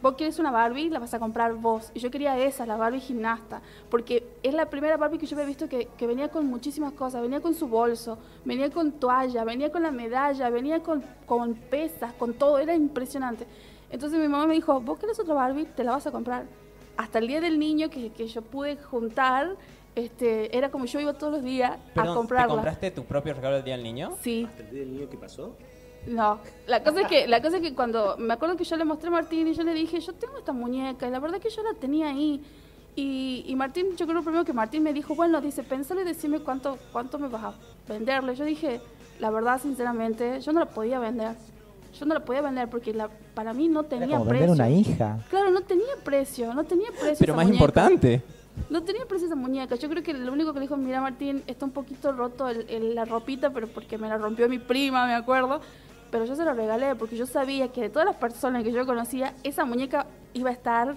vos 0.00 0.14
quieres 0.14 0.38
una 0.38 0.50
Barbie, 0.50 0.90
la 0.90 0.98
vas 0.98 1.14
a 1.14 1.18
comprar 1.18 1.54
vos. 1.54 1.90
Y 1.94 2.00
yo 2.00 2.10
quería 2.10 2.38
esa, 2.38 2.66
la 2.66 2.76
Barbie 2.76 3.00
gimnasta, 3.00 3.62
porque 3.90 4.26
es 4.42 4.54
la 4.54 4.70
primera 4.70 4.96
Barbie 4.96 5.18
que 5.18 5.26
yo 5.26 5.36
había 5.36 5.46
visto 5.46 5.68
que, 5.68 5.88
que 5.96 6.06
venía 6.06 6.28
con 6.28 6.46
muchísimas 6.46 6.92
cosas. 6.92 7.22
Venía 7.22 7.40
con 7.40 7.54
su 7.54 7.68
bolso, 7.68 8.18
venía 8.44 8.70
con 8.70 8.92
toalla, 8.92 9.44
venía 9.44 9.70
con 9.70 9.82
la 9.82 9.92
medalla, 9.92 10.50
venía 10.50 10.82
con, 10.82 11.02
con 11.26 11.54
pesas, 11.54 12.12
con 12.14 12.34
todo, 12.34 12.58
era 12.58 12.74
impresionante. 12.74 13.46
Entonces 13.90 14.18
mi 14.18 14.28
mamá 14.28 14.46
me 14.46 14.54
dijo, 14.54 14.80
vos 14.80 14.98
querés 14.98 15.20
otra 15.20 15.34
Barbie, 15.34 15.66
te 15.66 15.84
la 15.84 15.92
vas 15.92 16.06
a 16.06 16.10
comprar. 16.10 16.46
Hasta 16.96 17.18
el 17.18 17.26
día 17.26 17.40
del 17.40 17.58
niño 17.58 17.90
que, 17.90 18.10
que 18.10 18.26
yo 18.26 18.42
pude 18.42 18.76
juntar, 18.76 19.56
este, 19.94 20.56
era 20.56 20.70
como 20.70 20.86
yo 20.86 21.00
iba 21.00 21.12
todos 21.14 21.32
los 21.34 21.42
días 21.42 21.72
a 21.72 21.76
Perdón, 21.94 22.12
¿te 22.14 22.16
comprarla. 22.16 22.54
compraste 22.54 22.90
tu 22.90 23.04
propio 23.04 23.34
regalo 23.34 23.56
del 23.56 23.64
Día 23.64 23.74
del 23.74 23.84
Niño? 23.84 24.12
Sí, 24.22 24.44
¿Hasta 24.48 24.62
el 24.62 24.70
día 24.70 24.80
del 24.80 24.92
niño 24.94 25.08
qué 25.10 25.16
pasó? 25.18 25.56
no. 26.06 26.40
La 26.66 26.82
cosa 26.82 27.02
es 27.02 27.06
que, 27.08 27.28
la 27.28 27.40
cosa 27.42 27.56
es 27.58 27.62
que 27.62 27.74
cuando 27.74 28.16
me 28.18 28.34
acuerdo 28.34 28.56
que 28.56 28.64
yo 28.64 28.76
le 28.76 28.84
mostré 28.84 29.08
a 29.08 29.12
Martín 29.12 29.46
y 29.48 29.54
yo 29.54 29.62
le 29.62 29.74
dije, 29.74 30.00
yo 30.00 30.12
tengo 30.14 30.38
esta 30.38 30.52
muñeca 30.52 31.06
y 31.06 31.10
la 31.10 31.20
verdad 31.20 31.38
que 31.38 31.50
yo 31.50 31.62
la 31.62 31.74
tenía 31.78 32.08
ahí. 32.08 32.42
Y, 32.96 33.44
y 33.46 33.54
Martín, 33.56 33.96
yo 33.96 34.06
creo 34.06 34.22
primero 34.22 34.44
que 34.44 34.52
Martín 34.52 34.82
me 34.82 34.92
dijo, 34.92 35.14
bueno, 35.14 35.40
dice, 35.40 35.62
pensalo 35.62 36.00
y 36.02 36.04
decime 36.04 36.40
cuánto, 36.40 36.76
cuánto 36.92 37.18
me 37.18 37.28
vas 37.28 37.44
a 37.44 37.54
venderle. 37.88 38.34
Yo 38.34 38.44
dije, 38.44 38.80
la 39.20 39.30
verdad, 39.30 39.60
sinceramente, 39.62 40.40
yo 40.40 40.52
no 40.52 40.60
la 40.60 40.66
podía 40.66 40.98
vender. 40.98 41.36
Yo 41.98 42.06
no 42.06 42.14
la 42.14 42.24
podía 42.24 42.40
vender 42.40 42.68
porque 42.68 42.92
la, 42.92 43.08
para 43.34 43.52
mí 43.54 43.68
no 43.68 43.80
Era 43.80 43.88
tenía 43.88 44.16
como 44.18 44.28
precio. 44.28 44.46
vender 44.48 44.66
una 44.66 44.70
hija. 44.70 45.18
Claro, 45.30 45.50
no 45.50 45.60
tenía 45.60 45.94
precio, 46.02 46.52
no 46.54 46.64
tenía 46.64 46.88
precio. 46.90 47.16
Pero 47.18 47.32
esa 47.32 47.36
más 47.36 47.46
muñeca. 47.46 47.64
importante. 47.64 48.22
No 48.70 48.82
tenía 48.82 49.06
precio 49.06 49.26
esa 49.26 49.36
muñeca. 49.36 49.76
Yo 49.76 49.88
creo 49.88 50.02
que 50.02 50.12
lo 50.12 50.32
único 50.32 50.52
que 50.52 50.60
le 50.60 50.64
dijo, 50.66 50.76
mira 50.76 51.00
Martín, 51.00 51.42
está 51.46 51.64
un 51.64 51.72
poquito 51.72 52.12
roto 52.12 52.48
el, 52.48 52.94
la 52.94 53.04
ropita, 53.04 53.50
pero 53.50 53.66
porque 53.68 53.98
me 53.98 54.08
la 54.08 54.18
rompió 54.18 54.48
mi 54.48 54.58
prima, 54.58 55.06
me 55.06 55.14
acuerdo. 55.14 55.60
Pero 56.10 56.24
yo 56.26 56.36
se 56.36 56.44
la 56.44 56.52
regalé 56.52 56.94
porque 56.94 57.16
yo 57.16 57.26
sabía 57.26 57.68
que 57.68 57.80
de 57.80 57.88
todas 57.88 58.06
las 58.06 58.16
personas 58.16 58.62
que 58.62 58.72
yo 58.72 58.84
conocía, 58.84 59.34
esa 59.42 59.64
muñeca 59.64 60.06
iba 60.34 60.50
a 60.50 60.52
estar 60.52 60.94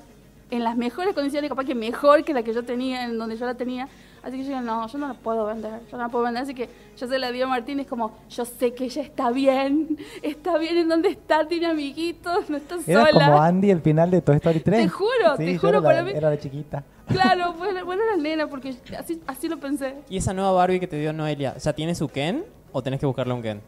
en 0.51 0.63
las 0.63 0.77
mejores 0.77 1.13
condiciones, 1.13 1.49
capaz 1.49 1.65
que 1.65 1.75
mejor 1.75 2.23
que 2.23 2.33
la 2.33 2.43
que 2.43 2.53
yo 2.53 2.63
tenía, 2.63 3.05
en 3.05 3.17
donde 3.17 3.37
yo 3.37 3.45
la 3.45 3.55
tenía. 3.55 3.87
Así 4.25 4.37
que 4.37 4.43
yo 4.43 4.49
dije, 4.49 4.61
no, 4.61 4.87
yo 4.87 4.97
no 4.97 5.07
la 5.07 5.13
puedo 5.13 5.45
vender, 5.45 5.81
yo 5.91 5.97
no 5.97 6.03
la 6.03 6.09
puedo 6.09 6.25
vender. 6.25 6.41
Así 6.41 6.55
que 6.55 6.67
yo 6.97 7.07
se 7.07 7.19
la 7.19 7.31
di 7.31 7.41
a 7.43 7.47
Martín, 7.47 7.79
es 7.79 7.85
como, 7.85 8.11
yo 8.27 8.43
sé 8.43 8.73
que 8.73 8.85
ella 8.85 9.03
está 9.03 9.29
bien, 9.29 9.97
está 10.23 10.57
bien 10.57 10.77
en 10.77 10.89
donde 10.89 11.09
está, 11.09 11.47
tiene 11.47 11.67
amiguitos, 11.67 12.49
no 12.49 12.57
está 12.57 12.75
Era 12.87 13.05
sola. 13.05 13.25
como 13.27 13.41
Andy 13.41 13.69
el 13.69 13.81
final 13.81 14.09
de 14.09 14.21
Toy 14.23 14.37
Story 14.37 14.61
3. 14.61 14.81
Te 14.83 14.89
juro, 14.89 15.35
te 15.37 15.57
juro, 15.59 15.83
para 15.83 16.01
mí- 16.03 16.11
Era 16.11 16.31
la 16.31 16.39
chiquita. 16.39 16.83
Claro, 17.07 17.53
bueno, 17.53 17.85
bueno 17.85 18.01
la 18.15 18.19
nena, 18.19 18.47
porque 18.47 18.75
así, 18.97 19.21
así 19.27 19.47
lo 19.47 19.59
pensé. 19.59 19.93
¿Y 20.09 20.17
esa 20.17 20.33
nueva 20.33 20.51
Barbie 20.53 20.79
que 20.79 20.87
te 20.87 20.97
dio 20.97 21.13
Noelia, 21.13 21.55
ya 21.55 21.73
tiene 21.73 21.93
su 21.93 22.07
Ken 22.07 22.43
o 22.71 22.81
tenés 22.81 22.99
que 22.99 23.05
buscarle 23.05 23.31
un 23.35 23.43
Ken? 23.43 23.61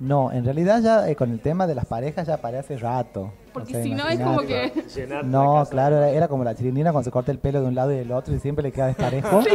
No, 0.00 0.32
en 0.32 0.42
realidad 0.42 0.80
ya 0.80 1.06
eh, 1.06 1.14
con 1.14 1.30
el 1.32 1.40
tema 1.40 1.66
de 1.66 1.74
las 1.74 1.84
parejas 1.84 2.26
ya 2.26 2.38
paré 2.38 2.56
hace 2.58 2.78
rato. 2.78 3.30
Porque 3.52 3.82
si 3.82 3.94
no 3.94 4.08
es 4.08 4.18
como 4.20 4.40
que... 4.40 4.72
No, 5.24 5.64
claro, 5.68 5.96
era, 5.98 6.10
era 6.10 6.28
como 6.28 6.44
la 6.44 6.54
chilindrina 6.54 6.92
cuando 6.92 7.04
se 7.04 7.10
corta 7.10 7.30
el 7.32 7.38
pelo 7.38 7.60
de 7.60 7.66
un 7.68 7.74
lado 7.74 7.92
y 7.92 7.96
del 7.96 8.12
otro 8.12 8.34
y 8.34 8.38
siempre 8.40 8.62
le 8.62 8.72
queda 8.72 8.86
desparejo. 8.86 9.40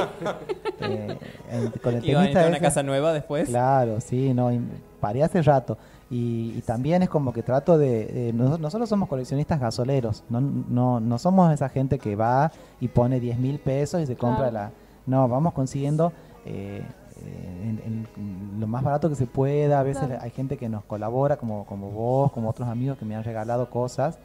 Eh, 0.80 1.18
en- 1.52 1.72
con 1.82 1.96
el 1.96 2.06
¿Y 2.08 2.14
va 2.14 2.20
a 2.22 2.24
temita 2.24 2.26
entrar 2.28 2.46
a 2.46 2.50
una 2.50 2.60
casa 2.60 2.84
nueva 2.84 3.12
después? 3.12 3.50
Claro, 3.50 4.00
sí, 4.00 4.32
no, 4.34 4.52
y 4.54 4.62
paré 5.00 5.24
hace 5.24 5.42
rato. 5.42 5.76
Y, 6.10 6.54
y 6.56 6.62
también 6.62 7.02
es 7.02 7.10
como 7.10 7.34
que 7.34 7.42
trato 7.42 7.78
de... 7.80 8.30
eh, 8.30 8.34
nos- 8.34 8.60
nosotros 8.60 8.88
somos 8.88 9.10
coleccionistas 9.10 9.60
gasoleros, 9.60 10.24
no, 10.30 10.40
no, 10.40 11.00
no 11.00 11.18
somos 11.18 11.52
esa 11.52 11.70
gente 11.70 11.98
que 11.98 12.16
va 12.16 12.52
y 12.80 12.88
pone 12.90 13.20
10 13.20 13.40
mil 13.40 13.58
pesos 13.60 14.02
y 14.02 14.06
se 14.06 14.16
compra 14.16 14.50
Claro. 14.50 14.54
la... 14.54 14.72
No, 15.08 15.28
vamos 15.28 15.54
consiguiendo 15.54 16.14
eh, 16.46 16.84
en- 17.26 17.82
en 17.86 18.60
lo 18.60 18.68
más 18.68 18.84
barato 18.84 19.10
que 19.10 19.16
se 19.16 19.26
pueda. 19.28 19.80
A 19.80 19.84
veces 19.84 20.06
Claro. 20.06 20.22
hay 20.24 20.32
gente 20.32 20.58
que 20.58 20.70
nos 20.70 20.84
colabora, 20.84 21.38
como, 21.38 21.66
como 21.66 21.90
vos, 21.92 22.32
como 22.32 22.50
otros 22.50 22.68
amigos 22.68 22.98
que 22.98 23.06
me 23.06 23.16
han 23.16 23.24
regalado 23.24 23.70
cosas. 23.70 24.18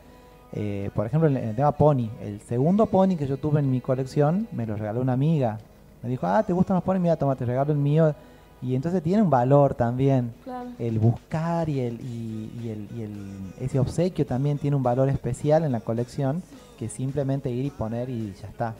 Eh, 0.55 0.90
por 0.95 1.07
ejemplo, 1.07 1.28
en 1.28 1.36
el 1.36 1.57
tema 1.57 1.72
Pony, 1.72 2.09
el 2.20 2.40
segundo 2.43 2.86
Pony 2.86 3.16
que 3.16 3.26
yo 3.26 3.36
tuve 3.38 3.61
en 3.61 3.70
mi 3.70 3.80
colección 3.80 4.47
me 4.53 4.66
lo 4.66 4.76
regaló 4.76 5.01
una 5.01 5.14
amiga. 5.14 5.59
Me 6.03 6.09
dijo, 6.11 6.26
ah, 6.26 6.43
¿te 6.43 6.53
gustan 6.53 6.74
los 6.74 6.84
Pony? 6.84 6.99
Mira, 6.99 7.16
toma, 7.16 7.36
te 7.36 7.45
regalo 7.47 7.72
el 7.72 7.78
mío. 7.78 8.14
Y 8.61 8.74
entonces 8.76 9.03
tiene 9.03 9.22
un 9.22 9.30
valor 9.30 9.74
también. 9.74 10.32
Claro, 10.45 10.70
El 10.78 10.99
buscar 11.01 11.68
y, 11.68 11.80
el, 11.80 12.01
y, 12.01 12.53
y 12.62 12.68
el, 12.68 12.88
y 12.97 13.03
el- 13.03 13.53
ese 13.61 13.78
obsequio 13.80 14.24
también 14.26 14.59
tiene 14.59 14.76
un 14.76 14.82
valor 14.84 15.09
especial 15.09 15.64
en 15.64 15.72
la 15.72 15.80
colección 15.80 16.43
que 16.78 16.88
simplemente 16.88 17.51
ir 17.51 17.64
y 17.64 17.70
poner 17.70 18.09
y 18.09 18.32
ya 18.40 18.47
está. 18.49 18.74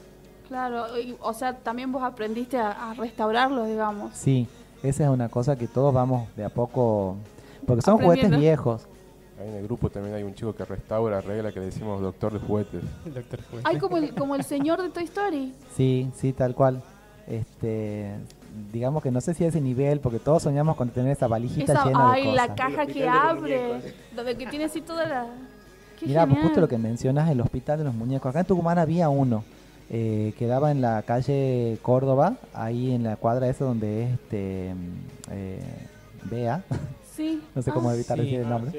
Claro. 0.53 0.99
y, 0.99 1.17
o 1.21 1.33
sea, 1.33 1.57
también 1.57 1.91
vos 1.91 2.03
aprendiste 2.03 2.59
a, 2.59 2.91
a 2.91 2.95
restaurarlo, 2.95 3.65
digamos. 3.65 4.13
Sí, 4.15 4.47
esa 4.83 5.05
es 5.05 5.11
una 5.11 5.29
cosa 5.29 5.57
que 5.57 5.67
todos 5.67 5.93
vamos 5.93 6.29
de 6.37 6.45
a 6.45 6.49
poco... 6.49 7.17
Porque 7.67 7.83
son 7.83 7.99
juguetes 7.99 8.31
viejos. 8.37 8.87
Ahí 9.41 9.49
en 9.49 9.55
el 9.55 9.65
grupo 9.65 9.89
también 9.89 10.15
hay 10.15 10.23
un 10.25 10.35
chico 10.35 10.53
que 10.55 10.65
restaura, 10.65 11.19
arregla, 11.19 11.53
que 11.53 11.61
le 11.61 11.67
decimos 11.67 12.01
doctor 12.01 12.33
de 12.33 12.39
juguetes. 12.41 12.83
Doctor 13.05 13.41
Who. 13.53 13.59
Ay, 13.65 13.79
como 13.79 13.97
el, 13.97 14.15
como 14.15 14.35
el 14.35 14.45
señor 14.45 14.83
de 14.83 14.89
Toy 14.91 15.05
Story. 15.05 15.55
Sí, 15.77 16.11
sí, 16.17 16.33
tal 16.33 16.55
cual. 16.55 16.83
Este, 17.27 18.15
digamos 18.73 19.03
que 19.03 19.11
no 19.13 19.21
sé 19.21 19.33
si 19.35 19.45
a 19.45 19.49
ese 19.49 19.61
nivel, 19.61 20.01
porque 20.01 20.19
todos 20.19 20.43
soñamos 20.43 20.77
con 20.77 20.91
tener 20.91 21.13
esa 21.13 21.29
valijita 21.29 21.73
Esa, 21.73 21.85
llena 21.85 22.13
ay, 22.13 22.27
de 22.27 22.33
la 22.33 22.49
cosas. 22.49 22.57
caja 22.57 22.83
El 22.83 22.93
que 22.93 23.09
hospital 23.09 23.37
de 23.37 23.51
los 23.51 23.73
abre. 23.73 23.95
Donde 24.17 24.37
que 24.37 24.47
tiene 24.47 24.65
así 24.65 24.81
toda 24.81 25.07
la... 25.07 25.27
Qué 25.99 26.07
Mira, 26.07 26.27
pues 26.27 26.41
justo 26.43 26.61
lo 26.61 26.69
que 26.69 26.79
mencionas, 26.79 27.31
el 27.31 27.41
hospital 27.41 27.79
de 27.79 27.85
los 27.85 27.95
muñecos. 27.95 28.29
Acá 28.29 28.41
en 28.41 28.47
Tucumán 28.47 28.79
había 28.79 29.09
uno. 29.09 29.45
Eh, 29.95 30.33
quedaba 30.39 30.71
en 30.71 30.81
la 30.81 31.03
calle 31.03 31.77
Córdoba, 31.83 32.37
ahí 32.55 32.93
en 32.95 33.03
la 33.03 33.17
cuadra 33.17 33.47
esa 33.49 33.67
donde 33.67 34.05
es 34.05 34.11
este, 34.13 34.75
mm, 34.75 35.31
eh, 35.33 35.61
Bea, 36.31 36.65
Sí. 37.15 37.43
no 37.55 37.61
sé 37.61 37.71
Ah, 37.71 37.75
cómo 37.75 37.93
evitar 37.93 38.17
sí. 38.17 38.25
decir 38.25 38.41
el 38.41 38.47
Ah, 38.47 38.49
nombre. 38.49 38.71
sí, 38.71 38.79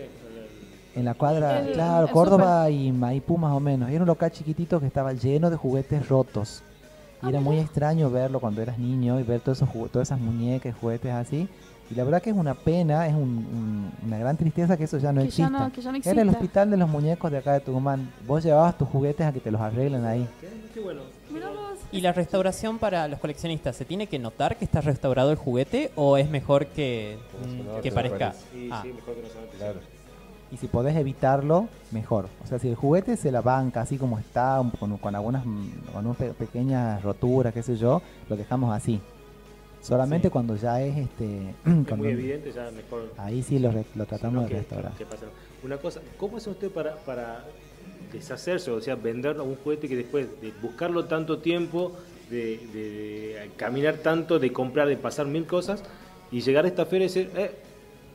En 0.96 1.06
la 1.06 1.14
cuadra, 1.14 1.60
El- 1.62 1.74
claro, 1.74 2.08
el 2.08 2.12
Córdoba 2.12 2.68
y 2.72 2.92
Maipú 2.92 3.38
más 3.38 3.52
o 3.54 3.60
menos. 3.60 3.90
Era 3.92 4.02
un 4.02 4.08
local 4.08 4.32
chiquitito 4.32 4.80
que 4.80 4.88
estaba 4.88 5.14
lleno 5.14 5.50
de 5.52 5.56
juguetes 5.56 6.08
rotos. 6.10 6.64
Y 7.22 7.28
Ah, 7.28 7.30
era 7.30 7.40
muy 7.40 7.60
extraño 7.60 8.10
verlo 8.10 8.40
cuando 8.40 8.62
eras 8.64 8.80
niño 8.80 9.20
y 9.20 9.24
ver 9.24 9.40
todos 9.42 9.60
esos 9.62 9.70
todas 9.92 10.08
esas 10.08 10.20
muñecas, 10.20 10.76
juguetes 10.82 11.12
así. 11.12 11.48
Y 11.92 11.96
la 11.96 12.04
verdad 12.06 12.22
que 12.22 12.30
es 12.32 12.36
una 12.36 12.54
pena, 12.56 13.08
es 13.08 13.14
un- 13.14 13.22
un- 13.22 13.92
una 14.06 14.18
gran 14.18 14.36
tristeza 14.38 14.78
que 14.78 14.86
eso 14.86 14.98
ya 14.98 15.12
no 15.12 15.22
que 15.22 15.28
ya 15.30 15.44
exista. 15.46 15.50
no, 15.50 15.72
que 15.72 15.82
ya 15.82 15.92
no 15.92 15.98
Era 15.98 16.12
el 16.12 16.18
exista. 16.20 16.32
hospital 16.40 16.72
de 16.72 16.78
los 16.78 16.90
muñecos 16.90 17.32
de 17.32 17.38
acá 17.38 17.54
de 17.54 17.60
Tucumán. 17.60 18.12
Vos 18.26 18.44
llevabas 18.44 18.78
tus 18.78 18.88
juguetes 18.88 19.26
a 19.28 19.32
que 19.34 19.40
te 19.40 19.52
los 19.52 19.62
arreglen 19.62 20.06
ahí. 20.06 20.28
¿Qué? 20.42 20.50
Qué 20.74 20.80
bueno. 20.80 21.02
¿Y 21.92 22.02
la 22.02 22.12
restauración 22.12 22.80
para 22.80 23.08
los 23.08 23.20
coleccionistas? 23.20 23.76
¿Se 23.76 23.86
tiene 23.86 24.08
que 24.08 24.18
notar 24.18 24.56
que 24.58 24.66
está 24.66 24.82
restaurado 24.82 25.30
el 25.30 25.38
juguete 25.38 25.92
o 25.96 26.18
es 26.18 26.28
mejor 26.28 26.66
que, 26.68 27.20
mm, 27.46 27.82
que 27.82 27.92
parezca? 27.92 28.34
Sí, 28.52 28.68
Ah, 28.72 28.80
sí, 28.82 28.92
mejor 28.94 29.14
que 29.14 29.22
no 29.22 29.28
se 29.28 29.36
note. 29.40 29.58
Claro. 29.58 29.80
Y 30.52 30.58
si 30.58 30.68
podés 30.68 30.96
evitarlo, 30.96 31.68
mejor. 31.92 32.28
O 32.44 32.48
sea, 32.48 32.58
si 32.58 32.68
el 32.70 32.76
juguete 32.76 33.16
se 33.18 33.32
la 33.32 33.42
banca 33.42 33.82
así 33.82 33.98
como 33.98 34.18
está, 34.18 34.60
con, 34.80 34.98
con 34.98 35.16
algunas 35.16 35.46
mm, 35.46 35.70
con 35.94 36.06
unas 36.08 36.18
pe- 36.18 36.34
pequeñas 36.34 37.02
roturas, 37.04 37.54
qué 37.54 37.62
sé 37.62 37.76
yo, 37.76 38.02
lo 38.28 38.36
dejamos 38.38 38.74
así. 38.76 39.00
Solamente 39.84 40.30
Sí. 40.30 40.32
cuando 40.32 40.56
ya 40.56 40.82
es 40.82 40.98
este. 40.98 41.54
Es 41.66 41.98
muy 41.98 42.08
evidente, 42.08 42.52
ya 42.54 42.72
mejor. 42.72 43.12
ahí 43.18 43.44
sí 43.44 43.60
lo, 43.60 43.72
tratamos 44.06 44.44
de 44.46 44.50
que- 44.50 44.56
restaurar. 44.60 44.94
que 44.94 45.06
pasa. 45.06 45.26
Una 45.64 45.78
cosa, 45.78 46.02
¿cómo 46.18 46.38
hace 46.38 46.50
usted 46.50 46.72
para, 46.72 46.96
para 46.98 47.46
deshacerse, 48.12 48.72
o 48.72 48.80
sea, 48.82 48.96
vender 48.96 49.40
un 49.42 49.56
juguete 49.58 49.88
que 49.90 49.96
después 49.96 50.28
de 50.42 50.52
buscarlo 50.62 51.06
tanto 51.06 51.40
tiempo, 51.40 51.92
de, 52.30 52.58
de- 52.74 53.38
de 53.44 53.52
caminar 53.58 53.98
tanto, 53.98 54.40
de 54.40 54.52
comprar, 54.54 54.88
de 54.88 54.98
pasar 54.98 55.26
mil 55.28 55.46
cosas, 55.46 55.84
y 56.32 56.42
llegar 56.42 56.66
a 56.66 56.68
esta 56.70 56.86
feria 56.86 57.06
y 57.06 57.08
decir, 57.10 57.30
eh, 57.36 57.52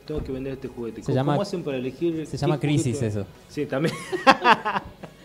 tengo 0.05 0.23
que 0.23 0.31
vender 0.31 0.53
este 0.53 0.67
juguete? 0.67 1.01
Se 1.01 1.05
¿Cómo, 1.07 1.15
llama- 1.15 1.33
cómo 1.33 1.41
hacen 1.43 1.63
para 1.63 1.77
elegir? 1.77 2.25
se 2.25 2.35
llama 2.37 2.59
crisis 2.59 2.95
juguete? 2.97 3.07
eso. 3.07 3.25
Sí, 3.47 3.65
también. 3.67 3.93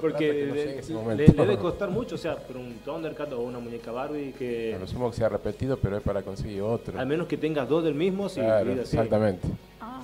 Porque 0.00 0.30
que 0.30 0.46
no 0.48 0.54
le, 0.54 0.78
ese 0.78 0.92
le- 0.92 0.98
momento. 0.98 1.22
le 1.32 1.32
debe 1.32 1.58
costar 1.58 1.90
mucho, 1.90 2.14
o 2.16 2.18
sea, 2.18 2.36
por 2.36 2.56
un 2.56 2.74
Thundercat 2.84 3.32
o 3.32 3.40
una 3.40 3.58
muñeca 3.58 3.92
Barbie 3.92 4.32
que 4.32 4.74
A 4.74 4.78
lo 4.78 4.86
sumo 4.86 5.10
que 5.10 5.16
sea 5.16 5.28
repetido, 5.28 5.76
pero 5.78 5.96
es 5.96 6.02
para 6.02 6.22
conseguir 6.22 6.62
otro. 6.62 6.98
al 6.98 7.06
menos 7.06 7.26
que 7.26 7.36
tengas 7.36 7.68
dos 7.68 7.84
del 7.84 7.94
mismo, 7.94 8.28
sí, 8.28 8.40
Claro, 8.40 8.72
exactamente. 8.72 9.48
Ah, 9.80 10.00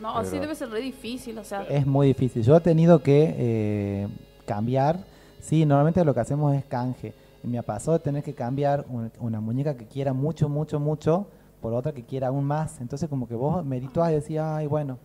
no, 0.00 0.16
así 0.18 0.30
Pero- 0.32 0.42
debe 0.42 0.54
ser 0.54 0.70
re 0.70 0.80
difícil, 0.80 1.38
o 1.38 1.44
sea... 1.44 1.62
Es 1.68 1.86
muy 1.86 2.08
difícil. 2.08 2.42
Yo 2.42 2.56
he 2.56 2.60
tenido 2.60 3.02
que 3.02 3.34
eh, 3.36 4.08
cambiar. 4.46 4.98
Sí, 5.40 5.64
normalmente 5.66 6.04
lo 6.04 6.14
que 6.14 6.20
hacemos 6.20 6.54
es 6.54 6.64
canje. 6.64 7.12
Y 7.42 7.46
me 7.48 7.62
pasó 7.62 7.92
de 7.92 7.98
tener 7.98 8.22
que 8.22 8.32
cambiar 8.34 8.84
un- 8.88 9.12
una 9.20 9.40
muñeca 9.40 9.76
que 9.76 9.84
quiera 9.86 10.12
mucho, 10.14 10.48
mucho, 10.48 10.80
mucho 10.80 11.26
por 11.60 11.74
otra 11.74 11.92
que 11.92 12.02
quiera 12.02 12.28
aún 12.28 12.44
más. 12.44 12.80
Entonces, 12.80 13.08
como 13.08 13.28
que 13.28 13.34
vos 13.34 13.64
meditás 13.64 14.10
y 14.10 14.14
decías, 14.14 14.44
ay, 14.46 14.66
bueno. 14.66 14.98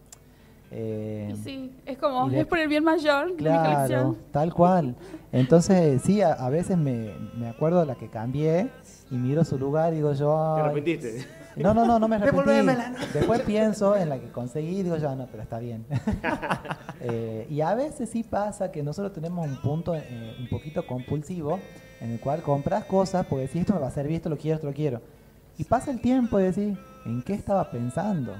Eh, 0.72 1.34
Y 1.34 1.36
sí, 1.38 1.72
es 1.86 1.98
como, 1.98 2.30
es 2.30 2.46
por 2.46 2.60
el 2.60 2.68
bien 2.68 2.84
mayor 2.84 3.28
de 3.28 3.32
mi 3.34 3.38
Claro, 3.40 3.64
colección. 3.64 4.18
tal 4.32 4.54
cual. 4.54 4.96
Entonces, 5.32 6.02
sí, 6.04 6.22
a, 6.22 6.34
a 6.34 6.50
veces 6.50 6.78
me, 6.78 7.12
me 7.38 7.50
acuerdo 7.50 7.80
de 7.82 7.86
la 7.86 7.96
que 7.96 8.08
cambié 8.10 8.70
y 9.12 9.16
miro 9.18 9.44
su 9.44 9.58
lugar 9.58 9.94
y 9.94 9.98
digo 9.98 10.14
yo... 10.14 10.54
¿Te 10.56 10.62
arrepentiste? 10.62 11.26
No, 11.56 11.74
no, 11.74 11.86
no, 11.86 12.00
no 12.00 12.08
me 12.08 12.16
arrepentí. 12.16 12.72
Después 13.14 13.42
pienso 13.42 13.96
en 13.98 14.10
la 14.10 14.20
que 14.20 14.30
conseguí 14.32 14.80
y 14.80 14.84
digo 14.84 14.96
ya, 14.98 15.16
no, 15.16 15.28
pero 15.28 15.44
está 15.44 15.60
bien. 15.60 15.86
Eh, 17.02 17.48
y 17.50 17.62
a 17.62 17.74
veces 17.76 18.10
sí 18.10 18.24
pasa 18.24 18.74
que 18.74 18.84
nosotros 18.84 19.14
tenemos 19.14 19.48
un 19.48 19.56
punto 19.62 19.96
eh, 19.96 20.36
un 20.38 20.50
poquito 20.50 20.86
compulsivo 20.86 21.58
en 22.02 22.12
el 22.12 22.20
cual 22.20 22.42
compras 22.42 22.84
cosas 22.84 23.26
porque 23.26 23.44
decís 23.44 23.62
esto 23.62 23.74
me 23.74 23.80
va 23.80 23.88
a 23.88 23.92
servir, 23.92 24.18
esto 24.18 24.28
lo 24.30 24.38
quiero, 24.38 24.56
esto 24.56 24.68
lo 24.68 24.74
quiero. 24.74 25.02
Y 25.58 25.64
pasa 25.64 25.92
el 25.92 26.02
tiempo 26.02 26.38
y 26.42 26.44
decís, 26.44 26.78
¿en 27.06 27.22
qué 27.22 27.34
estaba 27.36 27.72
pensando? 27.72 28.34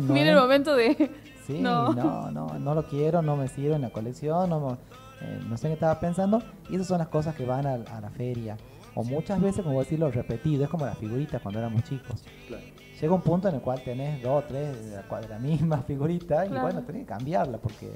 No 0.00 0.14
Mira 0.14 0.30
es- 0.30 0.36
el 0.36 0.40
momento 0.40 0.74
de... 0.74 1.10
Sí, 1.46 1.60
No. 1.60 1.92
no. 1.94 2.30
no, 2.30 2.58
no, 2.58 2.74
lo 2.74 2.86
quiero, 2.86 3.22
no 3.22 3.36
me 3.36 3.48
sirve 3.48 3.74
en 3.76 3.82
la 3.82 3.90
colección, 3.90 4.50
no, 4.50 4.60
me- 4.60 4.72
eh, 5.22 5.40
no 5.48 5.56
sé 5.56 5.68
qué 5.68 5.74
estaba 5.74 5.98
pensando. 6.00 6.42
Y 6.68 6.74
esas 6.74 6.88
son 6.88 6.98
las 6.98 7.08
cosas 7.08 7.34
que 7.34 7.44
van 7.46 7.66
a, 7.66 7.74
a 7.74 8.00
la 8.00 8.10
feria. 8.10 8.56
O 8.94 9.04
muchas 9.04 9.40
veces, 9.40 9.62
como 9.64 9.78
decirlo, 9.80 10.10
repetido, 10.10 10.64
es 10.64 10.70
como 10.70 10.86
las 10.86 10.98
figuritas 10.98 11.40
cuando 11.42 11.58
éramos 11.60 11.82
chicos. 11.84 12.22
Claro. 12.48 12.62
Llega 13.00 13.14
un 13.14 13.20
punto 13.20 13.48
en 13.48 13.56
el 13.56 13.60
cual 13.60 13.82
tenés 13.84 14.22
dos 14.22 14.42
o 14.42 14.46
tres 14.46 14.90
de 14.90 14.96
la, 14.96 15.20
de 15.20 15.28
la 15.28 15.38
misma 15.38 15.82
figurita 15.86 16.46
y 16.46 16.48
Claro. 16.48 16.62
bueno, 16.64 16.82
tenés 16.82 17.02
que 17.02 17.06
cambiarla 17.08 17.58
porque 17.58 17.90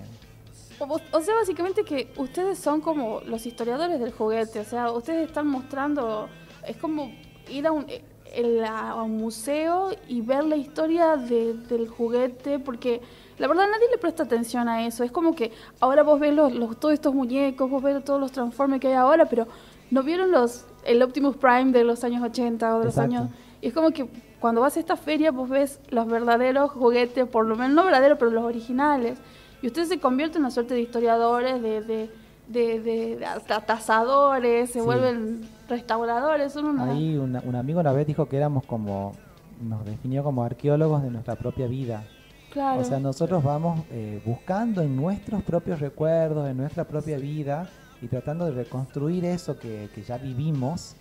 O, 0.78 1.20
sea, 1.20 1.34
básicamente 1.34 1.84
que 1.84 2.12
ustedes 2.16 2.58
son 2.58 2.80
como 2.80 3.20
los 3.22 3.44
historiadores 3.46 3.98
del 4.00 4.12
juguete, 4.12 4.60
o 4.60 4.64
sea, 4.64 4.90
ustedes 4.92 5.26
están 5.28 5.46
mostrando, 5.46 6.28
es 6.66 6.76
como 6.76 7.10
ir 7.50 7.66
a 7.66 7.72
un, 7.72 7.84
eh, 7.88 8.02
el- 8.34 8.64
a 8.64 8.94
un 9.02 9.16
museo 9.16 9.90
y 10.08 10.20
ver 10.20 10.44
la 10.44 10.56
historia 10.56 11.16
de- 11.16 11.54
del 11.54 11.88
juguete, 11.88 12.58
porque 12.58 13.00
la 13.40 13.48
verdad 13.48 13.64
nadie 13.70 13.86
le 13.90 13.98
presta 13.98 14.22
atención 14.22 14.68
a 14.68 14.86
eso, 14.86 15.02
es 15.02 15.10
como 15.10 15.34
que 15.34 15.50
ahora 15.80 16.02
vos 16.04 16.20
ves 16.20 16.32
los, 16.34 16.52
los- 16.54 16.78
todos 16.78 16.94
estos 16.94 17.14
muñecos, 17.14 17.68
vos 17.68 17.82
ves 17.82 18.04
todos 18.04 18.20
los 18.20 18.30
Transformers 18.30 18.80
que 18.80 18.88
hay 18.88 18.94
ahora, 18.94 19.24
pero 19.26 19.48
no 19.90 20.02
vieron 20.04 20.30
los 20.30 20.64
el 20.84 21.02
Optimus 21.02 21.36
Prime 21.36 21.72
de 21.72 21.82
los 21.84 22.04
años 22.04 22.22
80 22.22 22.76
o 22.76 22.78
de 22.78 22.84
los 22.86 22.94
Exacto. 22.94 23.16
años... 23.16 23.30
Y 23.62 23.66
es 23.68 23.74
como 23.74 23.90
que 23.90 24.08
cuando 24.40 24.60
vas 24.62 24.76
a 24.76 24.80
esta 24.80 24.96
feria 24.96 25.30
vos 25.32 25.48
ves 25.50 25.80
los 25.90 26.06
verdaderos 26.06 26.70
juguetes, 26.70 27.26
por 27.28 27.44
lo 27.46 27.56
menos 27.56 27.72
no 27.72 27.84
verdaderos, 27.84 28.16
pero 28.18 28.30
los 28.30 28.44
originales. 28.44 29.18
Y 29.60 29.66
ustedes 29.66 29.88
se 29.88 30.00
convierten 30.00 30.36
en 30.38 30.44
una 30.44 30.50
suerte 30.50 30.72
de 30.72 30.80
historiadores, 30.80 31.60
de, 31.60 31.82
de, 31.82 32.10
de, 32.48 32.80
de- 32.80 33.26
tasadores, 33.66 34.70
se 34.70 34.78
Sí. 34.78 34.84
vuelven 34.84 35.42
restauradores. 35.68 36.52
Son 36.52 36.64
una... 36.66 36.84
Ahí 36.92 37.16
una- 37.18 37.42
un 37.44 37.54
amigo 37.56 37.80
una 37.80 37.92
vez 37.92 38.06
dijo 38.06 38.26
que 38.26 38.36
éramos 38.38 38.64
como, 38.64 39.12
nos 39.60 39.84
definió 39.84 40.22
como 40.24 40.42
arqueólogos 40.44 41.02
de 41.02 41.10
nuestra 41.10 41.36
propia 41.36 41.66
vida. 41.66 42.04
Claro. 42.50 42.80
O 42.80 42.84
sea, 42.84 42.98
nosotros 42.98 43.42
vamos 43.42 43.80
eh, 43.90 44.20
buscando 44.24 44.82
en 44.82 44.96
nuestros 44.96 45.42
propios 45.42 45.80
recuerdos, 45.80 46.48
en 46.48 46.56
nuestra 46.56 46.84
propia 46.84 47.16
vida 47.18 47.68
y 48.02 48.08
tratando 48.08 48.44
de 48.46 48.52
reconstruir 48.52 49.24
eso 49.24 49.58
que, 49.58 49.88
que 49.94 50.02
ya 50.02 50.18
vivimos. 50.18 50.96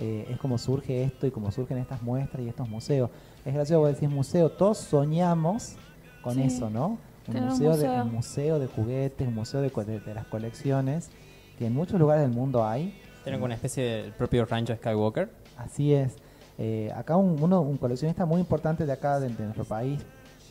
Eh, 0.00 0.26
es 0.30 0.38
como 0.38 0.58
surge 0.58 1.02
esto 1.02 1.26
y 1.26 1.30
como 1.30 1.50
surgen 1.50 1.78
estas 1.78 2.02
muestras 2.02 2.42
y 2.44 2.48
estos 2.48 2.68
museos. 2.68 3.10
Es 3.44 3.52
gracioso, 3.54 3.80
vos 3.80 3.90
decís 3.92 4.08
museo, 4.08 4.50
todos 4.50 4.78
soñamos 4.78 5.74
con 6.22 6.34
Sí, 6.34 6.42
eso, 6.42 6.70
¿no? 6.70 6.98
Un 7.28 7.36
un 7.36 7.44
museo, 7.46 7.76
de, 7.76 7.86
museo. 7.88 8.02
un 8.04 8.12
museo 8.14 8.58
de 8.58 8.66
juguetes, 8.68 9.28
un 9.28 9.34
museo 9.34 9.60
de, 9.60 9.70
de- 9.70 10.00
de 10.00 10.14
las 10.14 10.26
colecciones, 10.26 11.10
que 11.58 11.66
en 11.66 11.74
muchos 11.74 11.98
lugares 12.00 12.22
del 12.22 12.30
mundo 12.32 12.64
hay. 12.66 12.98
Tienen 13.24 13.40
como 13.40 13.46
una 13.46 13.54
especie 13.54 13.84
del 13.84 14.12
propio 14.12 14.44
rancho 14.46 14.74
Skywalker. 14.76 15.28
Así 15.56 15.92
es. 15.92 16.16
Eh, 16.58 16.90
acá 16.96 17.16
un, 17.16 17.42
uno, 17.42 17.60
un 17.60 17.76
coleccionista 17.76 18.24
muy 18.24 18.40
importante 18.40 18.86
de 18.86 18.92
acá, 18.92 19.20
de, 19.20 19.28
de 19.28 19.44
nuestro 19.44 19.64
país, 19.64 20.00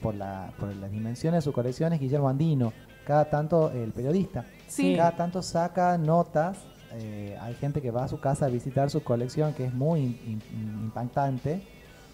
por, 0.01 0.15
la, 0.15 0.51
por 0.59 0.73
las 0.75 0.91
dimensiones 0.91 1.39
de 1.39 1.41
su 1.43 1.53
colección, 1.53 1.93
es 1.93 1.99
Guillermo 1.99 2.29
Andino. 2.29 2.73
Cada 3.05 3.25
tanto, 3.29 3.71
el 3.71 3.91
periodista, 3.91 4.45
Sí. 4.67 4.95
cada 4.95 5.15
tanto 5.15 5.41
saca 5.41 5.97
notas. 5.97 6.57
eh, 6.93 7.37
hay 7.41 7.53
gente 7.55 7.81
que 7.81 7.91
va 7.91 8.05
a 8.05 8.07
su 8.07 8.19
casa 8.19 8.45
a 8.45 8.49
visitar 8.49 8.89
su 8.89 9.03
colección, 9.03 9.53
que 9.53 9.65
es 9.65 9.73
muy 9.73 9.99
in- 10.01 10.41
in- 10.53 10.79
impactante. 10.85 11.61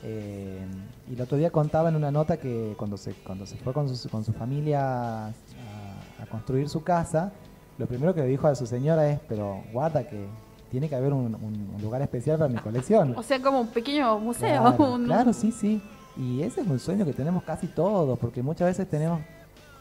Eh, 0.03 0.65
y 1.09 1.13
el 1.13 1.21
otro 1.21 1.37
día 1.37 1.49
contaba 1.51 1.89
en 1.89 1.95
una 1.95 2.11
nota 2.11 2.37
que 2.37 2.73
cuando 2.77 2.97
se, 2.97 3.13
cuando 3.13 3.45
se 3.45 3.55
fue 3.57 3.71
con 3.71 3.87
su, 3.95 4.09
con 4.09 4.23
su 4.25 4.33
familia 4.33 5.27
a, 5.27 5.27
a 5.29 6.25
construir 6.29 6.67
su 6.69 6.83
casa, 6.83 7.31
lo 7.77 7.85
primero 7.85 8.13
que 8.13 8.21
le 8.21 8.27
dijo 8.27 8.47
a 8.47 8.55
su 8.55 8.65
señora 8.65 9.07
es, 9.09 9.19
pero 9.29 9.63
guarda 9.71 10.07
que 10.07 10.25
tiene 10.71 10.89
que 10.89 10.95
haber 10.95 11.13
un, 11.13 11.35
un- 11.35 11.71
un 11.75 11.81
lugar 11.81 12.01
especial 12.01 12.37
para 12.39 12.49
mi 12.49 12.57
colección. 12.59 13.13
O 13.17 13.23
sea, 13.23 13.39
como 13.41 13.61
un 13.61 13.67
pequeño 13.67 14.19
museo. 14.19 14.61
Claro, 14.75 14.93
un- 14.95 15.05
claro, 15.05 15.33
sí, 15.33 15.51
sí. 15.51 15.81
Y 16.15 16.41
ese 16.43 16.61
es 16.61 16.67
un 16.67 16.79
sueño 16.79 17.05
que 17.05 17.13
tenemos 17.13 17.43
casi 17.43 17.67
todos, 17.67 18.17
porque 18.19 18.43
muchas 18.43 18.67
veces 18.67 18.89
tenemos 18.89 19.21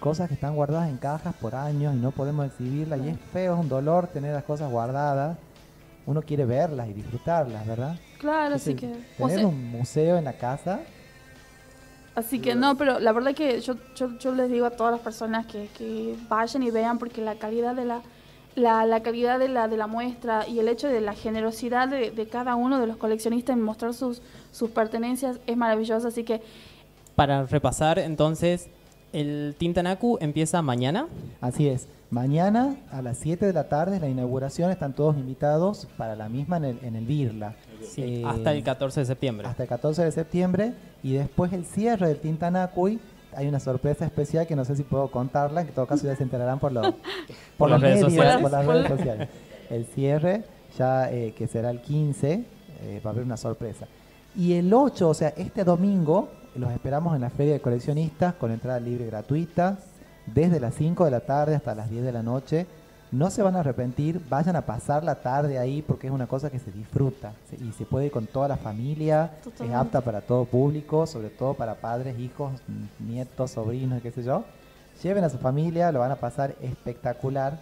cosas 0.00 0.28
que 0.28 0.34
están 0.34 0.54
guardadas 0.54 0.88
en 0.88 0.96
cajas 0.96 1.34
por 1.34 1.54
años 1.54 1.94
y 1.94 1.98
no 1.98 2.10
podemos 2.10 2.46
exhibirlas 2.46 3.00
y 3.00 3.08
es 3.08 3.18
feo, 3.32 3.54
es 3.54 3.60
un 3.60 3.68
dolor 3.68 4.08
tener 4.08 4.34
las 4.34 4.44
cosas 4.44 4.70
guardadas. 4.70 5.38
Uno 6.04 6.22
quiere 6.22 6.44
verlas 6.44 6.88
y 6.88 6.92
disfrutarlas, 6.92 7.64
¿verdad? 7.66 7.96
Claro, 8.18 8.56
así 8.56 8.74
que... 8.74 8.92
o 9.18 9.26
tener 9.26 9.38
sea, 9.38 9.46
un 9.46 9.70
museo 9.70 10.16
en 10.16 10.24
la 10.24 10.32
casa, 10.32 10.80
Así 12.14 12.40
que 12.40 12.54
no, 12.54 12.76
pero 12.76 12.98
la 12.98 13.12
verdad 13.12 13.34
que 13.34 13.60
yo, 13.60 13.74
yo, 13.96 14.18
yo 14.18 14.34
les 14.34 14.50
digo 14.50 14.66
a 14.66 14.70
todas 14.70 14.92
las 14.92 15.00
personas 15.00 15.46
que, 15.46 15.68
que 15.78 16.14
vayan 16.28 16.62
y 16.62 16.70
vean 16.70 16.98
porque 16.98 17.22
la 17.22 17.36
calidad 17.36 17.74
de 17.74 17.86
la, 17.86 18.02
la, 18.54 18.84
la 18.86 19.02
calidad 19.02 19.38
de 19.38 19.48
la, 19.48 19.68
de 19.68 19.76
la 19.76 19.86
muestra 19.86 20.46
y 20.46 20.58
el 20.58 20.68
hecho 20.68 20.88
de 20.88 21.00
la 21.00 21.14
generosidad 21.14 21.88
de, 21.88 22.10
de 22.10 22.26
cada 22.28 22.54
uno 22.54 22.78
de 22.80 22.86
los 22.86 22.96
coleccionistas 22.96 23.56
en 23.56 23.62
mostrar 23.62 23.94
sus, 23.94 24.20
sus 24.50 24.70
pertenencias 24.70 25.38
es 25.46 25.56
maravilloso. 25.56 26.08
Así 26.08 26.22
que 26.24 26.40
Para 27.16 27.44
repasar, 27.46 27.98
entonces, 27.98 28.68
el 29.12 29.54
Tintanaku 29.58 30.18
empieza 30.20 30.60
mañana. 30.62 31.06
así 31.40 31.68
es. 31.68 31.88
Mañana 32.10 32.76
a 32.90 33.00
las 33.00 33.16
7 33.18 33.46
de 33.46 33.54
la 33.54 33.68
tarde 33.70 33.96
es 33.96 34.02
la 34.02 34.08
inauguración, 34.10 34.70
están 34.70 34.92
todos 34.92 35.16
invitados 35.16 35.88
para 35.96 36.14
la 36.14 36.28
misma 36.28 36.58
en 36.58 36.64
el, 36.64 36.78
en 36.82 36.94
el 36.96 37.06
Birla. 37.06 37.54
Sí, 37.82 38.02
Eh, 38.02 38.22
hasta 38.26 38.52
el 38.52 38.62
14 38.62 39.00
de 39.00 39.06
septiembre. 39.06 39.46
hasta 39.48 39.62
el 39.62 39.68
14 39.70 40.04
de 40.04 40.12
septiembre 40.12 40.74
y 41.02 41.14
después 41.14 41.54
el 41.54 41.64
cierre 41.64 42.08
del 42.08 42.18
Tintanacui. 42.20 42.98
Hay 43.34 43.48
una 43.48 43.60
sorpresa 43.60 44.04
especial 44.04 44.46
que 44.46 44.56
no 44.56 44.64
sé 44.64 44.76
si 44.76 44.82
puedo 44.82 45.10
contarla, 45.10 45.62
que 45.62 45.68
en 45.70 45.74
todo 45.74 45.86
caso 45.86 46.06
ya 46.06 46.16
se 46.16 46.22
enterarán 46.22 46.58
por, 46.58 46.72
los 46.72 46.94
por, 47.56 47.70
los 47.70 47.80
redes 47.80 47.96
medios, 47.96 48.12
sociales. 48.12 48.42
por 48.42 48.50
las 48.50 48.66
redes 48.66 48.88
sociales. 48.88 49.28
El 49.70 49.86
cierre, 49.86 50.44
ya 50.76 51.10
eh, 51.10 51.32
que 51.36 51.46
será 51.46 51.70
el 51.70 51.80
15, 51.80 52.44
eh, 52.82 53.00
va 53.04 53.10
a 53.10 53.12
haber 53.12 53.24
una 53.24 53.36
sorpresa. 53.36 53.86
Y 54.34 54.54
el 54.54 54.72
8, 54.72 55.08
o 55.08 55.14
sea, 55.14 55.28
este 55.36 55.64
domingo, 55.64 56.28
los 56.54 56.70
esperamos 56.72 57.14
en 57.14 57.22
la 57.22 57.30
Feria 57.30 57.54
de 57.54 57.60
Coleccionistas 57.60 58.34
con 58.34 58.50
entrada 58.50 58.80
libre 58.80 59.06
gratuita, 59.06 59.78
desde 60.26 60.60
las 60.60 60.74
5 60.74 61.04
de 61.04 61.10
la 61.10 61.20
tarde 61.20 61.54
hasta 61.54 61.74
las 61.74 61.90
10 61.90 62.04
de 62.04 62.12
la 62.12 62.22
noche. 62.22 62.66
No 63.12 63.30
se 63.30 63.42
van 63.42 63.54
a 63.56 63.60
arrepentir, 63.60 64.20
vayan 64.30 64.56
a 64.56 64.62
pasar 64.62 65.04
la 65.04 65.16
tarde 65.16 65.58
ahí 65.58 65.82
porque 65.82 66.06
es 66.06 66.12
una 66.12 66.26
cosa 66.26 66.50
que 66.50 66.58
se 66.58 66.72
disfruta 66.72 67.34
se- 67.50 67.56
y 67.62 67.70
se 67.72 67.84
puede 67.84 68.06
ir 68.06 68.10
con 68.12 68.26
toda 68.26 68.48
la 68.48 68.56
familia, 68.56 69.32
es 69.62 69.70
apta 69.72 70.00
para 70.00 70.22
todo 70.22 70.46
público, 70.46 71.06
sobre 71.06 71.28
todo 71.28 71.52
para 71.54 71.74
padres, 71.74 72.18
hijos, 72.18 72.52
nietos, 72.98 73.50
sobrinos, 73.50 74.00
qué 74.02 74.10
sé 74.10 74.22
yo. 74.22 74.44
Lleven 75.02 75.24
a 75.24 75.28
su 75.28 75.36
familia, 75.38 75.92
lo 75.92 75.98
van 76.00 76.10
a 76.12 76.16
pasar 76.16 76.54
espectacular. 76.62 77.58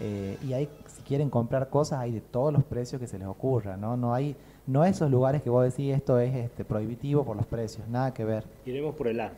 eh, 0.00 0.36
y 0.46 0.52
ahí, 0.52 0.68
si 0.94 1.02
quieren 1.02 1.30
comprar 1.30 1.68
cosas, 1.70 2.00
hay 2.00 2.12
de 2.12 2.20
todos 2.20 2.52
los 2.52 2.62
precios 2.64 3.00
que 3.00 3.06
se 3.06 3.18
les 3.18 3.26
ocurra, 3.26 3.76
¿no? 3.78 3.96
No 3.96 4.12
hay, 4.14 4.36
no 4.66 4.84
esos 4.84 5.10
lugares 5.10 5.42
que 5.42 5.48
vos 5.50 5.64
decís 5.64 5.94
esto 5.94 6.18
es 6.18 6.34
este, 6.34 6.64
prohibitivo 6.66 7.24
por 7.24 7.34
los 7.36 7.46
precios, 7.46 7.86
nada 7.88 8.12
que 8.12 8.24
ver. 8.24 8.44
Iremos 8.66 8.94
por 8.94 9.08
el 9.08 9.20
A. 9.20 9.32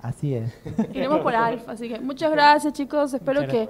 Así 0.00 0.34
es. 0.34 0.50
iremos 0.94 1.20
por 1.20 1.34
Alfa. 1.34 1.72
Así 1.72 1.88
que 1.88 1.98
muchas 2.00 2.30
gracias 2.30 2.72
chicos, 2.72 3.12
espero 3.14 3.40
Muchas 3.42 3.52
que, 3.54 3.68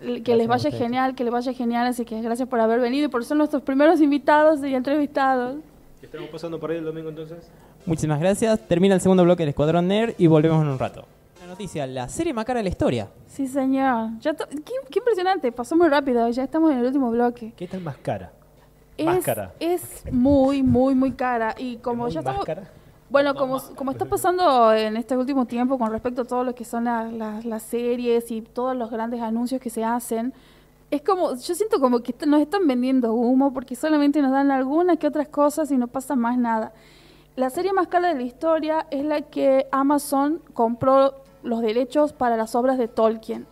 que 0.00 0.36
les 0.36 0.46
Gracias 0.46 0.72
vaya 0.72 0.78
genial, 0.78 1.14
que 1.14 1.24
les 1.24 1.32
vaya 1.32 1.52
genial. 1.52 1.86
Así 1.86 2.04
que 2.04 2.20
gracias 2.22 2.48
por 2.48 2.60
haber 2.60 2.80
venido 2.80 3.06
y 3.06 3.08
por 3.08 3.24
ser 3.24 3.36
nuestros 3.36 3.62
primeros 3.62 4.00
invitados 4.00 4.62
y 4.64 4.74
entrevistados. 4.74 5.56
¿Estaremos 6.02 6.30
pasando 6.30 6.58
por 6.58 6.70
ahí 6.70 6.78
el 6.78 6.84
domingo 6.84 7.10
entonces? 7.10 7.38
Muchísimas 7.86 8.18
gracias. 8.20 8.58
Termina 8.66 8.94
el 8.94 9.00
segundo 9.00 9.22
bloque 9.24 9.42
del 9.42 9.50
Escuadrón 9.50 9.88
Nerd 9.88 10.14
y 10.18 10.26
volvemos 10.26 10.62
en 10.62 10.68
un 10.68 10.78
rato. 10.78 11.04
La 11.40 11.46
noticia, 11.46 11.86
la 11.86 12.08
serie 12.08 12.32
más 12.32 12.44
cara 12.44 12.58
de 12.58 12.64
la 12.64 12.68
historia. 12.70 13.08
Sí, 13.26 13.46
señor. 13.46 14.10
Ya 14.20 14.34
qué, 14.34 14.44
qué 14.90 14.98
impresionante, 14.98 15.52
pasó 15.52 15.76
muy 15.76 15.88
rápido, 15.88 16.28
ya 16.30 16.44
estamos 16.44 16.70
en 16.72 16.78
el 16.78 16.86
último 16.86 17.10
bloque. 17.10 17.52
¿Qué 17.56 17.66
tal 17.66 17.80
más 17.80 17.96
cara? 17.98 18.32
Es, 18.96 19.06
Más 19.06 19.24
cara. 19.24 19.54
es 19.58 20.04
muy, 20.12 20.62
muy, 20.62 20.94
muy 20.94 21.12
cara. 21.12 21.54
Y 21.56 21.76
como 21.76 22.04
¿Muy 22.04 22.12
ya 22.12 22.20
más 22.20 22.26
estamos... 22.34 22.44
cara? 22.44 22.70
Bueno, 23.10 23.34
como, 23.34 23.60
como 23.74 23.90
está 23.90 24.04
pasando 24.04 24.72
en 24.72 24.96
este 24.96 25.16
último 25.16 25.44
tiempo 25.46 25.78
con 25.78 25.90
respecto 25.90 26.22
a 26.22 26.24
todo 26.24 26.44
lo 26.44 26.54
que 26.54 26.64
son 26.64 26.84
la- 26.84 27.04
la- 27.10 27.40
las 27.44 27.62
series 27.64 28.30
y 28.30 28.40
todos 28.40 28.76
los 28.76 28.88
grandes 28.90 29.20
anuncios 29.20 29.60
que 29.60 29.68
se 29.68 29.82
hacen, 29.82 30.32
es 30.92 31.02
como, 31.02 31.32
yo 31.34 31.54
siento 31.54 31.80
como 31.80 32.00
que 32.00 32.14
nos 32.26 32.40
están 32.40 32.66
vendiendo 32.68 33.12
humo 33.12 33.52
porque 33.52 33.74
solamente 33.74 34.22
nos 34.22 34.30
dan 34.30 34.50
algunas 34.52 34.96
que 34.98 35.08
otras 35.08 35.28
cosas 35.28 35.70
y 35.72 35.76
no 35.76 35.88
pasa 35.88 36.14
más 36.14 36.38
nada. 36.38 36.72
La 37.36 37.50
serie 37.50 37.72
más 37.72 37.88
cara 37.88 38.08
de 38.08 38.14
la 38.14 38.22
historia 38.22 38.86
es 38.90 39.04
la 39.04 39.22
que 39.22 39.66
Amazon 39.72 40.40
compró 40.54 41.14
los 41.42 41.62
derechos 41.62 42.12
para 42.12 42.36
las 42.36 42.54
obras 42.54 42.78
de 42.78 42.86
Tolkien. 42.88 43.46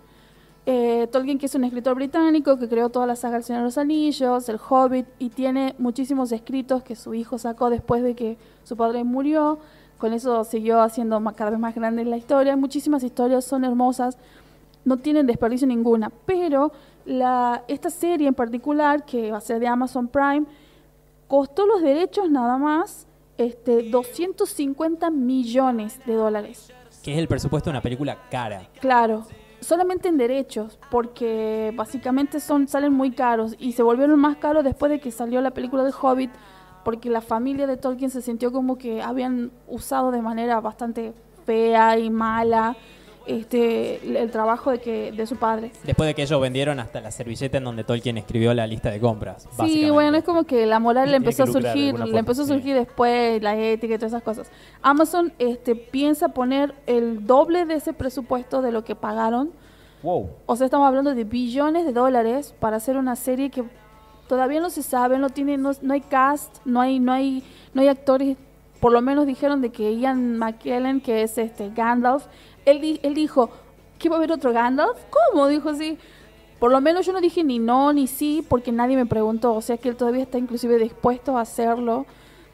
Eh, 0.71 1.07
Tolkien, 1.11 1.39
que 1.39 1.47
es 1.47 1.55
un 1.55 1.65
escritor 1.65 1.95
británico 1.95 2.59
que 2.59 2.69
creó 2.69 2.91
toda 2.91 3.07
la 3.07 3.17
saga 3.17 3.39
El 3.39 3.43
Señor 3.43 3.63
de 3.63 3.65
los 3.69 3.79
Anillos, 3.79 4.51
El 4.51 4.59
Hobbit, 4.69 5.07
y 5.19 5.31
tiene 5.31 5.75
muchísimos 5.79 6.31
escritos 6.31 6.83
que 6.83 6.95
su 6.95 7.15
hijo 7.15 7.39
sacó 7.39 7.71
después 7.71 8.03
de 8.03 8.15
que 8.15 8.37
su 8.65 8.77
padre 8.77 9.03
murió. 9.03 9.61
Con 9.97 10.13
eso 10.13 10.45
siguió 10.45 10.83
haciendo 10.83 11.25
cada 11.35 11.53
vez 11.53 11.59
más 11.59 11.75
grande 11.75 12.05
la 12.05 12.19
historia. 12.19 12.55
Muchísimas 12.55 13.03
historias 13.03 13.47
son 13.47 13.65
hermosas, 13.65 14.19
no 14.85 14.99
tienen 14.99 15.27
desperdicio 15.27 15.67
ninguna. 15.67 16.13
Pero 16.27 16.71
la, 17.07 17.65
esta 17.67 17.89
serie 17.89 18.29
en 18.29 18.35
particular, 18.35 19.07
que 19.07 19.33
va 19.33 19.39
a 19.39 19.41
ser 19.41 19.61
de 19.61 19.69
Amazon 19.69 20.07
Prime, 20.07 20.45
costó 21.29 21.65
los 21.65 21.81
derechos 21.81 22.31
nada 22.31 22.59
más 22.59 23.07
este, 23.39 23.85
250 23.89 25.09
millones 25.09 25.99
de 26.05 26.13
dólares. 26.13 26.71
Que 27.03 27.15
es 27.15 27.19
el 27.19 27.27
presupuesto 27.27 27.71
de 27.71 27.77
una 27.77 27.81
película 27.81 28.19
cara. 28.31 28.69
Claro, 28.81 29.25
solamente 29.69 30.09
en 30.09 30.17
derechos, 30.17 30.79
porque 30.91 31.75
básicamente 31.77 32.41
son 32.41 32.69
salen 32.69 32.95
muy 32.95 33.11
caros 33.11 33.55
y 33.59 33.73
se 33.73 33.83
volvieron 33.83 34.19
más 34.19 34.39
caros 34.39 34.65
después 34.65 34.91
de 34.91 34.99
que 34.99 35.11
salió 35.11 35.43
la 35.43 35.51
película 35.51 35.85
de 35.85 35.93
Hobbit, 35.93 36.31
porque 36.87 37.11
la 37.11 37.21
familia 37.21 37.67
de 37.67 37.77
Tolkien 37.77 38.09
se 38.09 38.23
sintió 38.23 38.51
como 38.51 38.79
que 38.79 39.03
habían 39.03 39.53
usado 39.67 40.11
de 40.11 40.23
manera 40.23 40.59
bastante 40.63 41.13
fea 41.45 41.99
y 41.99 42.09
mala 42.09 42.77
este 43.29 44.21
el, 44.21 44.31
trabajo 44.31 44.71
de 44.71 44.79
que 44.79 45.13
de 45.13 45.27
su 45.27 45.37
padre. 45.37 45.71
Después 45.85 46.07
de 46.07 46.15
que 46.15 46.23
ellos 46.23 46.41
vendieron 46.41 46.81
hasta 46.81 47.01
la 47.01 47.11
servilleta 47.11 47.59
en 47.59 47.65
donde 47.65 47.85
Tolkien 47.85 48.19
escribió 48.19 48.55
la 48.55 48.67
lista 48.67 48.91
de 48.91 49.01
compras. 49.01 49.49
Sí, 49.65 49.91
bueno, 49.91 50.17
es 50.17 50.25
como 50.25 50.45
que 50.45 50.67
la 50.67 50.79
moral 50.79 51.11
le 51.11 51.17
empezó 51.19 51.45
a 51.45 51.47
surgir, 51.47 51.99
le 51.99 52.19
empezó 52.19 52.43
a 52.43 52.45
sí. 52.47 52.53
surgir 52.53 52.75
después 52.75 53.43
la 53.43 53.57
ética 53.57 53.95
y 53.95 53.99
todas 53.99 54.13
esas 54.13 54.23
cosas. 54.23 54.51
Amazon 54.83 55.33
este 55.39 55.75
piensa 55.77 56.31
poner 56.31 56.75
el 56.87 57.27
doble 57.27 57.65
de 57.65 57.75
ese 57.75 57.93
presupuesto 57.93 58.63
de 58.63 58.73
lo 58.73 58.85
que 58.85 58.95
pagaron 58.95 59.53
Wow. 60.03 60.31
O 60.47 60.57
sea, 60.57 60.67
estamos 60.67 60.87
hablando 60.87 61.15
de 61.15 61.25
billones 61.25 61.85
de 61.85 61.93
dólares 61.93 62.55
para 62.61 62.77
hacer 62.77 62.97
una 62.97 63.17
serie 63.17 63.51
que 63.51 63.65
todavía 64.29 64.61
no 64.61 64.71
se 64.71 64.83
sabe, 64.83 65.19
no 65.19 65.31
tiene, 65.31 65.57
no, 65.59 65.73
no 65.83 65.95
hay 65.95 66.01
cast, 66.01 66.59
no 66.65 66.81
hay, 66.81 67.01
no 67.01 67.13
hay, 67.13 67.43
no 67.75 67.83
hay 67.83 67.89
actores. 67.89 68.37
Por 68.81 68.93
lo 68.93 69.03
menos 69.03 69.27
dijeron 69.27 69.61
de 69.61 69.71
que 69.71 69.97
Ian 69.97 70.39
McKellen, 70.39 71.01
que 71.01 71.23
es 71.23 71.37
este 71.37 71.71
Gandalf, 71.71 72.27
él, 72.71 73.01
él 73.03 73.15
dijo 73.15 73.51
que 73.99 74.09
va 74.09 74.17
a 74.17 74.19
haber 74.19 74.33
otro 74.33 74.53
Gandalf. 74.53 74.99
¿Cómo? 75.33 75.49
Dijo 75.49 75.69
así. 75.71 75.99
Por 76.59 76.73
lo 76.73 76.81
menos 76.81 77.07
yo 77.07 77.13
no 77.13 77.21
dije 77.21 77.45
ni 77.45 77.59
no 77.61 77.93
ni 77.93 78.07
sí 78.09 78.45
porque 78.49 78.73
nadie 78.73 78.97
me 78.97 79.07
preguntó. 79.07 79.55
O 79.55 79.63
sea 79.63 79.77
que 79.77 79.89
él 79.89 79.97
todavía 79.97 80.23
está 80.23 80.39
inclusive 80.39 80.77
dispuesto 80.79 81.37
a 81.39 81.43
hacerlo. 81.43 82.05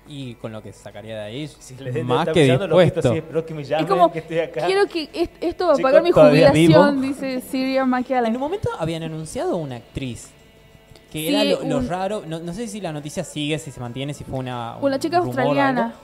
Y 0.07 0.35
con 0.35 0.53
lo 0.53 0.63
que 0.63 0.71
sacaría 0.75 1.15
de 1.15 1.23
ahí, 1.23 1.49
Si 1.49 1.75
le 1.77 1.91
den- 1.91 2.07
más 2.07 2.21
está 2.29 2.33
que 2.35 2.47
lo 2.47 2.59
dispuesto. 2.59 3.15
espero 3.15 3.47
que 3.47 3.55
me 3.55 3.65
llamen, 3.65 3.87
es 3.87 3.91
como, 3.91 4.13
que 4.13 4.19
estoy 4.19 4.39
acá. 4.39 4.67
quiero 4.67 4.87
que 4.87 5.09
est- 5.15 5.33
esto 5.43 5.67
va 5.69 5.73
a 5.73 5.77
pagar 5.79 6.03
mi 6.03 6.11
¿todavía 6.13 6.51
jubilación, 6.51 7.01
vivo? 7.01 7.07
dice 7.15 7.41
Sirian 7.41 7.85
En 7.85 7.91
McKellen. 7.91 8.35
un 8.35 8.41
momento 8.41 8.69
habían 8.79 9.03
anunciado 9.03 9.57
una 9.57 9.77
actriz. 9.77 10.31
Que 11.15 11.29
Sí, 11.29 11.29
era 11.29 11.45
lo, 11.65 11.81
raro. 11.83 12.25
No, 12.27 12.41
no 12.41 12.53
sé 12.53 12.67
si 12.67 12.81
la 12.81 12.91
noticia 12.93 13.23
sigue, 13.23 13.61
si 13.61 13.71
se 13.71 13.79
mantiene, 13.79 14.13
si 14.15 14.25
fue 14.25 14.37
una. 14.41 14.79
un 14.79 14.87
Una 14.87 14.99
chica 14.99 15.19
australiana 15.19 15.95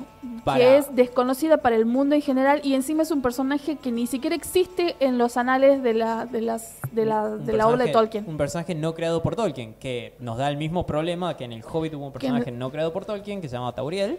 para- 0.45 0.59
que 0.61 0.77
es 0.77 0.95
desconocida 0.95 1.57
para 1.57 1.75
el 1.75 1.85
mundo 1.85 2.15
en 2.15 2.23
general 2.23 2.61
y 2.63 2.75
encima 2.75 3.03
es 3.03 3.11
un 3.11 3.21
personaje 3.21 3.75
que 3.75 3.91
ni 3.91 4.07
siquiera 4.07 4.37
existe 4.37 4.95
en 5.01 5.19
los 5.19 5.37
anales 5.37 5.83
de 5.83 5.95
la, 5.95 6.27
de 6.27 6.41
las, 6.43 6.79
de 6.93 7.07
la, 7.07 7.29
de 7.29 7.53
la 7.55 7.67
obra 7.67 7.87
de 7.87 7.91
Tolkien. 7.91 8.25
Un 8.29 8.37
personaje 8.37 8.77
no 8.77 8.95
creado 8.95 9.21
por 9.21 9.35
Tolkien, 9.35 9.75
que 9.81 10.15
nos 10.21 10.39
da 10.39 10.49
el 10.49 10.57
mismo 10.57 10.87
problema 10.87 11.37
que 11.37 11.43
en 11.43 11.55
el 11.55 11.65
Hobbit 11.65 11.95
hubo 11.95 12.07
un 12.07 12.13
personaje 12.13 12.53
no 12.53 12.71
creado 12.71 12.93
por 12.93 13.05
Tolkien 13.05 13.41
que 13.41 13.49
se 13.49 13.57
llama 13.57 13.75
Tauriel. 13.75 14.17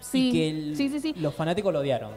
Sí, 0.00 0.28
y 0.28 0.32
que 0.32 0.50
el- 0.50 0.76
sí, 0.76 0.90
sí, 0.90 1.00
sí. 1.00 1.14
los 1.16 1.34
fanáticos 1.34 1.72
lo 1.72 1.78
odiaron. 1.80 2.10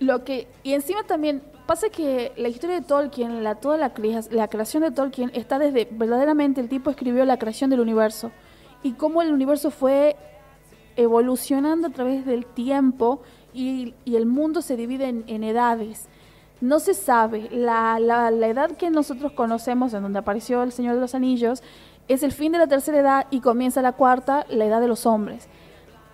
Lo 0.00 0.24
que, 0.24 0.48
y 0.62 0.72
encima 0.72 1.04
también 1.04 1.42
pasa 1.66 1.90
que 1.90 2.32
la 2.36 2.48
historia 2.48 2.80
de 2.80 2.82
Tolkien, 2.86 3.44
la, 3.44 3.56
toda 3.56 3.76
la, 3.76 3.92
crea- 3.94 4.22
la 4.30 4.48
creación 4.48 4.82
de 4.82 4.90
Tolkien 4.90 5.30
está 5.34 5.58
desde, 5.58 5.86
verdaderamente 5.90 6.60
el 6.60 6.68
tipo 6.68 6.90
escribió 6.90 7.24
la 7.26 7.38
creación 7.38 7.70
del 7.70 7.80
universo 7.80 8.32
y 8.82 8.92
cómo 8.92 9.20
el 9.22 9.32
universo 9.32 9.70
fue 9.70 10.16
evolucionando 10.96 11.88
a 11.88 11.90
través 11.90 12.24
del 12.24 12.46
tiempo 12.46 13.20
y, 13.52 13.94
el 14.06 14.26
mundo 14.26 14.62
se 14.62 14.76
divide 14.76 15.08
en, 15.08 15.44
edades. 15.44 16.08
No 16.60 16.78
se 16.80 16.94
sabe, 16.94 17.48
la 17.50 17.98
edad 17.98 18.70
que 18.72 18.90
nosotros 18.90 19.32
conocemos, 19.32 19.94
en 19.94 20.02
donde 20.02 20.18
apareció 20.18 20.62
el 20.62 20.72
Señor 20.72 20.94
de 20.94 21.00
los 21.00 21.14
Anillos, 21.14 21.62
es 22.08 22.22
el 22.22 22.32
fin 22.32 22.52
de 22.52 22.58
la 22.58 22.66
tercera 22.66 22.98
edad 22.98 23.26
y 23.30 23.40
comienza 23.40 23.82
la 23.82 23.92
cuarta, 23.92 24.44
la 24.50 24.64
edad 24.64 24.80
de 24.80 24.88
los 24.88 25.06
hombres. 25.06 25.48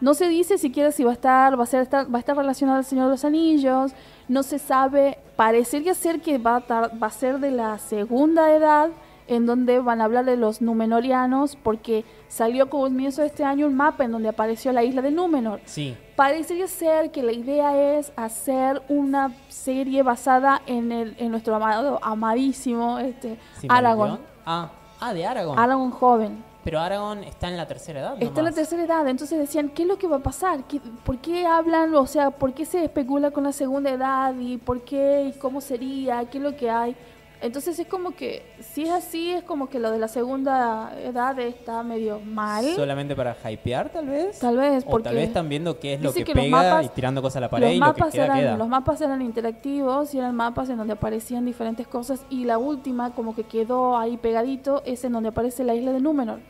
No 0.01 0.15
se 0.15 0.29
dice 0.29 0.59
siquiera 0.59 0.93
si 0.93 1.05
va 1.05 1.11
a 1.11 1.15
estar, 1.15 1.59
va 1.59 1.63
a 1.65 1.67
ser 1.67 1.83
estar, 1.83 2.13
va 2.13 2.19
a 2.19 2.21
estar 2.21 2.37
relacionado 2.37 2.79
al 2.79 2.85
Señor 2.85 3.07
de 3.07 3.13
los 3.13 3.25
Anillos, 3.25 3.93
no 4.29 4.43
se 4.43 4.59
sabe, 4.59 5.19
parecería 5.37 5.95
ser 5.95 6.21
que 6.21 6.37
va 6.39 6.57
a, 6.57 6.61
tar- 6.61 7.03
va 7.03 7.07
a 7.07 7.11
ser 7.11 7.39
de 7.41 7.51
la 7.51 7.79
segunda 7.79 8.53
edad, 8.55 8.91
en 9.29 9.45
donde 9.47 9.81
van 9.81 10.01
a 10.01 10.05
hablar 10.05 10.25
de 10.25 10.37
los 10.37 10.61
Númenorianos, 10.63 11.57
porque 11.57 12.05
salió 12.29 12.71
comienzo 12.71 13.23
de 13.23 13.27
este 13.29 13.43
año 13.43 13.67
un 13.67 13.75
mapa 13.75 14.05
en 14.05 14.13
donde 14.13 14.29
apareció 14.29 14.71
la 14.73 14.85
isla 14.85 15.03
de 15.03 15.11
Númenor. 15.11 15.61
Sí. 15.65 15.97
Parecería 16.15 16.69
ser 16.69 17.11
que 17.11 17.23
la 17.25 17.33
idea 17.33 17.97
es 17.99 18.13
hacer 18.17 18.83
una 18.89 19.33
serie 19.49 20.03
basada 20.05 20.63
en, 20.67 20.93
el, 20.93 21.17
en 21.19 21.31
nuestro 21.33 21.57
amado, 21.57 21.99
amadísimo 22.03 22.99
este, 23.01 23.37
Aragorn. 23.69 24.11
Silmarillion. 24.13 24.19
Ah, 24.47 24.71
ah, 25.01 25.13
de 25.13 25.27
Aragorn. 25.27 25.59
Aragorn 25.59 25.91
joven. 25.91 26.45
Pero 26.67 26.81
Aragorn 26.81 27.23
está 27.23 27.49
en 27.49 27.57
la 27.57 27.69
tercera 27.69 28.01
edad. 28.01 28.17
Está 28.19 28.41
en 28.41 28.47
la 28.47 28.51
tercera 28.51 28.83
edad, 28.83 29.07
entonces 29.07 29.39
decían, 29.39 29.69
¿qué 29.69 29.83
es 29.83 29.89
lo 29.89 29.99
que 29.99 30.09
va 30.09 30.17
a 30.17 30.23
pasar? 30.23 30.65
¿Qué- 30.65 30.81
¿Por 31.05 31.19
qué 31.19 31.47
hablan, 31.47 31.95
o 31.95 32.07
sea, 32.09 32.31
por 32.33 32.55
qué 32.55 32.65
se 32.65 32.83
especula 32.83 33.31
con 33.31 33.45
la 33.45 33.53
segunda 33.53 33.89
edad 33.91 34.35
y 34.37 34.57
por 34.57 34.83
qué 34.83 35.33
y 35.33 35.39
cómo 35.39 35.61
sería, 35.61 36.25
qué 36.25 36.39
es 36.39 36.43
lo 36.45 36.57
que 36.57 36.69
hay? 36.69 36.97
Entonces 37.41 37.79
es 37.79 37.87
como 37.87 38.13
que, 38.13 38.43
si 38.61 38.83
es 38.85 38.91
así, 38.91 39.31
es 39.31 39.45
como 39.45 39.69
que 39.69 39.79
lo 39.79 39.91
de 39.93 39.99
la 39.99 40.09
segunda 40.09 40.91
edad 41.05 41.39
está 41.39 41.83
medio 41.85 42.19
mal. 42.19 42.65
Solamente 42.75 43.15
para 43.15 43.37
hypear, 43.49 43.91
tal 43.91 44.07
vez. 44.09 44.39
Tal 44.41 44.57
vez, 44.57 44.83
O 44.87 44.91
porque 44.91 45.05
tal 45.05 45.15
vez 45.17 45.29
están 45.29 45.49
viendo 45.49 45.79
qué 45.79 45.95
es 45.95 46.01
lo 46.01 46.13
que, 46.15 46.25
pega 46.25 46.49
mapas- 46.49 46.87
y 46.87 46.89
tirando 46.89 47.23
cosas 47.23 47.37
a 47.37 47.41
la 47.43 47.51
pared 47.51 47.67
los 47.67 47.75
y 47.77 47.79
lo 47.79 47.85
que 47.95 48.01
mapas, 48.01 48.13
queda, 48.13 48.25
eran, 48.25 48.39
queda. 48.39 48.57
los 48.57 48.69
mapas 48.69 49.01
eran 49.03 49.23
interactivos 49.23 50.15
y 50.15 50.19
eran 50.19 50.35
mapas 50.35 50.69
en 50.71 50.79
donde 50.79 50.95
aparecían 50.95 51.45
diferentes 51.45 51.87
cosas 51.87 52.25
y 52.31 52.45
la 52.45 52.59
última 52.59 53.15
como 53.15 53.37
que 53.37 53.45
quedó 53.45 53.97
ahí 53.99 54.17
pegadito 54.17 54.83
es 54.87 55.05
en 55.05 55.13
donde 55.13 55.29
aparece 55.29 55.63
la 55.63 55.75
isla 55.77 55.93
de 55.93 56.01
Númenor. 56.01 56.41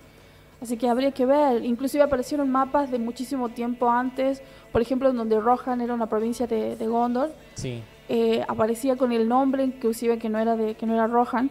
Así 0.61 0.77
que 0.79 0.89
habría 0.89 1.13
que 1.13 1.27
ver, 1.27 1.65
inclusive 1.65 2.03
aparecieron 2.03 2.51
mapas 2.51 2.91
de 2.91 2.99
muchísimo 2.99 3.51
tiempo 3.51 3.91
antes, 3.91 4.43
por 4.73 4.81
ejemplo 4.81 5.11
en 5.11 5.17
donde 5.17 5.39
Rohan 5.39 5.81
era 5.83 5.93
una 5.93 6.07
provincia 6.07 6.47
de, 6.47 6.77
de 6.77 6.87
Gondor, 6.87 7.31
Sí. 7.55 7.83
eh, 8.09 8.43
aparecía 8.49 8.97
con 8.97 9.13
el 9.13 9.29
nombre 9.29 9.65
inclusive 9.65 10.19
que 10.19 10.29
no 10.31 10.39
era 10.39 10.57
de 10.57 10.75
que 10.75 10.87
no 10.87 10.95
era 10.95 11.07
Rohan. 11.07 11.51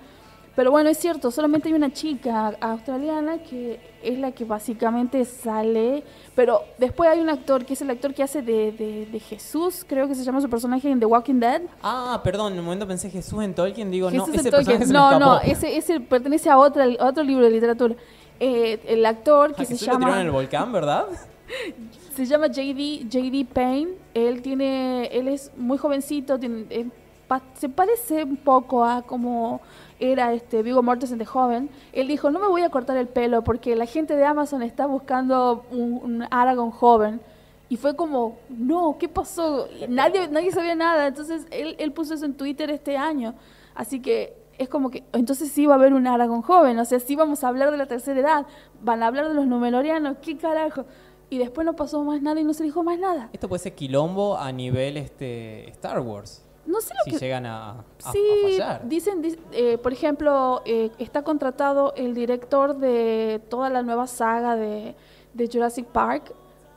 Pero 0.55 0.71
bueno, 0.71 0.89
es 0.89 0.97
cierto, 0.97 1.31
solamente 1.31 1.67
hay 1.67 1.73
una 1.75 1.91
chica 1.91 2.47
australiana 2.61 3.39
que 3.39 3.77
es 4.01 4.17
la 4.17 4.31
que 4.31 4.45
básicamente 4.45 5.25
sale, 5.25 6.01
pero 6.33 6.61
después 6.77 7.09
hay 7.09 7.19
un 7.19 7.27
actor 7.29 7.65
que 7.65 7.73
es 7.73 7.81
el 7.81 7.89
actor 7.89 8.13
que 8.13 8.23
hace 8.23 8.41
de, 8.41 8.71
de, 8.71 9.05
de 9.05 9.19
Jesús, 9.19 9.85
creo 9.85 10.07
que 10.07 10.15
se 10.15 10.23
llama 10.23 10.39
su 10.39 10.49
personaje 10.49 10.89
en 10.89 10.97
The 11.01 11.05
Walking 11.07 11.41
Dead. 11.41 11.61
Ah, 11.83 12.21
perdón, 12.23 12.53
en 12.53 12.59
un 12.59 12.65
momento 12.65 12.87
pensé 12.87 13.09
Jesús 13.09 13.43
en 13.43 13.53
Tolkien, 13.53 13.91
digo, 13.91 14.09
no, 14.09 14.25
Jesús 14.25 14.39
ese 14.39 14.47
en 14.47 14.51
Tolkien. 14.65 14.89
No, 14.93 15.19
no, 15.19 15.41
ese, 15.41 15.75
ese 15.75 15.99
pertenece 15.99 16.49
a, 16.49 16.57
otra, 16.57 16.85
a 16.85 17.05
otro 17.05 17.21
libro 17.23 17.43
de 17.43 17.51
literatura. 17.51 17.95
Eh, 18.39 18.79
el 18.87 19.05
actor 19.05 19.51
Ah, 19.53 19.55
que 19.57 19.65
se 19.65 19.73
Jesús 19.73 19.87
lo 19.87 19.93
tiraron 19.93 20.09
llama 20.09 20.21
en 20.21 20.27
el 20.27 20.31
volcán, 20.31 20.71
¿verdad? 20.71 21.05
se 22.15 22.25
llama 22.25 22.47
JD, 22.47 23.07
JD 23.09 23.45
Payne. 23.53 23.91
Él 24.13 24.41
tiene, 24.41 25.07
él 25.07 25.27
es 25.27 25.51
muy 25.55 25.77
jovencito, 25.77 26.39
tiene, 26.39 26.65
eh, 26.69 26.87
pa- 27.27 27.41
se 27.55 27.69
parece 27.69 28.23
un 28.23 28.37
poco 28.37 28.83
a 28.85 29.01
como 29.03 29.61
era 29.99 30.33
este 30.33 30.61
Viggo 30.63 30.83
Mortensen 30.83 31.17
de 31.17 31.25
joven. 31.25 31.69
Él 31.93 32.07
dijo, 32.07 32.29
no 32.31 32.39
me 32.39 32.47
voy 32.47 32.61
a 32.63 32.69
cortar 32.69 32.97
el 32.97 33.07
pelo 33.07 33.43
porque 33.43 33.75
la 33.75 33.85
gente 33.85 34.15
de 34.15 34.25
Amazon 34.25 34.61
está 34.63 34.85
buscando 34.85 35.65
un, 35.71 35.93
un 36.03 36.27
Aragorn 36.31 36.71
joven. 36.71 37.21
Y 37.67 37.77
fue 37.77 37.95
como, 37.95 38.37
no, 38.49 38.97
¿qué 38.99 39.07
pasó? 39.09 39.67
Nadie, 39.89 40.27
nadie 40.27 40.51
sabía 40.51 40.75
nada. 40.75 41.07
Entonces 41.07 41.47
él, 41.51 41.75
él 41.79 41.91
puso 41.93 42.13
eso 42.13 42.25
en 42.25 42.33
Twitter 42.35 42.69
este 42.69 42.95
año. 42.97 43.33
Así 43.73 43.99
que 44.01 44.33
es 44.57 44.69
como 44.69 44.89
que, 44.89 45.03
entonces 45.13 45.51
sí 45.51 45.65
va 45.65 45.73
a 45.73 45.77
haber 45.77 45.93
un 45.93 46.07
Aragorn 46.07 46.41
joven. 46.41 46.77
O 46.79 46.85
sea, 46.85 46.99
sí 46.99 47.15
vamos 47.15 47.43
a 47.43 47.47
hablar 47.49 47.71
de 47.71 47.77
la 47.77 47.85
tercera 47.85 48.19
edad. 48.19 48.45
Van 48.81 49.03
a 49.03 49.07
hablar 49.07 49.27
de 49.27 49.33
los 49.33 49.45
Númenóreanos. 49.47 50.17
¿Qué 50.21 50.37
carajo? 50.37 50.85
Y 51.29 51.37
después 51.39 51.65
no 51.65 51.75
pasó 51.75 52.03
más 52.03 52.21
nada 52.21 52.39
y 52.39 52.43
no 52.43 52.53
se 52.53 52.63
dijo 52.63 52.83
más 52.83 52.99
nada. 52.99 53.29
Esto 53.33 53.49
puede 53.49 53.63
ser 53.63 53.73
quilombo 53.75 54.37
a 54.37 54.51
nivel 54.51 54.97
este 54.97 55.67
Star 55.71 55.99
Wars. 55.99 56.43
No 56.65 56.81
sé 56.81 56.93
lo 56.95 57.03
Si 57.03 57.11
que... 57.11 57.17
llegan 57.19 57.45
a, 57.45 57.69
a- 57.71 57.83
a 58.05 58.11
Sí, 58.11 58.19
fallar. 58.43 58.87
dicen, 58.87 59.21
eh, 59.51 59.77
por 59.77 59.93
ejemplo, 59.93 60.61
eh, 60.65 60.89
está 60.97 61.23
contratado 61.23 61.93
el 61.95 62.13
director 62.15 62.77
de 62.77 63.41
toda 63.49 63.69
la 63.69 63.83
nueva 63.83 64.07
saga 64.07 64.55
de, 64.55 64.95
de 65.33 65.47
Jurassic 65.51 65.85
Park, 65.85 66.33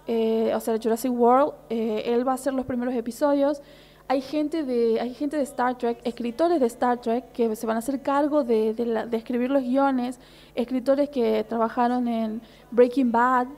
eh, 0.06 0.52
o 0.54 0.60
sea, 0.60 0.74
de 0.74 0.80
Jurassic 0.82 1.12
World. 1.12 1.52
eh, 1.70 2.02
él 2.06 2.26
va 2.26 2.32
a 2.32 2.34
hacer 2.34 2.52
los 2.54 2.66
primeros 2.66 2.94
episodios. 2.94 3.62
Hay 4.10 4.22
gente 4.22 4.64
de, 4.64 4.98
hay 5.00 5.12
gente 5.12 5.36
de 5.36 5.42
Star 5.42 5.76
Trek, 5.76 6.00
escritores 6.04 6.60
de 6.60 6.66
Star 6.66 6.98
Trek 6.98 7.30
que 7.32 7.54
se 7.54 7.66
van 7.66 7.76
a 7.76 7.80
hacer 7.80 8.00
cargo 8.00 8.42
de, 8.42 8.74
la- 8.86 9.02
escribir 9.12 9.50
los 9.50 9.62
guiones, 9.62 10.18
escritores 10.54 11.10
que 11.10 11.44
trabajaron 11.46 12.08
en 12.08 12.40
Breaking 12.70 13.12
Bad. 13.12 13.48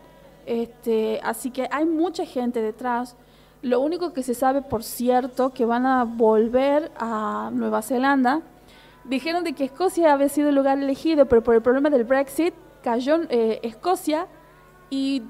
Este, 0.46 1.20
así 1.22 1.52
que 1.52 1.68
hay 1.70 1.84
mucha 1.84 2.24
gente 2.24 2.60
detrás. 2.62 3.16
Lo 3.62 3.80
único 3.80 4.12
que 4.12 4.24
se 4.24 4.34
sabe, 4.34 4.62
por 4.62 4.82
cierto, 4.82 5.50
que 5.50 5.64
van 5.64 5.86
a 5.86 6.02
volver 6.04 6.90
a 6.96 7.50
Nueva 7.52 7.82
Zelanda. 7.82 8.40
Dijeron 9.04 9.44
de 9.44 9.52
que 9.52 9.64
Escocia 9.64 10.12
había 10.12 10.28
sido 10.28 10.48
el 10.48 10.56
lugar 10.56 10.78
elegido, 10.78 11.26
pero 11.26 11.42
por 11.44 11.54
el 11.54 11.62
problema 11.62 11.90
del 11.90 12.04
Brexit 12.04 12.54
cayó 12.82 13.20
eh, 13.28 13.60
Escocia 13.62 14.26
y 14.88 15.22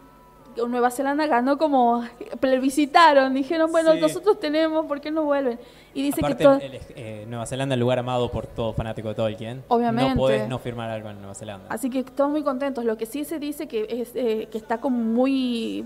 Nueva 0.69 0.91
Zelanda 0.91 1.27
ganó 1.27 1.59
como 1.59 2.05
plebiscitaron. 2.41 3.35
Dijeron, 3.35 3.71
bueno, 3.73 3.93
Sí. 3.95 4.01
nosotros 4.01 4.39
tenemos, 4.41 4.87
¿por 4.87 5.01
qué 5.01 5.11
no 5.11 5.23
vuelven? 5.25 5.59
Y 5.95 6.03
dice 6.03 6.21
Aparte, 6.21 6.37
que 6.39 6.45
todo... 6.45 6.55
el- 6.61 6.81
eh, 6.97 7.25
Nueva 7.29 7.47
Zelanda 7.47 7.75
es 7.75 7.77
el 7.77 7.81
lugar 7.81 7.99
amado 7.99 8.31
por 8.31 8.47
todo 8.47 8.73
fanático 8.73 9.09
de 9.09 9.15
Tolkien. 9.15 9.63
Obviamente. 9.69 10.11
No 10.11 10.17
podés 10.17 10.49
no 10.49 10.59
firmar 10.59 10.91
algo 10.91 11.11
en 11.11 11.19
Nueva 11.19 11.35
Zelanda. 11.35 11.67
Así 11.69 11.91
que 11.91 12.03
todos 12.05 12.31
muy 12.31 12.43
contentos. 12.43 12.85
Lo 12.85 12.97
que 12.97 13.07
sí 13.07 13.25
se 13.25 13.39
dice 13.39 13.67
que 13.69 13.87
es 13.89 14.13
eh, 14.15 14.49
que 14.51 14.59
está 14.59 14.79
como 14.81 14.99
muy 14.99 15.85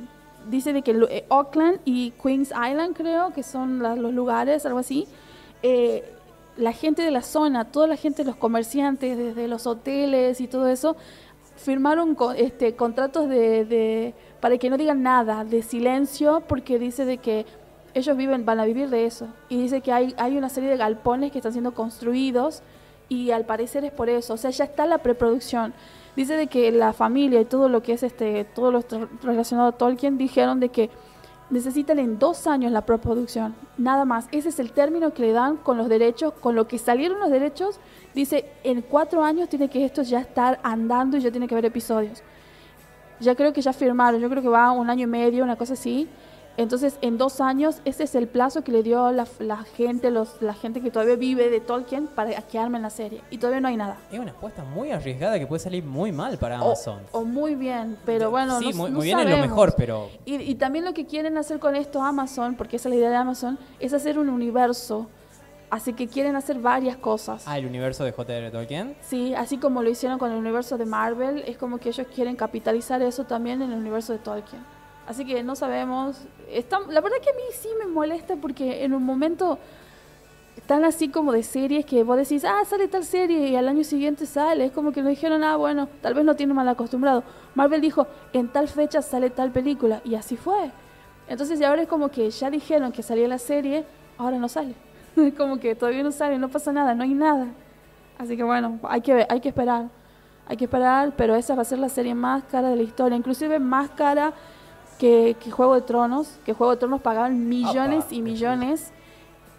dice 0.50 0.72
de 0.74 0.82
que 0.82 0.90
eh, 1.08 1.24
Auckland 1.30 1.80
y 1.86 2.10
Queens 2.22 2.50
Island 2.50 2.94
creo 2.94 3.32
que 3.32 3.42
son 3.42 3.82
la- 3.82 3.96
los 3.96 4.12
lugares 4.12 4.66
algo 4.66 4.78
así. 4.78 5.06
la 6.56 6.72
gente 6.72 7.02
de 7.02 7.10
la 7.10 7.22
zona, 7.22 7.64
toda 7.64 7.86
la 7.88 7.96
gente, 7.96 8.22
los 8.24 8.36
comerciantes, 8.36 9.16
desde 9.18 9.48
los 9.48 9.66
hoteles 9.66 10.40
y 10.40 10.46
todo 10.46 10.68
eso, 10.68 10.96
firmaron 11.56 12.14
co- 12.14 12.30
este, 12.32 12.76
contratos 12.76 13.28
de, 13.28 13.64
de- 13.64 14.14
para 14.44 14.58
que 14.58 14.68
no 14.68 14.76
digan 14.76 15.02
nada, 15.02 15.42
de 15.42 15.62
silencio, 15.62 16.42
porque 16.46 16.78
dice 16.78 17.06
de 17.06 17.16
que 17.16 17.46
ellos 17.94 18.14
viven, 18.14 18.44
van 18.44 18.60
a 18.60 18.66
vivir 18.66 18.90
de 18.90 19.06
eso. 19.06 19.28
Y 19.48 19.62
dice 19.62 19.80
que 19.80 19.90
hay, 19.90 20.14
hay 20.18 20.36
una 20.36 20.50
serie 20.50 20.68
de 20.68 20.76
galpones 20.76 21.32
que 21.32 21.38
están 21.38 21.52
siendo 21.52 21.72
construidos 21.72 22.62
y 23.08 23.30
al 23.30 23.46
parecer 23.46 23.86
es 23.86 23.92
por 23.92 24.10
eso. 24.10 24.34
O 24.34 24.36
sea, 24.36 24.50
ya 24.50 24.64
está 24.64 24.84
la 24.84 24.98
preproducción. 24.98 25.72
Dice 26.14 26.36
de 26.36 26.48
que 26.48 26.70
la 26.72 26.92
familia 26.92 27.40
y 27.40 27.46
todo 27.46 27.70
lo 27.70 27.82
que 27.82 27.94
es 27.94 28.02
este, 28.02 28.44
todo 28.44 28.70
lo 28.70 28.84
relacionado 29.22 29.68
a 29.68 29.72
Tolkien 29.72 30.18
dijeron 30.18 30.60
de 30.60 30.68
que 30.68 30.90
necesitan 31.48 31.98
en 31.98 32.18
dos 32.18 32.46
años 32.46 32.70
la 32.70 32.84
preproducción, 32.84 33.54
nada 33.78 34.04
más. 34.04 34.28
Ese 34.30 34.50
es 34.50 34.58
el 34.58 34.72
término 34.72 35.14
que 35.14 35.22
le 35.22 35.32
dan 35.32 35.56
con 35.56 35.78
los 35.78 35.88
derechos, 35.88 36.34
con 36.34 36.54
lo 36.54 36.68
que 36.68 36.76
salieron 36.76 37.18
los 37.18 37.30
derechos. 37.30 37.80
Dice, 38.14 38.44
en 38.62 38.82
cuatro 38.82 39.24
años 39.24 39.48
tiene 39.48 39.70
que 39.70 39.86
esto 39.86 40.02
ya 40.02 40.20
estar 40.20 40.60
andando 40.62 41.16
y 41.16 41.20
ya 41.20 41.30
tiene 41.30 41.48
que 41.48 41.54
haber 41.54 41.64
episodios. 41.64 42.22
Ya 43.20 43.34
creo 43.34 43.52
que 43.52 43.62
ya 43.62 43.72
firmaron, 43.72 44.20
yo 44.20 44.28
creo 44.28 44.42
que 44.42 44.48
va 44.48 44.72
un 44.72 44.90
año 44.90 45.04
y 45.04 45.06
medio, 45.06 45.44
una 45.44 45.56
cosa 45.56 45.74
así. 45.74 46.08
Entonces, 46.56 46.98
en 47.00 47.18
dos 47.18 47.40
años, 47.40 47.80
ese 47.84 48.04
es 48.04 48.14
el 48.14 48.28
plazo 48.28 48.62
que 48.62 48.70
le 48.70 48.84
dio 48.84 49.10
la, 49.10 49.26
la 49.40 49.64
gente, 49.64 50.12
los, 50.12 50.40
la 50.40 50.54
gente 50.54 50.80
que 50.80 50.90
todavía 50.92 51.16
vive 51.16 51.50
de 51.50 51.58
Tolkien 51.60 52.06
para 52.06 52.30
que 52.42 52.58
armen 52.60 52.82
la 52.82 52.90
serie. 52.90 53.22
Y 53.30 53.38
todavía 53.38 53.60
no 53.60 53.66
hay 53.66 53.76
nada. 53.76 53.96
Es 54.12 54.20
una 54.20 54.30
apuesta 54.30 54.62
muy 54.62 54.92
arriesgada 54.92 55.36
que 55.38 55.48
puede 55.48 55.58
salir 55.58 55.82
muy 55.82 56.12
mal 56.12 56.38
para 56.38 56.58
Amazon. 56.58 57.00
o 57.10 57.24
muy 57.24 57.56
bien, 57.56 57.96
pero 58.04 58.30
bueno, 58.30 58.60
sí, 58.60 58.70
no, 58.70 58.76
muy, 58.76 58.90
no 58.90 58.96
muy 58.98 59.06
bien 59.06 59.18
es 59.18 59.30
lo 59.30 59.38
mejor, 59.38 59.74
pero 59.76 60.10
Y, 60.24 60.36
y 60.36 60.54
también 60.54 60.84
lo 60.84 60.94
que 60.94 61.06
quieren 61.06 61.36
hacer 61.38 61.58
con 61.58 61.74
esto 61.74 62.00
Amazon, 62.00 62.54
porque 62.54 62.76
esa 62.76 62.88
es 62.88 62.94
la 62.94 63.00
idea 63.00 63.10
de 63.10 63.16
Amazon, 63.16 63.58
es 63.80 63.92
hacer 63.92 64.18
un 64.18 64.28
universo. 64.28 65.08
Así 65.74 65.92
que 65.92 66.06
quieren 66.06 66.36
hacer 66.36 66.60
varias 66.60 66.96
cosas. 66.96 67.42
ah, 67.48 67.58
el 67.58 67.66
universo 67.66 68.04
de 68.04 68.12
J.R. 68.12 68.48
Tolkien. 68.52 68.94
Sí, 69.00 69.34
así 69.34 69.58
como 69.58 69.82
lo 69.82 69.90
hicieron 69.90 70.20
con 70.20 70.30
el 70.30 70.38
universo 70.38 70.78
de 70.78 70.86
Marvel, 70.86 71.42
es 71.48 71.58
como 71.58 71.78
que 71.78 71.88
ellos 71.88 72.06
quieren 72.14 72.36
capitalizar 72.36 73.02
eso 73.02 73.24
también 73.24 73.60
en 73.60 73.72
el 73.72 73.78
universo 73.80 74.12
de 74.12 74.20
Tolkien. 74.20 74.62
Así 75.08 75.24
que 75.24 75.42
no 75.42 75.56
sabemos. 75.56 76.20
Está, 76.48 76.78
la 76.78 77.00
verdad 77.00 77.16
que 77.20 77.30
a 77.30 77.32
mí 77.32 77.42
sí 77.52 77.68
me 77.80 77.86
molesta 77.86 78.36
porque 78.36 78.84
en 78.84 78.94
un 78.94 79.02
momento 79.02 79.58
están 80.56 80.84
así 80.84 81.08
como 81.08 81.32
de 81.32 81.42
series 81.42 81.84
que 81.84 82.04
vos 82.04 82.18
decís, 82.18 82.44
ah, 82.44 82.62
sale 82.64 82.86
tal 82.86 83.04
serie 83.04 83.48
y 83.48 83.56
al 83.56 83.66
año 83.66 83.82
siguiente 83.82 84.26
sale. 84.26 84.66
Es 84.66 84.70
como 84.70 84.92
que 84.92 85.02
nos 85.02 85.10
dijeron, 85.10 85.42
ah, 85.42 85.56
bueno, 85.56 85.88
tal 86.00 86.14
vez 86.14 86.24
no 86.24 86.36
tiene 86.36 86.54
mal 86.54 86.68
acostumbrado. 86.68 87.24
Marvel 87.56 87.80
dijo, 87.80 88.06
en 88.32 88.46
tal 88.46 88.68
fecha 88.68 89.02
sale 89.02 89.28
tal 89.28 89.50
película 89.50 90.02
y 90.04 90.14
así 90.14 90.36
fue. 90.36 90.70
Entonces 91.26 91.60
ahora 91.62 91.82
es 91.82 91.88
como 91.88 92.10
que 92.10 92.30
ya 92.30 92.48
dijeron 92.48 92.92
que 92.92 93.02
salía 93.02 93.26
la 93.26 93.38
serie, 93.38 93.84
ahora 94.18 94.38
no 94.38 94.48
sale. 94.48 94.76
Como 95.36 95.58
que 95.58 95.74
todavía 95.74 96.02
no 96.02 96.12
sale, 96.12 96.38
no 96.38 96.48
pasa 96.48 96.72
nada, 96.72 96.94
no 96.94 97.02
hay 97.02 97.14
nada. 97.14 97.46
Así 98.18 98.36
que 98.36 98.42
bueno, 98.44 98.78
hay 98.84 99.00
que, 99.00 99.14
ver- 99.14 99.26
hay 99.30 99.40
que 99.40 99.48
esperar. 99.48 99.88
Hay 100.46 100.56
que 100.56 100.64
esperar, 100.64 101.14
pero 101.16 101.34
esa 101.36 101.54
va 101.54 101.62
a 101.62 101.64
ser 101.64 101.78
la 101.78 101.88
serie 101.88 102.14
más 102.14 102.44
cara 102.44 102.68
de 102.68 102.76
la 102.76 102.82
historia. 102.82 103.16
Inclusive 103.16 103.58
más 103.58 103.90
cara 103.90 104.34
que, 104.98 105.36
que 105.42 105.50
Juego 105.50 105.74
de 105.74 105.80
Tronos. 105.82 106.38
Que 106.44 106.52
Juego 106.52 106.72
de 106.72 106.78
Tronos 106.78 107.00
pagaban 107.00 107.48
millones 107.48 108.04
y 108.10 108.20
millones. 108.20 108.92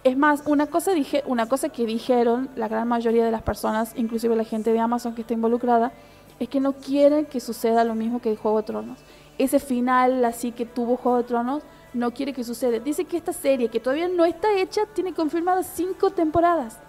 Es 0.04 0.16
más, 0.16 0.44
una 0.46 0.68
cosa, 0.68 0.92
dije, 0.92 1.24
una 1.26 1.48
cosa 1.48 1.70
que 1.70 1.86
dijeron 1.88 2.50
la 2.56 2.68
gran 2.68 2.88
mayoría 2.88 3.26
de 3.26 3.32
las 3.32 3.42
personas, 3.42 3.94
inclusive 3.96 4.36
la 4.36 4.44
gente 4.44 4.72
de 4.72 4.80
Amazon 4.80 5.16
que 5.16 5.22
está 5.22 5.34
involucrada, 5.34 5.92
es 6.40 6.48
que 6.48 6.60
no 6.60 6.74
quieren 6.74 7.26
que 7.26 7.40
suceda 7.40 7.84
lo 7.84 7.96
mismo 7.96 8.22
que 8.22 8.36
Juego 8.36 8.58
de 8.58 8.64
Tronos. 8.68 9.00
Ese 9.40 9.58
final 9.60 10.24
así 10.24 10.52
que 10.52 10.66
tuvo 10.68 10.96
Juego 10.98 11.18
de 11.18 11.24
Tronos, 11.24 11.64
no 11.96 12.12
quiere 12.12 12.34
que 12.34 12.44
suceda. 12.44 12.80
Dice 12.80 13.06
que 13.06 13.18
esta 13.18 13.34
serie, 13.34 13.70
que 13.70 13.80
todavía 13.80 14.08
no 14.08 14.26
está 14.26 14.54
hecha, 14.58 14.82
tiene 14.94 15.14
confirmadas 15.14 15.72
cinco 15.74 16.10
temporadas. 16.12 16.80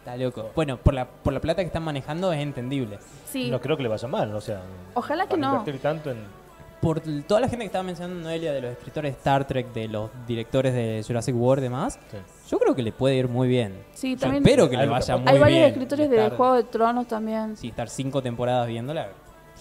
Está 0.00 0.16
loco. 0.16 0.50
Bueno, 0.54 0.76
por 0.78 0.94
la, 0.94 1.06
por 1.08 1.32
la 1.32 1.40
plata 1.40 1.62
que 1.62 1.66
están 1.66 1.84
manejando 1.84 2.32
es 2.32 2.40
entendible. 2.40 2.98
Sí, 3.26 3.50
No 3.50 3.60
creo 3.60 3.76
que 3.76 3.82
le 3.84 3.88
vaya 3.88 4.08
mal, 4.08 4.34
o 4.34 4.40
sea. 4.40 4.62
Ojalá 4.94 5.26
que 5.26 5.36
no. 5.36 5.50
invertir 5.58 5.80
tanto 5.80 6.10
en. 6.10 6.42
Por 6.80 7.00
toda 7.00 7.40
la 7.40 7.46
gente 7.48 7.58
que 7.62 7.66
estaba 7.66 7.84
mencionando 7.84 8.20
Noelia, 8.24 8.52
de 8.52 8.60
los 8.60 8.72
escritores 8.72 9.12
de 9.12 9.16
Star 9.18 9.46
Trek, 9.46 9.72
de 9.72 9.86
los 9.86 10.10
directores 10.26 10.74
de 10.74 11.04
Jurassic 11.06 11.32
World 11.36 11.62
y 11.62 11.66
demás, 11.66 11.96
Sí. 12.10 12.16
yo 12.50 12.58
creo 12.58 12.74
que 12.74 12.82
le 12.82 12.90
puede 12.90 13.14
ir 13.14 13.28
muy 13.28 13.46
bien. 13.46 13.84
Sí, 13.92 14.14
Yo 14.16 14.22
también- 14.22 14.42
espero 14.44 14.68
que 14.68 14.76
le 14.76 14.86
vaya 14.88 15.16
muy 15.16 15.28
Hay 15.28 15.34
bien. 15.34 15.40
varios 15.40 15.68
escritores 15.68 16.10
de 16.10 16.16
estar- 16.16 16.36
Juego 16.36 16.54
de 16.54 16.64
Tronos 16.64 17.06
también. 17.06 17.56
Sí, 17.56 17.68
estar 17.68 17.88
cinco 17.88 18.20
temporadas 18.20 18.66
viéndola. 18.66 19.10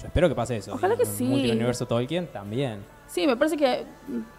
Yo 0.01 0.07
espero 0.07 0.27
que 0.29 0.33
pase 0.33 0.57
eso. 0.57 0.73
Ojalá 0.73 0.95
Y 0.95 0.97
que 0.97 1.05
sí. 1.05 1.25
Multiuniverso 1.25 1.85
Tolkien 1.85 2.25
también. 2.25 2.83
Sí, 3.11 3.27
me 3.27 3.35
parece 3.35 3.57
que 3.57 3.83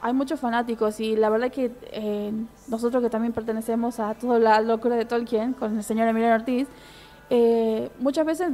hay 0.01 0.13
muchos 0.15 0.41
fanáticos 0.41 0.99
y 0.99 1.15
la 1.15 1.29
verdad 1.29 1.51
que 1.51 1.71
eh, 1.93 2.33
nosotros 2.69 3.03
que 3.03 3.11
también 3.11 3.35
pertenecemos 3.35 4.01
a 4.01 4.15
toda 4.15 4.39
la 4.39 4.63
locura 4.63 4.97
de 4.97 5.05
Tolkien 5.05 5.53
con 5.53 5.77
el 5.77 5.85
señor 5.85 6.09
Emilio 6.09 6.33
Ortiz, 6.33 6.69
eh, 7.29 7.91
muchas 7.99 8.25
veces 8.25 8.49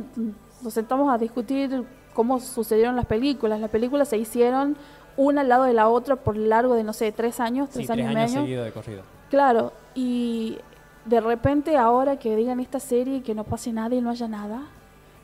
nos 0.61 0.75
sentamos 0.75 1.15
a 1.15 1.19
discutir 1.19 1.85
cómo 2.15 2.41
sucedieron 2.41 2.97
las 2.97 3.07
películas. 3.07 3.61
Las 3.61 3.71
películas 3.71 4.09
se 4.09 4.19
hicieron 4.19 4.77
una 5.17 5.43
al 5.43 5.49
lado 5.49 5.63
de 5.65 5.73
la 5.73 5.87
otra 5.89 6.17
por 6.17 6.37
largo 6.37 6.75
de, 6.75 6.83
no 6.83 6.93
sé, 6.93 7.13
tres 7.13 7.39
años, 7.39 7.71
tres 7.71 7.87
Sí, 7.87 7.93
años 7.93 8.07
tres 8.07 8.15
y 8.15 8.19
años 8.19 8.31
medio. 8.33 8.43
seguidos 8.43 8.65
de 8.65 8.73
corrido. 8.73 9.03
Claro, 9.31 9.73
y 9.95 10.59
de 11.05 11.21
repente 11.21 11.77
ahora 11.77 12.19
que 12.19 12.35
digan 12.35 12.59
esta 12.59 12.81
serie 12.81 13.19
y 13.19 13.21
que 13.21 13.37
no 13.37 13.45
pase 13.45 13.73
nada 13.73 13.95
y 13.95 14.01
no 14.01 14.11
haya 14.11 14.27
nada. 14.27 14.63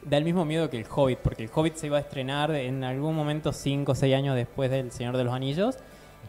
Da 0.05 0.19
el 0.19 0.25
mismo 0.25 0.45
miedo 0.45 0.69
que 0.69 0.77
el 0.77 0.87
Hobbit, 0.89 1.19
porque 1.19 1.45
el 1.45 1.51
Hobbit 1.55 1.77
se 1.77 1.87
iba 1.87 1.97
a 1.97 2.01
estrenar 2.01 2.51
en 2.51 2.85
algún 2.85 3.17
momento 3.17 3.53
5 3.53 3.93
o 3.93 3.95
6 3.95 4.15
años 4.15 4.37
después 4.37 4.71
del 4.71 4.93
Señor 4.93 5.17
de 5.17 5.25
los 5.25 5.33
Anillos. 5.33 5.79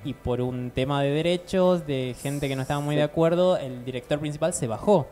Y 0.06 0.14
por 0.14 0.40
un 0.40 0.72
tema 0.72 1.02
de 1.02 1.10
derechos, 1.10 1.86
de 1.86 2.16
gente 2.22 2.48
que 2.48 2.56
no 2.56 2.62
estaba 2.62 2.80
muy 2.80 2.96
de 2.96 3.04
acuerdo, 3.04 3.58
el 3.58 3.84
director 3.84 4.20
principal 4.20 4.54
se 4.54 4.68
bajó. 4.68 5.08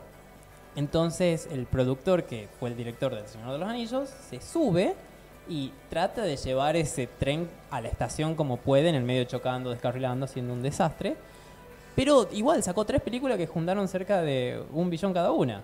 Entonces 0.76 1.50
el 1.52 1.66
productor, 1.66 2.24
que 2.24 2.48
fue 2.60 2.70
el 2.70 2.78
director 2.78 3.14
del 3.14 3.28
Señor 3.28 3.52
de 3.52 3.58
los 3.58 3.68
Anillos, 3.68 4.10
se 4.30 4.40
sube 4.40 4.96
y 5.50 5.74
trata 5.90 6.22
de 6.22 6.38
llevar 6.38 6.76
ese 6.76 7.08
tren 7.08 7.50
a 7.70 7.82
la 7.82 7.90
estación 7.90 8.36
como 8.36 8.58
puede, 8.58 8.88
en 8.88 8.96
el 8.96 9.04
medio 9.04 9.26
chocando, 9.26 9.72
descarrilando, 9.72 10.26
haciendo 10.26 10.54
un 10.54 10.62
desastre. 10.62 11.16
Pero 11.96 12.28
igual 12.32 12.64
sacó 12.64 12.86
tres 12.86 13.02
películas 13.02 13.38
que 13.38 13.46
juntaron 13.46 13.88
cerca 13.88 14.22
de 14.22 14.64
un 14.72 14.90
billón 14.90 15.14
cada 15.14 15.32
una. 15.32 15.64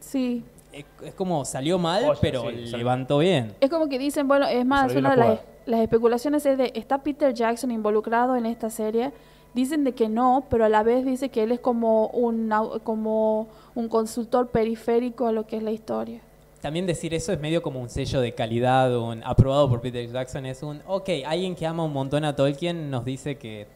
Sí, 0.00 0.44
Es, 0.72 0.84
es 1.04 1.14
como 1.14 1.44
salió 1.44 1.78
mal, 1.78 2.04
Oye, 2.04 2.18
pero 2.20 2.50
sí, 2.50 2.76
levantó 2.76 3.18
bien. 3.18 3.54
Es 3.60 3.70
como 3.70 3.88
que 3.88 3.98
dicen, 3.98 4.28
bueno, 4.28 4.46
es 4.46 4.64
más, 4.64 4.94
una 4.94 5.10
de 5.10 5.16
la 5.16 5.40
las, 5.66 5.80
especulaciones 5.80 6.46
es 6.46 6.58
de, 6.58 6.72
¿está 6.74 7.02
Peter 7.02 7.34
Jackson 7.34 7.70
involucrado 7.70 8.36
en 8.36 8.46
esta 8.46 8.70
serie? 8.70 9.12
Dicen 9.54 9.82
de 9.82 9.92
que 9.92 10.08
no, 10.08 10.46
pero 10.48 10.64
a 10.64 10.68
la 10.68 10.82
vez 10.82 11.04
dice 11.04 11.28
que 11.28 11.42
él 11.42 11.52
es 11.52 11.60
como 11.60 12.06
un, 12.08 12.52
como 12.84 13.48
un 13.74 13.88
consultor 13.88 14.48
periférico 14.48 15.26
a 15.26 15.32
lo 15.32 15.46
que 15.46 15.56
es 15.56 15.62
la 15.62 15.72
historia. 15.72 16.20
También 16.60 16.86
decir 16.86 17.14
eso 17.14 17.32
es 17.32 17.40
medio 17.40 17.62
como 17.62 17.80
un 17.80 17.88
sello 17.88 18.20
de 18.20 18.34
calidad, 18.34 18.96
un 18.96 19.24
aprobado 19.24 19.68
por 19.68 19.80
Peter 19.80 20.06
Jackson. 20.06 20.44
Es 20.46 20.62
un, 20.62 20.82
ok, 20.86 21.08
alguien 21.26 21.54
que 21.54 21.66
ama 21.66 21.84
un 21.84 21.92
montón 21.92 22.24
a 22.24 22.36
Tolkien 22.36 22.90
nos 22.90 23.04
dice 23.04 23.38
que 23.38 23.66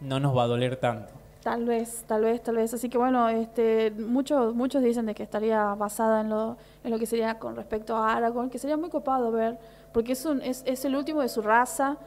no 0.00 0.18
nos 0.20 0.36
va 0.36 0.42
a 0.42 0.46
doler 0.46 0.76
tanto. 0.76 1.23
Tal 1.44 1.66
vez, 1.66 2.04
tal 2.08 2.22
vez, 2.22 2.42
tal 2.42 2.56
vez. 2.56 2.72
Así 2.72 2.88
que 2.88 2.96
bueno, 2.96 3.28
este, 3.28 3.90
muchos, 3.90 4.54
muchos 4.54 4.82
dicen 4.82 5.04
de 5.04 5.14
que 5.14 5.22
estaría 5.22 5.74
basada 5.74 6.22
en 6.22 6.30
lo, 6.30 6.56
en 6.82 6.90
lo 6.90 6.98
que 6.98 7.04
sería 7.04 7.38
con 7.38 7.54
respecto 7.54 7.94
a 7.96 8.14
Aragorn, 8.14 8.48
que 8.48 8.58
sería 8.58 8.78
muy 8.78 8.88
copado 8.88 9.30
ver, 9.30 9.58
porque 9.92 10.12
es, 10.12 10.24
un, 10.24 10.40
es, 10.40 10.62
es 10.66 10.84
el 10.86 10.96
último 10.96 11.20
de 11.20 11.28
su 11.28 11.42
raza, 11.42 11.98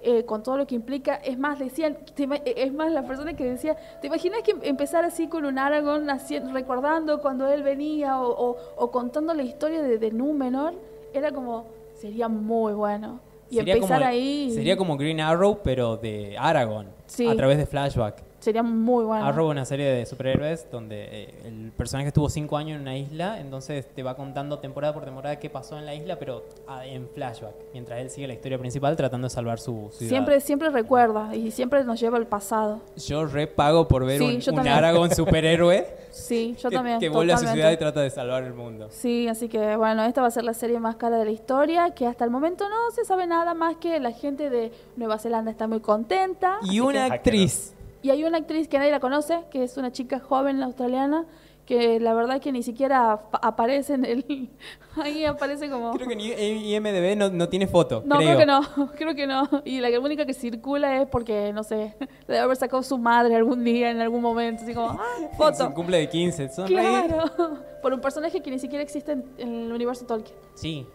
eh, 0.00 0.24
con 0.24 0.44
todo 0.44 0.56
lo 0.58 0.66
que 0.68 0.76
implica. 0.76 1.16
Es 1.16 1.36
más, 1.38 1.58
decían, 1.58 1.96
ima- 2.16 2.40
es 2.44 2.72
más, 2.72 2.92
la 2.92 3.02
persona 3.04 3.34
que 3.34 3.44
decía, 3.44 3.76
¿te 4.00 4.06
imaginas 4.06 4.42
que 4.42 4.54
empezar 4.62 5.04
así 5.04 5.26
con 5.26 5.44
un 5.44 5.58
Aragorn 5.58 6.08
haciendo, 6.08 6.52
recordando 6.52 7.20
cuando 7.20 7.48
él 7.48 7.64
venía 7.64 8.20
o, 8.20 8.28
o- 8.50 8.56
o 8.76 8.90
contando 8.92 9.34
la 9.34 9.42
historia 9.42 9.82
de, 9.82 9.98
de 9.98 10.10
Númenor? 10.12 10.72
Era 11.12 11.32
como, 11.32 11.64
sería 12.00 12.28
muy 12.28 12.74
bueno. 12.74 13.18
Y 13.50 13.56
sería 13.56 13.74
empezar 13.74 13.98
como, 13.98 14.08
ahí 14.10 14.50
Sería 14.52 14.76
como 14.76 14.96
Green 14.96 15.20
Arrow, 15.20 15.58
pero 15.64 15.96
de 15.96 16.36
Aragorn, 16.38 16.86
Sí. 17.06 17.26
a 17.26 17.34
través 17.34 17.58
de 17.58 17.66
flashback. 17.66 18.22
Sería 18.44 18.62
muy 18.62 19.04
bueno. 19.04 19.24
Arrow 19.24 19.48
una 19.50 19.64
serie 19.64 19.86
de 19.86 20.06
superhéroes 20.06 20.70
donde 20.70 21.04
eh, 21.10 21.34
el 21.44 21.72
personaje 21.76 22.08
estuvo 22.08 22.28
cinco 22.28 22.56
años 22.56 22.76
en 22.76 22.82
una 22.82 22.96
isla, 22.96 23.40
entonces 23.40 23.86
te 23.94 24.02
va 24.02 24.14
contando 24.16 24.58
temporada 24.58 24.92
por 24.94 25.04
temporada 25.04 25.38
qué 25.38 25.50
pasó 25.50 25.78
en 25.78 25.86
la 25.86 25.94
isla, 25.94 26.18
pero 26.18 26.44
ah, 26.68 26.86
en 26.86 27.08
flashback, 27.08 27.54
mientras 27.72 28.00
él 28.00 28.10
sigue 28.10 28.26
la 28.28 28.34
historia 28.34 28.58
principal 28.58 28.96
tratando 28.96 29.26
de 29.26 29.30
salvar 29.30 29.58
su 29.58 29.90
ciudad. 29.92 30.10
Siempre, 30.10 30.40
siempre 30.40 30.70
recuerda 30.70 31.34
y 31.34 31.50
siempre 31.50 31.82
nos 31.84 31.98
lleva 32.00 32.18
al 32.18 32.26
pasado. 32.26 32.80
Yo 32.96 33.26
repago 33.26 33.88
por 33.88 34.04
ver 34.04 34.18
Sí, 34.18 34.50
un, 34.50 34.58
un. 34.60 34.68
Aragorn 34.68 35.10
superhéroe 35.14 36.04
Sí, 36.10 36.54
yo 36.62 36.70
que, 36.70 36.76
también. 36.76 37.00
que 37.00 37.08
vuelve 37.08 37.32
a 37.32 37.38
su 37.38 37.46
ciudad 37.48 37.72
y 37.72 37.76
trata 37.76 38.00
de 38.00 38.08
salvar 38.10 38.44
el 38.44 38.54
mundo. 38.54 38.86
Sí, 38.90 39.26
así 39.26 39.48
que 39.48 39.74
bueno, 39.76 40.04
esta 40.04 40.20
va 40.20 40.28
a 40.28 40.30
ser 40.30 40.44
la 40.44 40.54
serie 40.54 40.78
más 40.78 40.94
cara 40.96 41.18
de 41.18 41.24
la 41.24 41.32
historia, 41.32 41.90
que 41.90 42.06
hasta 42.06 42.24
el 42.24 42.30
momento 42.30 42.68
no 42.68 42.90
se 42.92 43.04
sabe 43.04 43.26
nada 43.26 43.52
más 43.54 43.76
que 43.76 43.98
la 43.98 44.12
gente 44.12 44.48
de 44.48 44.70
Nueva 44.96 45.18
Zelanda 45.18 45.50
está 45.50 45.66
muy 45.66 45.80
contenta. 45.80 46.58
Y 46.62 46.78
una 46.80 47.08
que- 47.08 47.14
actriz. 47.14 47.73
Y 48.04 48.10
hay 48.10 48.22
una 48.24 48.38
actriz 48.38 48.68
que 48.68 48.78
nadie 48.78 48.90
la 48.92 49.00
conoce, 49.00 49.40
que 49.50 49.62
es 49.64 49.76
una 49.76 49.90
chica 49.90 50.20
joven 50.20 50.62
australiana, 50.62 51.24
que 51.66 51.98
la 51.98 52.12
verdad 52.12 52.42
que 52.42 52.52
ni 52.52 52.62
siquiera 52.62 53.30
pa- 53.30 53.38
aparece 53.42 53.94
en 53.94 54.04
el... 54.04 54.50
Ahí 55.02 55.24
aparece 55.24 55.70
como... 55.70 55.92
Creo 55.94 56.06
que 56.08 56.14
IMDB 56.14 57.16
no, 57.16 57.30
no 57.30 57.48
tiene 57.48 57.66
foto. 57.66 58.02
No, 58.04 58.16
creo. 58.18 58.36
creo 58.36 58.38
que 58.38 58.46
no, 58.46 58.60
creo 58.96 59.14
que 59.14 59.26
no. 59.26 59.48
Y 59.64 59.80
la 59.80 59.98
única 59.98 60.26
que 60.26 60.34
circula 60.34 61.00
es 61.00 61.08
porque, 61.08 61.52
no 61.54 61.62
sé, 61.64 61.96
debe 62.28 62.38
haber 62.40 62.56
sacado 62.58 62.82
su 62.82 62.98
madre 62.98 63.34
algún 63.36 63.64
día, 63.64 63.90
en 63.90 64.00
algún 64.02 64.20
momento, 64.20 64.62
así 64.64 64.74
como, 64.74 64.90
ah, 64.90 65.06
foto. 65.38 65.64
su 65.66 65.72
cumple 65.72 65.96
de 65.98 66.08
15. 66.10 66.48
Sonreí. 66.50 66.76
Claro, 66.76 67.58
por 67.80 67.94
un 67.94 68.00
personaje 68.02 68.42
que 68.42 68.50
ni 68.50 68.58
siquiera 68.58 68.82
existe 68.82 69.12
en, 69.12 69.24
en 69.38 69.64
el 69.64 69.72
universo 69.72 70.04
Tolkien. 70.04 70.36
Sí. 70.54 70.86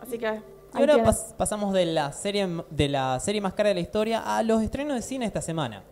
Así 0.00 0.18
que. 0.18 0.26
Y 0.74 0.78
ahora 0.78 0.98
pas- 1.02 1.32
pasamos 1.38 1.72
de 1.72 1.86
la 1.86 2.12
serie 2.12 2.46
de 2.68 2.88
la 2.90 3.18
serie 3.18 3.40
más 3.40 3.54
cara 3.54 3.70
de 3.70 3.76
la 3.76 3.80
historia 3.80 4.36
a 4.36 4.42
los 4.42 4.62
estrenos 4.62 4.94
de 4.94 5.00
cine 5.00 5.24
esta 5.24 5.40
semana. 5.40 5.82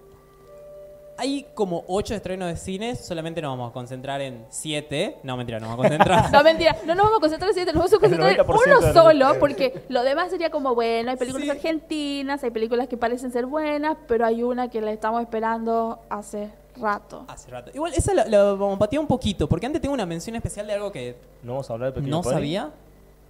Hay 1.17 1.47
como 1.55 1.85
ocho 1.87 2.13
estrenos 2.15 2.49
de 2.49 2.57
cines, 2.57 2.99
solamente 3.05 3.41
nos 3.41 3.53
vamos 3.53 3.71
a 3.71 3.73
concentrar 3.73 4.21
en 4.21 4.45
siete. 4.51 5.19
No, 5.23 5.37
mentira, 5.37 5.61
nos 5.61 5.69
vamos 5.71 5.87
a 5.87 5.89
concentrar. 5.89 6.31
No, 6.33 6.43
mentira, 6.43 6.77
no 6.87 6.95
nos 6.97 7.05
vamos 7.05 7.19
a 7.19 7.21
concentrar 7.21 7.51
en 7.51 7.55
siete, 7.55 7.73
nos 7.73 7.79
vamos 7.79 7.95
a 7.95 7.99
concentrar 7.99 8.31
en 8.33 8.39
90% 8.39 8.79
uno 8.81 8.93
solo, 8.93 9.39
porque 9.39 9.85
lo 9.89 10.03
demás 10.03 10.31
sería 10.31 10.51
como, 10.51 10.75
bueno, 10.75 11.11
hay 11.13 11.17
películas 11.17 11.45
Sí. 11.45 11.51
argentinas, 11.51 12.43
hay 12.43 12.51
películas 12.51 12.89
que 12.89 12.97
parecen 12.97 13.31
ser 13.31 13.47
buenas, 13.47 13.97
pero 14.09 14.27
hay 14.27 14.43
una 14.43 14.69
que 14.69 14.81
la 14.81 14.91
estamos 14.91 15.23
esperando 15.23 16.01
hace 16.09 16.51
rato. 16.81 17.25
Hace 17.29 17.49
rato. 17.51 17.71
Igual, 17.73 17.93
esa 17.95 18.13
la, 18.13 18.25
la 18.27 18.43
vamos 18.55 18.75
a 18.75 18.79
patear 18.81 18.99
un 19.01 19.07
poquito, 19.07 19.49
porque 19.49 19.67
antes 19.67 19.81
tengo 19.81 19.95
una 19.95 20.07
mención 20.07 20.35
especial 20.35 20.67
de 20.67 20.73
algo 20.73 20.91
que 20.91 21.17
No 21.45 21.53
vamos 21.53 21.71
a 21.71 21.75
hablar 21.75 21.91
de 21.91 21.95
Pequeño 22.01 22.17
no 22.17 22.23
Pony? 22.23 22.33
sabía. 22.33 22.71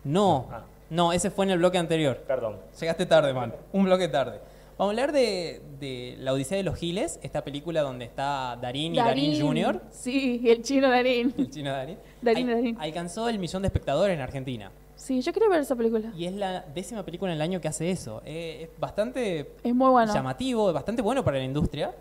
No, 0.04 0.46
Ah. 0.50 0.62
no, 0.88 1.12
ese 1.12 1.30
fue 1.30 1.44
en 1.44 1.50
el 1.50 1.58
bloque 1.58 1.76
anterior. 1.76 2.16
Perdón. 2.26 2.56
Llegaste 2.80 3.04
tarde, 3.04 3.34
man. 3.34 3.54
Un 3.72 3.84
bloque 3.84 4.08
tarde. 4.08 4.40
Vamos 4.76 4.90
a 4.90 4.90
hablar 4.90 5.12
de, 5.12 5.62
de 5.78 6.16
La 6.18 6.32
Odisea 6.32 6.56
de 6.56 6.64
los 6.64 6.76
Giles, 6.76 7.20
esta 7.22 7.44
película 7.44 7.82
donde 7.82 8.04
está 8.06 8.58
Darín 8.60 8.94
y 8.94 8.98
Darín, 8.98 9.40
Jr., 9.40 9.80
Sí, 9.90 10.42
el 10.46 10.62
chino 10.62 10.90
Darín. 10.90 11.32
el 11.38 11.48
chino 11.50 11.70
Darín. 11.70 11.96
Darín, 12.20 12.48
Al- 12.48 12.54
Darín. 12.56 12.76
Alcanzó 12.80 13.28
el 13.28 13.38
millón 13.38 13.62
de 13.62 13.68
espectadores 13.68 14.14
en 14.16 14.20
Argentina. 14.20 14.72
Sí, 14.96 15.20
yo 15.20 15.32
quiero 15.32 15.48
ver 15.48 15.60
esa 15.60 15.76
película. 15.76 16.12
Y 16.16 16.24
es 16.24 16.32
la 16.34 16.62
décima 16.74 17.04
película 17.04 17.30
en 17.30 17.36
el 17.36 17.42
año 17.42 17.60
que 17.60 17.68
hace 17.68 17.90
eso. 17.90 18.20
Eh, 18.24 18.62
es 18.72 18.80
bastante 18.80 19.52
Es 19.62 19.74
muy 19.74 19.90
bueno. 19.90 20.12
llamativo, 20.12 20.72
bastante 20.72 21.02
bueno 21.02 21.24
para 21.24 21.38
la 21.38 21.44
industria. 21.44 21.92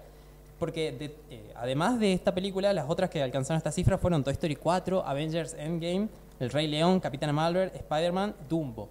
Porque 0.57 0.91
de- 0.93 1.15
eh, 1.29 1.51
además 1.55 1.99
de 1.99 2.13
esta 2.13 2.33
película, 2.33 2.71
las 2.73 2.89
otras 2.89 3.09
que 3.09 3.21
alcanzaron 3.21 3.57
esta 3.57 3.71
cifra 3.71 3.97
fueron 3.99 4.23
Toy 4.23 4.33
Story 4.33 4.55
4, 4.55 5.05
Avengers 5.05 5.53
Endgame, 5.59 6.07
El 6.39 6.49
Rey 6.49 6.67
León, 6.67 6.99
Capitana 6.99 7.33
Marvel, 7.33 7.69
Spider-Man, 7.75 8.33
Dumbo. 8.49 8.89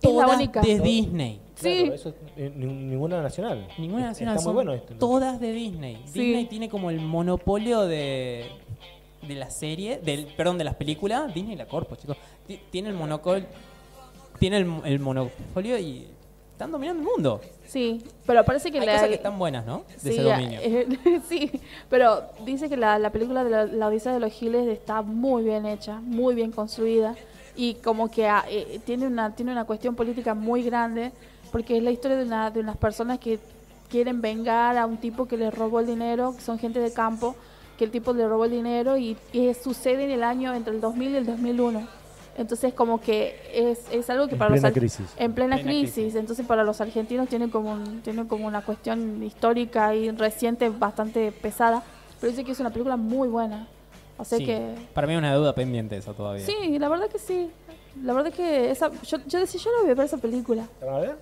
Es 0.00 0.10
la 0.14 0.24
Todas 0.24 0.36
única. 0.36 0.60
de. 0.60 0.78
Disney. 0.80 1.40
Sí. 1.56 1.80
Claro, 1.80 1.94
eso 1.94 2.08
es, 2.10 2.14
eh, 2.36 2.52
ni- 2.54 2.66
ninguna 2.66 3.20
nacional. 3.20 3.66
Ninguna 3.78 4.06
nacional. 4.06 4.36
Está 4.36 4.46
muy 4.48 4.54
bueno 4.54 4.72
esto. 4.74 4.94
Todas 4.94 5.40
de 5.40 5.52
Disney. 5.52 6.00
Sí. 6.06 6.20
Disney 6.20 6.44
tiene 6.46 6.68
como 6.68 6.90
el 6.90 7.00
monopolio 7.00 7.82
de, 7.82 8.46
de 9.26 9.34
la 9.34 9.50
serie, 9.50 9.98
del, 9.98 10.26
perdón, 10.36 10.56
de 10.58 10.64
las 10.64 10.76
películas. 10.76 11.34
Disney 11.34 11.56
la 11.56 11.66
corpo, 11.66 11.96
chicos. 11.96 12.16
Ti- 12.46 12.60
Tiene 12.70 12.90
el 12.90 12.94
monopol, 12.94 13.44
tiene 14.38 14.58
el, 14.58 14.72
el 14.84 15.00
monopolio 15.00 15.76
y 15.78 16.06
están 16.52 16.70
dominando 16.70 17.02
el 17.02 17.08
mundo. 17.08 17.40
Sí, 17.66 18.02
pero 18.24 18.44
parece 18.44 18.70
que 18.70 18.78
Hay 18.80 18.86
la... 18.86 18.92
cosas 18.94 19.08
que 19.08 19.14
están 19.16 19.38
buenas, 19.38 19.66
¿no? 19.66 19.82
De 20.02 20.10
ese 20.10 20.12
Sí, 20.12 20.18
dominio. 20.20 20.60
eh, 20.62 20.86
sí, 21.28 21.50
pero 21.90 22.22
dice 22.46 22.68
que 22.68 22.76
la, 22.76 22.98
la 22.98 23.10
película 23.10 23.44
de 23.44 23.50
la, 23.50 23.64
la 23.66 23.88
Odisea 23.88 24.12
de 24.12 24.20
los 24.20 24.32
Giles 24.32 24.66
está 24.68 25.02
muy 25.02 25.42
bien 25.44 25.66
hecha, 25.66 26.00
muy 26.00 26.34
bien 26.34 26.50
construida 26.52 27.14
y 27.58 27.74
como 27.74 28.08
que 28.08 28.28
ah, 28.28 28.44
eh, 28.48 28.78
tiene 28.86 29.06
una 29.08 29.34
tiene 29.34 29.50
una 29.50 29.64
cuestión 29.64 29.96
política 29.96 30.32
muy 30.34 30.62
grande 30.62 31.10
porque 31.50 31.76
es 31.76 31.82
la 31.82 31.90
historia 31.90 32.16
de, 32.16 32.24
una, 32.24 32.50
de 32.52 32.60
unas 32.60 32.76
personas 32.76 33.18
que 33.18 33.40
quieren 33.90 34.20
vengar 34.20 34.76
a 34.78 34.86
un 34.86 34.96
tipo 34.98 35.26
que 35.26 35.36
les 35.36 35.52
robó 35.52 35.80
el 35.80 35.86
dinero, 35.86 36.34
que 36.36 36.40
son 36.40 36.58
gente 36.58 36.78
de 36.78 36.92
campo, 36.92 37.34
que 37.76 37.84
el 37.84 37.90
tipo 37.90 38.12
le 38.12 38.28
robó 38.28 38.44
el 38.44 38.52
dinero 38.52 38.96
y, 38.96 39.16
y 39.32 39.52
sucede 39.54 40.04
en 40.04 40.10
el 40.10 40.22
año 40.22 40.54
entre 40.54 40.72
el 40.74 40.80
2000 40.80 41.10
y 41.10 41.16
el 41.16 41.26
2001. 41.26 41.88
Entonces 42.36 42.72
como 42.74 43.00
que 43.00 43.34
es, 43.52 43.80
es 43.90 44.08
algo 44.10 44.26
que 44.28 44.34
En 44.34 44.38
para 44.38 44.52
plena 44.52 44.68
los 44.68 44.78
crisis. 44.78 45.06
en 45.16 45.32
plena, 45.32 45.56
Plena 45.56 45.68
crisis. 45.70 45.94
crisis. 45.94 46.14
entonces 46.14 46.46
para 46.46 46.62
los 46.62 46.80
argentinos 46.80 47.28
tiene 47.28 47.50
como 47.50 47.72
un- 47.72 48.02
tiene 48.02 48.28
como 48.28 48.46
una 48.46 48.62
cuestión 48.62 49.20
histórica 49.24 49.92
y 49.96 50.10
reciente 50.12 50.68
bastante 50.68 51.32
pesada, 51.32 51.82
pero 52.20 52.30
dice 52.30 52.44
que 52.44 52.52
es 52.52 52.60
una 52.60 52.70
película 52.70 52.96
muy 52.96 53.26
buena. 53.26 53.66
O 54.18 54.24
sea 54.24 54.38
Sí. 54.38 54.44
que 54.46 54.74
Para 54.94 55.06
mí 55.06 55.12
es 55.14 55.18
una 55.18 55.32
deuda 55.32 55.54
pendiente 55.54 55.96
eso 55.96 56.12
todavía. 56.12 56.44
sí, 56.44 56.78
la 56.78 56.88
verdad 56.88 57.08
que 57.08 57.18
sí. 57.18 57.50
La 58.02 58.12
verdad 58.12 58.32
que 58.32 58.70
esa 58.70 58.90
yo, 59.02 59.18
yo 59.26 59.38
decía, 59.40 59.60
yo 59.64 59.70
no 59.72 59.82
voy 59.82 59.90
a 59.90 59.94
ver 59.94 60.06
esa 60.06 60.18
película. 60.18 60.66
¿La 60.80 60.86
van 60.86 60.94
a 60.96 60.98
ver? 61.00 61.16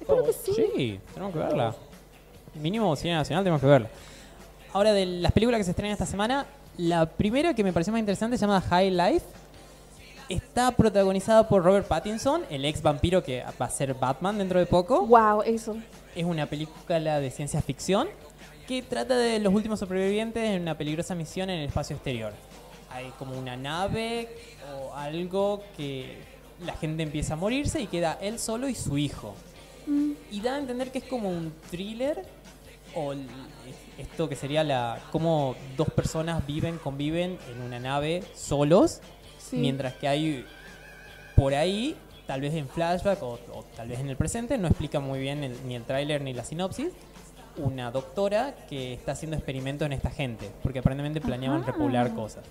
Espero 0.00 0.24
que 0.24 0.32
sí. 0.32 0.52
Sí, 0.54 1.00
tenemos 1.14 1.32
que 1.32 1.38
verla. 1.38 1.74
Mínimo 2.54 2.94
cine 2.96 3.14
nacional 3.14 3.44
tenemos 3.44 3.60
que 3.60 3.66
verla. 3.66 3.88
Ahora, 4.72 4.92
de 4.92 5.06
las 5.06 5.32
películas 5.32 5.58
que 5.58 5.64
se 5.64 5.70
estrenan 5.70 5.92
esta 5.92 6.06
semana, 6.06 6.46
la 6.76 7.06
primera 7.06 7.54
que 7.54 7.64
me 7.64 7.72
pareció 7.72 7.92
más 7.92 8.00
interesante 8.00 8.36
se 8.36 8.42
llama 8.42 8.60
High 8.60 8.90
Life. 8.90 9.24
Está 10.28 10.72
protagonizada 10.72 11.48
por 11.48 11.64
Robert 11.64 11.86
Pattinson, 11.88 12.42
el 12.50 12.64
ex 12.66 12.82
vampiro 12.82 13.22
que 13.22 13.42
va 13.60 13.66
a 13.66 13.70
ser 13.70 13.94
Batman 13.94 14.36
dentro 14.36 14.58
de 14.58 14.66
poco. 14.66 15.06
Wow, 15.06 15.42
eso. 15.42 15.76
Es 16.14 16.24
una 16.24 16.44
película 16.46 17.18
de 17.20 17.30
ciencia 17.30 17.62
ficción 17.62 18.08
que 18.68 18.82
trata 18.82 19.16
de 19.16 19.38
los 19.40 19.52
últimos 19.54 19.80
supervivientes 19.80 20.42
en 20.44 20.62
una 20.62 20.76
peligrosa 20.76 21.14
misión 21.14 21.48
en 21.50 21.60
el 21.60 21.66
espacio 21.68 21.96
exterior. 21.96 22.32
Hay 22.90 23.08
como 23.18 23.36
una 23.38 23.56
nave 23.56 24.28
o 24.80 24.94
algo 24.94 25.62
que 25.76 26.18
la 26.64 26.74
gente 26.76 27.02
empieza 27.02 27.32
a 27.34 27.36
morirse 27.36 27.80
y 27.80 27.86
queda 27.86 28.18
él 28.20 28.38
solo 28.38 28.68
y 28.68 28.74
su 28.74 28.98
hijo. 28.98 29.34
Y 30.30 30.40
da 30.42 30.56
a 30.56 30.58
entender 30.58 30.92
que 30.92 30.98
es 30.98 31.04
como 31.04 31.30
un 31.30 31.50
thriller 31.70 32.22
o 32.94 33.14
esto 33.96 34.28
que 34.28 34.36
sería 34.36 34.62
la 34.64 35.00
cómo 35.12 35.56
dos 35.78 35.88
personas 35.90 36.46
viven, 36.46 36.76
conviven 36.78 37.38
en 37.50 37.62
una 37.62 37.78
nave 37.80 38.22
solos, 38.34 39.00
Sí. 39.38 39.56
mientras 39.56 39.94
que 39.94 40.08
hay 40.08 40.44
por 41.36 41.54
ahí, 41.54 41.96
tal 42.26 42.42
vez 42.42 42.52
en 42.52 42.68
flashback 42.68 43.22
o, 43.22 43.38
o 43.54 43.64
tal 43.76 43.88
vez 43.88 43.98
en 44.00 44.10
el 44.10 44.16
presente, 44.16 44.58
no 44.58 44.68
explica 44.68 45.00
muy 45.00 45.20
bien 45.20 45.42
el- 45.42 45.56
ni 45.66 45.74
el 45.74 45.84
tráiler 45.84 46.20
ni 46.20 46.34
la 46.34 46.44
sinopsis, 46.44 46.88
una 47.58 47.90
doctora 47.90 48.54
que 48.68 48.94
está 48.94 49.12
haciendo 49.12 49.36
experimentos 49.36 49.86
en 49.86 49.92
esta 49.92 50.10
gente, 50.10 50.50
porque 50.62 50.78
aparentemente 50.80 51.20
planeaban 51.20 51.62
Ajá. 51.62 51.72
repoblar 51.72 52.14
cosas. 52.14 52.44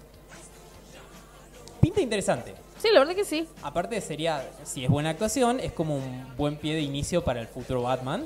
Pinta 1.82 2.02
interesante. 2.02 2.54
Sí, 2.80 2.90
la 2.92 3.00
verdad 3.00 3.16
que 3.16 3.26
sí. 3.26 3.48
Aparte 3.64 4.00
sería, 4.02 4.44
si 4.64 4.84
es 4.84 4.90
buena 4.90 5.10
actuación, 5.10 5.60
es 5.60 5.72
como 5.72 5.96
un 5.96 6.36
buen 6.38 6.58
pie 6.58 6.76
de 6.76 6.82
inicio 6.82 7.24
para 7.24 7.42
el 7.42 7.48
futuro 7.48 7.82
Batman. 7.84 8.26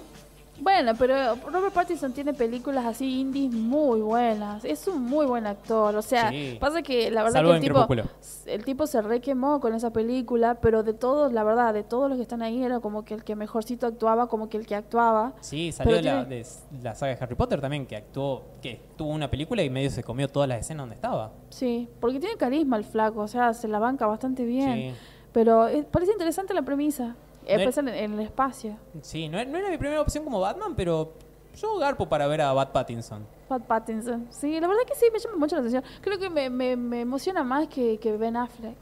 Bueno, 0.60 0.92
pero 0.98 1.36
Robert 1.52 1.74
Pattinson 1.74 2.14
tiene 2.14 2.34
películas 2.36 2.86
así 2.86 3.22
indies 3.22 3.52
muy 3.52 4.00
buenas. 4.02 4.64
Es 4.64 4.88
un 4.88 5.02
muy 5.04 5.26
buen 5.26 5.48
actor. 5.48 5.96
O 5.96 6.02
sea, 6.04 6.30
Sí. 6.30 6.58
pasa 6.60 6.84
que 6.84 7.10
la 7.10 7.24
verdad 7.24 7.40
Salvo 7.40 7.50
que 7.52 7.56
el 7.58 7.62
tipo, 7.64 7.74
Crepúsculo. 7.88 8.04
el 8.46 8.64
tipo 8.64 8.86
se 8.86 9.02
requemó 9.02 9.60
con 9.60 9.74
esa 9.74 9.92
película, 9.92 10.56
pero 10.62 10.84
de 10.84 10.94
todos, 10.94 11.34
la 11.34 11.44
verdad, 11.44 11.74
de 11.74 11.82
todos 11.84 12.10
los 12.10 12.18
que 12.18 12.22
están 12.22 12.44
ahí, 12.44 12.62
era 12.64 12.80
como 12.80 13.04
que 13.06 13.16
el 13.16 13.24
que 13.24 13.36
mejorcito 13.36 13.88
actuaba, 13.88 14.28
como 14.28 14.50
que 14.50 14.58
el 14.58 14.68
que 14.68 14.76
actuaba. 14.76 15.34
Sí, 15.40 15.72
salió 15.72 15.96
de 15.96 16.04
la, 16.04 16.28
tiene- 16.28 16.44
de 16.44 16.84
la 16.84 16.94
saga 16.94 17.16
de 17.16 17.24
Harry 17.24 17.34
Potter 17.36 17.60
también, 17.60 17.88
que 17.88 17.96
actuó, 17.96 18.44
que 18.62 18.80
tuvo 18.98 19.10
una 19.10 19.32
película 19.32 19.64
y 19.64 19.70
medio 19.72 19.90
se 19.90 20.04
comió 20.04 20.28
todas 20.28 20.48
las 20.48 20.60
escenas 20.60 20.84
donde 20.84 20.96
estaba. 20.96 21.32
Sí, 21.50 21.90
porque 22.00 22.20
tiene 22.20 22.36
carisma 22.38 22.78
el 22.78 22.84
flaco, 22.84 23.22
o 23.22 23.28
sea, 23.28 23.54
se 23.56 23.68
la 23.68 23.80
banca 23.80 24.06
bastante 24.06 24.46
bien. 24.46 24.76
Sí. 24.76 24.94
Pero 25.34 25.68
eh, 25.70 25.88
parece 25.90 26.12
interesante 26.12 26.54
la 26.54 26.62
premisa, 26.62 27.16
No 27.44 27.48
es- 27.50 27.60
empezar 27.60 27.88
en, 27.88 27.96
en 27.96 28.14
el 28.14 28.20
espacio. 28.22 28.78
Sí, 29.02 29.28
no, 29.30 29.44
no 29.46 29.58
era 29.58 29.70
mi 29.70 29.78
primera 29.78 30.02
opción 30.02 30.24
como 30.24 30.40
Batman, 30.40 30.74
pero 30.76 31.14
yo 31.58 31.78
garpo 31.78 32.08
para 32.08 32.28
ver 32.28 32.42
a 32.42 32.54
Bat 32.54 32.72
Pattinson. 32.72 33.26
Pat 33.48 33.64
Pattinson. 33.64 34.28
Sí, 34.30 34.60
la 34.60 34.68
verdad 34.68 34.84
que 34.88 34.96
sí, 34.96 35.06
me 35.12 35.20
llama 35.20 35.38
mucho 35.38 35.56
la 35.56 35.62
atención. 35.62 35.84
Creo 36.02 36.18
que 36.18 36.30
me, 36.30 36.50
me, 36.50 36.76
me 36.78 37.02
emociona 37.02 37.44
más 37.44 37.68
que, 37.68 37.98
que 38.00 38.16
Ben 38.16 38.38
Affleck. 38.38 38.76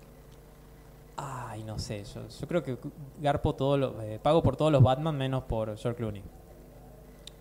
Ay, 1.17 1.63
no 1.63 1.77
sé, 1.77 2.03
yo, 2.05 2.21
yo 2.27 2.47
creo 2.47 2.63
que 2.63 2.77
garpo 3.19 3.53
todo 3.53 3.77
lo, 3.77 4.01
eh, 4.01 4.19
pago 4.23 4.41
por 4.41 4.55
todos 4.55 4.71
los 4.71 4.81
Batman 4.81 5.17
menos 5.17 5.43
por 5.43 5.75
George 5.77 5.97
Clooney. 5.97 6.23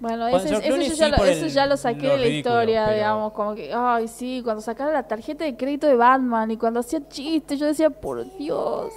Bueno, 0.01 0.27
ese, 0.29 0.49
George 0.49 0.67
eso, 0.69 0.75
Clooney 0.77 0.89
yo 0.89 0.95
ya 0.95 1.05
sí 1.07 1.11
lo, 1.17 1.25
eso 1.25 1.47
ya 1.47 1.67
lo 1.67 1.77
saqué 1.77 2.03
lo 2.07 2.13
de 2.13 2.17
la 2.19 2.23
ridículo, 2.25 2.55
historia, 2.55 2.85
pero- 2.87 2.97
digamos, 2.97 3.33
como 3.33 3.55
que, 3.55 3.73
ay, 3.73 4.09
sí, 4.09 4.41
cuando 4.43 4.63
sacaba 4.63 4.91
la 4.93 5.07
tarjeta 5.07 5.45
de 5.45 5.57
crédito 5.57 5.87
de 5.87 5.95
Batman 5.97 6.51
y 6.51 6.57
cuando 6.57 6.81
hacía 6.81 7.07
chistes, 7.09 7.59
yo 7.61 7.67
decía, 7.67 7.91
por 7.91 8.25
Dios, 8.37 8.93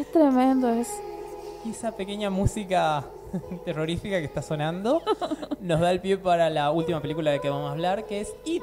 es 0.00 0.12
tremendo 0.12 0.68
eso. 0.68 1.00
Y 1.64 1.70
esa 1.70 1.92
pequeña 1.92 2.30
música 2.30 3.04
terrorífica 3.64 4.18
que 4.18 4.24
está 4.24 4.42
sonando 4.42 5.02
nos 5.60 5.80
da 5.80 5.90
el 5.90 6.00
pie 6.00 6.18
para 6.18 6.50
la 6.50 6.70
última 6.70 7.00
película 7.00 7.30
de 7.30 7.40
que 7.40 7.50
vamos 7.50 7.68
a 7.68 7.72
hablar, 7.72 8.06
que 8.06 8.20
es 8.20 8.34
It, 8.44 8.62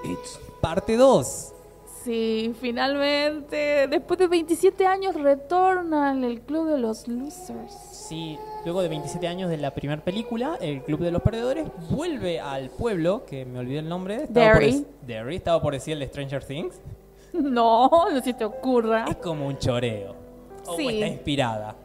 parte 0.61 0.97
2. 0.97 1.51
Sí, 2.03 2.53
finalmente, 2.61 3.87
después 3.89 4.19
de 4.19 4.27
27 4.27 4.85
años 4.85 5.15
retornan 5.15 6.23
el 6.23 6.41
club 6.41 6.67
de 6.67 6.77
los 6.77 7.07
losers. 7.07 7.73
Sí, 8.07 8.37
luego 8.63 8.83
de 8.83 8.89
27 8.89 9.27
años 9.27 9.49
de 9.49 9.57
la 9.57 9.71
primera 9.71 10.03
película, 10.03 10.59
el 10.61 10.83
Club 10.83 10.99
de 10.99 11.09
los 11.09 11.23
Perdedores 11.23 11.67
vuelve 11.89 12.39
al 12.39 12.69
pueblo, 12.69 13.25
que 13.25 13.43
me 13.45 13.57
olvidé 13.57 13.79
el 13.79 13.89
nombre. 13.89 14.27
Derry. 14.29 14.85
Derry, 15.01 15.37
estaba 15.37 15.59
por 15.59 15.73
decir 15.73 15.93
el 15.93 15.99
de 15.99 16.07
Stranger 16.07 16.43
Things. 16.43 16.79
No, 17.33 17.89
no 17.89 18.21
se 18.21 18.33
te 18.33 18.45
ocurra. 18.45 19.05
Es 19.09 19.17
como 19.17 19.47
un 19.47 19.57
choreo. 19.57 20.24
O 20.67 20.79
está 20.79 21.07
inspirada. 21.07 21.75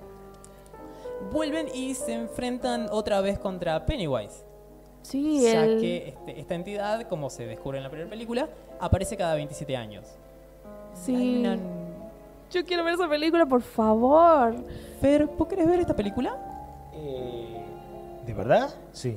Vuelven 1.33 1.69
y 1.75 1.95
se 1.95 2.15
enfrentan 2.15 2.89
otra 2.91 3.21
vez 3.21 3.39
contra 3.39 3.85
Pennywise. 3.87 4.45
Sí, 5.03 5.43
ya 5.43 5.65
el... 5.65 5.81
que 5.81 6.09
este- 6.09 6.41
esta 6.41 6.55
entidad, 6.55 7.03
como 7.03 7.31
se 7.31 7.47
descubre 7.47 7.79
en 7.79 7.85
la 7.85 7.91
primera 7.91 8.11
película, 8.11 8.49
aparece 8.79 9.17
cada 9.17 9.35
27 9.35 9.77
años. 9.77 10.07
Sí. 10.95 11.41
una- 11.41 11.59
Yo 12.51 12.65
quiero 12.65 12.85
ver 12.85 12.95
esa 12.95 13.09
película, 13.09 13.47
por 13.47 13.63
favor. 13.63 14.55
Fer, 15.01 15.27
¿vos 15.27 15.47
querés 15.49 15.67
ver 15.69 15.81
esta 15.81 15.95
película? 15.95 16.37
Eh, 16.95 17.63
¿De 18.27 18.35
verdad? 18.35 18.71
Sí. 18.93 19.17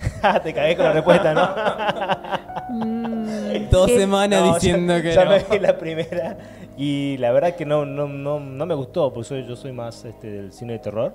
Te 0.42 0.54
cagué 0.54 0.76
con 0.76 0.86
la 0.86 0.92
respuesta, 0.92 1.34
¿no? 1.34 2.50
Mm, 2.72 3.68
Dos 3.68 3.90
semanas 3.90 4.42
No, 4.42 4.54
diciendo 4.54 4.96
ya, 4.96 5.02
que 5.02 5.12
ya 5.12 5.24
no. 5.24 5.30
me 5.32 5.38
vi 5.42 5.58
la 5.58 5.76
primera 5.76 6.36
y 6.76 7.16
la 7.18 7.32
verdad 7.32 7.54
que 7.56 7.64
no, 7.66 7.84
no, 7.84 8.06
no, 8.08 8.40
no 8.40 8.66
me 8.66 8.74
gustó, 8.74 9.12
porque 9.12 9.28
soy, 9.28 9.46
yo 9.46 9.56
soy 9.56 9.72
más 9.72 10.04
este, 10.04 10.30
del 10.30 10.52
cine 10.52 10.74
de 10.74 10.78
terror. 10.78 11.14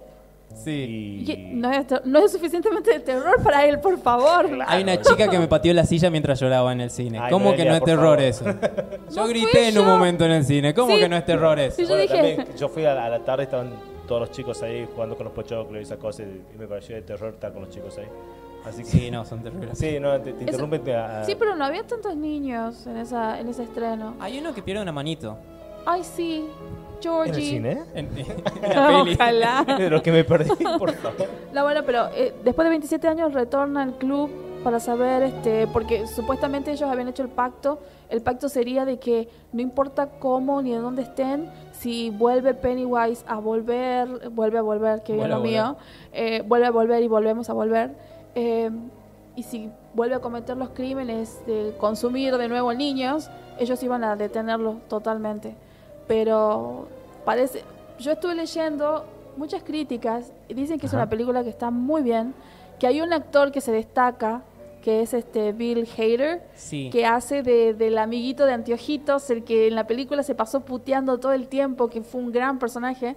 Sí. 0.53 1.23
Y 1.27 1.55
no, 1.55 1.71
es, 1.71 1.85
no 2.05 2.19
es 2.23 2.31
suficientemente 2.31 2.91
de 2.93 2.99
terror 2.99 3.41
para 3.43 3.65
él, 3.65 3.79
por 3.79 3.97
favor. 3.99 4.47
Hay 4.67 4.83
una 4.83 5.01
chica 5.01 5.27
que 5.27 5.39
me 5.39 5.47
pateó 5.47 5.73
la 5.73 5.85
silla 5.85 6.09
mientras 6.11 6.39
lloraba 6.39 6.71
en 6.71 6.81
el 6.81 6.91
cine. 6.91 7.17
Ay, 7.19 7.31
¿Cómo 7.31 7.55
que 7.55 7.65
no 7.65 7.73
es 7.75 7.83
terror 7.83 8.19
favor. 8.19 8.21
eso? 8.21 8.45
Yo 9.09 9.21
No 9.23 9.27
grité 9.27 9.69
en 9.69 9.77
un 9.79 9.85
yo. 9.85 9.89
momento 9.91 10.23
en 10.23 10.31
el 10.31 10.45
cine. 10.45 10.73
¿Cómo 10.73 10.93
Sí. 10.93 10.99
que 10.99 11.09
no 11.09 11.17
es 11.17 11.25
terror 11.25 11.57
eso? 11.59 11.81
Y 11.81 11.85
yo 11.85 11.89
Bueno, 11.89 12.01
dije, 12.03 12.13
también, 12.15 12.47
yo 12.57 12.69
fui 12.69 12.85
a 12.85 12.93
la, 12.93 13.05
a 13.05 13.09
la 13.09 13.19
tarde, 13.25 13.43
estaban 13.43 13.71
todos 14.07 14.21
los 14.21 14.31
chicos 14.31 14.61
ahí 14.61 14.87
jugando 14.93 15.17
con 15.17 15.23
los 15.25 15.33
pochoclos 15.33 15.79
y 15.79 15.83
esas 15.83 15.97
cosas, 15.97 16.27
y 16.53 16.57
me 16.57 16.67
pareció 16.67 16.95
de 16.95 17.01
terror 17.01 17.33
estar 17.33 17.51
con 17.51 17.63
los 17.63 17.71
chicos 17.71 17.97
ahí. 17.97 18.05
Así 18.67 18.83
que, 18.83 18.89
Sí, 18.89 19.11
no, 19.11 19.25
son 19.25 19.41
terribles. 19.43 19.77
sí, 19.77 19.99
no, 19.99 20.19
te, 20.21 20.33
te 20.33 20.43
interrumpen. 20.43 20.83
te- 20.83 20.95
a- 20.95 21.23
sí, 21.23 21.35
pero 21.37 21.55
no 21.55 21.65
había 21.65 21.83
tantos 21.83 22.15
niños 22.15 22.85
en, 22.87 22.97
esa, 22.97 23.39
en 23.39 23.47
ese 23.49 23.63
estreno. 23.63 24.15
Hay 24.19 24.39
uno 24.39 24.53
que 24.53 24.61
pierde 24.61 24.81
una 24.81 24.91
manito. 24.91 25.37
Ay, 25.85 26.03
sí, 26.03 26.37
¿En 26.37 26.45
el 26.45 27.01
Georgie. 27.01 27.45
cine? 27.49 27.83
En, 27.93 28.09
en 28.17 28.25
la 28.75 29.03
peli. 29.03 29.13
Ojalá. 29.13 29.63
De 29.77 29.89
lo 29.89 30.01
que 30.01 30.11
me 30.11 30.23
perdí, 30.23 30.49
por 30.79 30.91
favor. 30.93 31.27
No, 31.53 31.63
bueno, 31.63 31.81
pero 31.85 32.07
eh, 32.15 32.33
después 32.43 32.65
de 32.65 32.69
27 32.69 33.07
años 33.07 33.33
retorna 33.33 33.83
al 33.83 33.97
club 33.97 34.31
para 34.63 34.79
saber, 34.79 35.21
este, 35.21 35.67
porque 35.67 36.07
supuestamente 36.07 36.71
ellos 36.71 36.89
habían 36.89 37.07
hecho 37.07 37.21
el 37.21 37.29
pacto. 37.29 37.79
El 38.09 38.21
pacto 38.21 38.49
sería 38.49 38.83
de 38.85 38.97
que 38.97 39.29
no 39.53 39.61
importa 39.61 40.07
cómo 40.19 40.59
ni 40.63 40.71
de 40.71 40.77
dónde 40.77 41.03
estén, 41.03 41.51
si 41.71 42.09
vuelve 42.09 42.55
Pennywise 42.55 43.23
a 43.27 43.35
volver, 43.39 44.29
vuelve 44.29 44.57
a 44.57 44.61
volver, 44.63 45.03
que 45.03 45.13
bien 45.13 45.29
lo 45.29 45.39
mío, 45.41 45.75
eh, 46.13 46.41
vuelve 46.47 46.65
a 46.65 46.71
volver 46.71 47.03
y 47.03 47.07
volvemos 47.07 47.47
a 47.49 47.53
volver. 47.53 47.91
Eh, 48.35 48.69
y 49.35 49.43
si 49.43 49.69
vuelve 49.93 50.15
a 50.15 50.19
cometer 50.19 50.55
los 50.55 50.69
crímenes 50.69 51.39
de 51.45 51.73
consumir 51.77 52.37
de 52.37 52.47
nuevo 52.47 52.73
niños, 52.73 53.29
ellos 53.59 53.81
iban 53.83 54.03
a 54.03 54.15
detenerlo 54.15 54.77
totalmente. 54.87 55.55
Pero 56.07 56.87
parece, 57.25 57.63
yo 57.99 58.11
estuve 58.11 58.35
leyendo 58.35 59.05
muchas 59.37 59.63
críticas 59.63 60.31
y 60.47 60.53
dicen 60.53 60.79
que 60.79 60.85
es 60.85 60.93
una 60.93 61.09
película 61.09 61.43
que 61.43 61.49
está 61.49 61.71
muy 61.71 62.01
bien, 62.01 62.33
que 62.79 62.87
hay 62.87 63.01
un 63.01 63.11
actor 63.11 63.51
que 63.51 63.59
se 63.61 63.71
destaca, 63.71 64.41
que 64.81 65.01
es 65.01 65.13
este 65.13 65.51
Bill 65.51 65.87
Hader, 65.97 66.43
Sí. 66.55 66.89
que 66.91 67.05
hace 67.05 67.41
de, 67.41 67.73
del 67.73 67.97
amiguito 67.97 68.45
de 68.45 68.53
Anteojitos, 68.53 69.29
el 69.31 69.43
que 69.43 69.67
en 69.67 69.75
la 69.75 69.87
película 69.87 70.21
se 70.23 70.35
pasó 70.35 70.61
puteando 70.61 71.17
todo 71.19 71.33
el 71.33 71.47
tiempo, 71.47 71.89
que 71.89 72.01
fue 72.03 72.21
un 72.21 72.31
gran 72.31 72.59
personaje. 72.59 73.15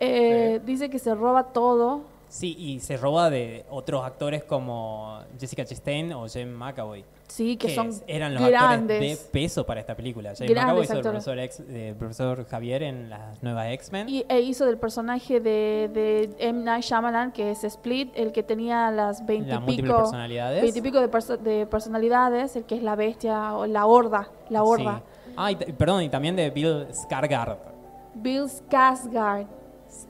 Eh, 0.00 0.60
Dice 0.64 0.90
que 0.90 0.98
se 0.98 1.14
roba 1.14 1.52
todo. 1.52 2.02
Sí, 2.28 2.54
y 2.58 2.80
se 2.80 2.96
roba 2.96 3.30
de 3.30 3.64
otros 3.70 4.04
actores 4.04 4.44
como 4.44 5.18
Jessica 5.40 5.64
Chastain 5.64 6.12
o 6.12 6.28
Jen 6.28 6.52
McAvoy. 6.54 7.04
Sí, 7.26 7.56
que, 7.56 7.74
son 7.74 7.90
eran 8.06 8.34
los 8.34 8.42
grandes. 8.46 8.96
actores 8.96 9.18
de 9.24 9.30
peso 9.30 9.64
para 9.66 9.80
esta 9.80 9.94
película. 9.94 10.32
Grandes 10.32 10.56
McAvoy 10.56 10.84
hizo 10.84 10.94
el 10.94 11.00
profesor, 11.02 11.38
ex- 11.38 11.62
eh, 11.68 11.94
profesor 11.98 12.46
Javier 12.46 12.82
en 12.82 13.10
las 13.10 13.42
nuevas 13.42 13.66
X-Men. 13.68 14.08
Y, 14.08 14.24
e 14.28 14.40
hizo 14.40 14.64
del 14.66 14.78
personaje 14.78 15.40
de, 15.40 15.90
de 15.92 16.30
M. 16.38 16.64
Night 16.64 16.84
Shyamalan, 16.84 17.32
que 17.32 17.50
es 17.50 17.64
Split, 17.64 18.10
el 18.14 18.32
que 18.32 18.42
tenía 18.42 18.90
las 18.90 19.18
Las 19.20 19.26
20 19.26 19.58
múltiples 19.60 19.82
pico, 19.90 19.96
personalidades. 19.98 20.62
20 20.62 20.82
pico 20.82 21.00
de, 21.00 21.10
perso- 21.10 21.38
de 21.38 21.66
personalidades, 21.66 22.56
el 22.56 22.64
que 22.64 22.76
es 22.76 22.82
la 22.82 22.94
bestia 22.96 23.54
o 23.54 23.66
la 23.66 23.84
horda, 23.86 24.30
la 24.50 24.62
horda. 24.62 25.02
Sí. 25.26 25.32
Ah, 25.36 25.52
y 25.52 25.56
perdón, 25.56 26.02
y 26.02 26.08
también 26.08 26.34
de 26.36 26.50
Bill 26.50 26.86
Skarsgård. 26.88 27.56
Bill 28.14 28.44
Skarsgård, 28.44 29.46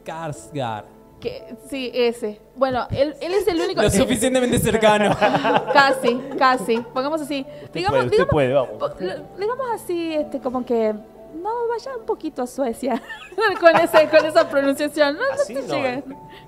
Skarsgård. 0.04 0.84
Que 1.20 1.54
sí, 1.68 1.90
ese. 1.94 2.40
Bueno, 2.56 2.86
él, 2.90 3.14
él 3.20 3.34
es 3.34 3.46
el 3.48 3.60
único. 3.60 3.82
Lo 3.82 3.90
suficientemente 3.90 4.58
cercano. 4.58 5.14
casi, 5.72 6.16
casi. 6.38 6.78
Pongamos 6.78 7.20
así. 7.20 7.44
digamos, 7.72 7.90
puede, 7.98 8.04
usted 8.04 8.10
digamos, 8.10 8.30
puede, 8.32 8.52
vamos. 8.52 8.70
po- 8.78 8.88
lo- 9.00 9.38
digamos 9.38 9.66
así, 9.74 10.14
este, 10.14 10.40
como 10.40 10.64
que 10.64 10.92
no 10.92 11.68
vaya 11.68 11.96
un 11.96 12.06
poquito 12.06 12.42
a 12.42 12.46
Suecia 12.46 13.00
con 13.60 13.76
ese, 13.76 14.08
con 14.08 14.24
esa 14.26 14.48
pronunciación. 14.48 15.14
No, 15.14 15.20
no 15.20 15.34
Así 15.34 15.54
te 15.54 15.62
no, 15.62 15.74
llegues. 15.74 16.04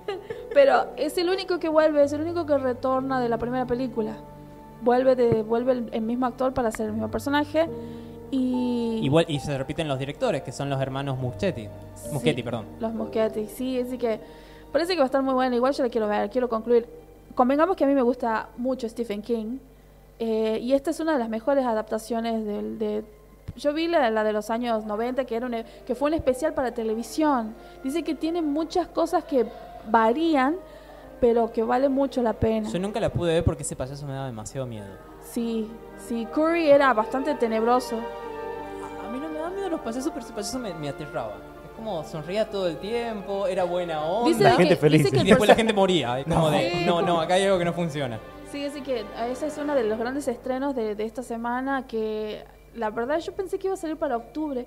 Pero 0.55 0.87
es 0.97 1.17
el 1.19 1.29
único 1.29 1.59
que 1.59 1.69
vuelve, 1.69 2.03
es 2.03 2.13
el 2.13 2.21
único 2.23 2.47
que 2.47 2.59
retorna 2.59 3.21
de 3.21 3.29
la 3.29 3.39
primera 3.39 3.67
película. 3.67 4.17
Vuelve 4.83 5.15
de, 5.15 5.43
vuelve 5.43 5.73
el, 5.73 5.89
el 5.93 6.01
mismo 6.03 6.27
actor 6.27 6.55
para 6.55 6.69
hacer 6.69 6.87
el 6.87 6.93
mismo 6.93 7.11
personaje. 7.11 7.69
Y, 8.33 9.11
y, 9.29 9.41
se 9.41 9.59
repiten 9.59 9.89
los 9.89 9.99
directores, 9.99 10.43
que 10.43 10.53
son 10.53 10.71
los 10.71 10.81
hermanos 10.81 11.19
Muschetti. 11.19 11.69
Muschetti, 12.13 12.37
Sí, 12.37 12.43
perdón. 12.45 12.67
Los 12.79 12.93
Muschetti, 12.95 13.47
sí, 13.49 13.81
así 13.81 13.99
que 13.99 14.21
parece 14.73 14.93
que 14.93 14.99
va 14.99 15.05
a 15.05 15.07
estar 15.07 15.23
muy 15.23 15.35
buena. 15.35 15.55
Igual 15.57 15.73
yo 15.75 15.83
la 15.85 15.91
quiero 15.91 16.07
ver, 16.09 16.31
quiero 16.31 16.49
concluir. 16.49 16.87
Convengamos 17.35 17.77
que 17.77 17.85
a 17.85 17.87
mí 17.87 17.95
me 17.95 18.03
gusta 18.03 18.49
mucho 18.57 18.89
Stephen 18.89 19.23
King. 19.23 19.59
eh, 20.19 20.59
y 20.61 20.73
esta 20.75 20.91
es 20.91 21.01
una 21.01 21.13
de 21.15 21.19
las 21.19 21.29
mejores 21.29 21.65
adaptaciones 21.65 22.45
del, 22.45 22.79
de... 22.79 23.05
Yo 23.57 23.73
vi 23.73 23.89
la, 23.89 24.11
la 24.11 24.23
de 24.25 24.33
los 24.33 24.51
años 24.51 24.85
90, 24.85 25.25
que, 25.25 25.35
era 25.37 25.47
un, 25.47 25.57
que 25.87 25.95
fue 25.95 26.09
un 26.09 26.15
especial 26.15 26.53
para 26.55 26.73
televisión. 26.73 27.55
Dice 27.83 28.03
que 28.03 28.15
tiene 28.15 28.43
muchas 28.43 28.87
cosas 28.89 29.25
que 29.25 29.47
varían, 29.91 30.57
pero 31.21 31.51
que 31.53 31.63
vale 31.63 31.89
mucho 31.89 32.23
la 32.23 32.33
pena. 32.33 32.69
Yo 32.71 32.79
nunca 32.79 33.01
la 33.01 33.11
pude 33.11 33.33
ver 33.35 33.45
porque 33.45 33.63
ese 33.63 33.75
payaso 33.77 34.07
me 34.07 34.13
daba 34.13 34.27
demasiado 34.27 34.67
miedo. 34.67 34.87
Sí, 35.23 35.69
sí, 36.07 36.27
Curry 36.33 36.71
era 36.71 36.93
bastante 36.95 37.35
tenebroso. 37.35 37.97
A, 37.97 39.07
a 39.07 39.11
mí 39.11 39.19
no 39.19 39.29
me 39.29 39.39
daban 39.39 39.55
miedo 39.55 39.69
los 39.71 39.81
payasos, 39.81 40.11
pero 40.13 40.25
ese 40.25 40.33
payaso 40.35 40.59
me, 40.59 40.73
me 40.75 40.89
aterraba. 40.89 41.35
Como 41.81 42.05
sonría 42.05 42.49
todo 42.51 42.69
el 42.69 42.77
tiempo, 42.77 43.47
era 43.47 43.65
buena 43.65 44.05
onda. 44.05 44.29
Dice 44.29 44.43
La 44.45 44.51
de 44.51 44.57
gente 44.57 44.75
que, 44.75 44.81
feliz. 44.81 45.03
dice 45.05 45.17
que 45.17 45.23
y 45.23 45.29
después 45.31 45.49
la 45.49 45.55
gente 45.55 45.73
moría. 45.73 46.23
Como 46.29 46.51
de, 46.51 46.71
Sí. 46.71 46.85
no, 46.85 47.01
no, 47.01 47.19
acá 47.23 47.35
hay 47.35 47.45
algo 47.45 47.59
que 47.59 47.65
no 47.65 47.73
funciona. 47.73 48.21
Sí, 48.53 48.67
así 48.67 48.83
que 48.83 49.03
ese 49.31 49.47
es 49.47 49.57
uno 49.57 49.75
de 49.75 49.85
los 49.85 49.99
grandes 49.99 50.29
estrenos 50.29 50.75
de, 50.77 50.95
de 50.95 51.05
esta 51.07 51.23
semana 51.23 51.87
que 51.87 52.45
la 52.75 52.91
verdad 52.91 53.19
yo 53.21 53.33
pensé 53.33 53.59
que 53.59 53.69
iba 53.69 53.75
a 53.75 53.79
salir 53.79 53.97
para 53.97 54.19
octubre. 54.19 54.67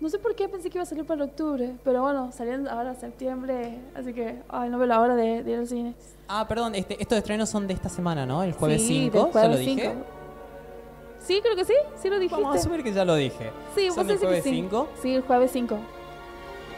No 0.00 0.08
sé 0.08 0.18
por 0.18 0.34
qué 0.34 0.48
pensé 0.48 0.68
que 0.68 0.78
iba 0.78 0.82
a 0.82 0.86
salir 0.86 1.04
para 1.04 1.24
octubre, 1.24 1.74
pero 1.84 2.02
bueno, 2.02 2.30
saliendo 2.32 2.68
ahora 2.70 2.94
septiembre, 2.96 3.78
así 3.94 4.12
que 4.12 4.42
ay, 4.48 4.68
no 4.68 4.78
veo 4.78 4.86
la 4.88 5.00
hora 5.00 5.14
de, 5.14 5.44
de 5.44 5.50
ir 5.52 5.58
al 5.58 5.66
cine. 5.68 5.94
Ah, 6.26 6.44
perdón, 6.48 6.74
este, 6.74 7.00
estos 7.00 7.18
estrenos 7.18 7.48
son 7.48 7.68
de 7.68 7.74
esta 7.74 7.88
semana, 7.88 8.26
¿no? 8.26 8.42
El 8.42 8.52
jueves 8.52 8.82
Sí, 8.82 9.10
5, 9.10 9.16
del 9.16 9.26
¿ya 9.26 9.32
jueves 9.32 9.50
lo 9.50 9.56
dije? 9.58 9.82
5. 9.92 10.04
Sí, 11.20 11.40
creo 11.40 11.54
que 11.56 11.64
sí, 11.64 11.74
sí 12.00 12.08
lo 12.08 12.18
dijiste. 12.18 12.42
Vamos 12.42 12.56
a 12.56 12.60
asumir 12.60 12.82
que 12.82 12.92
ya 12.92 13.04
lo 13.04 13.14
dije. 13.14 13.50
Sí, 13.76 13.88
son 13.90 14.06
vos 14.06 14.12
el 14.14 14.18
jueves 14.18 14.44
sí. 14.44 14.50
5. 14.50 14.88
Sí, 15.02 15.14
el 15.14 15.22
jueves 15.22 15.50
5. 15.52 15.78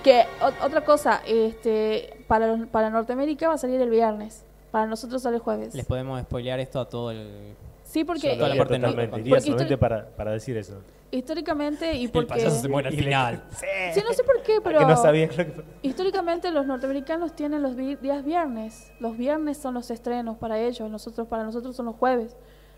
Que 0.02 0.24
o- 0.40 0.64
otra 0.66 0.82
cosa, 0.85 1.20
este 1.27 2.24
para 2.27 2.47
los- 2.47 2.68
para 2.68 2.90
Norteamérica 2.90 3.48
va 3.48 3.55
a 3.55 3.59
salir 3.59 3.81
el 3.81 3.90
viernes. 3.90 4.44
Para 4.70 4.86
nosotros 4.86 5.22
sale 5.22 5.36
el 5.36 5.43
jueves. 5.43 5.74
Les 5.74 5.85
podemos 5.85 6.20
spoilear 6.22 6.60
esto 6.60 6.81
a 6.81 6.89
todo 6.89 7.10
el... 7.10 7.55
Sí, 7.82 8.05
porque 8.05 8.36
toda 8.36 8.48
la 8.51 8.56
parte 8.56 8.77
totalmente. 8.78 9.20
Iría 9.20 9.40
solamente 9.40 9.77
para, 9.77 10.06
para 10.10 10.31
decir 10.31 10.56
eso. 10.56 10.74
históricamente 11.10 11.93
y 11.94 12.05
El 12.05 12.10
porque 12.12 12.28
payaso 12.28 12.60
se 12.60 12.68
muere 12.68 12.89
al 12.90 12.94
final. 12.94 13.43
Sí, 13.93 14.01
no 14.06 14.12
sé 14.12 14.22
por 14.22 14.40
qué, 14.43 14.60
pero 14.62 14.78
Que 14.78 14.85
no 14.86 14.97
sabía 14.97 15.27
lo 15.27 15.32
que... 15.35 15.52
históricamente 15.82 16.52
los 16.52 16.66
norteamericanos 16.66 17.35
tienen 17.35 17.62
los 17.62 17.74
vi- 17.74 17.97
días 17.97 18.24
viernes. 18.24 18.93
Los 19.01 19.16
viernes 19.18 19.59
son 19.59 19.74
los 19.74 19.90
estrenos 19.90 20.36
para 20.39 20.59
ellos, 20.60 20.89
nosotros 20.89 21.27
para 21.27 21.43
nosotros 21.43 21.74
son 21.74 21.86
los 21.86 21.97
jueves. 21.97 22.36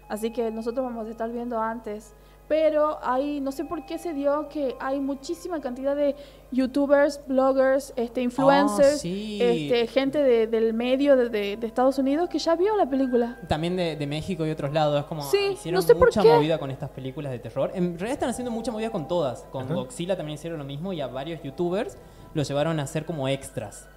Así 0.08 0.32
que 0.32 0.50
nosotros 0.50 0.82
vamos 0.84 1.06
a 1.06 1.10
estar 1.10 1.30
viendo 1.30 1.60
antes. 1.60 2.14
Pero 2.52 2.98
hay, 3.02 3.40
no 3.40 3.50
sé 3.50 3.64
por 3.64 3.86
qué 3.86 3.96
se 3.96 4.12
dio 4.12 4.46
que 4.50 4.76
hay 4.78 5.00
muchísima 5.00 5.58
cantidad 5.62 5.96
de 5.96 6.14
youtubers, 6.50 7.18
bloggers, 7.26 7.94
este, 7.96 8.20
influencers, 8.20 8.96
Ah, 8.96 8.98
sí. 8.98 9.38
este, 9.40 9.86
gente 9.86 10.22
de- 10.22 10.46
del 10.46 10.74
medio 10.74 11.16
de, 11.16 11.30
de- 11.30 11.56
de 11.56 11.66
Estados 11.66 11.96
Unidos 11.98 12.28
que 12.28 12.38
ya 12.38 12.54
vio 12.54 12.76
la 12.76 12.84
película. 12.90 13.38
También 13.48 13.74
de, 13.74 13.96
de 13.96 14.06
México 14.06 14.44
y 14.44 14.50
otros 14.50 14.70
lados. 14.70 15.00
Es 15.00 15.06
como 15.06 15.22
Sí, 15.22 15.38
hicieron 15.54 15.78
no 15.78 15.82
sé 15.86 15.94
por 15.94 16.08
mucha 16.08 16.20
qué. 16.20 16.28
movida 16.28 16.58
con 16.58 16.70
estas 16.70 16.90
películas 16.90 17.32
de 17.32 17.38
terror. 17.38 17.70
En 17.74 17.94
realidad 17.98 18.12
están 18.12 18.28
haciendo 18.28 18.50
mucha 18.50 18.70
movida 18.70 18.90
con 18.90 19.08
todas. 19.08 19.44
Con 19.50 19.66
Godzilla 19.74 20.14
también 20.14 20.34
hicieron 20.34 20.58
lo 20.58 20.66
mismo 20.66 20.92
y 20.92 21.00
a 21.00 21.06
varios 21.06 21.42
youtubers 21.42 21.96
los 22.34 22.46
llevaron 22.46 22.78
a 22.80 22.82
hacer 22.82 23.06
como 23.06 23.28
extras. 23.28 23.88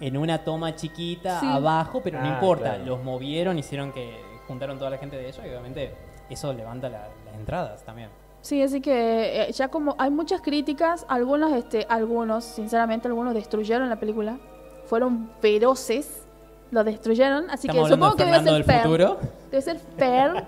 En 0.00 0.18
una 0.18 0.44
toma 0.44 0.76
chiquita 0.76 1.40
Sí. 1.40 1.46
abajo, 1.50 2.02
pero 2.04 2.20
no 2.20 2.26
Ah, 2.26 2.32
importa. 2.34 2.74
claro. 2.74 2.84
Los 2.84 3.02
movieron, 3.02 3.58
hicieron 3.58 3.90
que 3.92 4.20
juntaron 4.46 4.76
toda 4.76 4.90
la 4.90 4.98
gente 4.98 5.16
de 5.16 5.22
ellos 5.28 5.40
y 5.42 5.48
obviamente 5.48 5.94
eso 6.28 6.52
levanta 6.52 6.90
la- 6.90 7.08
entradas 7.38 7.84
también. 7.84 8.08
Sí, 8.42 8.62
así 8.62 8.80
que 8.80 9.42
eh, 9.48 9.52
ya 9.52 9.68
como 9.68 9.96
hay 9.98 10.10
muchas 10.10 10.40
críticas, 10.40 11.04
algunos, 11.08 11.52
este, 11.52 11.84
algunos, 11.88 12.44
sinceramente, 12.44 13.08
algunos 13.08 13.34
destruyeron 13.34 13.88
la 13.88 13.96
película. 13.96 14.38
Fueron 14.86 15.30
feroces, 15.40 16.22
lo 16.70 16.84
destruyeron. 16.84 17.50
Así 17.50 17.66
Estamos 17.66 17.88
que 17.88 17.94
supongo 17.94 18.14
de 18.14 18.24
que 18.24 18.30
debe 18.30 18.44
ser 18.44 18.52
del 18.52 18.64
Fer. 18.64 18.82
futuro. 18.82 19.18
Debe 19.50 19.62
ser 19.62 19.78
Fer, 19.96 20.44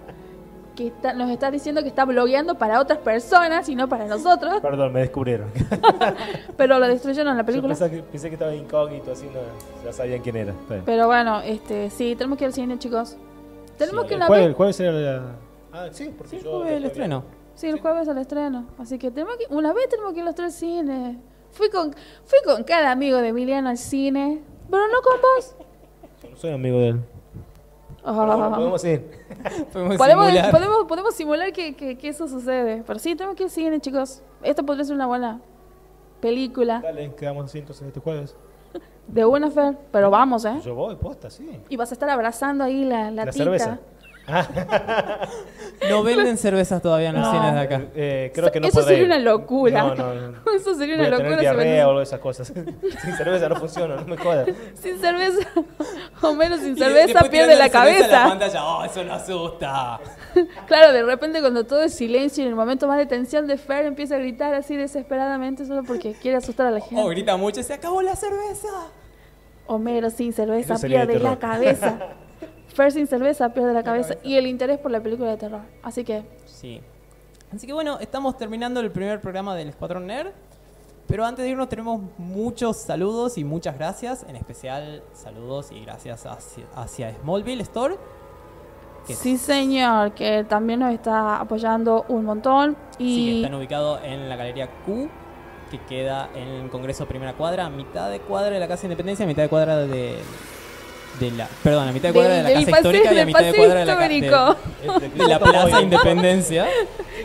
que 0.77 0.86
está- 0.89 1.12
nos 1.12 1.28
está 1.31 1.51
diciendo 1.51 1.82
que 1.82 1.89
está 1.89 2.05
blogueando 2.05 2.55
para 2.56 2.81
otras 2.81 3.01
personas 3.01 3.69
y 3.69 3.74
no 3.74 3.89
para 3.89 4.06
nosotros. 4.06 4.60
Perdón, 4.60 4.93
me 4.93 5.01
descubrieron. 5.01 5.48
Pero 6.56 6.78
lo 6.78 6.86
destruyeron 6.86 7.36
la 7.36 7.43
Yo 7.43 7.47
película. 7.47 7.74
pensé 7.74 7.90
que, 7.97 8.02
pensé 8.05 8.28
que 8.28 8.35
estaba 8.35 8.55
incógnito, 8.55 9.10
así 9.10 9.27
no, 9.27 9.40
ya 9.85 9.93
sabían 9.93 10.20
quién 10.23 10.36
era. 10.36 10.55
Pero 10.85 11.06
bueno, 11.09 11.40
este, 11.40 11.90
sí, 11.90 12.15
tenemos 12.15 12.39
que 12.39 12.44
ir 12.44 12.48
al 12.48 12.52
cine, 12.55 12.78
chicos. 12.78 13.16
Tenemos 13.77 14.05
que 14.05 14.15
el, 14.15 14.19
una 14.19 14.27
jueves, 14.27 14.44
vez. 14.44 14.48
el 14.51 14.55
jueves 14.55 14.81
era 14.81 14.93
la... 14.93 15.23
Ah, 15.73 15.89
sí, 15.93 16.12
porque 16.16 16.39
Sí, 16.39 16.45
yo... 16.45 16.62
fue 16.62 16.77
el 16.77 16.85
estreno. 16.85 17.24
Sí, 17.55 17.66
el 17.69 17.81
jueves 17.81 18.09
al 18.09 18.19
estreno. 18.19 18.66
Así 18.78 18.99
que 18.99 19.11
tenemos 19.11 19.36
que, 19.36 19.47
una 19.55 19.73
vez 19.73 19.89
tenemos 19.89 20.12
que 20.12 20.20
ir 20.20 20.24
los 20.24 20.35
tres 20.35 20.47
al 20.47 20.53
cine. 20.59 21.19
Fui 21.51 21.69
con, 21.70 21.93
fui 22.24 22.39
con 22.45 22.62
cada 22.65 22.90
amigo 22.93 23.19
de 23.19 23.28
Emiliano 23.28 23.69
al 23.69 23.78
cine, 23.78 24.43
pero 24.70 24.82
no 24.89 25.01
con 25.03 25.20
vos. 25.20 25.57
No 26.31 26.36
soy 26.36 26.53
amigo 26.53 26.78
de 26.78 26.89
él. 26.90 27.01
Bueno, 28.05 28.51
podemos 28.55 28.85
ir. 28.85 29.11
Podemos 29.73 29.97
Podemos, 29.99 30.27
simular. 30.27 30.51
podemos, 30.51 30.85
podemos 30.86 31.15
simular 31.15 31.53
que, 31.53 31.74
que- 31.77 31.99
que 31.99 32.09
eso 32.09 32.27
sucede. 32.28 32.82
Pero 32.86 32.99
sí, 32.99 33.15
tenemos 33.15 33.36
que 33.36 33.43
ir 33.43 33.47
al 33.49 33.51
cine, 33.51 33.81
chicos. 33.81 34.23
Esto 34.43 34.65
podría 34.65 34.85
ser 34.85 34.95
una 34.95 35.07
buena 35.07 35.40
película. 36.20 36.81
Dale, 36.81 37.15
quedamos 37.15 37.47
así 37.47 37.59
entonces 37.59 37.86
este 37.86 38.01
jueves. 38.01 38.35
De 39.07 39.24
una, 39.24 39.51
Fer, 39.51 39.77
pero 39.90 40.11
vamos, 40.11 40.45
¿eh? 40.45 40.59
Yo 40.65 40.74
voy, 40.74 40.95
posta, 40.97 41.28
sí. 41.31 41.61
Y 41.69 41.77
vas 41.77 41.90
a 41.90 41.95
estar 41.95 42.09
abrazando 42.11 42.62
ahí 42.65 42.85
la, 42.85 43.11
la, 43.11 43.24
La 43.24 43.32
tita. 43.32 43.45
cerveza. 43.45 43.78
No 45.89 46.03
venden 46.03 46.37
cervezas 46.37 46.83
todavía 46.83 47.11
en 47.11 47.21
los 47.21 47.31
cines 47.31 47.55
de 47.55 47.61
acá. 47.61 47.83
Eh, 47.95 48.33
creo 48.35 48.51
que 48.51 48.61
no 48.61 48.67
Eso 48.67 48.81
podré 48.81 48.97
sería 48.97 49.03
ir. 49.03 49.07
una 49.07 49.19
locura. 49.19 49.83
No, 49.83 49.95
no, 49.95 50.15
no. 50.33 50.39
Eso 50.57 50.75
sería 50.75 50.97
Voy 50.97 51.07
una 51.07 51.17
a 51.17 51.19
tener 51.19 51.31
locura. 51.33 51.37
si 51.37 51.41
diarrea 51.41 51.65
vendes- 51.65 51.85
o 51.85 51.89
algo 51.89 51.99
de 52.01 52.05
esas 52.05 52.21
cosas. 52.21 52.47
Sin 53.03 53.17
cerveza 53.17 53.49
no 53.49 53.57
funciona, 53.57 53.97
no 53.97 54.05
me 54.05 54.17
jodas. 54.17 54.49
Sin 54.75 54.99
cerveza, 55.01 55.39
o 56.23 56.33
menos 56.35 56.61
sin 56.61 56.77
cerveza, 56.77 57.21
pierde 57.31 57.55
la 57.55 57.69
cabeza. 57.71 58.09
la 58.25 58.29
pantalla. 58.29 58.65
Oh, 58.65 58.85
eso 58.85 59.05
no 59.05 59.15
asusta. 59.15 60.01
Claro, 60.67 60.93
de 60.93 61.03
repente 61.05 61.41
cuando 61.41 61.65
todo 61.65 61.83
es 61.83 61.95
silencio 61.95 62.43
y 62.43 62.47
en 62.47 62.51
el 62.51 62.57
momento 62.57 62.87
más 62.89 62.99
de 62.99 63.07
tensión 63.07 63.47
de 63.47 63.57
Fer 63.57 63.87
empieza 63.87 64.17
a 64.17 64.19
gritar 64.19 64.55
así 64.55 64.77
desesperadamente 64.77 65.65
solo 65.65 65.85
porque 65.85 66.13
quiere 66.13 66.37
asustar 66.39 66.67
a 66.67 66.71
la 66.73 66.81
gente. 66.81 66.97
Oh, 67.01 67.07
grita 67.09 67.37
mucho. 67.37 67.63
Se 67.63 67.73
acabó 67.75 68.03
la 68.03 68.17
cerveza. 68.17 68.69
Homero 69.67 70.11
sin 70.11 70.33
cerveza 70.33 70.77
pierde 70.79 71.19
la 71.19 71.39
cabeza. 71.39 71.99
Fer 72.79 72.93
sin 72.93 73.09
cerveza 73.09 73.49
pierde 73.49 73.75
la 73.75 73.83
cabeza. 73.83 74.15
Y 74.23 74.37
el 74.37 74.47
interés 74.47 74.79
por 74.79 74.93
la 74.93 75.01
película 75.03 75.31
de 75.31 75.37
terror. 75.37 75.63
Así 75.83 76.05
que, 76.05 76.23
Sí. 76.47 76.81
Así 77.53 77.67
que 77.67 77.73
bueno, 77.73 77.99
estamos 77.99 78.37
terminando 78.39 78.79
el 78.79 78.93
primer 78.93 79.21
programa 79.21 79.57
del 79.57 79.69
Escuadrón 79.69 80.07
Nerd. 80.07 80.29
Pero 81.09 81.25
antes 81.25 81.45
de 81.45 81.51
irnos 81.51 81.69
tenemos 81.69 82.01
muchos 82.19 82.77
saludos 82.77 83.37
y 83.37 83.43
muchas 83.43 83.77
gracias. 83.77 84.25
En 84.29 84.37
especial 84.37 85.03
saludos 85.13 85.73
y 85.73 85.81
gracias 85.85 86.25
hacia, 86.25 86.67
hacia 86.77 87.13
Smallville 87.17 87.63
Store. 87.63 87.97
que 89.07 89.15
sí 89.15 89.39
señor, 89.39 90.13
que 90.13 90.45
también 90.45 90.79
nos 90.79 90.95
está 90.95 91.41
apoyando 91.41 92.05
un 92.09 92.27
montón. 92.27 92.77
Sí, 92.93 92.99
que 92.99 93.05
Y 93.05 93.43
están 93.43 93.55
ubicados 93.59 94.01
en 94.05 94.29
la 94.29 94.37
Galería 94.37 94.69
Q, 94.87 95.09
que 95.73 95.81
queda 95.81 96.29
en 96.37 96.47
el 96.47 96.71
Congreso 96.71 97.07
Primera 97.07 97.33
Cuadra, 97.33 97.69
mitad 97.71 98.09
de 98.09 98.21
cuadra 98.21 98.51
de 98.51 98.61
la 98.61 98.69
Casa 98.69 98.85
Independencia, 98.87 99.25
a 99.25 99.29
mitad 99.29 99.43
de 99.43 99.49
cuadra 99.49 99.79
de, 99.79 100.19
de 101.20 101.31
la... 101.32 101.49
Perdón, 101.62 101.89
a 101.89 101.93
mitad 101.93 102.09
de 102.09 102.15
cuadra 102.15 102.35
de 102.35 102.43
la 102.43 102.49
del 102.51 102.65
Casa 102.66 102.77
Histórica 102.78 103.05
y 103.05 103.09
a 103.09 103.19
del 103.19 103.27
mitad 103.27 103.40
de 103.43 103.55
cuadra 103.55 103.81
de 103.81 103.85
la, 103.86 103.93
histórico. 104.12 104.57
de, 105.01 105.09
de 105.09 105.28
la 105.28 105.39
Plaza 105.39 105.82
Independencia. 105.82 106.66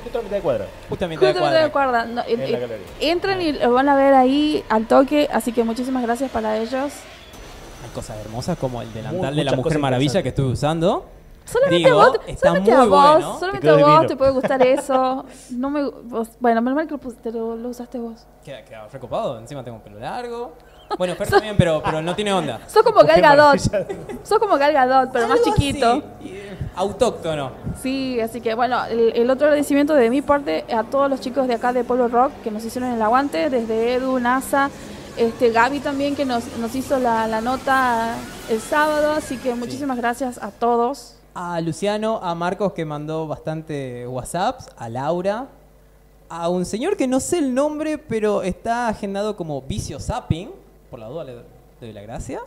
Justo 0.03 0.20
a 0.20 0.22
mitad 0.22 0.36
de 0.36 0.41
cuadra. 0.41 0.65
Justo 0.90 1.06
a 1.06 1.07
mitad 1.07 1.28
de 1.28 1.40
cuadra. 1.40 1.65
acuerdo. 1.65 2.06
No, 2.06 2.22
En 2.28 2.41
eh, 2.41 2.48
la 2.52 2.57
eh, 2.60 2.80
entran 2.99 3.41
y 3.41 3.52
lo 3.53 3.74
van 3.74 3.90
a 3.90 3.95
ver 3.95 4.14
ahí 4.14 4.64
al 4.70 4.88
toque. 4.88 5.30
Así 5.32 5.52
que 5.52 5.64
muchísimas 5.64 6.03
gracias 6.03 6.32
para 6.32 6.57
ellos. 6.57 6.91
Hay 7.84 7.90
cosas 7.94 8.18
hermosas 8.26 8.57
como 8.57 8.82
el 8.82 8.91
delantal 8.94 9.32
Mu- 9.32 9.38
de 9.38 9.44
la 9.44 9.53
Mujer 9.53 9.80
Maravilla 9.80 10.24
que 10.24 10.30
estuve 10.30 10.48
usando. 10.53 11.06
Solamente 11.45 11.90
Digo, 11.90 11.99
a 12.02 12.07
vos, 12.07 12.20
está 12.26 12.48
solamente 12.48 12.72
muy 12.72 12.80
a 12.80 12.86
vos, 12.86 13.14
bueno. 13.20 13.40
solamente 13.40 13.68
Te 13.68 13.74
a 13.74 13.86
vos 13.86 14.07
te 14.07 14.15
puede 14.15 14.32
gustar 14.32 14.65
eso. 14.65 15.26
No 15.52 15.70
me, 15.70 15.84
vos- 15.84 16.30
bueno, 16.40 16.61
menos 16.61 16.76
mal 16.78 16.88
que 16.88 17.32
lo, 17.32 17.57
lo, 17.57 17.68
usaste 17.70 17.98
vos. 17.99 18.26
Queda, 18.45 18.64
queda 18.64 18.88
recopado, 18.88 19.38
encima 19.40 19.61
tengo 19.61 19.80
pelo 19.80 19.99
largo. 19.99 20.53
Bueno, 20.98 21.16
Fer 21.16 21.30
también, 21.30 21.56
pero, 21.58 21.82
pero 21.84 22.02
no 22.02 22.16
tiene 22.16 22.34
onda. 22.34 22.60
Sos 22.68 22.84
como 22.84 23.02
Gal 23.04 23.22
Gadot. 23.22 23.60
Sos 24.24 24.40
como 24.40 24.58
Gal 24.58 24.74
Gadot, 24.74 25.12
pero 25.12 25.28
más 25.28 25.42
chiquito. 25.42 25.92
así, 25.92 26.30
eh, 26.30 26.58
autóctono. 26.76 27.52
Sí, 27.82 28.20
así 28.20 28.42
que 28.42 28.54
bueno, 28.54 28.86
el, 28.86 29.12
el 29.16 29.30
otro 29.30 29.48
agradecimiento 29.48 29.94
de 29.96 30.10
mi 30.10 30.22
parte 30.22 30.66
a 30.74 30.84
todos 30.84 31.10
los 31.10 31.20
chicos 31.20 31.48
de 31.48 31.56
acá 31.56 31.74
de 31.74 31.84
Polo 31.84 32.08
Rock 32.08 32.32
que 32.44 32.52
nos 32.52 32.64
hicieron 32.64 32.92
el 32.92 33.02
aguante, 33.02 33.50
desde 33.50 33.96
Edu, 33.96 34.20
NASA, 34.20 34.70
este 35.18 35.52
Gaby 35.52 35.80
también 35.80 36.16
que 36.16 36.26
nos, 36.26 36.46
nos 36.58 36.76
hizo 36.76 37.00
la, 37.00 37.28
la 37.28 37.42
nota 37.42 38.16
el 38.50 38.60
sábado, 38.60 39.14
así 39.14 39.38
que 39.38 39.56
muchísimas 39.56 39.98
gracias 39.98 40.42
a 40.42 40.52
todos. 40.52 41.16
A 41.36 41.60
Luciano, 41.62 42.20
a 42.22 42.36
Marcos 42.36 42.74
que 42.74 42.86
mandó 42.86 43.28
bastante 43.28 44.08
WhatsApps, 44.08 44.70
a 44.78 44.90
Laura, 44.90 45.48
a 46.30 46.50
un 46.50 46.66
señor 46.66 46.98
que 46.98 47.08
no 47.08 47.20
sé 47.20 47.40
el 47.40 47.54
nombre, 47.54 47.98
pero 47.98 48.44
está 48.44 48.88
agendado 48.88 49.36
como 49.36 49.62
Vicio 49.62 50.00
Zapping. 50.00 50.50
Por 50.94 50.99
la 50.99 51.07
duda 51.07 51.24
le 51.24 51.34
doy 51.82 51.91
la 51.91 52.03
gracia. 52.03 52.41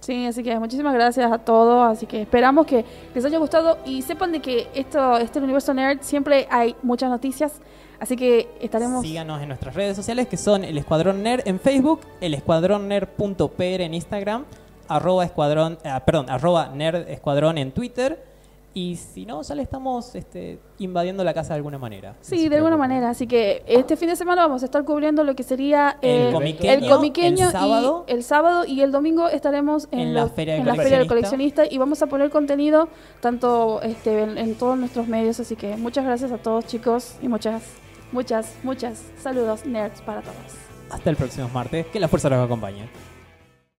Sí, 0.00 0.26
así 0.26 0.42
que 0.42 0.58
muchísimas 0.58 0.92
gracias 0.92 1.30
a 1.30 1.38
todos, 1.38 1.86
así 1.86 2.04
que 2.04 2.22
esperamos 2.22 2.66
que 2.66 2.84
les 3.14 3.24
haya 3.24 3.38
gustado 3.38 3.78
y 3.86 4.02
sepan 4.02 4.32
de 4.32 4.40
que 4.40 4.66
esto, 4.74 5.18
este 5.18 5.38
universo 5.38 5.72
nerd 5.72 6.00
siempre 6.00 6.48
hay 6.50 6.74
muchas 6.82 7.10
noticias, 7.10 7.60
así 8.00 8.16
que 8.16 8.48
estaremos... 8.60 9.02
Síganos 9.02 9.40
en 9.40 9.46
nuestras 9.46 9.76
redes 9.76 9.94
sociales 9.94 10.26
que 10.26 10.36
son 10.36 10.64
el 10.64 10.78
Escuadrón 10.78 11.22
Nerd 11.22 11.46
en 11.46 11.60
Facebook, 11.60 12.00
el 12.20 12.34
Escuadrón 12.34 12.88
Nerd.pr 12.88 13.62
en 13.62 13.94
Instagram, 13.94 14.46
arroba 14.88 15.24
escuadrón, 15.24 15.78
ah, 15.84 16.02
perdón, 16.04 16.28
arroba 16.28 16.70
Nerd 16.74 17.08
Escuadrón 17.08 17.56
en 17.56 17.70
Twitter. 17.70 18.31
Y 18.74 18.96
si 18.96 19.26
no, 19.26 19.42
ya 19.42 19.54
le 19.54 19.62
estamos 19.62 20.14
este, 20.14 20.58
invadiendo 20.78 21.22
la 21.24 21.34
casa 21.34 21.50
de 21.50 21.56
alguna 21.56 21.78
manera. 21.78 22.16
Sí, 22.22 22.48
de 22.48 22.56
alguna 22.56 22.78
manera. 22.78 23.10
Así 23.10 23.26
que 23.26 23.62
este 23.66 23.98
fin 23.98 24.08
de 24.08 24.16
semana 24.16 24.42
vamos 24.46 24.62
a 24.62 24.64
estar 24.64 24.82
cubriendo 24.84 25.24
lo 25.24 25.34
que 25.34 25.42
sería 25.42 25.98
El 26.00 26.32
comiqueño, 26.32 26.72
el 26.72 26.88
comiqueño 26.88 27.46
el 27.46 27.52
sábado. 27.52 28.04
y 28.08 28.12
el 28.12 28.22
sábado 28.22 28.64
y 28.64 28.80
el 28.80 28.90
domingo 28.90 29.28
estaremos 29.28 29.88
en, 29.90 29.98
En 30.00 30.14
la 30.14 30.26
Feria 30.28 30.54
del 30.54 30.62
en 30.62 30.66
la 30.68 30.74
feria 30.74 30.98
del 30.98 31.06
Coleccionista. 31.06 31.62
coleccionista 31.64 31.74
y 31.74 31.78
vamos 31.78 32.00
a 32.02 32.06
poner 32.06 32.30
contenido 32.30 32.88
tanto 33.20 33.82
este 33.82 34.22
en, 34.22 34.38
en 34.38 34.54
todos 34.54 34.78
nuestros 34.78 35.06
medios. 35.06 35.38
Así 35.38 35.54
que 35.54 35.76
muchas 35.76 36.06
gracias 36.06 36.32
a 36.32 36.38
todos 36.38 36.64
chicos 36.66 37.16
y 37.20 37.28
muchas, 37.28 37.62
muchas, 38.10 38.54
muchas 38.62 39.02
saludos 39.18 39.66
nerds 39.66 40.00
para 40.00 40.22
todos. 40.22 40.36
Hasta 40.90 41.10
el 41.10 41.16
próximo 41.16 41.50
martes. 41.52 41.86
Que 41.88 42.00
la 42.00 42.08
fuerza 42.08 42.30
los 42.30 42.42
acompañe. 42.42 42.88